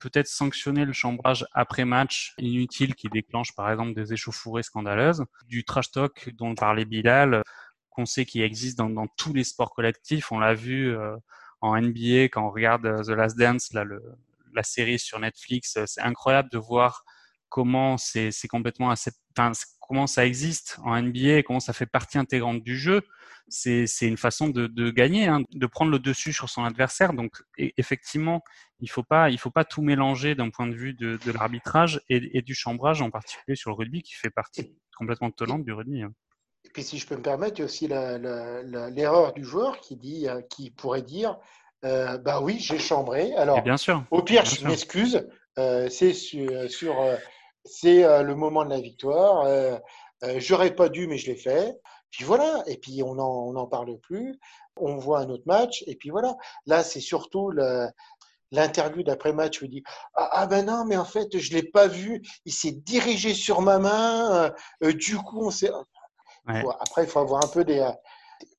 peut-être 0.00 0.26
sanctionner 0.26 0.84
le 0.84 0.92
chambrage 0.92 1.46
après 1.52 1.84
match 1.84 2.34
inutile 2.38 2.94
qui 2.94 3.08
déclenche 3.08 3.54
par 3.54 3.70
exemple 3.70 3.94
des 3.94 4.12
échauffourées 4.12 4.62
scandaleuses, 4.62 5.24
du 5.46 5.64
trash 5.64 5.92
talk 5.92 6.30
dont 6.36 6.54
parlait 6.54 6.86
Bilal, 6.86 7.42
qu'on 7.90 8.06
sait 8.06 8.24
qu'il 8.24 8.42
existe 8.42 8.78
dans, 8.78 9.06
tous 9.16 9.32
les 9.32 9.44
sports 9.44 9.72
collectifs. 9.74 10.32
On 10.32 10.38
l'a 10.38 10.54
vu 10.54 10.96
euh, 10.96 11.16
en 11.60 11.80
NBA 11.80 12.24
quand 12.24 12.46
on 12.46 12.50
regarde 12.50 12.86
euh, 12.86 13.02
The 13.02 13.10
Last 13.10 13.36
Dance, 13.38 13.72
là, 13.72 13.84
le, 13.84 14.02
la 14.54 14.62
série 14.62 14.98
sur 14.98 15.18
Netflix. 15.20 15.76
euh, 15.76 15.84
C'est 15.86 16.00
incroyable 16.00 16.48
de 16.50 16.58
voir 16.58 17.04
comment 17.48 17.98
c'est 17.98 18.30
complètement 18.48 18.90
assez, 18.90 19.10
comment 19.90 20.06
ça 20.06 20.24
existe 20.24 20.78
en 20.84 20.94
NBA, 21.02 21.42
comment 21.42 21.58
ça 21.58 21.72
fait 21.72 21.84
partie 21.84 22.16
intégrante 22.16 22.62
du 22.62 22.78
jeu. 22.78 23.02
C'est 23.48 23.86
une 24.02 24.16
façon 24.16 24.48
de, 24.48 24.68
de 24.68 24.90
gagner, 24.92 25.26
hein, 25.26 25.42
de 25.50 25.66
prendre 25.66 25.90
le 25.90 25.98
dessus 25.98 26.32
sur 26.32 26.48
son 26.48 26.62
adversaire. 26.62 27.12
Donc 27.12 27.42
effectivement, 27.58 28.44
il 28.78 28.88
faut 28.88 29.02
pas 29.02 29.30
il 29.30 29.38
faut 29.38 29.50
pas 29.50 29.64
tout 29.64 29.82
mélanger 29.82 30.36
d'un 30.36 30.50
point 30.50 30.68
de 30.68 30.74
vue 30.76 30.94
de, 30.94 31.18
de 31.26 31.32
l'arbitrage 31.32 32.00
et, 32.08 32.38
et 32.38 32.42
du 32.42 32.54
chambrage 32.54 33.02
en 33.02 33.10
particulier 33.10 33.56
sur 33.56 33.70
le 33.70 33.74
rugby 33.76 34.02
qui 34.02 34.14
fait 34.14 34.30
partie 34.30 34.76
complètement 34.96 35.32
tenante 35.32 35.64
du 35.64 35.72
rugby. 35.72 36.02
hein. 36.02 36.12
Et 36.64 36.70
puis, 36.70 36.84
si 36.84 36.98
je 36.98 37.06
peux 37.08 37.16
me 37.16 37.22
permettre, 37.22 37.54
il 37.56 37.60
y 37.60 37.62
a 37.62 37.64
aussi 37.64 37.88
l'erreur 37.88 39.32
du 39.32 39.42
joueur 39.44 39.80
qui, 39.80 39.96
dit, 39.96 40.28
euh, 40.28 40.40
qui 40.48 40.70
pourrait 40.70 41.02
dire 41.02 41.36
euh, 41.84 42.16
Bah 42.18 42.40
oui, 42.40 42.58
j'ai 42.60 42.78
chambré. 42.78 43.34
Alors, 43.34 43.58
Et 43.58 43.62
bien 43.62 43.76
sûr. 43.76 44.04
au 44.12 44.22
pire, 44.22 44.44
bien 44.44 44.52
je 44.52 44.66
m'excuse. 44.68 45.26
euh, 45.58 45.88
c'est 45.90 46.12
sur, 46.12 46.70
sur, 46.70 47.00
euh, 47.00 47.16
c'est 47.64 48.04
euh, 48.04 48.22
le 48.22 48.34
moment 48.34 48.64
de 48.64 48.70
la 48.70 48.80
victoire. 48.80 49.42
Euh, 49.46 49.78
euh, 50.24 50.36
J'aurais 50.38 50.74
pas 50.74 50.88
dû, 50.88 51.06
mais 51.06 51.18
je 51.18 51.30
l'ai 51.30 51.36
fait. 51.36 51.78
Puis 52.10 52.24
voilà. 52.24 52.62
Et 52.66 52.76
puis, 52.78 53.02
on 53.02 53.14
n'en 53.14 53.46
on 53.48 53.52
n'en 53.52 53.66
parle 53.66 53.98
plus. 54.00 54.38
On 54.76 54.96
voit 54.96 55.20
un 55.20 55.28
autre 55.30 55.44
match. 55.46 55.82
Et 55.86 55.96
puis 55.96 56.10
voilà. 56.10 56.36
Là, 56.66 56.82
c'est 56.84 57.00
surtout. 57.00 57.50
L'interview 58.52 59.04
d'après-match 59.04 59.62
où 59.62 59.66
il 59.66 59.70
dit 59.70 59.82
ah, 60.14 60.28
ah 60.32 60.46
ben 60.48 60.66
non 60.66 60.84
mais 60.84 60.96
en 60.96 61.04
fait 61.04 61.38
je 61.38 61.52
l'ai 61.52 61.62
pas 61.62 61.86
vu 61.86 62.20
il 62.44 62.52
s'est 62.52 62.72
dirigé 62.72 63.32
sur 63.32 63.60
ma 63.60 63.78
main 63.78 64.52
euh, 64.82 64.92
du 64.92 65.16
coup 65.18 65.46
on 65.46 65.50
s'est 65.52 65.70
Ouais. 66.48 66.64
après, 66.80 67.04
il 67.04 67.08
faut 67.08 67.20
avoir 67.20 67.44
un 67.44 67.48
peu 67.48 67.64
des, 67.64 67.86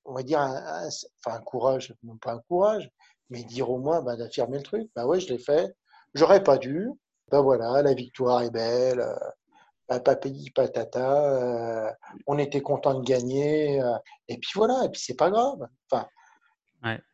on 0.05 0.13
va 0.13 0.23
dire, 0.23 0.39
un, 0.39 0.55
un- 0.55 0.87
enfin, 1.25 1.37
un 1.37 1.41
courage, 1.41 1.93
non 2.03 2.15
pas 2.17 2.33
un 2.33 2.39
courage, 2.47 2.89
mais 3.29 3.43
dire 3.43 3.69
au 3.69 3.79
moins 3.79 4.01
bah, 4.01 4.15
d'affirmer 4.15 4.57
le 4.59 4.63
truc. 4.63 4.89
Bah 4.95 5.05
ouais, 5.05 5.19
je 5.19 5.27
l'ai 5.33 5.39
fait. 5.39 5.73
J'aurais 6.13 6.43
pas 6.43 6.57
dû. 6.57 6.89
Bah 7.31 7.39
voilà, 7.39 7.81
la 7.81 7.93
victoire 7.93 8.41
est 8.41 8.51
belle. 8.51 8.99
Euh, 8.99 9.99
papi, 9.99 10.51
patata. 10.53 11.87
euh, 11.87 11.91
on 12.27 12.37
était 12.37 12.61
content 12.61 12.99
de 12.99 13.05
gagner. 13.05 13.81
euh, 13.81 13.97
et 14.27 14.37
puis 14.37 14.51
voilà, 14.55 14.83
et 14.85 14.89
puis 14.89 15.01
c'est 15.01 15.17
pas 15.17 15.29
grave. 15.29 15.67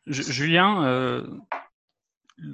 Julien, 0.06 1.22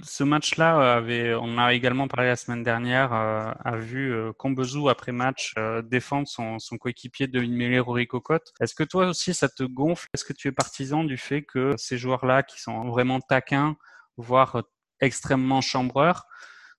ce 0.03 0.25
match-là 0.25 1.01
on 1.41 1.59
a 1.59 1.73
également 1.75 2.09
parlé 2.09 2.29
la 2.29 2.37
semaine 2.37 2.65
dernière, 2.65 3.13
a 3.13 3.77
vu 3.77 4.13
Combezou 4.37 4.89
après 4.89 5.13
match 5.13 5.55
défendre 5.85 6.27
son, 6.27 6.59
coéquipier 6.79 7.29
de 7.29 7.41
mêlée 7.41 7.79
Rory 7.79 8.09
Cocotte. 8.09 8.53
Est-ce 8.61 8.75
que 8.75 8.83
toi 8.83 9.07
aussi 9.07 9.33
ça 9.33 9.49
te 9.49 9.63
gonfle? 9.63 10.09
Est-ce 10.13 10.25
que 10.25 10.33
tu 10.33 10.49
es 10.49 10.53
partisan 10.53 11.05
du 11.05 11.17
fait 11.17 11.43
que 11.43 11.75
ces 11.77 11.99
joueurs-là 11.99 12.43
qui 12.43 12.61
sont 12.61 12.89
vraiment 12.89 13.21
taquins, 13.21 13.77
voire 14.17 14.65
extrêmement 15.01 15.61
chambreurs, 15.61 16.27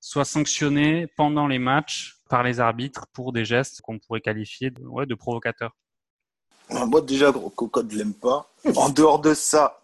soient 0.05 0.23
sanctionnés 0.23 1.07
pendant 1.07 1.47
les 1.47 1.57
matchs 1.57 2.21
par 2.29 2.43
les 2.43 2.59
arbitres 2.59 3.07
pour 3.11 3.33
des 3.33 3.43
gestes 3.43 3.81
qu'on 3.81 3.97
pourrait 3.97 4.21
qualifier 4.21 4.69
de, 4.69 5.15
provocateurs 5.15 5.75
Moi, 6.69 7.01
déjà, 7.01 7.33
Cocotte, 7.33 7.89
je 7.89 7.97
l'aime 7.97 8.13
pas. 8.13 8.47
En 8.75 8.89
dehors 8.89 9.19
de 9.19 9.33
ça, 9.33 9.81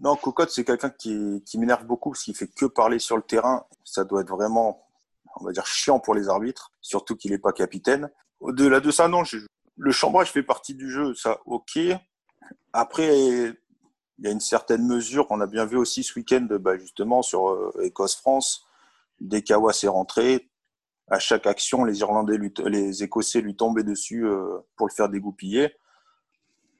non, 0.00 0.16
Cocotte, 0.16 0.50
c'est 0.50 0.64
quelqu'un 0.64 0.90
qui, 0.90 1.40
m'énerve 1.54 1.84
beaucoup 1.84 2.10
parce 2.10 2.24
qu'il 2.24 2.34
fait 2.34 2.48
que 2.48 2.66
parler 2.66 2.98
sur 2.98 3.16
le 3.16 3.22
terrain. 3.22 3.64
Ça 3.84 4.02
doit 4.02 4.22
être 4.22 4.30
vraiment, 4.30 4.88
on 5.36 5.44
va 5.44 5.52
dire, 5.52 5.66
chiant 5.66 6.00
pour 6.00 6.16
les 6.16 6.28
arbitres, 6.28 6.72
surtout 6.80 7.14
qu'il 7.14 7.30
n'est 7.30 7.38
pas 7.38 7.52
capitaine. 7.52 8.10
Au-delà 8.40 8.80
de 8.80 8.90
ça, 8.90 9.06
non, 9.06 9.22
je- 9.22 9.46
le 9.76 9.92
chambrage 9.92 10.32
fait 10.32 10.42
partie 10.42 10.74
du 10.74 10.90
jeu, 10.90 11.14
ça, 11.14 11.38
ok. 11.46 11.78
Après, 12.72 13.16
il 13.20 13.54
y 14.18 14.26
a 14.26 14.32
une 14.32 14.40
certaine 14.40 14.84
mesure, 14.84 15.28
on 15.30 15.40
a 15.40 15.46
bien 15.46 15.64
vu 15.64 15.76
aussi 15.76 16.02
ce 16.02 16.18
week-end, 16.18 16.48
bah, 16.58 16.76
justement, 16.76 17.22
sur 17.22 17.50
euh, 17.50 17.72
Écosse-France. 17.84 18.66
Dès 19.20 19.42
qu'Awas 19.42 19.80
est 19.82 19.88
rentré, 19.88 20.50
à 21.08 21.18
chaque 21.18 21.46
action, 21.46 21.84
les 21.84 22.00
Irlandais, 22.00 22.36
lui, 22.36 22.52
les 22.66 23.02
Écossais 23.02 23.40
lui 23.40 23.56
tombaient 23.56 23.84
dessus 23.84 24.26
euh, 24.26 24.58
pour 24.76 24.86
le 24.86 24.92
faire 24.92 25.08
dégoupiller. 25.08 25.72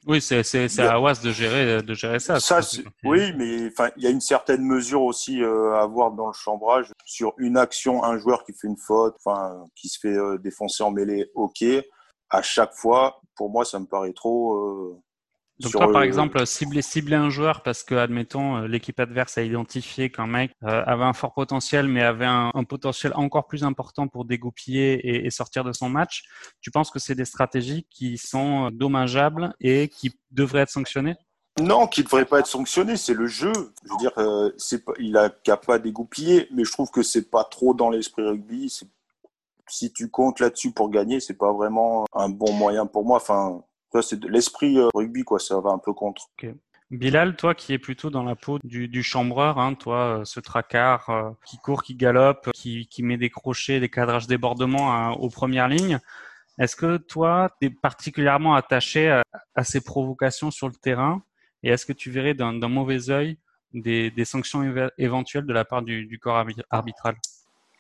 Oui, 0.07 0.22
c'est 0.22 0.80
à 0.80 0.95
Awas 0.95 1.20
de 1.22 1.30
gérer, 1.30 1.82
de 1.82 1.95
gérer 1.95 2.20
ça. 2.20 2.41
Ça, 2.41 2.61
oui, 3.05 3.34
mais 3.36 3.66
enfin, 3.66 3.91
il 3.99 4.03
y 4.03 4.07
a 4.07 4.11
une 4.11 4.22
certaine 4.22 4.62
mesure 4.62 5.03
aussi 5.03 5.43
euh, 5.43 5.74
à 5.74 5.82
avoir 5.82 6.12
dans 6.12 6.28
le 6.28 6.32
chambrage 6.32 6.91
sur 7.05 7.34
une 7.36 7.59
action, 7.59 8.03
un 8.03 8.16
joueur 8.18 8.45
qui 8.45 8.55
fait 8.55 8.68
une 8.68 8.78
faute, 8.78 9.14
enfin, 9.22 9.62
qui 9.74 9.88
se 9.88 9.99
fait 10.01 10.16
euh, 10.16 10.38
défoncer 10.38 10.82
en 10.82 10.91
mêlée. 10.91 11.30
Ok, 11.34 11.62
à 12.30 12.41
chaque 12.41 12.72
fois, 12.74 13.20
pour 13.36 13.51
moi, 13.51 13.66
ça 13.66 13.78
me 13.78 13.84
paraît 13.86 14.14
trop. 14.14 14.55
euh, 14.55 15.03
Donc 15.61 15.72
toi, 15.72 15.92
par 15.92 16.02
exemple, 16.02 16.46
cibler, 16.46 16.82
cibler 16.82 17.16
un 17.16 17.30
joueur 17.30 17.62
parce 17.62 17.82
que, 17.82 17.94
admettons, 17.94 18.56
euh, 18.56 18.66
l'équipe 18.66 18.98
adverse 18.98 19.36
a 19.36 19.42
identifié 19.42 20.11
qu'un 20.11 20.26
mec 20.26 20.52
euh, 20.62 20.82
avait 20.86 21.04
un 21.04 21.12
fort 21.12 21.34
potentiel, 21.34 21.86
mais 21.86 22.02
avait 22.02 22.26
un, 22.26 22.50
un 22.54 22.64
potentiel 22.64 23.12
encore 23.14 23.46
plus 23.46 23.62
important 23.62 24.08
pour 24.08 24.24
dégoupiller 24.24 24.94
et, 24.94 25.26
et 25.26 25.30
sortir 25.30 25.62
de 25.62 25.72
son 25.72 25.90
match, 25.90 26.24
tu 26.61 26.70
penses 26.70 26.90
que 26.90 26.98
c'est 26.98 27.14
des 27.14 27.24
stratégies 27.26 27.86
qui 27.90 28.16
sont 28.16 28.66
euh, 28.66 28.70
dommageables 28.70 29.54
et 29.61 29.88
qui 29.88 30.12
devraient 30.30 30.62
être 30.62 30.70
sanctionnées? 30.70 31.16
Non, 31.61 31.86
qui 31.86 32.00
ne 32.00 32.04
devrait 32.04 32.24
pas 32.24 32.38
être 32.38 32.46
sanctionné, 32.46 32.96
c'est 32.96 33.12
le 33.12 33.26
jeu. 33.26 33.52
Je 33.84 33.90
veux 33.90 33.98
dire, 33.98 34.12
euh, 34.16 34.50
pas, 34.86 34.92
il 34.98 35.16
a 35.16 35.28
qu'à 35.28 35.58
pas 35.58 35.78
dégoupiller, 35.78 36.48
mais 36.52 36.64
je 36.64 36.72
trouve 36.72 36.90
que 36.90 37.02
c'est 37.02 37.30
pas 37.30 37.44
trop 37.44 37.74
dans 37.74 37.90
l'esprit 37.90 38.22
rugby. 38.22 38.72
Si 39.68 39.92
tu 39.92 40.08
comptes 40.08 40.40
là-dessus 40.40 40.72
pour 40.72 40.90
gagner, 40.90 41.20
c'est 41.20 41.36
pas 41.36 41.52
vraiment 41.52 42.06
un 42.14 42.28
bon 42.28 42.52
moyen 42.52 42.86
pour 42.86 43.04
moi. 43.04 43.18
Enfin, 43.18 43.62
c'est 44.03 44.24
l'esprit 44.24 44.78
euh, 44.78 44.88
rugby. 44.95 45.24
Ça 45.38 45.61
va 45.61 45.70
un 45.70 45.78
peu 45.78 45.93
contre. 45.93 46.28
Bilal, 46.91 47.36
toi 47.36 47.55
qui 47.55 47.72
es 47.72 47.78
plutôt 47.78 48.11
dans 48.11 48.24
la 48.24 48.34
peau 48.34 48.59
du, 48.64 49.03
chambreur, 49.03 49.59
hein, 49.59 49.74
toi, 49.74 50.20
euh, 50.20 50.24
ce 50.24 50.41
tracard 50.41 51.34
qui 51.47 51.59
court, 51.59 51.82
qui 51.82 51.95
galope, 51.95 52.51
qui, 52.53 52.88
met 53.03 53.16
des 53.16 53.30
crochets, 53.30 53.78
des 53.78 53.88
cadrages 53.88 54.26
débordements 54.26 54.93
hein, 54.93 55.12
aux 55.12 55.30
premières 55.30 55.68
lignes, 55.68 56.01
est-ce 56.59 56.76
que 56.76 56.99
toi, 56.99 57.49
tu 57.61 57.68
es 57.68 57.70
particulièrement 57.70 58.55
attaché 58.55 59.09
à, 59.55 59.64
ces 59.64 59.80
provocations 59.80 60.51
sur 60.51 60.68
le 60.68 60.74
terrain? 60.74 61.22
Et 61.62 61.70
est-ce 61.70 61.86
que 61.86 61.93
tu 61.93 62.11
verrais 62.11 62.34
d'un 62.34 62.68
mauvais 62.68 63.09
œil 63.11 63.38
des, 63.72 64.12
sanctions 64.24 64.62
éventuelles 64.99 65.47
de 65.47 65.53
la 65.53 65.64
part 65.64 65.82
du, 65.82 66.18
corps 66.20 66.45
arbitral? 66.70 67.16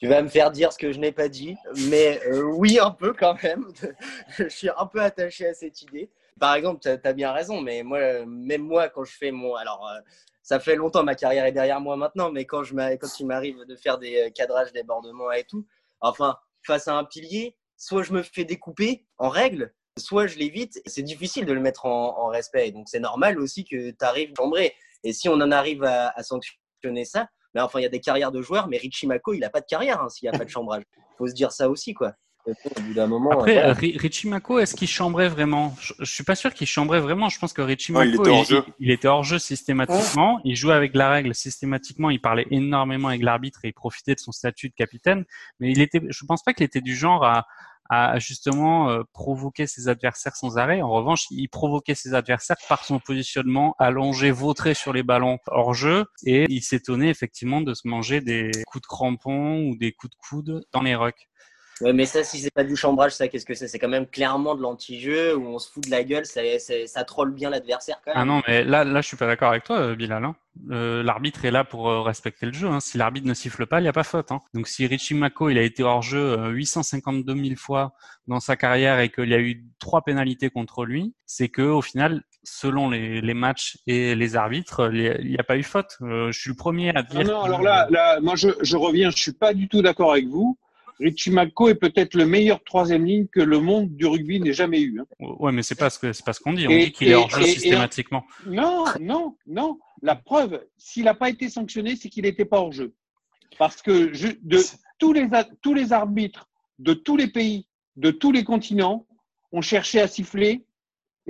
Tu 0.00 0.08
vas 0.08 0.22
me 0.22 0.28
faire 0.28 0.50
dire 0.50 0.72
ce 0.72 0.78
que 0.78 0.92
je 0.92 0.98
n'ai 0.98 1.12
pas 1.12 1.28
dit, 1.28 1.56
mais 1.90 2.18
euh, 2.26 2.42
oui, 2.42 2.78
un 2.78 2.90
peu 2.90 3.12
quand 3.12 3.40
même. 3.42 3.66
je 4.38 4.48
suis 4.48 4.70
un 4.74 4.86
peu 4.86 5.02
attaché 5.02 5.46
à 5.46 5.52
cette 5.52 5.82
idée. 5.82 6.10
Par 6.40 6.54
exemple, 6.54 6.80
tu 6.80 6.88
as, 6.88 7.12
bien 7.12 7.32
raison, 7.32 7.60
mais 7.60 7.82
moi, 7.82 8.24
même 8.24 8.62
moi, 8.62 8.88
quand 8.88 9.04
je 9.04 9.14
fais 9.14 9.30
mon. 9.30 9.54
Alors, 9.56 9.86
euh, 9.86 10.00
ça 10.42 10.58
fait 10.58 10.74
longtemps, 10.74 11.04
ma 11.04 11.14
carrière 11.14 11.44
est 11.44 11.52
derrière 11.52 11.82
moi 11.82 11.96
maintenant, 11.96 12.32
mais 12.32 12.46
quand, 12.46 12.64
je 12.64 12.74
quand 12.96 13.20
il 13.20 13.26
m'arrive 13.26 13.66
de 13.66 13.76
faire 13.76 13.98
des 13.98 14.22
euh, 14.22 14.30
cadrages, 14.30 14.72
débordements 14.72 15.32
et 15.32 15.44
tout, 15.44 15.66
enfin, 16.00 16.38
face 16.62 16.88
à 16.88 16.94
un 16.94 17.04
pilier, 17.04 17.58
soit 17.76 18.02
je 18.02 18.14
me 18.14 18.22
fais 18.22 18.46
découper 18.46 19.04
en 19.18 19.28
règle, 19.28 19.74
soit 19.98 20.26
je 20.26 20.38
l'évite. 20.38 20.80
C'est 20.86 21.02
difficile 21.02 21.44
de 21.44 21.52
le 21.52 21.60
mettre 21.60 21.84
en, 21.84 22.28
respect. 22.28 22.70
Donc 22.70 22.88
c'est 22.88 23.00
normal 23.00 23.38
aussi 23.38 23.66
que 23.66 23.90
tu 23.90 23.96
arrives 24.00 24.32
chambré. 24.34 24.74
Et 25.04 25.12
si 25.12 25.28
on 25.28 25.34
en 25.34 25.50
arrive 25.50 25.84
à 25.84 26.22
sanctionner 26.22 27.04
ça, 27.04 27.28
mais 27.54 27.60
enfin, 27.60 27.80
il 27.80 27.82
y 27.82 27.86
a 27.86 27.90
des 27.90 28.00
carrières 28.00 28.32
de 28.32 28.42
joueurs, 28.42 28.68
mais 28.68 28.78
Richie 28.78 29.06
Mako, 29.06 29.34
il 29.34 29.40
n'a 29.40 29.50
pas 29.50 29.60
de 29.60 29.66
carrière 29.66 30.00
hein, 30.00 30.08
s'il 30.08 30.28
n'y 30.28 30.34
a 30.34 30.38
pas 30.38 30.44
de 30.44 30.50
chambrage. 30.50 30.82
Il 30.96 31.16
faut 31.18 31.26
se 31.26 31.34
dire 31.34 31.52
ça 31.52 31.68
aussi, 31.68 31.94
quoi. 31.94 32.14
Au 32.46 32.80
bout 32.80 32.94
d'un 32.94 33.06
moment, 33.06 33.30
Après, 33.32 33.52
voilà. 33.52 33.74
Richie 33.74 34.26
Mako, 34.26 34.60
est-ce 34.60 34.74
qu'il 34.74 34.88
chambrait 34.88 35.28
vraiment? 35.28 35.76
Je, 35.78 35.92
ne 36.00 36.04
suis 36.06 36.24
pas 36.24 36.34
sûr 36.34 36.54
qu'il 36.54 36.66
chambrait 36.66 37.00
vraiment. 37.00 37.28
Je 37.28 37.38
pense 37.38 37.52
que 37.52 37.60
Richie 37.60 37.92
Mako, 37.92 38.06
il, 38.06 38.14
était 38.14 38.30
hors 38.30 38.44
jeu. 38.44 38.64
Il, 38.66 38.86
il, 38.86 38.90
était 38.90 39.08
hors 39.08 39.24
jeu 39.24 39.38
systématiquement. 39.38 40.36
Ouais. 40.36 40.40
Il 40.46 40.56
jouait 40.56 40.74
avec 40.74 40.94
la 40.94 41.10
règle 41.10 41.34
systématiquement. 41.34 42.08
Il 42.08 42.20
parlait 42.20 42.46
énormément 42.50 43.08
avec 43.08 43.22
l'arbitre 43.22 43.60
et 43.64 43.68
il 43.68 43.72
profitait 43.74 44.14
de 44.14 44.20
son 44.20 44.32
statut 44.32 44.70
de 44.70 44.74
capitaine. 44.74 45.26
Mais 45.60 45.70
il 45.70 45.82
était, 45.82 46.00
je 46.08 46.24
pense 46.24 46.42
pas 46.42 46.54
qu'il 46.54 46.64
était 46.64 46.80
du 46.80 46.96
genre 46.96 47.24
à, 47.24 47.46
à 47.90 48.18
justement 48.20 48.88
euh, 48.88 49.02
provoquer 49.12 49.66
ses 49.66 49.88
adversaires 49.88 50.36
sans 50.36 50.56
arrêt. 50.56 50.80
En 50.80 50.90
revanche, 50.90 51.26
il 51.30 51.48
provoquait 51.48 51.96
ses 51.96 52.14
adversaires 52.14 52.56
par 52.68 52.84
son 52.84 53.00
positionnement 53.00 53.74
allongé, 53.78 54.30
vautré 54.30 54.74
sur 54.74 54.92
les 54.92 55.02
ballons 55.02 55.38
hors 55.48 55.74
jeu, 55.74 56.06
et 56.24 56.46
il 56.48 56.62
s'étonnait 56.62 57.10
effectivement 57.10 57.60
de 57.60 57.74
se 57.74 57.88
manger 57.88 58.20
des 58.20 58.52
coups 58.66 58.82
de 58.82 58.86
crampon 58.86 59.68
ou 59.68 59.76
des 59.76 59.92
coups 59.92 60.12
de 60.12 60.16
coude 60.16 60.64
dans 60.72 60.82
les 60.82 60.94
rucks. 60.94 61.29
Ouais, 61.80 61.92
mais 61.92 62.04
ça, 62.04 62.24
si 62.24 62.38
c'est 62.38 62.52
pas 62.52 62.64
du 62.64 62.76
chambrage, 62.76 63.12
ça, 63.12 63.28
qu'est-ce 63.28 63.46
que 63.46 63.54
c'est? 63.54 63.68
C'est 63.68 63.78
quand 63.78 63.88
même 63.88 64.06
clairement 64.06 64.54
de 64.54 64.62
l'anti-jeu 64.62 65.36
où 65.36 65.46
on 65.46 65.58
se 65.58 65.70
fout 65.70 65.84
de 65.84 65.90
la 65.90 66.04
gueule, 66.04 66.26
ça, 66.26 66.40
ça 66.86 67.04
troll 67.04 67.32
bien 67.32 67.50
l'adversaire 67.50 68.00
quand 68.04 68.12
même. 68.12 68.20
Ah 68.20 68.24
non, 68.24 68.42
mais 68.46 68.64
là, 68.64 68.84
là, 68.84 69.00
je 69.00 69.08
suis 69.08 69.16
pas 69.16 69.26
d'accord 69.26 69.50
avec 69.50 69.64
toi, 69.64 69.78
euh, 69.78 69.94
Bilal. 69.94 70.24
Hein. 70.24 70.36
Euh, 70.70 71.02
l'arbitre 71.02 71.44
est 71.44 71.50
là 71.50 71.64
pour 71.64 71.88
euh, 71.88 72.02
respecter 72.02 72.46
le 72.46 72.52
jeu. 72.52 72.68
Hein. 72.68 72.80
Si 72.80 72.98
l'arbitre 72.98 73.26
ne 73.26 73.34
siffle 73.34 73.66
pas, 73.66 73.80
il 73.80 73.82
n'y 73.82 73.88
a 73.88 73.92
pas 73.92 74.04
faute. 74.04 74.32
Hein. 74.32 74.42
Donc 74.52 74.68
si 74.68 74.86
Richie 74.86 75.14
Mako 75.14 75.48
il 75.48 75.58
a 75.58 75.62
été 75.62 75.82
hors 75.82 76.02
jeu 76.02 76.50
852 76.50 77.34
000 77.34 77.46
fois 77.56 77.92
dans 78.26 78.40
sa 78.40 78.56
carrière 78.56 78.98
et 78.98 79.10
qu'il 79.10 79.28
y 79.28 79.34
a 79.34 79.40
eu 79.40 79.64
trois 79.78 80.02
pénalités 80.02 80.50
contre 80.50 80.84
lui, 80.84 81.14
c'est 81.24 81.48
que 81.48 81.62
au 81.62 81.82
final, 81.82 82.22
selon 82.42 82.90
les, 82.90 83.20
les, 83.20 83.34
matchs 83.34 83.78
et 83.86 84.14
les 84.14 84.36
arbitres, 84.36 84.90
il 84.92 85.30
n'y 85.30 85.38
a 85.38 85.44
pas 85.44 85.56
eu 85.56 85.62
faute. 85.62 85.96
Euh, 86.02 86.32
je 86.32 86.38
suis 86.38 86.50
le 86.50 86.56
premier 86.56 86.94
à 86.94 87.02
dire. 87.02 87.24
Non, 87.24 87.32
non 87.32 87.42
alors 87.42 87.62
là, 87.62 87.86
là, 87.90 88.20
moi 88.20 88.36
je, 88.36 88.48
je 88.62 88.76
reviens, 88.76 89.10
je 89.10 89.16
suis 89.16 89.32
pas 89.32 89.54
du 89.54 89.68
tout 89.68 89.82
d'accord 89.82 90.12
avec 90.12 90.26
vous. 90.26 90.58
Richie 91.00 91.30
Mako 91.30 91.70
est 91.70 91.74
peut-être 91.76 92.14
le 92.14 92.26
meilleur 92.26 92.62
troisième 92.62 93.04
ligne 93.06 93.26
que 93.26 93.40
le 93.40 93.58
monde 93.58 93.88
du 93.96 94.06
rugby 94.06 94.38
n'ait 94.38 94.52
jamais 94.52 94.80
eu. 94.80 95.00
Hein. 95.00 95.06
Ouais, 95.18 95.50
mais 95.50 95.62
c'est 95.62 95.74
pas 95.74 95.88
ce 95.88 95.98
que 95.98 96.12
c'est 96.12 96.24
pas 96.24 96.34
ce 96.34 96.40
qu'on 96.40 96.52
dit. 96.52 96.66
On 96.68 96.70
et, 96.70 96.86
dit 96.86 96.92
qu'il 96.92 97.08
est 97.08 97.14
hors 97.14 97.30
jeu 97.30 97.44
systématiquement. 97.44 98.24
Et, 98.46 98.50
non, 98.50 98.84
non, 99.00 99.36
non. 99.46 99.78
La 100.02 100.14
preuve, 100.14 100.62
s'il 100.76 101.04
n'a 101.04 101.14
pas 101.14 101.30
été 101.30 101.48
sanctionné, 101.48 101.96
c'est 101.96 102.08
qu'il 102.10 102.24
n'était 102.24 102.44
pas 102.44 102.58
hors 102.58 102.72
jeu. 102.72 102.94
Parce 103.58 103.80
que 103.80 104.12
je, 104.12 104.28
de 104.42 104.58
tous 104.98 105.12
les 105.12 105.28
tous 105.62 105.74
les 105.74 105.92
arbitres 105.92 106.50
de 106.80 106.94
tous 106.94 107.16
les 107.16 107.28
pays, 107.28 107.66
de 107.96 108.10
tous 108.10 108.32
les 108.32 108.42
continents, 108.42 109.06
ont 109.52 109.60
cherché 109.60 110.00
à 110.00 110.08
siffler 110.08 110.64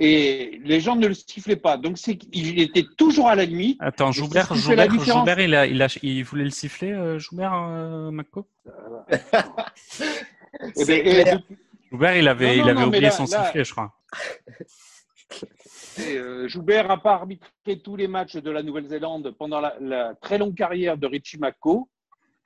et 0.03 0.59
les 0.63 0.79
gens 0.79 0.95
ne 0.95 1.05
le 1.05 1.13
sifflaient 1.13 1.55
pas. 1.55 1.77
Donc 1.77 1.99
c'est 1.99 2.17
qu'il 2.17 2.59
était 2.59 2.85
toujours 2.97 3.27
à 3.27 3.35
la 3.35 3.45
limite. 3.45 3.77
Attends, 3.79 4.11
Joubert, 4.11 4.51
Joubert, 4.55 4.91
Joubert 4.99 5.39
il, 5.39 5.53
a, 5.53 5.67
il, 5.67 5.79
a, 5.79 5.99
il, 6.01 6.23
voulait 6.23 6.43
le 6.43 6.49
siffler, 6.49 6.91
euh, 6.91 7.19
Joubert, 7.19 7.53
euh, 7.53 8.09
Mako 8.09 8.47
et 9.11 9.17
ben, 10.85 11.07
et 11.07 11.23
Joubert, 11.91 12.17
il 12.17 12.27
avait, 12.27 12.57
non, 12.57 12.63
non, 12.63 12.63
il 12.63 12.69
avait 12.69 12.81
non, 12.81 12.87
oublié 12.87 13.03
là, 13.03 13.11
son 13.11 13.25
là, 13.25 13.45
sifflet, 13.45 13.63
je 13.63 13.71
crois. 13.71 13.93
Et, 15.99 16.15
euh, 16.17 16.47
Joubert 16.47 16.87
n'a 16.87 16.95
pas 16.97 17.13
arbitré 17.13 17.79
tous 17.83 17.97
les 17.97 18.07
matchs 18.07 18.37
de 18.37 18.49
la 18.49 18.63
Nouvelle-Zélande 18.63 19.35
pendant 19.37 19.59
la, 19.59 19.75
la, 19.81 20.15
très 20.15 20.37
longue 20.37 20.55
carrière 20.55 20.97
de 20.97 21.05
Richie 21.05 21.37
Mako. 21.37 21.89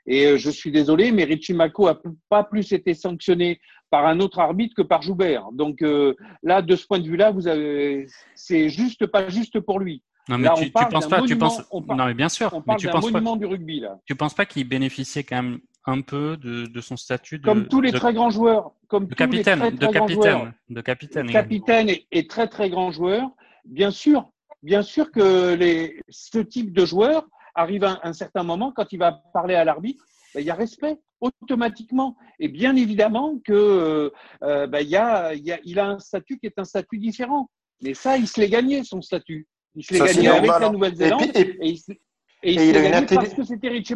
Et 0.07 0.25
euh, 0.27 0.37
je 0.37 0.49
suis 0.49 0.71
désolé, 0.71 1.11
mais 1.11 1.23
Richie 1.23 1.53
Mako 1.53 1.85
n'a 1.87 1.97
pas 2.29 2.43
plus 2.43 2.71
été 2.71 2.93
sanctionné 2.93 3.59
par 3.89 4.05
un 4.05 4.19
autre 4.19 4.39
arbitre 4.39 4.75
que 4.75 4.81
par 4.81 5.01
Joubert. 5.01 5.51
Donc 5.51 5.81
euh, 5.81 6.15
là, 6.43 6.61
de 6.61 6.75
ce 6.75 6.85
point 6.85 6.99
de 6.99 7.07
vue-là, 7.07 7.31
vous 7.31 7.47
avez, 7.47 8.07
c'est 8.35 8.69
juste 8.69 9.05
pas 9.07 9.29
juste 9.29 9.59
pour 9.59 9.79
lui. 9.79 10.03
Non 10.27 10.37
mais 10.37 10.45
là, 10.45 10.53
tu, 10.57 10.65
tu 10.65 10.71
penses 10.71 11.07
pas, 11.07 11.19
monument, 11.21 11.27
tu 11.27 11.37
penses, 11.37 11.85
parle, 11.85 11.99
non 11.99 12.05
mais 12.07 12.13
bien 12.15 12.29
sûr, 12.29 12.47
on 12.47 12.61
parle 12.61 12.77
mais 12.77 12.81
tu 12.81 12.89
penses 12.89 13.11
monument 13.11 13.33
pas, 13.33 13.39
du 13.39 13.45
rugby 13.45 13.79
là. 13.79 13.99
tu 14.05 14.15
penses 14.15 14.33
pas 14.33 14.47
qu'il 14.47 14.67
bénéficiait 14.67 15.23
quand 15.23 15.43
même 15.43 15.59
un 15.85 16.01
peu 16.01 16.35
de, 16.37 16.65
de 16.65 16.81
son 16.81 16.97
statut 16.97 17.37
de, 17.37 17.43
Comme 17.43 17.67
tous 17.67 17.79
les 17.79 17.91
de, 17.91 17.97
très 17.97 18.11
grands 18.11 18.31
joueurs, 18.31 18.71
comme 18.87 19.05
de 19.05 19.13
tous 19.13 19.23
les 19.23 19.43
capitaine, 19.43 19.59
très, 19.59 19.71
de 19.71 19.77
très 19.77 19.85
grands 19.85 20.07
capitaine, 20.07 20.31
joueurs, 20.31 20.51
de 20.69 20.81
capitaine. 20.81 21.31
capitaine 21.31 21.89
et, 21.89 22.07
et 22.11 22.25
très 22.25 22.47
très 22.47 22.71
grand 22.71 22.91
joueur. 22.91 23.29
Bien 23.65 23.91
sûr, 23.91 24.27
bien 24.63 24.81
sûr 24.81 25.11
que 25.11 25.53
les, 25.53 26.01
ce 26.09 26.39
type 26.39 26.73
de 26.73 26.85
joueur 26.85 27.27
arrive 27.55 27.83
à 27.83 27.91
un, 27.91 27.99
un 28.03 28.13
certain 28.13 28.43
moment 28.43 28.71
quand 28.71 28.91
il 28.91 28.99
va 28.99 29.11
parler 29.33 29.55
à 29.55 29.63
l'arbitre, 29.63 30.03
ben, 30.33 30.41
il 30.41 30.45
y 30.45 30.51
a 30.51 30.55
respect 30.55 30.97
automatiquement. 31.21 32.15
Et 32.39 32.47
bien 32.47 32.75
évidemment 32.75 33.39
que 33.43 34.11
euh, 34.43 34.67
ben, 34.67 34.79
il, 34.81 34.89
y 34.89 34.95
a, 34.97 35.33
il, 35.33 35.43
y 35.45 35.51
a, 35.51 35.59
il 35.63 35.79
a 35.79 35.87
un 35.87 35.99
statut 35.99 36.37
qui 36.37 36.45
est 36.47 36.57
un 36.59 36.65
statut 36.65 36.97
différent. 36.97 37.49
Mais 37.81 37.93
ça, 37.93 38.17
il 38.17 38.27
se 38.27 38.39
l'est 38.39 38.49
gagné 38.49 38.83
son 38.83 39.01
statut. 39.01 39.47
Il 39.75 39.83
se 39.85 39.93
l'est 39.93 39.99
gagné 39.99 40.27
avec 40.29 40.43
normal, 40.45 40.61
la 40.61 40.67
hein. 40.67 40.71
Nouvelle-Zélande 40.71 41.21
Et 41.23 41.31
puis- 41.31 41.41
et- 41.41 41.65
et, 41.65 41.69
il 41.69 41.77
se- 41.77 41.91
et 41.91 42.53
il 42.53 42.61
il 42.61 42.77
a 42.77 42.81
gagné 42.81 42.97
intelli- 43.05 43.15
parce 43.15 43.33
que 43.33 43.43
c'était 43.43 43.69
Richie 43.69 43.95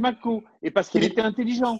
et 0.64 0.72
parce 0.72 0.90
qu'il 0.90 1.04
Il- 1.04 1.12
était 1.12 1.22
intelligent. 1.22 1.80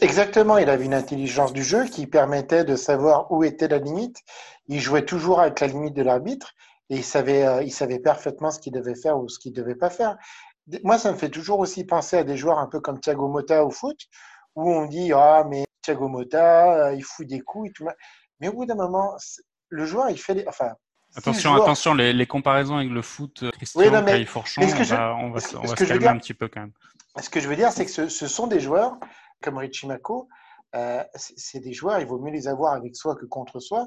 Exactement, 0.00 0.58
il 0.58 0.68
avait 0.70 0.86
une 0.86 0.94
intelligence 0.94 1.52
du 1.52 1.62
jeu 1.62 1.84
qui 1.84 2.06
permettait 2.08 2.64
de 2.64 2.74
savoir 2.74 3.30
où 3.30 3.44
était 3.44 3.68
la 3.68 3.78
limite. 3.78 4.16
Il 4.66 4.80
jouait 4.80 5.04
toujours 5.04 5.40
avec 5.40 5.60
la 5.60 5.68
limite 5.68 5.94
de 5.94 6.02
l'arbitre 6.02 6.52
et 6.90 6.96
il 6.96 7.04
savait, 7.04 7.46
euh, 7.46 7.62
il 7.62 7.70
savait 7.70 8.00
parfaitement 8.00 8.50
ce 8.50 8.58
qu'il 8.58 8.72
devait 8.72 8.96
faire 8.96 9.18
ou 9.20 9.28
ce 9.28 9.38
qu'il 9.38 9.52
ne 9.52 9.56
devait 9.56 9.76
pas 9.76 9.90
faire. 9.90 10.16
Moi, 10.84 10.98
ça 10.98 11.12
me 11.12 11.16
fait 11.16 11.30
toujours 11.30 11.58
aussi 11.60 11.84
penser 11.84 12.16
à 12.18 12.24
des 12.24 12.36
joueurs 12.36 12.58
un 12.58 12.66
peu 12.66 12.80
comme 12.80 13.00
Thiago 13.00 13.28
Motta 13.28 13.64
au 13.64 13.70
foot, 13.70 13.98
où 14.54 14.70
on 14.70 14.86
dit 14.86 15.12
ah 15.14 15.44
mais 15.48 15.64
Thiago 15.82 16.08
Motta, 16.08 16.88
euh, 16.88 16.94
il 16.94 17.02
fout 17.02 17.26
des 17.26 17.40
coups 17.40 17.70
et 17.70 17.72
tout. 17.72 17.86
Mais 18.40 18.48
au 18.48 18.52
bout 18.52 18.66
d'un 18.66 18.74
moment, 18.74 19.14
le 19.68 19.84
joueur, 19.86 20.10
il 20.10 20.18
fait 20.18 20.34
les, 20.34 20.46
enfin. 20.46 20.68
le 21.14 21.18
Attention, 21.18 21.54
attention, 21.54 21.94
les, 21.94 22.12
les 22.12 22.26
comparaisons 22.26 22.76
avec 22.76 22.90
le 22.90 23.02
foot, 23.02 23.42
euh, 23.42 23.50
Christian, 23.50 23.80
Oui, 23.80 23.90
non, 23.90 24.02
mais- 24.02 24.24
Fourchon, 24.26 24.62
on 24.62 24.66
je- 24.68 24.94
va, 24.94 25.14
on 25.16 25.30
va, 25.30 25.40
se- 25.40 25.56
on 25.56 25.62
va 25.62 25.74
calmer 25.74 25.98
dire- 25.98 26.10
un 26.10 26.18
petit 26.18 26.34
peu 26.34 26.48
quand 26.48 26.60
même. 26.60 26.72
Ce 27.20 27.30
que 27.30 27.40
je 27.40 27.48
veux 27.48 27.56
dire, 27.56 27.72
c'est 27.72 27.84
que 27.86 27.90
ce, 27.90 28.08
ce 28.08 28.26
sont 28.28 28.46
des 28.46 28.60
joueurs 28.60 28.98
comme 29.42 29.56
Richie 29.58 29.86
Mako. 29.86 30.28
euh, 30.74 31.02
c'est 31.14 31.60
des 31.60 31.72
joueurs, 31.72 31.98
il 31.98 32.06
vaut 32.06 32.18
mieux 32.18 32.30
les 32.30 32.46
avoir 32.46 32.74
avec 32.74 32.94
soi 32.94 33.16
que 33.16 33.24
contre 33.24 33.58
soi, 33.58 33.86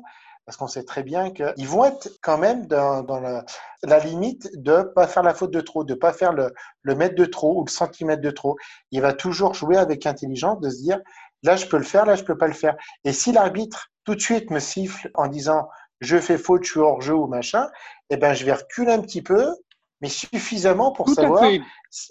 parce 0.52 0.58
qu'on 0.58 0.68
sait 0.68 0.84
très 0.84 1.02
bien 1.02 1.32
qu'ils 1.32 1.66
vont 1.66 1.86
être 1.86 2.10
quand 2.22 2.38
même 2.38 2.68
dans, 2.68 3.04
dans 3.04 3.22
la, 3.22 3.46
la 3.84 4.00
limite 4.00 4.50
de 4.62 4.82
pas 4.82 5.08
faire 5.08 5.24
la 5.24 5.34
faute 5.34 5.52
de 5.52 5.62
trop, 5.62 5.86
de 5.86 5.94
pas 5.94 6.12
faire 6.12 6.34
le, 6.34 6.54
le 6.82 6.94
mètre 6.94 7.16
de 7.16 7.24
trop 7.24 7.62
ou 7.62 7.64
le 7.64 7.72
centimètre 7.72 8.22
de 8.22 8.32
trop. 8.32 8.58
Il 8.92 9.00
va 9.00 9.14
toujours 9.14 9.54
jouer 9.54 9.78
avec 9.78 10.06
intelligence, 10.06 10.60
de 10.60 10.70
se 10.70 10.82
dire 10.82 11.00
là 11.44 11.56
je 11.56 11.68
peux 11.68 11.78
le 11.78 11.86
faire, 11.86 12.06
là 12.06 12.16
je 12.16 12.26
peux 12.26 12.38
pas 12.38 12.48
le 12.48 12.54
faire. 12.54 12.76
Et 13.06 13.14
si 13.14 13.32
l'arbitre 13.32 13.92
tout 14.04 14.14
de 14.14 14.20
suite 14.20 14.52
me 14.52 14.60
siffle 14.60 15.10
en 15.14 15.28
disant 15.28 15.70
je 16.02 16.18
fais 16.18 16.38
faute, 16.38 16.66
je 16.66 16.72
suis 16.72 16.82
hors 16.82 17.00
jeu 17.00 17.16
ou 17.16 17.28
machin, 17.28 17.70
eh 18.10 18.18
ben 18.18 18.34
je 18.34 18.44
vais 18.44 18.52
reculer 18.52 18.92
un 18.92 19.00
petit 19.00 19.22
peu, 19.22 19.56
mais 20.02 20.10
suffisamment 20.10 20.92
pour 20.92 21.06
Tout 21.06 21.14
savoir. 21.14 21.44
à 21.44 21.50
fait. 21.50 21.62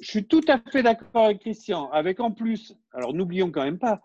Je 0.01 0.09
suis 0.09 0.27
tout 0.27 0.45
à 0.49 0.59
fait 0.73 0.83
d'accord 0.83 1.27
avec 1.27 1.41
Christian. 1.41 1.91
Avec 1.91 2.21
en 2.21 2.31
plus, 2.31 2.75
alors 2.95 3.13
n'oublions 3.13 3.51
quand 3.51 3.65
même 3.65 3.79
pas, 3.79 4.01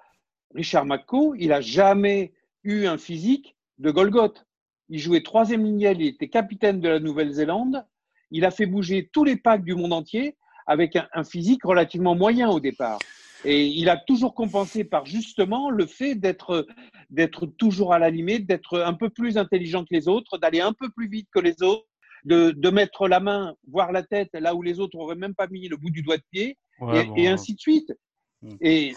Richard 0.53 0.85
Mako, 0.85 1.35
il 1.35 1.53
a 1.53 1.61
jamais 1.61 2.33
eu 2.63 2.85
un 2.85 2.97
physique 2.97 3.54
de 3.77 3.91
Golgoth. 3.91 4.45
Il 4.89 4.99
jouait 4.99 5.21
troisième 5.21 5.63
lignel, 5.63 6.01
il 6.01 6.07
était 6.07 6.29
capitaine 6.29 6.79
de 6.79 6.89
la 6.89 6.99
Nouvelle-Zélande. 6.99 7.85
Il 8.31 8.45
a 8.45 8.51
fait 8.51 8.65
bouger 8.65 9.09
tous 9.11 9.23
les 9.23 9.35
packs 9.35 9.63
du 9.63 9.75
monde 9.75 9.93
entier 9.93 10.35
avec 10.67 10.95
un, 10.95 11.07
un 11.13 11.23
physique 11.23 11.63
relativement 11.63 12.15
moyen 12.15 12.49
au 12.49 12.59
départ. 12.59 12.99
Et 13.43 13.65
il 13.67 13.89
a 13.89 13.97
toujours 13.97 14.33
compensé 14.33 14.83
par 14.83 15.05
justement 15.05 15.69
le 15.69 15.85
fait 15.85 16.15
d'être 16.15 16.65
d'être 17.11 17.45
toujours 17.45 17.93
à 17.93 17.99
la 17.99 18.09
limite, 18.09 18.47
d'être 18.47 18.79
un 18.79 18.93
peu 18.93 19.09
plus 19.09 19.37
intelligent 19.37 19.83
que 19.83 19.93
les 19.93 20.07
autres, 20.07 20.37
d'aller 20.39 20.61
un 20.61 20.73
peu 20.73 20.89
plus 20.89 21.07
vite 21.07 21.27
que 21.31 21.39
les 21.39 21.61
autres, 21.61 21.85
de, 22.23 22.51
de 22.51 22.69
mettre 22.71 23.07
la 23.07 23.19
main, 23.19 23.53
voire 23.67 23.91
la 23.91 24.01
tête, 24.01 24.29
là 24.33 24.55
où 24.55 24.63
les 24.63 24.79
autres 24.79 24.97
auraient 24.97 25.15
même 25.15 25.35
pas 25.35 25.47
mis 25.47 25.67
le 25.67 25.77
bout 25.77 25.91
du 25.91 26.01
doigt 26.01 26.17
de 26.17 26.23
pied, 26.31 26.57
Ouais, 26.79 27.03
et, 27.03 27.05
bon, 27.05 27.15
et 27.15 27.27
ainsi 27.27 27.55
de 27.55 27.59
suite. 27.59 27.93
Mm. 28.41 28.55
Et 28.61 28.93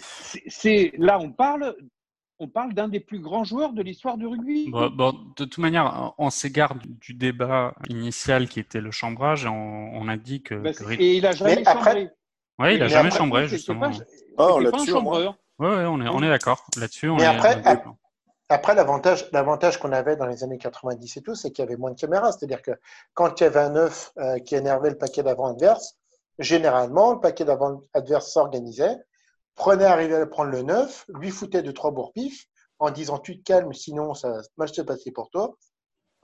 c'est 0.46 0.92
là, 0.98 1.18
on 1.20 1.30
parle, 1.30 1.76
on 2.40 2.48
parle 2.48 2.72
d'un 2.72 2.88
des 2.88 3.00
plus 3.00 3.18
grands 3.18 3.44
joueurs 3.44 3.72
de 3.72 3.82
l'histoire 3.82 4.16
du 4.16 4.26
rugby. 4.26 4.70
Bon, 4.70 4.90
bon, 4.90 5.12
de 5.12 5.44
toute 5.44 5.58
manière, 5.58 6.12
on 6.18 6.30
s'égare 6.30 6.76
du, 7.00 7.14
débat 7.14 7.74
initial 7.88 8.48
qui 8.48 8.60
était 8.60 8.80
le 8.80 8.90
chambrage. 8.90 9.44
et 9.44 9.48
On, 9.48 9.90
on 9.94 10.08
a 10.08 10.16
dit 10.16 10.42
que, 10.42 10.54
Bah, 10.54 10.72
que 10.72 10.84
et 10.92 11.16
il 11.16 11.26
a 11.26 11.32
jamais 11.32 11.56
Mais 11.56 11.64
chambré. 11.64 12.10
Ouais, 12.58 12.74
il 12.76 12.82
a 12.82 12.84
mais 12.86 12.90
jamais 12.90 13.08
après, 13.08 13.18
chambré 13.18 13.48
justement. 13.48 13.90
pas- 13.90 13.96
on 14.38 14.64
pas 14.64 14.78
un 14.80 14.94
ouais, 15.58 15.84
on 15.86 16.00
est, 16.00 16.08
on 16.08 16.22
est 16.22 16.28
d'accord. 16.28 16.64
Là-dessus, 16.76 17.08
on 17.08 17.16
Mais 17.16 17.24
est 17.24 17.26
après, 17.26 17.56
on 17.56 17.58
est 17.58 17.62
d'accord. 17.62 17.96
Après, 18.50 18.74
l'avantage, 18.74 19.28
l'avantage 19.32 19.78
qu'on 19.78 19.92
avait 19.92 20.16
dans 20.16 20.26
les 20.26 20.42
années 20.42 20.56
90 20.58 21.18
et 21.18 21.22
tout, 21.22 21.34
c'est 21.34 21.50
qu'il 21.50 21.62
y 21.64 21.68
avait 21.68 21.76
moins 21.76 21.90
de 21.90 22.00
caméras. 22.00 22.32
C'est-à-dire 22.32 22.62
que 22.62 22.70
quand 23.14 23.40
il 23.40 23.44
y 23.44 23.46
avait 23.46 23.60
un 23.60 23.76
œuf 23.76 24.12
euh, 24.18 24.38
qui 24.38 24.54
énervait 24.54 24.88
le 24.90 24.96
paquet 24.96 25.22
d'avant 25.22 25.48
adverse, 25.48 25.96
généralement, 26.38 27.12
le 27.12 27.20
paquet 27.20 27.44
d'avant 27.44 27.82
adverse 27.92 28.32
s'organisait, 28.32 28.96
prenait, 29.58 29.84
arrivait 29.84 30.14
à 30.14 30.26
prendre 30.26 30.50
le 30.50 30.62
neuf, 30.62 31.04
lui 31.08 31.30
foutait 31.30 31.62
deux, 31.62 31.74
trois 31.74 31.90
bourre-pif 31.90 32.46
en 32.78 32.90
disant 32.90 33.18
tu 33.18 33.38
te 33.38 33.42
calmes, 33.42 33.74
sinon 33.74 34.14
ça 34.14 34.30
va 34.30 34.40
mal 34.56 34.68
se 34.68 34.82
passer 34.82 35.10
pour 35.10 35.30
toi. 35.30 35.56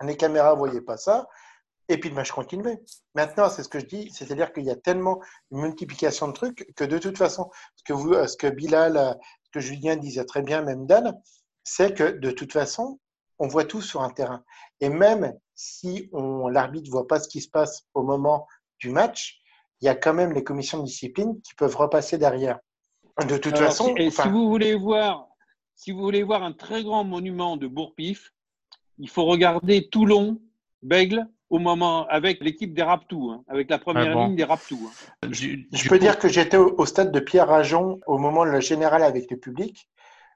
Les 0.03 0.17
caméras 0.17 0.55
voyaient 0.55 0.81
pas 0.81 0.97
ça. 0.97 1.27
Et 1.89 1.99
puis 1.99 2.09
le 2.09 2.15
match 2.15 2.31
continuait. 2.31 2.81
Maintenant, 3.15 3.51
c'est 3.51 3.63
ce 3.63 3.69
que 3.69 3.79
je 3.79 3.85
dis, 3.85 4.11
c'est-à-dire 4.11 4.53
qu'il 4.53 4.65
y 4.65 4.71
a 4.71 4.77
tellement 4.77 5.21
une 5.51 5.61
multiplication 5.61 6.29
de 6.29 6.33
trucs 6.33 6.73
que 6.77 6.85
de 6.85 6.97
toute 6.97 7.19
façon, 7.19 7.51
ce 7.77 7.85
que, 7.85 8.27
ce 8.27 8.37
que 8.39 8.47
Bilal, 8.47 9.19
ce 9.43 9.51
que 9.51 9.61
Julien 9.61 9.97
disait 9.97 10.25
très 10.25 10.41
bien, 10.41 10.63
même 10.63 10.87
Dan, 10.87 11.21
c'est 11.63 11.93
que 11.93 12.05
de 12.05 12.31
toute 12.31 12.53
façon, 12.53 13.01
on 13.39 13.49
voit 13.49 13.65
tout 13.65 13.83
sur 13.83 14.01
un 14.01 14.11
terrain. 14.11 14.43
Et 14.81 14.89
même 14.89 15.35
si 15.55 16.11
l'arbitre 16.13 16.91
voit 16.91 17.07
pas 17.07 17.21
ce 17.21 17.29
qui 17.29 17.43
se 17.43 17.51
passe 17.51 17.83
au 17.93 18.03
moment 18.03 18.47
du 18.79 18.91
match, 18.91 19.41
il 19.81 19.87
y 19.87 19.89
a 19.89 19.95
quand 19.95 20.15
même 20.15 20.33
les 20.33 20.45
commissions 20.45 20.79
de 20.79 20.85
discipline 20.85 21.41
qui 21.43 21.55
peuvent 21.55 21.77
repasser 21.77 22.17
derrière. 22.17 22.59
De 23.23 23.37
toute 23.39 23.55
Alors, 23.55 23.69
façon, 23.69 23.95
si, 23.97 24.03
et 24.03 24.09
enfin, 24.09 24.25
si 24.25 24.29
vous 24.29 24.49
voulez 24.49 24.75
voir, 24.75 25.29
si 25.75 25.93
vous 25.93 26.01
voulez 26.01 26.23
voir 26.25 26.43
un 26.43 26.53
très 26.53 26.83
grand 26.83 27.05
monument 27.05 27.57
de 27.57 27.69
Bourpif, 27.69 28.33
il 28.99 29.09
faut 29.09 29.25
regarder 29.25 29.89
Toulon, 29.89 30.41
Bègle, 30.83 31.27
au 31.49 31.59
moment 31.61 32.07
avec 32.09 32.43
l'équipe 32.43 32.75
des 32.75 32.83
Raptous, 32.83 33.31
hein, 33.31 33.45
avec 33.49 33.71
la 33.71 33.79
première 33.79 34.11
Ah 34.11 34.15
bon. 34.15 34.27
ligne 34.27 34.37
des 34.37 34.45
Raptous. 34.45 34.91
hein. 35.23 35.29
Je 35.33 35.89
peux 35.89 35.91
coup- 35.91 35.99
dire 35.99 36.19
que 36.19 36.27
j'étais 36.29 36.57
au, 36.57 36.75
au 36.77 36.87
stade 36.87 37.13
de 37.13 37.21
Pierre 37.21 37.47
Rajon 37.49 38.01
au 38.09 38.19
moment 38.19 38.45
de 38.45 38.51
la 38.51 38.61
générale 38.61 39.03
avec 39.05 39.31
le 39.31 39.37
public. 39.37 39.89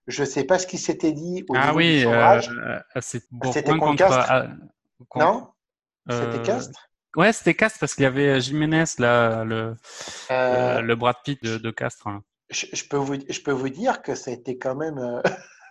Je 0.06 0.22
sais 0.24 0.44
pas 0.44 0.58
ce 0.60 0.66
qui 0.66 0.78
s'était 0.78 1.12
dit 1.12 1.44
au 1.48 1.54
Ah 1.56 1.66
niveau 1.66 1.78
oui, 1.78 1.98
du 2.00 2.06
euh, 2.06 2.10
chambrage. 2.12 2.50
euh, 2.50 2.78
c'est 3.00 3.24
C'était 3.52 3.72
Bourgoin 3.72 3.88
contre 3.88 3.96
Castres 3.98 4.26
ah, 4.30 4.46
contre- 5.08 5.26
non 5.26 5.48
euh, 6.10 6.32
C'était 6.32 6.42
Castres 6.46 6.88
Ouais, 7.16 7.32
c'était 7.32 7.54
Castres 7.54 7.80
parce 7.80 7.94
qu'il 7.94 8.04
y 8.04 8.06
avait 8.06 8.40
Jiménez, 8.40 8.84
là, 8.98 9.42
le, 9.44 9.56
Euh, 9.56 9.76
euh, 10.30 10.80
le 10.80 10.94
Brad 10.94 11.16
Pitt 11.24 11.42
de, 11.42 11.58
de 11.58 11.70
Castres. 11.72 12.08
Je, 12.50 12.66
je 12.72 12.84
peux 12.88 12.96
vous, 12.96 13.16
je 13.28 13.40
peux 13.40 13.52
vous 13.52 13.68
dire 13.68 14.02
que 14.02 14.14
ça 14.14 14.30
a 14.30 14.34
été 14.34 14.58
quand 14.58 14.74
même, 14.74 14.98
euh, 14.98 15.20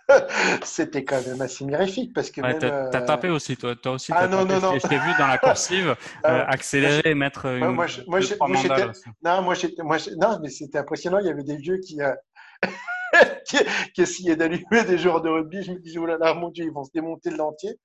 c'était 0.64 1.04
quand 1.04 1.24
même 1.26 1.40
assez 1.40 1.64
mirifique 1.64 2.12
parce 2.14 2.30
que 2.30 2.40
Ouais, 2.40 2.52
même, 2.52 2.58
t'as, 2.60 3.00
euh, 3.02 3.06
tapé 3.06 3.28
aussi, 3.28 3.56
toi, 3.56 3.74
toi 3.76 3.92
aussi. 3.92 4.12
Ah 4.14 4.26
non, 4.26 4.46
tapé. 4.46 4.54
non, 4.54 4.60
non. 4.60 4.74
Je 4.74 4.80
t'ai- 4.80 4.80
Je 4.80 4.88
t'ai 4.88 4.98
vu 5.12 5.18
dans 5.18 5.26
la 5.26 5.38
coursive 5.38 5.96
Ah, 6.24 6.34
euh, 6.34 6.44
accélérer 6.46 7.02
et 7.04 7.14
mettre 7.14 7.46
une, 7.46 7.70
moi, 7.72 7.86
je- 7.86 8.02
moi, 8.06 8.20
deux, 8.20 8.36
moi, 8.40 8.90
aussi. 8.90 9.04
Non, 9.24 9.42
moi, 9.42 9.54
moi, 9.84 9.96
non, 10.16 10.38
mais 10.42 10.48
c'était 10.50 10.78
impressionnant. 10.78 11.18
Il 11.18 11.26
y 11.26 11.30
avait 11.30 11.42
des 11.44 11.56
vieux 11.56 11.78
qui, 11.78 12.00
euh, 12.00 12.14
qui, 13.46 13.58
qui 13.94 14.02
essayaient 14.02 14.36
d'allumer 14.36 14.84
des 14.86 14.98
joueurs 14.98 15.20
de 15.20 15.28
rugby. 15.28 15.62
Je 15.62 15.72
me 15.72 15.78
disais, 15.78 15.98
oh 15.98 16.06
là 16.06 16.16
là, 16.18 16.34
mon 16.34 16.50
Dieu, 16.50 16.64
ils 16.64 16.72
vont 16.72 16.84
se 16.84 16.90
démonter 16.92 17.30
de 17.30 17.36
l'entier. 17.36 17.78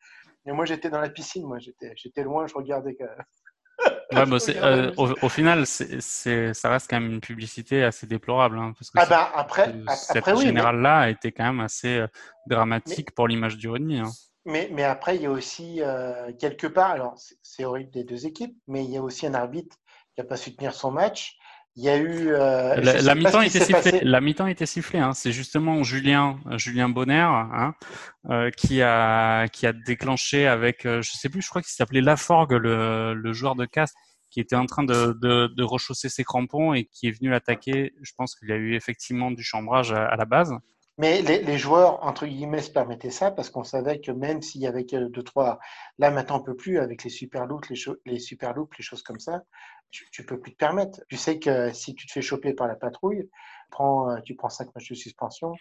Et 0.45 0.52
moi, 0.52 0.65
j'étais 0.65 0.90
dans 0.90 0.99
la 0.99 1.10
piscine. 1.10 1.45
Moi, 1.48 1.60
j'étais, 1.60 1.94
j'étais 1.95 2.24
loin. 2.24 2.48
Je 2.48 2.53
regardais. 2.53 2.95
que- 2.95 3.03
Ouais, 4.12 4.26
bah, 4.28 4.38
euh, 4.48 4.91
au, 4.98 5.12
au 5.24 5.30
final, 5.30 5.66
ça 5.66 6.70
reste 6.70 6.88
quand 6.90 7.00
même 7.00 7.12
une 7.14 7.20
publicité 7.22 7.84
assez 7.84 8.06
déplorable. 8.06 8.60
hein, 8.60 8.74
parce 8.78 8.91
que 8.91 9.00
Ah 9.00 9.32
après, 9.40 9.70
euh, 9.70 9.84
ap- 9.88 9.98
cette 9.98 10.18
après 10.18 10.34
oui, 10.34 10.45
mais, 10.45 10.50
générale-là 10.50 11.00
a 11.00 11.10
été 11.10 11.32
quand 11.32 11.45
même 11.45 11.60
assez 11.62 11.98
euh, 11.98 12.08
dramatique 12.48 13.12
pour 13.16 13.28
l'image 13.28 13.58
du 13.58 13.70
rugby. 13.70 13.98
hein. 13.98 14.12
mais, 14.45 14.70
mais 14.72 14.84
après, 14.84 15.16
il 15.16 15.22
y 15.24 15.26
a 15.26 15.32
aussi 15.32 15.82
euh, 15.82 16.32
quelque 16.40 16.68
part. 16.68 16.91
Alors, 16.91 17.18
c'est, 17.18 17.36
c'est 17.41 17.66
horrible 17.66 17.91
des 17.91 18.04
deux 18.04 18.26
équipes, 18.26 18.56
mais 18.68 18.84
il 18.86 18.91
y 18.91 18.98
a 18.98 19.02
aussi 19.02 19.26
un 19.26 19.34
arbitre 19.34 19.78
qui 20.16 20.22
n'a 20.22 20.26
pas 20.26 20.38
su 20.38 20.56
tenir 20.56 20.74
son 20.76 20.91
match. 20.91 21.38
Il 21.76 21.84
y 21.84 21.90
a 21.90 21.98
eu. 21.98 22.28
euh, 22.30 22.76
La, 23.02 23.16
mi-temps 23.16 23.41
était 23.41 23.60
sifflée. 23.60 23.74
passé. 23.91 24.00
La 24.04 24.22
mi-temps 24.22 24.48
était 24.48 24.66
sifflée. 24.68 25.00
Hein. 25.00 25.14
C'est 25.14 25.32
justement 25.32 25.82
Julien, 25.84 26.40
euh, 26.48 26.58
Julien 26.58 26.88
Bonner, 26.90 27.16
hein, 27.28 27.74
euh, 28.30 28.52
qui 28.52 28.82
a 28.82 29.48
qui 29.48 29.66
a 29.66 29.74
déclenché 29.74 30.45
avec, 30.45 30.86
euh, 30.86 31.02
je 31.02 31.12
sais 31.14 31.30
plus, 31.30 31.41
je 31.41 31.50
crois 31.50 31.62
qu'il 31.62 31.72
s'appelait 31.72 32.02
Laforgue, 32.02 32.52
le, 32.54 33.14
le 33.16 33.34
joueur 33.34 33.56
de 33.56 33.66
Castres, 33.66 33.98
qui 34.30 34.40
était 34.40 34.56
en 34.56 34.66
train 34.68 34.84
de, 34.84 35.18
de, 35.22 35.48
de 35.48 35.64
rechausser 35.64 36.10
ses 36.10 36.24
crampons 36.24 36.74
et 36.74 36.86
qui 36.86 37.08
est 37.08 37.12
venu 37.12 37.30
l'attaquer. 37.32 37.94
Je 38.02 38.12
pense 38.18 38.36
qu'il 38.36 38.50
y 38.50 38.52
a 38.52 38.56
eu 38.56 38.76
effectivement 38.76 39.32
du 39.32 39.44
chambrage 39.44 39.91
à, 39.94 40.06
à 40.06 40.16
la 40.16 40.26
base. 40.26 40.54
Mais 41.00 41.24
les, 41.24 41.41
les 41.41 41.58
joueurs, 41.58 42.04
entre 42.06 42.28
guillemets, 42.28 42.62
se 42.62 42.70
permettaient 42.70 43.10
ça 43.10 43.32
parce 43.32 43.50
qu'on 43.50 43.64
savait 43.64 44.00
que 44.00 44.12
même 44.12 44.44
s'il 44.44 44.62
y 44.62 44.68
avait 44.68 44.86
que 44.86 45.08
deux, 45.10 45.24
trois, 45.24 45.58
là 45.98 46.12
maintenant 46.12 46.38
on 46.38 46.44
peut 46.44 46.56
plus 46.56 46.78
avec 46.78 47.04
les 47.04 47.10
super 47.10 47.48
loops, 47.48 47.68
les, 47.72 47.78
les 48.06 48.20
super 48.20 48.54
loops, 48.54 48.78
les 48.78 48.84
choses 48.84 49.02
comme 49.02 49.20
ça, 49.20 49.41
tu, 49.94 50.10
tu 50.11 50.26
peux 50.26 50.40
plus 50.40 50.52
te 50.52 50.57
permettre. 50.57 51.02
Tu 51.10 51.18
sais 51.18 51.40
que 51.40 51.72
si 51.74 51.95
tu 51.95 52.07
te 52.07 52.11
fais 52.11 52.22
choper 52.22 52.53
par 52.53 52.68
la 52.68 52.76
patrouille, 52.76 53.30
tu 53.30 53.30
prends, 53.72 54.10
euh, 54.11 54.20
tu 54.26 54.36
prends 54.36 54.49
cinq 54.49 54.74
matchs 54.76 54.90
de 54.90 54.95
suspension. 54.95 55.53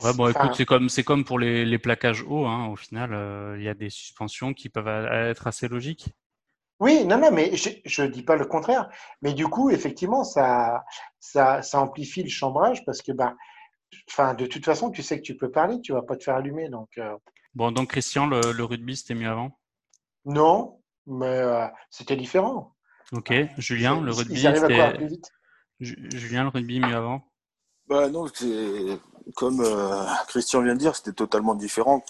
Ouais, 0.00 0.12
bon, 0.14 0.28
écoute, 0.28 0.54
c'est 0.54 0.64
comme 0.64 0.88
c'est 0.88 1.04
comme 1.04 1.24
pour 1.24 1.38
les, 1.38 1.64
les 1.64 1.78
plaquages 1.78 2.22
hauts. 2.22 2.46
Hein. 2.46 2.66
Au 2.68 2.76
final, 2.76 3.14
euh, 3.14 3.56
il 3.58 3.64
y 3.64 3.68
a 3.68 3.74
des 3.74 3.90
suspensions 3.90 4.52
qui 4.54 4.68
peuvent 4.68 4.88
être 4.88 5.46
assez 5.46 5.68
logiques. 5.68 6.08
Oui, 6.80 7.04
non, 7.04 7.18
non, 7.18 7.30
mais 7.30 7.54
je, 7.56 7.70
je 7.84 8.02
dis 8.02 8.22
pas 8.24 8.36
le 8.36 8.44
contraire. 8.44 8.88
Mais 9.22 9.32
du 9.34 9.46
coup, 9.46 9.70
effectivement, 9.70 10.24
ça, 10.24 10.84
ça, 11.20 11.62
ça 11.62 11.80
amplifie 11.80 12.22
le 12.24 12.28
chambrage 12.28 12.84
parce 12.84 13.02
que, 13.02 13.12
bah, 13.12 13.36
enfin, 14.10 14.34
de 14.34 14.46
toute 14.46 14.64
façon, 14.64 14.90
tu 14.90 15.02
sais 15.02 15.16
que 15.18 15.22
tu 15.22 15.36
peux 15.36 15.50
parler, 15.50 15.80
tu 15.80 15.92
vas 15.92 16.02
pas 16.02 16.16
te 16.16 16.24
faire 16.24 16.36
allumer. 16.36 16.68
Donc, 16.68 16.88
euh, 16.98 17.16
Bon, 17.54 17.70
donc 17.72 17.90
Christian, 17.90 18.26
le, 18.26 18.52
le 18.52 18.64
rugby, 18.64 18.96
c'était 18.96 19.14
mieux 19.14 19.28
avant? 19.30 19.58
non, 20.24 20.80
mais 21.06 21.26
euh, 21.26 21.66
c'était 21.90 22.16
différent. 22.16 22.74
Ok, 23.12 23.32
Julien, 23.58 24.00
le 24.00 24.12
rugby, 24.12 24.34
Ils 24.40 24.46
arrivent 24.46 24.64
à 24.64 24.66
courir 24.66 24.84
c'était 24.86 24.96
plus 24.98 25.06
vite? 25.08 25.30
Ju- 25.80 26.10
Julien, 26.14 26.44
le 26.44 26.48
rugby 26.48 26.80
mieux 26.80 26.94
avant? 26.94 27.22
Bah 27.88 28.08
non, 28.08 28.26
c'est 28.32 28.98
comme 29.36 29.60
euh, 29.60 30.04
Christian 30.28 30.62
vient 30.62 30.74
de 30.74 30.78
dire, 30.78 30.96
c'était 30.96 31.12
totalement 31.12 31.54
différent. 31.54 32.02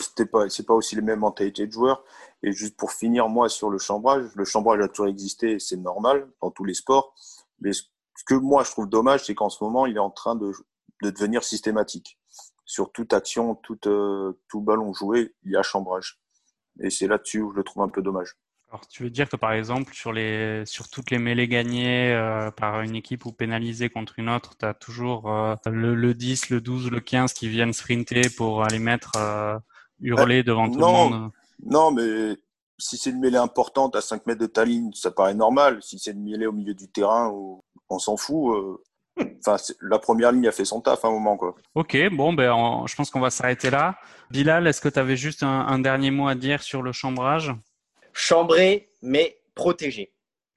C'était 0.00 0.26
pas, 0.26 0.48
c'est 0.48 0.64
pas 0.66 0.74
aussi 0.74 0.96
les 0.96 1.02
mêmes 1.02 1.20
mentalités 1.20 1.66
de 1.66 1.72
joueurs. 1.72 2.02
Et 2.42 2.50
juste 2.52 2.76
pour 2.76 2.90
finir, 2.92 3.28
moi, 3.28 3.48
sur 3.48 3.70
le 3.70 3.78
chambrage, 3.78 4.24
le 4.34 4.44
chambrage 4.44 4.80
a 4.80 4.88
toujours 4.88 5.06
existé, 5.06 5.58
c'est 5.60 5.76
normal 5.76 6.28
dans 6.40 6.50
tous 6.50 6.64
les 6.64 6.74
sports. 6.74 7.14
Mais 7.60 7.72
ce 7.72 7.84
ce 8.14 8.24
que 8.24 8.34
moi 8.34 8.62
je 8.62 8.70
trouve 8.70 8.88
dommage, 8.88 9.24
c'est 9.24 9.34
qu'en 9.34 9.48
ce 9.48 9.64
moment, 9.64 9.86
il 9.86 9.96
est 9.96 10.00
en 10.00 10.10
train 10.10 10.36
de, 10.36 10.52
de 11.02 11.10
devenir 11.10 11.42
systématique. 11.42 12.18
Sur 12.66 12.92
toute 12.92 13.12
action, 13.14 13.54
tout, 13.54 13.78
euh, 13.86 14.38
tout 14.48 14.60
ballon 14.60 14.92
joué, 14.92 15.34
il 15.44 15.52
y 15.52 15.56
a 15.56 15.62
chambrage. 15.62 16.20
Et 16.80 16.90
c'est 16.90 17.06
là-dessus 17.06 17.40
où 17.40 17.50
je 17.52 17.56
le 17.56 17.64
trouve 17.64 17.82
un 17.82 17.88
peu 17.88 18.02
dommage. 18.02 18.36
Alors, 18.72 18.88
tu 18.88 19.02
veux 19.02 19.10
dire 19.10 19.28
que 19.28 19.36
par 19.36 19.52
exemple, 19.52 19.92
sur 19.92 20.14
les 20.14 20.64
sur 20.64 20.88
toutes 20.88 21.10
les 21.10 21.18
mêlées 21.18 21.46
gagnées 21.46 22.10
euh, 22.10 22.50
par 22.50 22.80
une 22.80 22.96
équipe 22.96 23.26
ou 23.26 23.32
pénalisées 23.32 23.90
contre 23.90 24.18
une 24.18 24.30
autre, 24.30 24.56
tu 24.56 24.64
as 24.64 24.72
toujours 24.72 25.30
euh, 25.30 25.54
le, 25.66 25.94
le 25.94 26.14
10, 26.14 26.48
le 26.48 26.62
12, 26.62 26.90
le 26.90 27.00
15 27.00 27.34
qui 27.34 27.48
viennent 27.48 27.74
sprinter 27.74 28.30
pour 28.30 28.64
aller 28.64 28.78
mettre 28.78 29.12
euh, 29.16 29.58
hurler 30.00 30.42
devant 30.42 30.70
tout 30.70 30.78
non. 30.78 30.86
le 30.86 30.92
monde? 30.92 31.30
Non, 31.64 31.90
mais 31.90 32.34
si 32.78 32.96
c'est 32.96 33.10
une 33.10 33.20
mêlée 33.20 33.36
importante 33.36 33.94
à 33.94 34.00
5 34.00 34.24
mètres 34.26 34.40
de 34.40 34.46
ta 34.46 34.64
ligne, 34.64 34.90
ça 34.94 35.10
paraît 35.10 35.34
normal. 35.34 35.82
Si 35.82 35.98
c'est 35.98 36.12
une 36.12 36.24
mêlée 36.24 36.46
au 36.46 36.52
milieu 36.52 36.72
du 36.72 36.88
terrain, 36.88 37.28
où 37.28 37.62
on 37.90 37.98
s'en 37.98 38.16
fout. 38.16 38.80
Enfin, 39.46 39.56
la 39.82 39.98
première 39.98 40.32
ligne 40.32 40.48
a 40.48 40.52
fait 40.52 40.64
son 40.64 40.80
taf 40.80 41.04
à 41.04 41.08
un 41.08 41.10
moment, 41.10 41.36
quoi. 41.36 41.54
Ok, 41.74 41.96
bon, 42.12 42.32
ben, 42.32 42.52
on- 42.52 42.86
je 42.86 42.94
pense 42.96 43.10
qu'on 43.10 43.20
va 43.20 43.30
s'arrêter 43.30 43.70
là. 43.70 43.98
Bilal, 44.30 44.66
est-ce 44.66 44.80
que 44.80 44.88
tu 44.88 44.98
avais 44.98 45.16
juste 45.16 45.42
un, 45.42 45.66
un 45.66 45.78
dernier 45.78 46.10
mot 46.10 46.28
à 46.28 46.34
dire 46.34 46.62
sur 46.62 46.82
le 46.82 46.92
chambrage? 46.92 47.52
Chambré, 48.12 48.90
mais 49.02 49.38
protégé. 49.54 50.12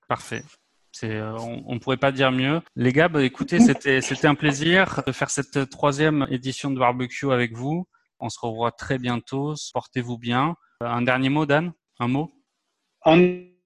Parfait. 0.07 0.44
C'est, 0.91 1.11
euh, 1.11 1.38
on, 1.38 1.64
on 1.68 1.80
pourrait 1.80 1.98
pas 1.98 2.11
dire 2.11 2.32
mieux. 2.32 2.61
Les 2.76 2.94
gars, 2.94 3.10
bah, 3.10 3.23
écoutez, 3.23 3.60
c'était 3.60 4.02
c'était 4.02 4.27
un 4.27 4.36
plaisir 4.36 5.02
de 5.06 5.11
faire 5.11 5.30
cette 5.30 5.69
troisième 5.69 6.26
édition 6.30 6.72
de 6.72 6.80
barbecue 6.80 7.32
avec 7.32 7.53
vous. 7.53 7.86
On 8.19 8.30
se 8.30 8.40
revoit 8.40 8.72
très 8.72 8.98
bientôt. 8.98 9.56
Portez-vous 9.73 10.18
bien. 10.18 10.56
Euh, 10.82 10.88
Un 10.88 11.02
dernier 11.02 11.30
mot, 11.30 11.45
Dan? 11.45 11.73
Un 11.99 12.07
mot? 12.07 12.32
En 13.02 13.19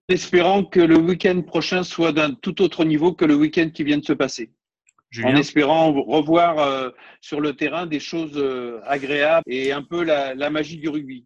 espérant 0.07 0.64
que 0.66 0.80
le 0.80 0.98
week-end 0.98 1.41
prochain 1.44 1.84
soit 1.84 2.11
d'un 2.11 2.34
tout 2.34 2.61
autre 2.64 2.84
niveau 2.84 3.14
que 3.14 3.26
le 3.26 3.36
week-end 3.36 3.70
qui 3.70 3.84
vient 3.84 3.99
de 3.99 4.06
se 4.06 4.14
passer. 4.14 4.52
En 5.24 5.36
espérant 5.36 5.91
revoir 5.91 6.60
euh, 6.60 6.90
sur 7.22 7.41
le 7.41 7.56
terrain 7.56 7.88
des 7.88 7.99
choses 7.99 8.38
euh, 8.38 8.80
agréables 8.86 9.44
et 9.48 9.72
un 9.72 9.82
peu 9.82 10.03
la, 10.03 10.36
la 10.36 10.49
magie 10.52 10.78
du 10.78 10.88
rugby. 10.90 11.26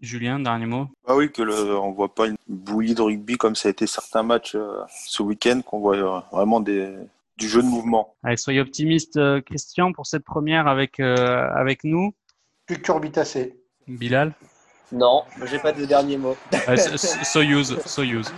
Julien, 0.00 0.38
dernier 0.40 0.66
mot 0.66 0.88
Ah 1.06 1.16
oui, 1.16 1.32
que 1.32 1.42
le, 1.42 1.54
on 1.78 1.92
voit 1.92 2.14
pas 2.14 2.26
une 2.26 2.36
bouillie 2.48 2.94
de 2.94 3.00
rugby 3.02 3.36
comme 3.36 3.54
ça 3.56 3.68
a 3.68 3.70
été 3.70 3.86
certains 3.86 4.22
matchs 4.22 4.54
euh, 4.54 4.82
ce 4.90 5.22
week-end, 5.22 5.62
qu'on 5.64 5.80
voit 5.80 5.96
euh, 5.96 6.20
vraiment 6.32 6.60
des, 6.60 6.94
du 7.38 7.48
jeu 7.48 7.62
de 7.62 7.66
mouvement. 7.66 8.14
Allez, 8.22 8.36
soyez 8.36 8.60
optimiste, 8.60 9.16
euh, 9.16 9.40
Christian, 9.40 9.92
pour 9.92 10.06
cette 10.06 10.24
première 10.24 10.66
avec, 10.68 11.00
euh, 11.00 11.48
avec 11.54 11.82
nous. 11.84 12.12
Plus 12.66 12.80
curbitacé. 12.82 13.56
Bilal 13.88 14.32
Non, 14.92 15.22
j'ai 15.46 15.58
pas 15.58 15.72
de 15.72 15.84
dernier 15.86 16.18
mot. 16.18 16.36
So- 16.76 17.24
Soyuz, 17.24 17.78
Soyuz. 17.86 18.30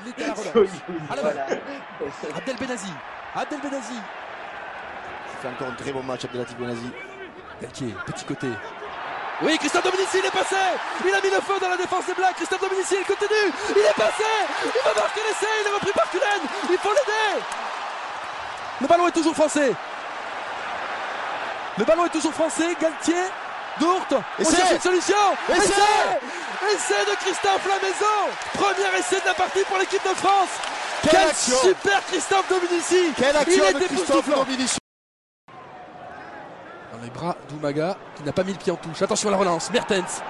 Abdel 2.36 2.56
Benazi. 2.56 2.92
Abdel 3.34 3.60
Benazi. 3.60 3.94
Il 3.94 5.38
fait 5.42 5.48
encore 5.48 5.68
un 5.68 5.74
très 5.74 5.92
bon 5.92 6.02
match, 6.02 6.24
Abdelatif 6.24 6.56
Benazi. 6.56 6.88
Petit 7.60 8.24
côté. 8.26 8.46
Oui, 9.42 9.56
Christophe 9.58 9.84
Dominici, 9.84 10.18
il 10.18 10.26
est 10.26 10.30
passé. 10.30 10.56
Il 11.06 11.14
a 11.14 11.20
mis 11.20 11.30
le 11.30 11.40
feu 11.40 11.54
dans 11.60 11.68
la 11.68 11.76
défense 11.76 12.04
des 12.06 12.14
Blacks. 12.14 12.34
Christophe 12.36 12.60
Dominici, 12.60 12.96
il 12.98 13.06
continue. 13.06 13.52
Il 13.70 13.78
est 13.82 13.94
passé. 13.96 14.24
Il 14.64 14.80
va 14.84 15.00
marquer 15.00 15.20
l'essai. 15.28 15.46
Il 15.62 15.66
est 15.68 15.74
repris 15.74 15.92
par 15.92 16.10
Cullen. 16.10 16.40
Il 16.70 16.78
faut 16.78 16.88
l'aider. 16.90 17.42
Le 18.80 18.86
ballon 18.88 19.06
est 19.08 19.12
toujours 19.12 19.34
français. 19.34 19.72
Le 21.76 21.84
ballon 21.84 22.06
est 22.06 22.10
toujours 22.10 22.32
français. 22.34 22.76
Galtier, 22.80 23.22
Dourte. 23.78 24.14
On 24.38 24.42
Essai. 24.42 24.56
cherche 24.56 24.72
une 24.72 24.80
solution. 24.80 25.16
Essai. 25.50 25.72
Essai. 26.74 27.04
De 27.08 27.14
Christophe 27.24 27.66
Lamaison 27.68 28.04
Premier 28.54 28.98
essai 28.98 29.20
de 29.20 29.26
la 29.26 29.34
partie 29.34 29.62
pour 29.62 29.78
l'équipe 29.78 30.02
de 30.02 30.14
France. 30.16 30.48
Quelle 31.02 31.12
Quel 31.12 31.28
action. 31.28 31.56
super 31.62 32.04
Christophe 32.06 32.48
Dominici. 32.48 33.12
Quelle 33.16 33.34
Il 33.34 33.36
action 33.36 33.64
est 33.68 33.72
de 33.74 33.86
Christophe. 33.86 34.28
Dominici 34.28 34.77
Dans 36.98 37.04
les 37.04 37.10
bras 37.10 37.36
d'Umaga 37.48 37.96
qui 38.16 38.24
n'a 38.24 38.32
pas 38.32 38.42
mis 38.42 38.52
le 38.52 38.58
pied 38.58 38.72
en 38.72 38.76
touche. 38.76 39.00
Attention 39.02 39.28
à 39.28 39.32
la 39.32 39.38
relance. 39.38 39.70
Mertens. 39.70 40.22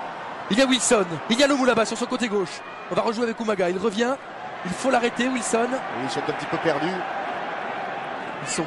Il 0.51 0.59
y 0.59 0.63
a 0.63 0.67
Wilson. 0.67 1.07
Il 1.31 1.39
y 1.39 1.43
a 1.43 1.47
Lomou 1.47 1.65
là-bas 1.65 1.85
sur 1.87 1.97
son 1.97 2.07
côté 2.07 2.29
gauche. 2.29 2.61
On 2.91 2.95
va 2.95 3.03
rejouer 3.03 3.25
avec 3.25 3.41
Umaga. 3.41 3.71
Il 3.71 3.79
revient. 3.79 4.15
Il 4.65 4.73
faut 4.73 4.91
l'arrêter, 4.91 5.29
Wilson. 5.29 5.69
Oui, 5.71 5.79
Ils 6.05 6.11
sont 6.11 6.21
un 6.21 6.33
petit 6.33 6.47
peu 6.47 6.57
perdus. 6.59 6.87
Ils 8.43 8.49
sont. 8.49 8.65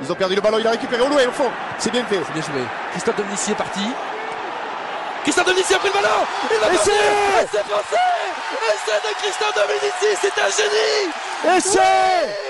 Ils 0.00 0.12
ont 0.12 0.14
perdu 0.14 0.36
le 0.36 0.40
ballon, 0.40 0.58
il 0.60 0.66
a 0.66 0.70
récupéré 0.70 1.02
au 1.02 1.08
loin, 1.08 1.26
au 1.26 1.32
fond. 1.32 1.50
C'est 1.78 1.90
bien 1.90 2.04
fait. 2.04 2.20
C'est 2.24 2.32
bien 2.32 2.42
joué. 2.42 2.62
Christophe 2.92 3.16
Dominici 3.16 3.50
est 3.50 3.56
parti. 3.56 3.80
Christophe 5.24 5.46
Dominici 5.46 5.74
a 5.74 5.78
pris 5.78 5.88
le 5.88 5.94
ballon. 5.94 6.24
Il 6.50 6.56
va 6.60 6.72
Essai 6.72 6.90
marquer. 6.92 7.44
Essai 7.44 7.64
français. 7.64 7.96
Essai 8.68 9.08
de 9.08 9.14
Christophe 9.20 9.54
Dominici. 9.54 10.18
C'est 10.22 10.40
un 10.40 11.50
génie. 11.50 11.56
Essai 11.58 12.47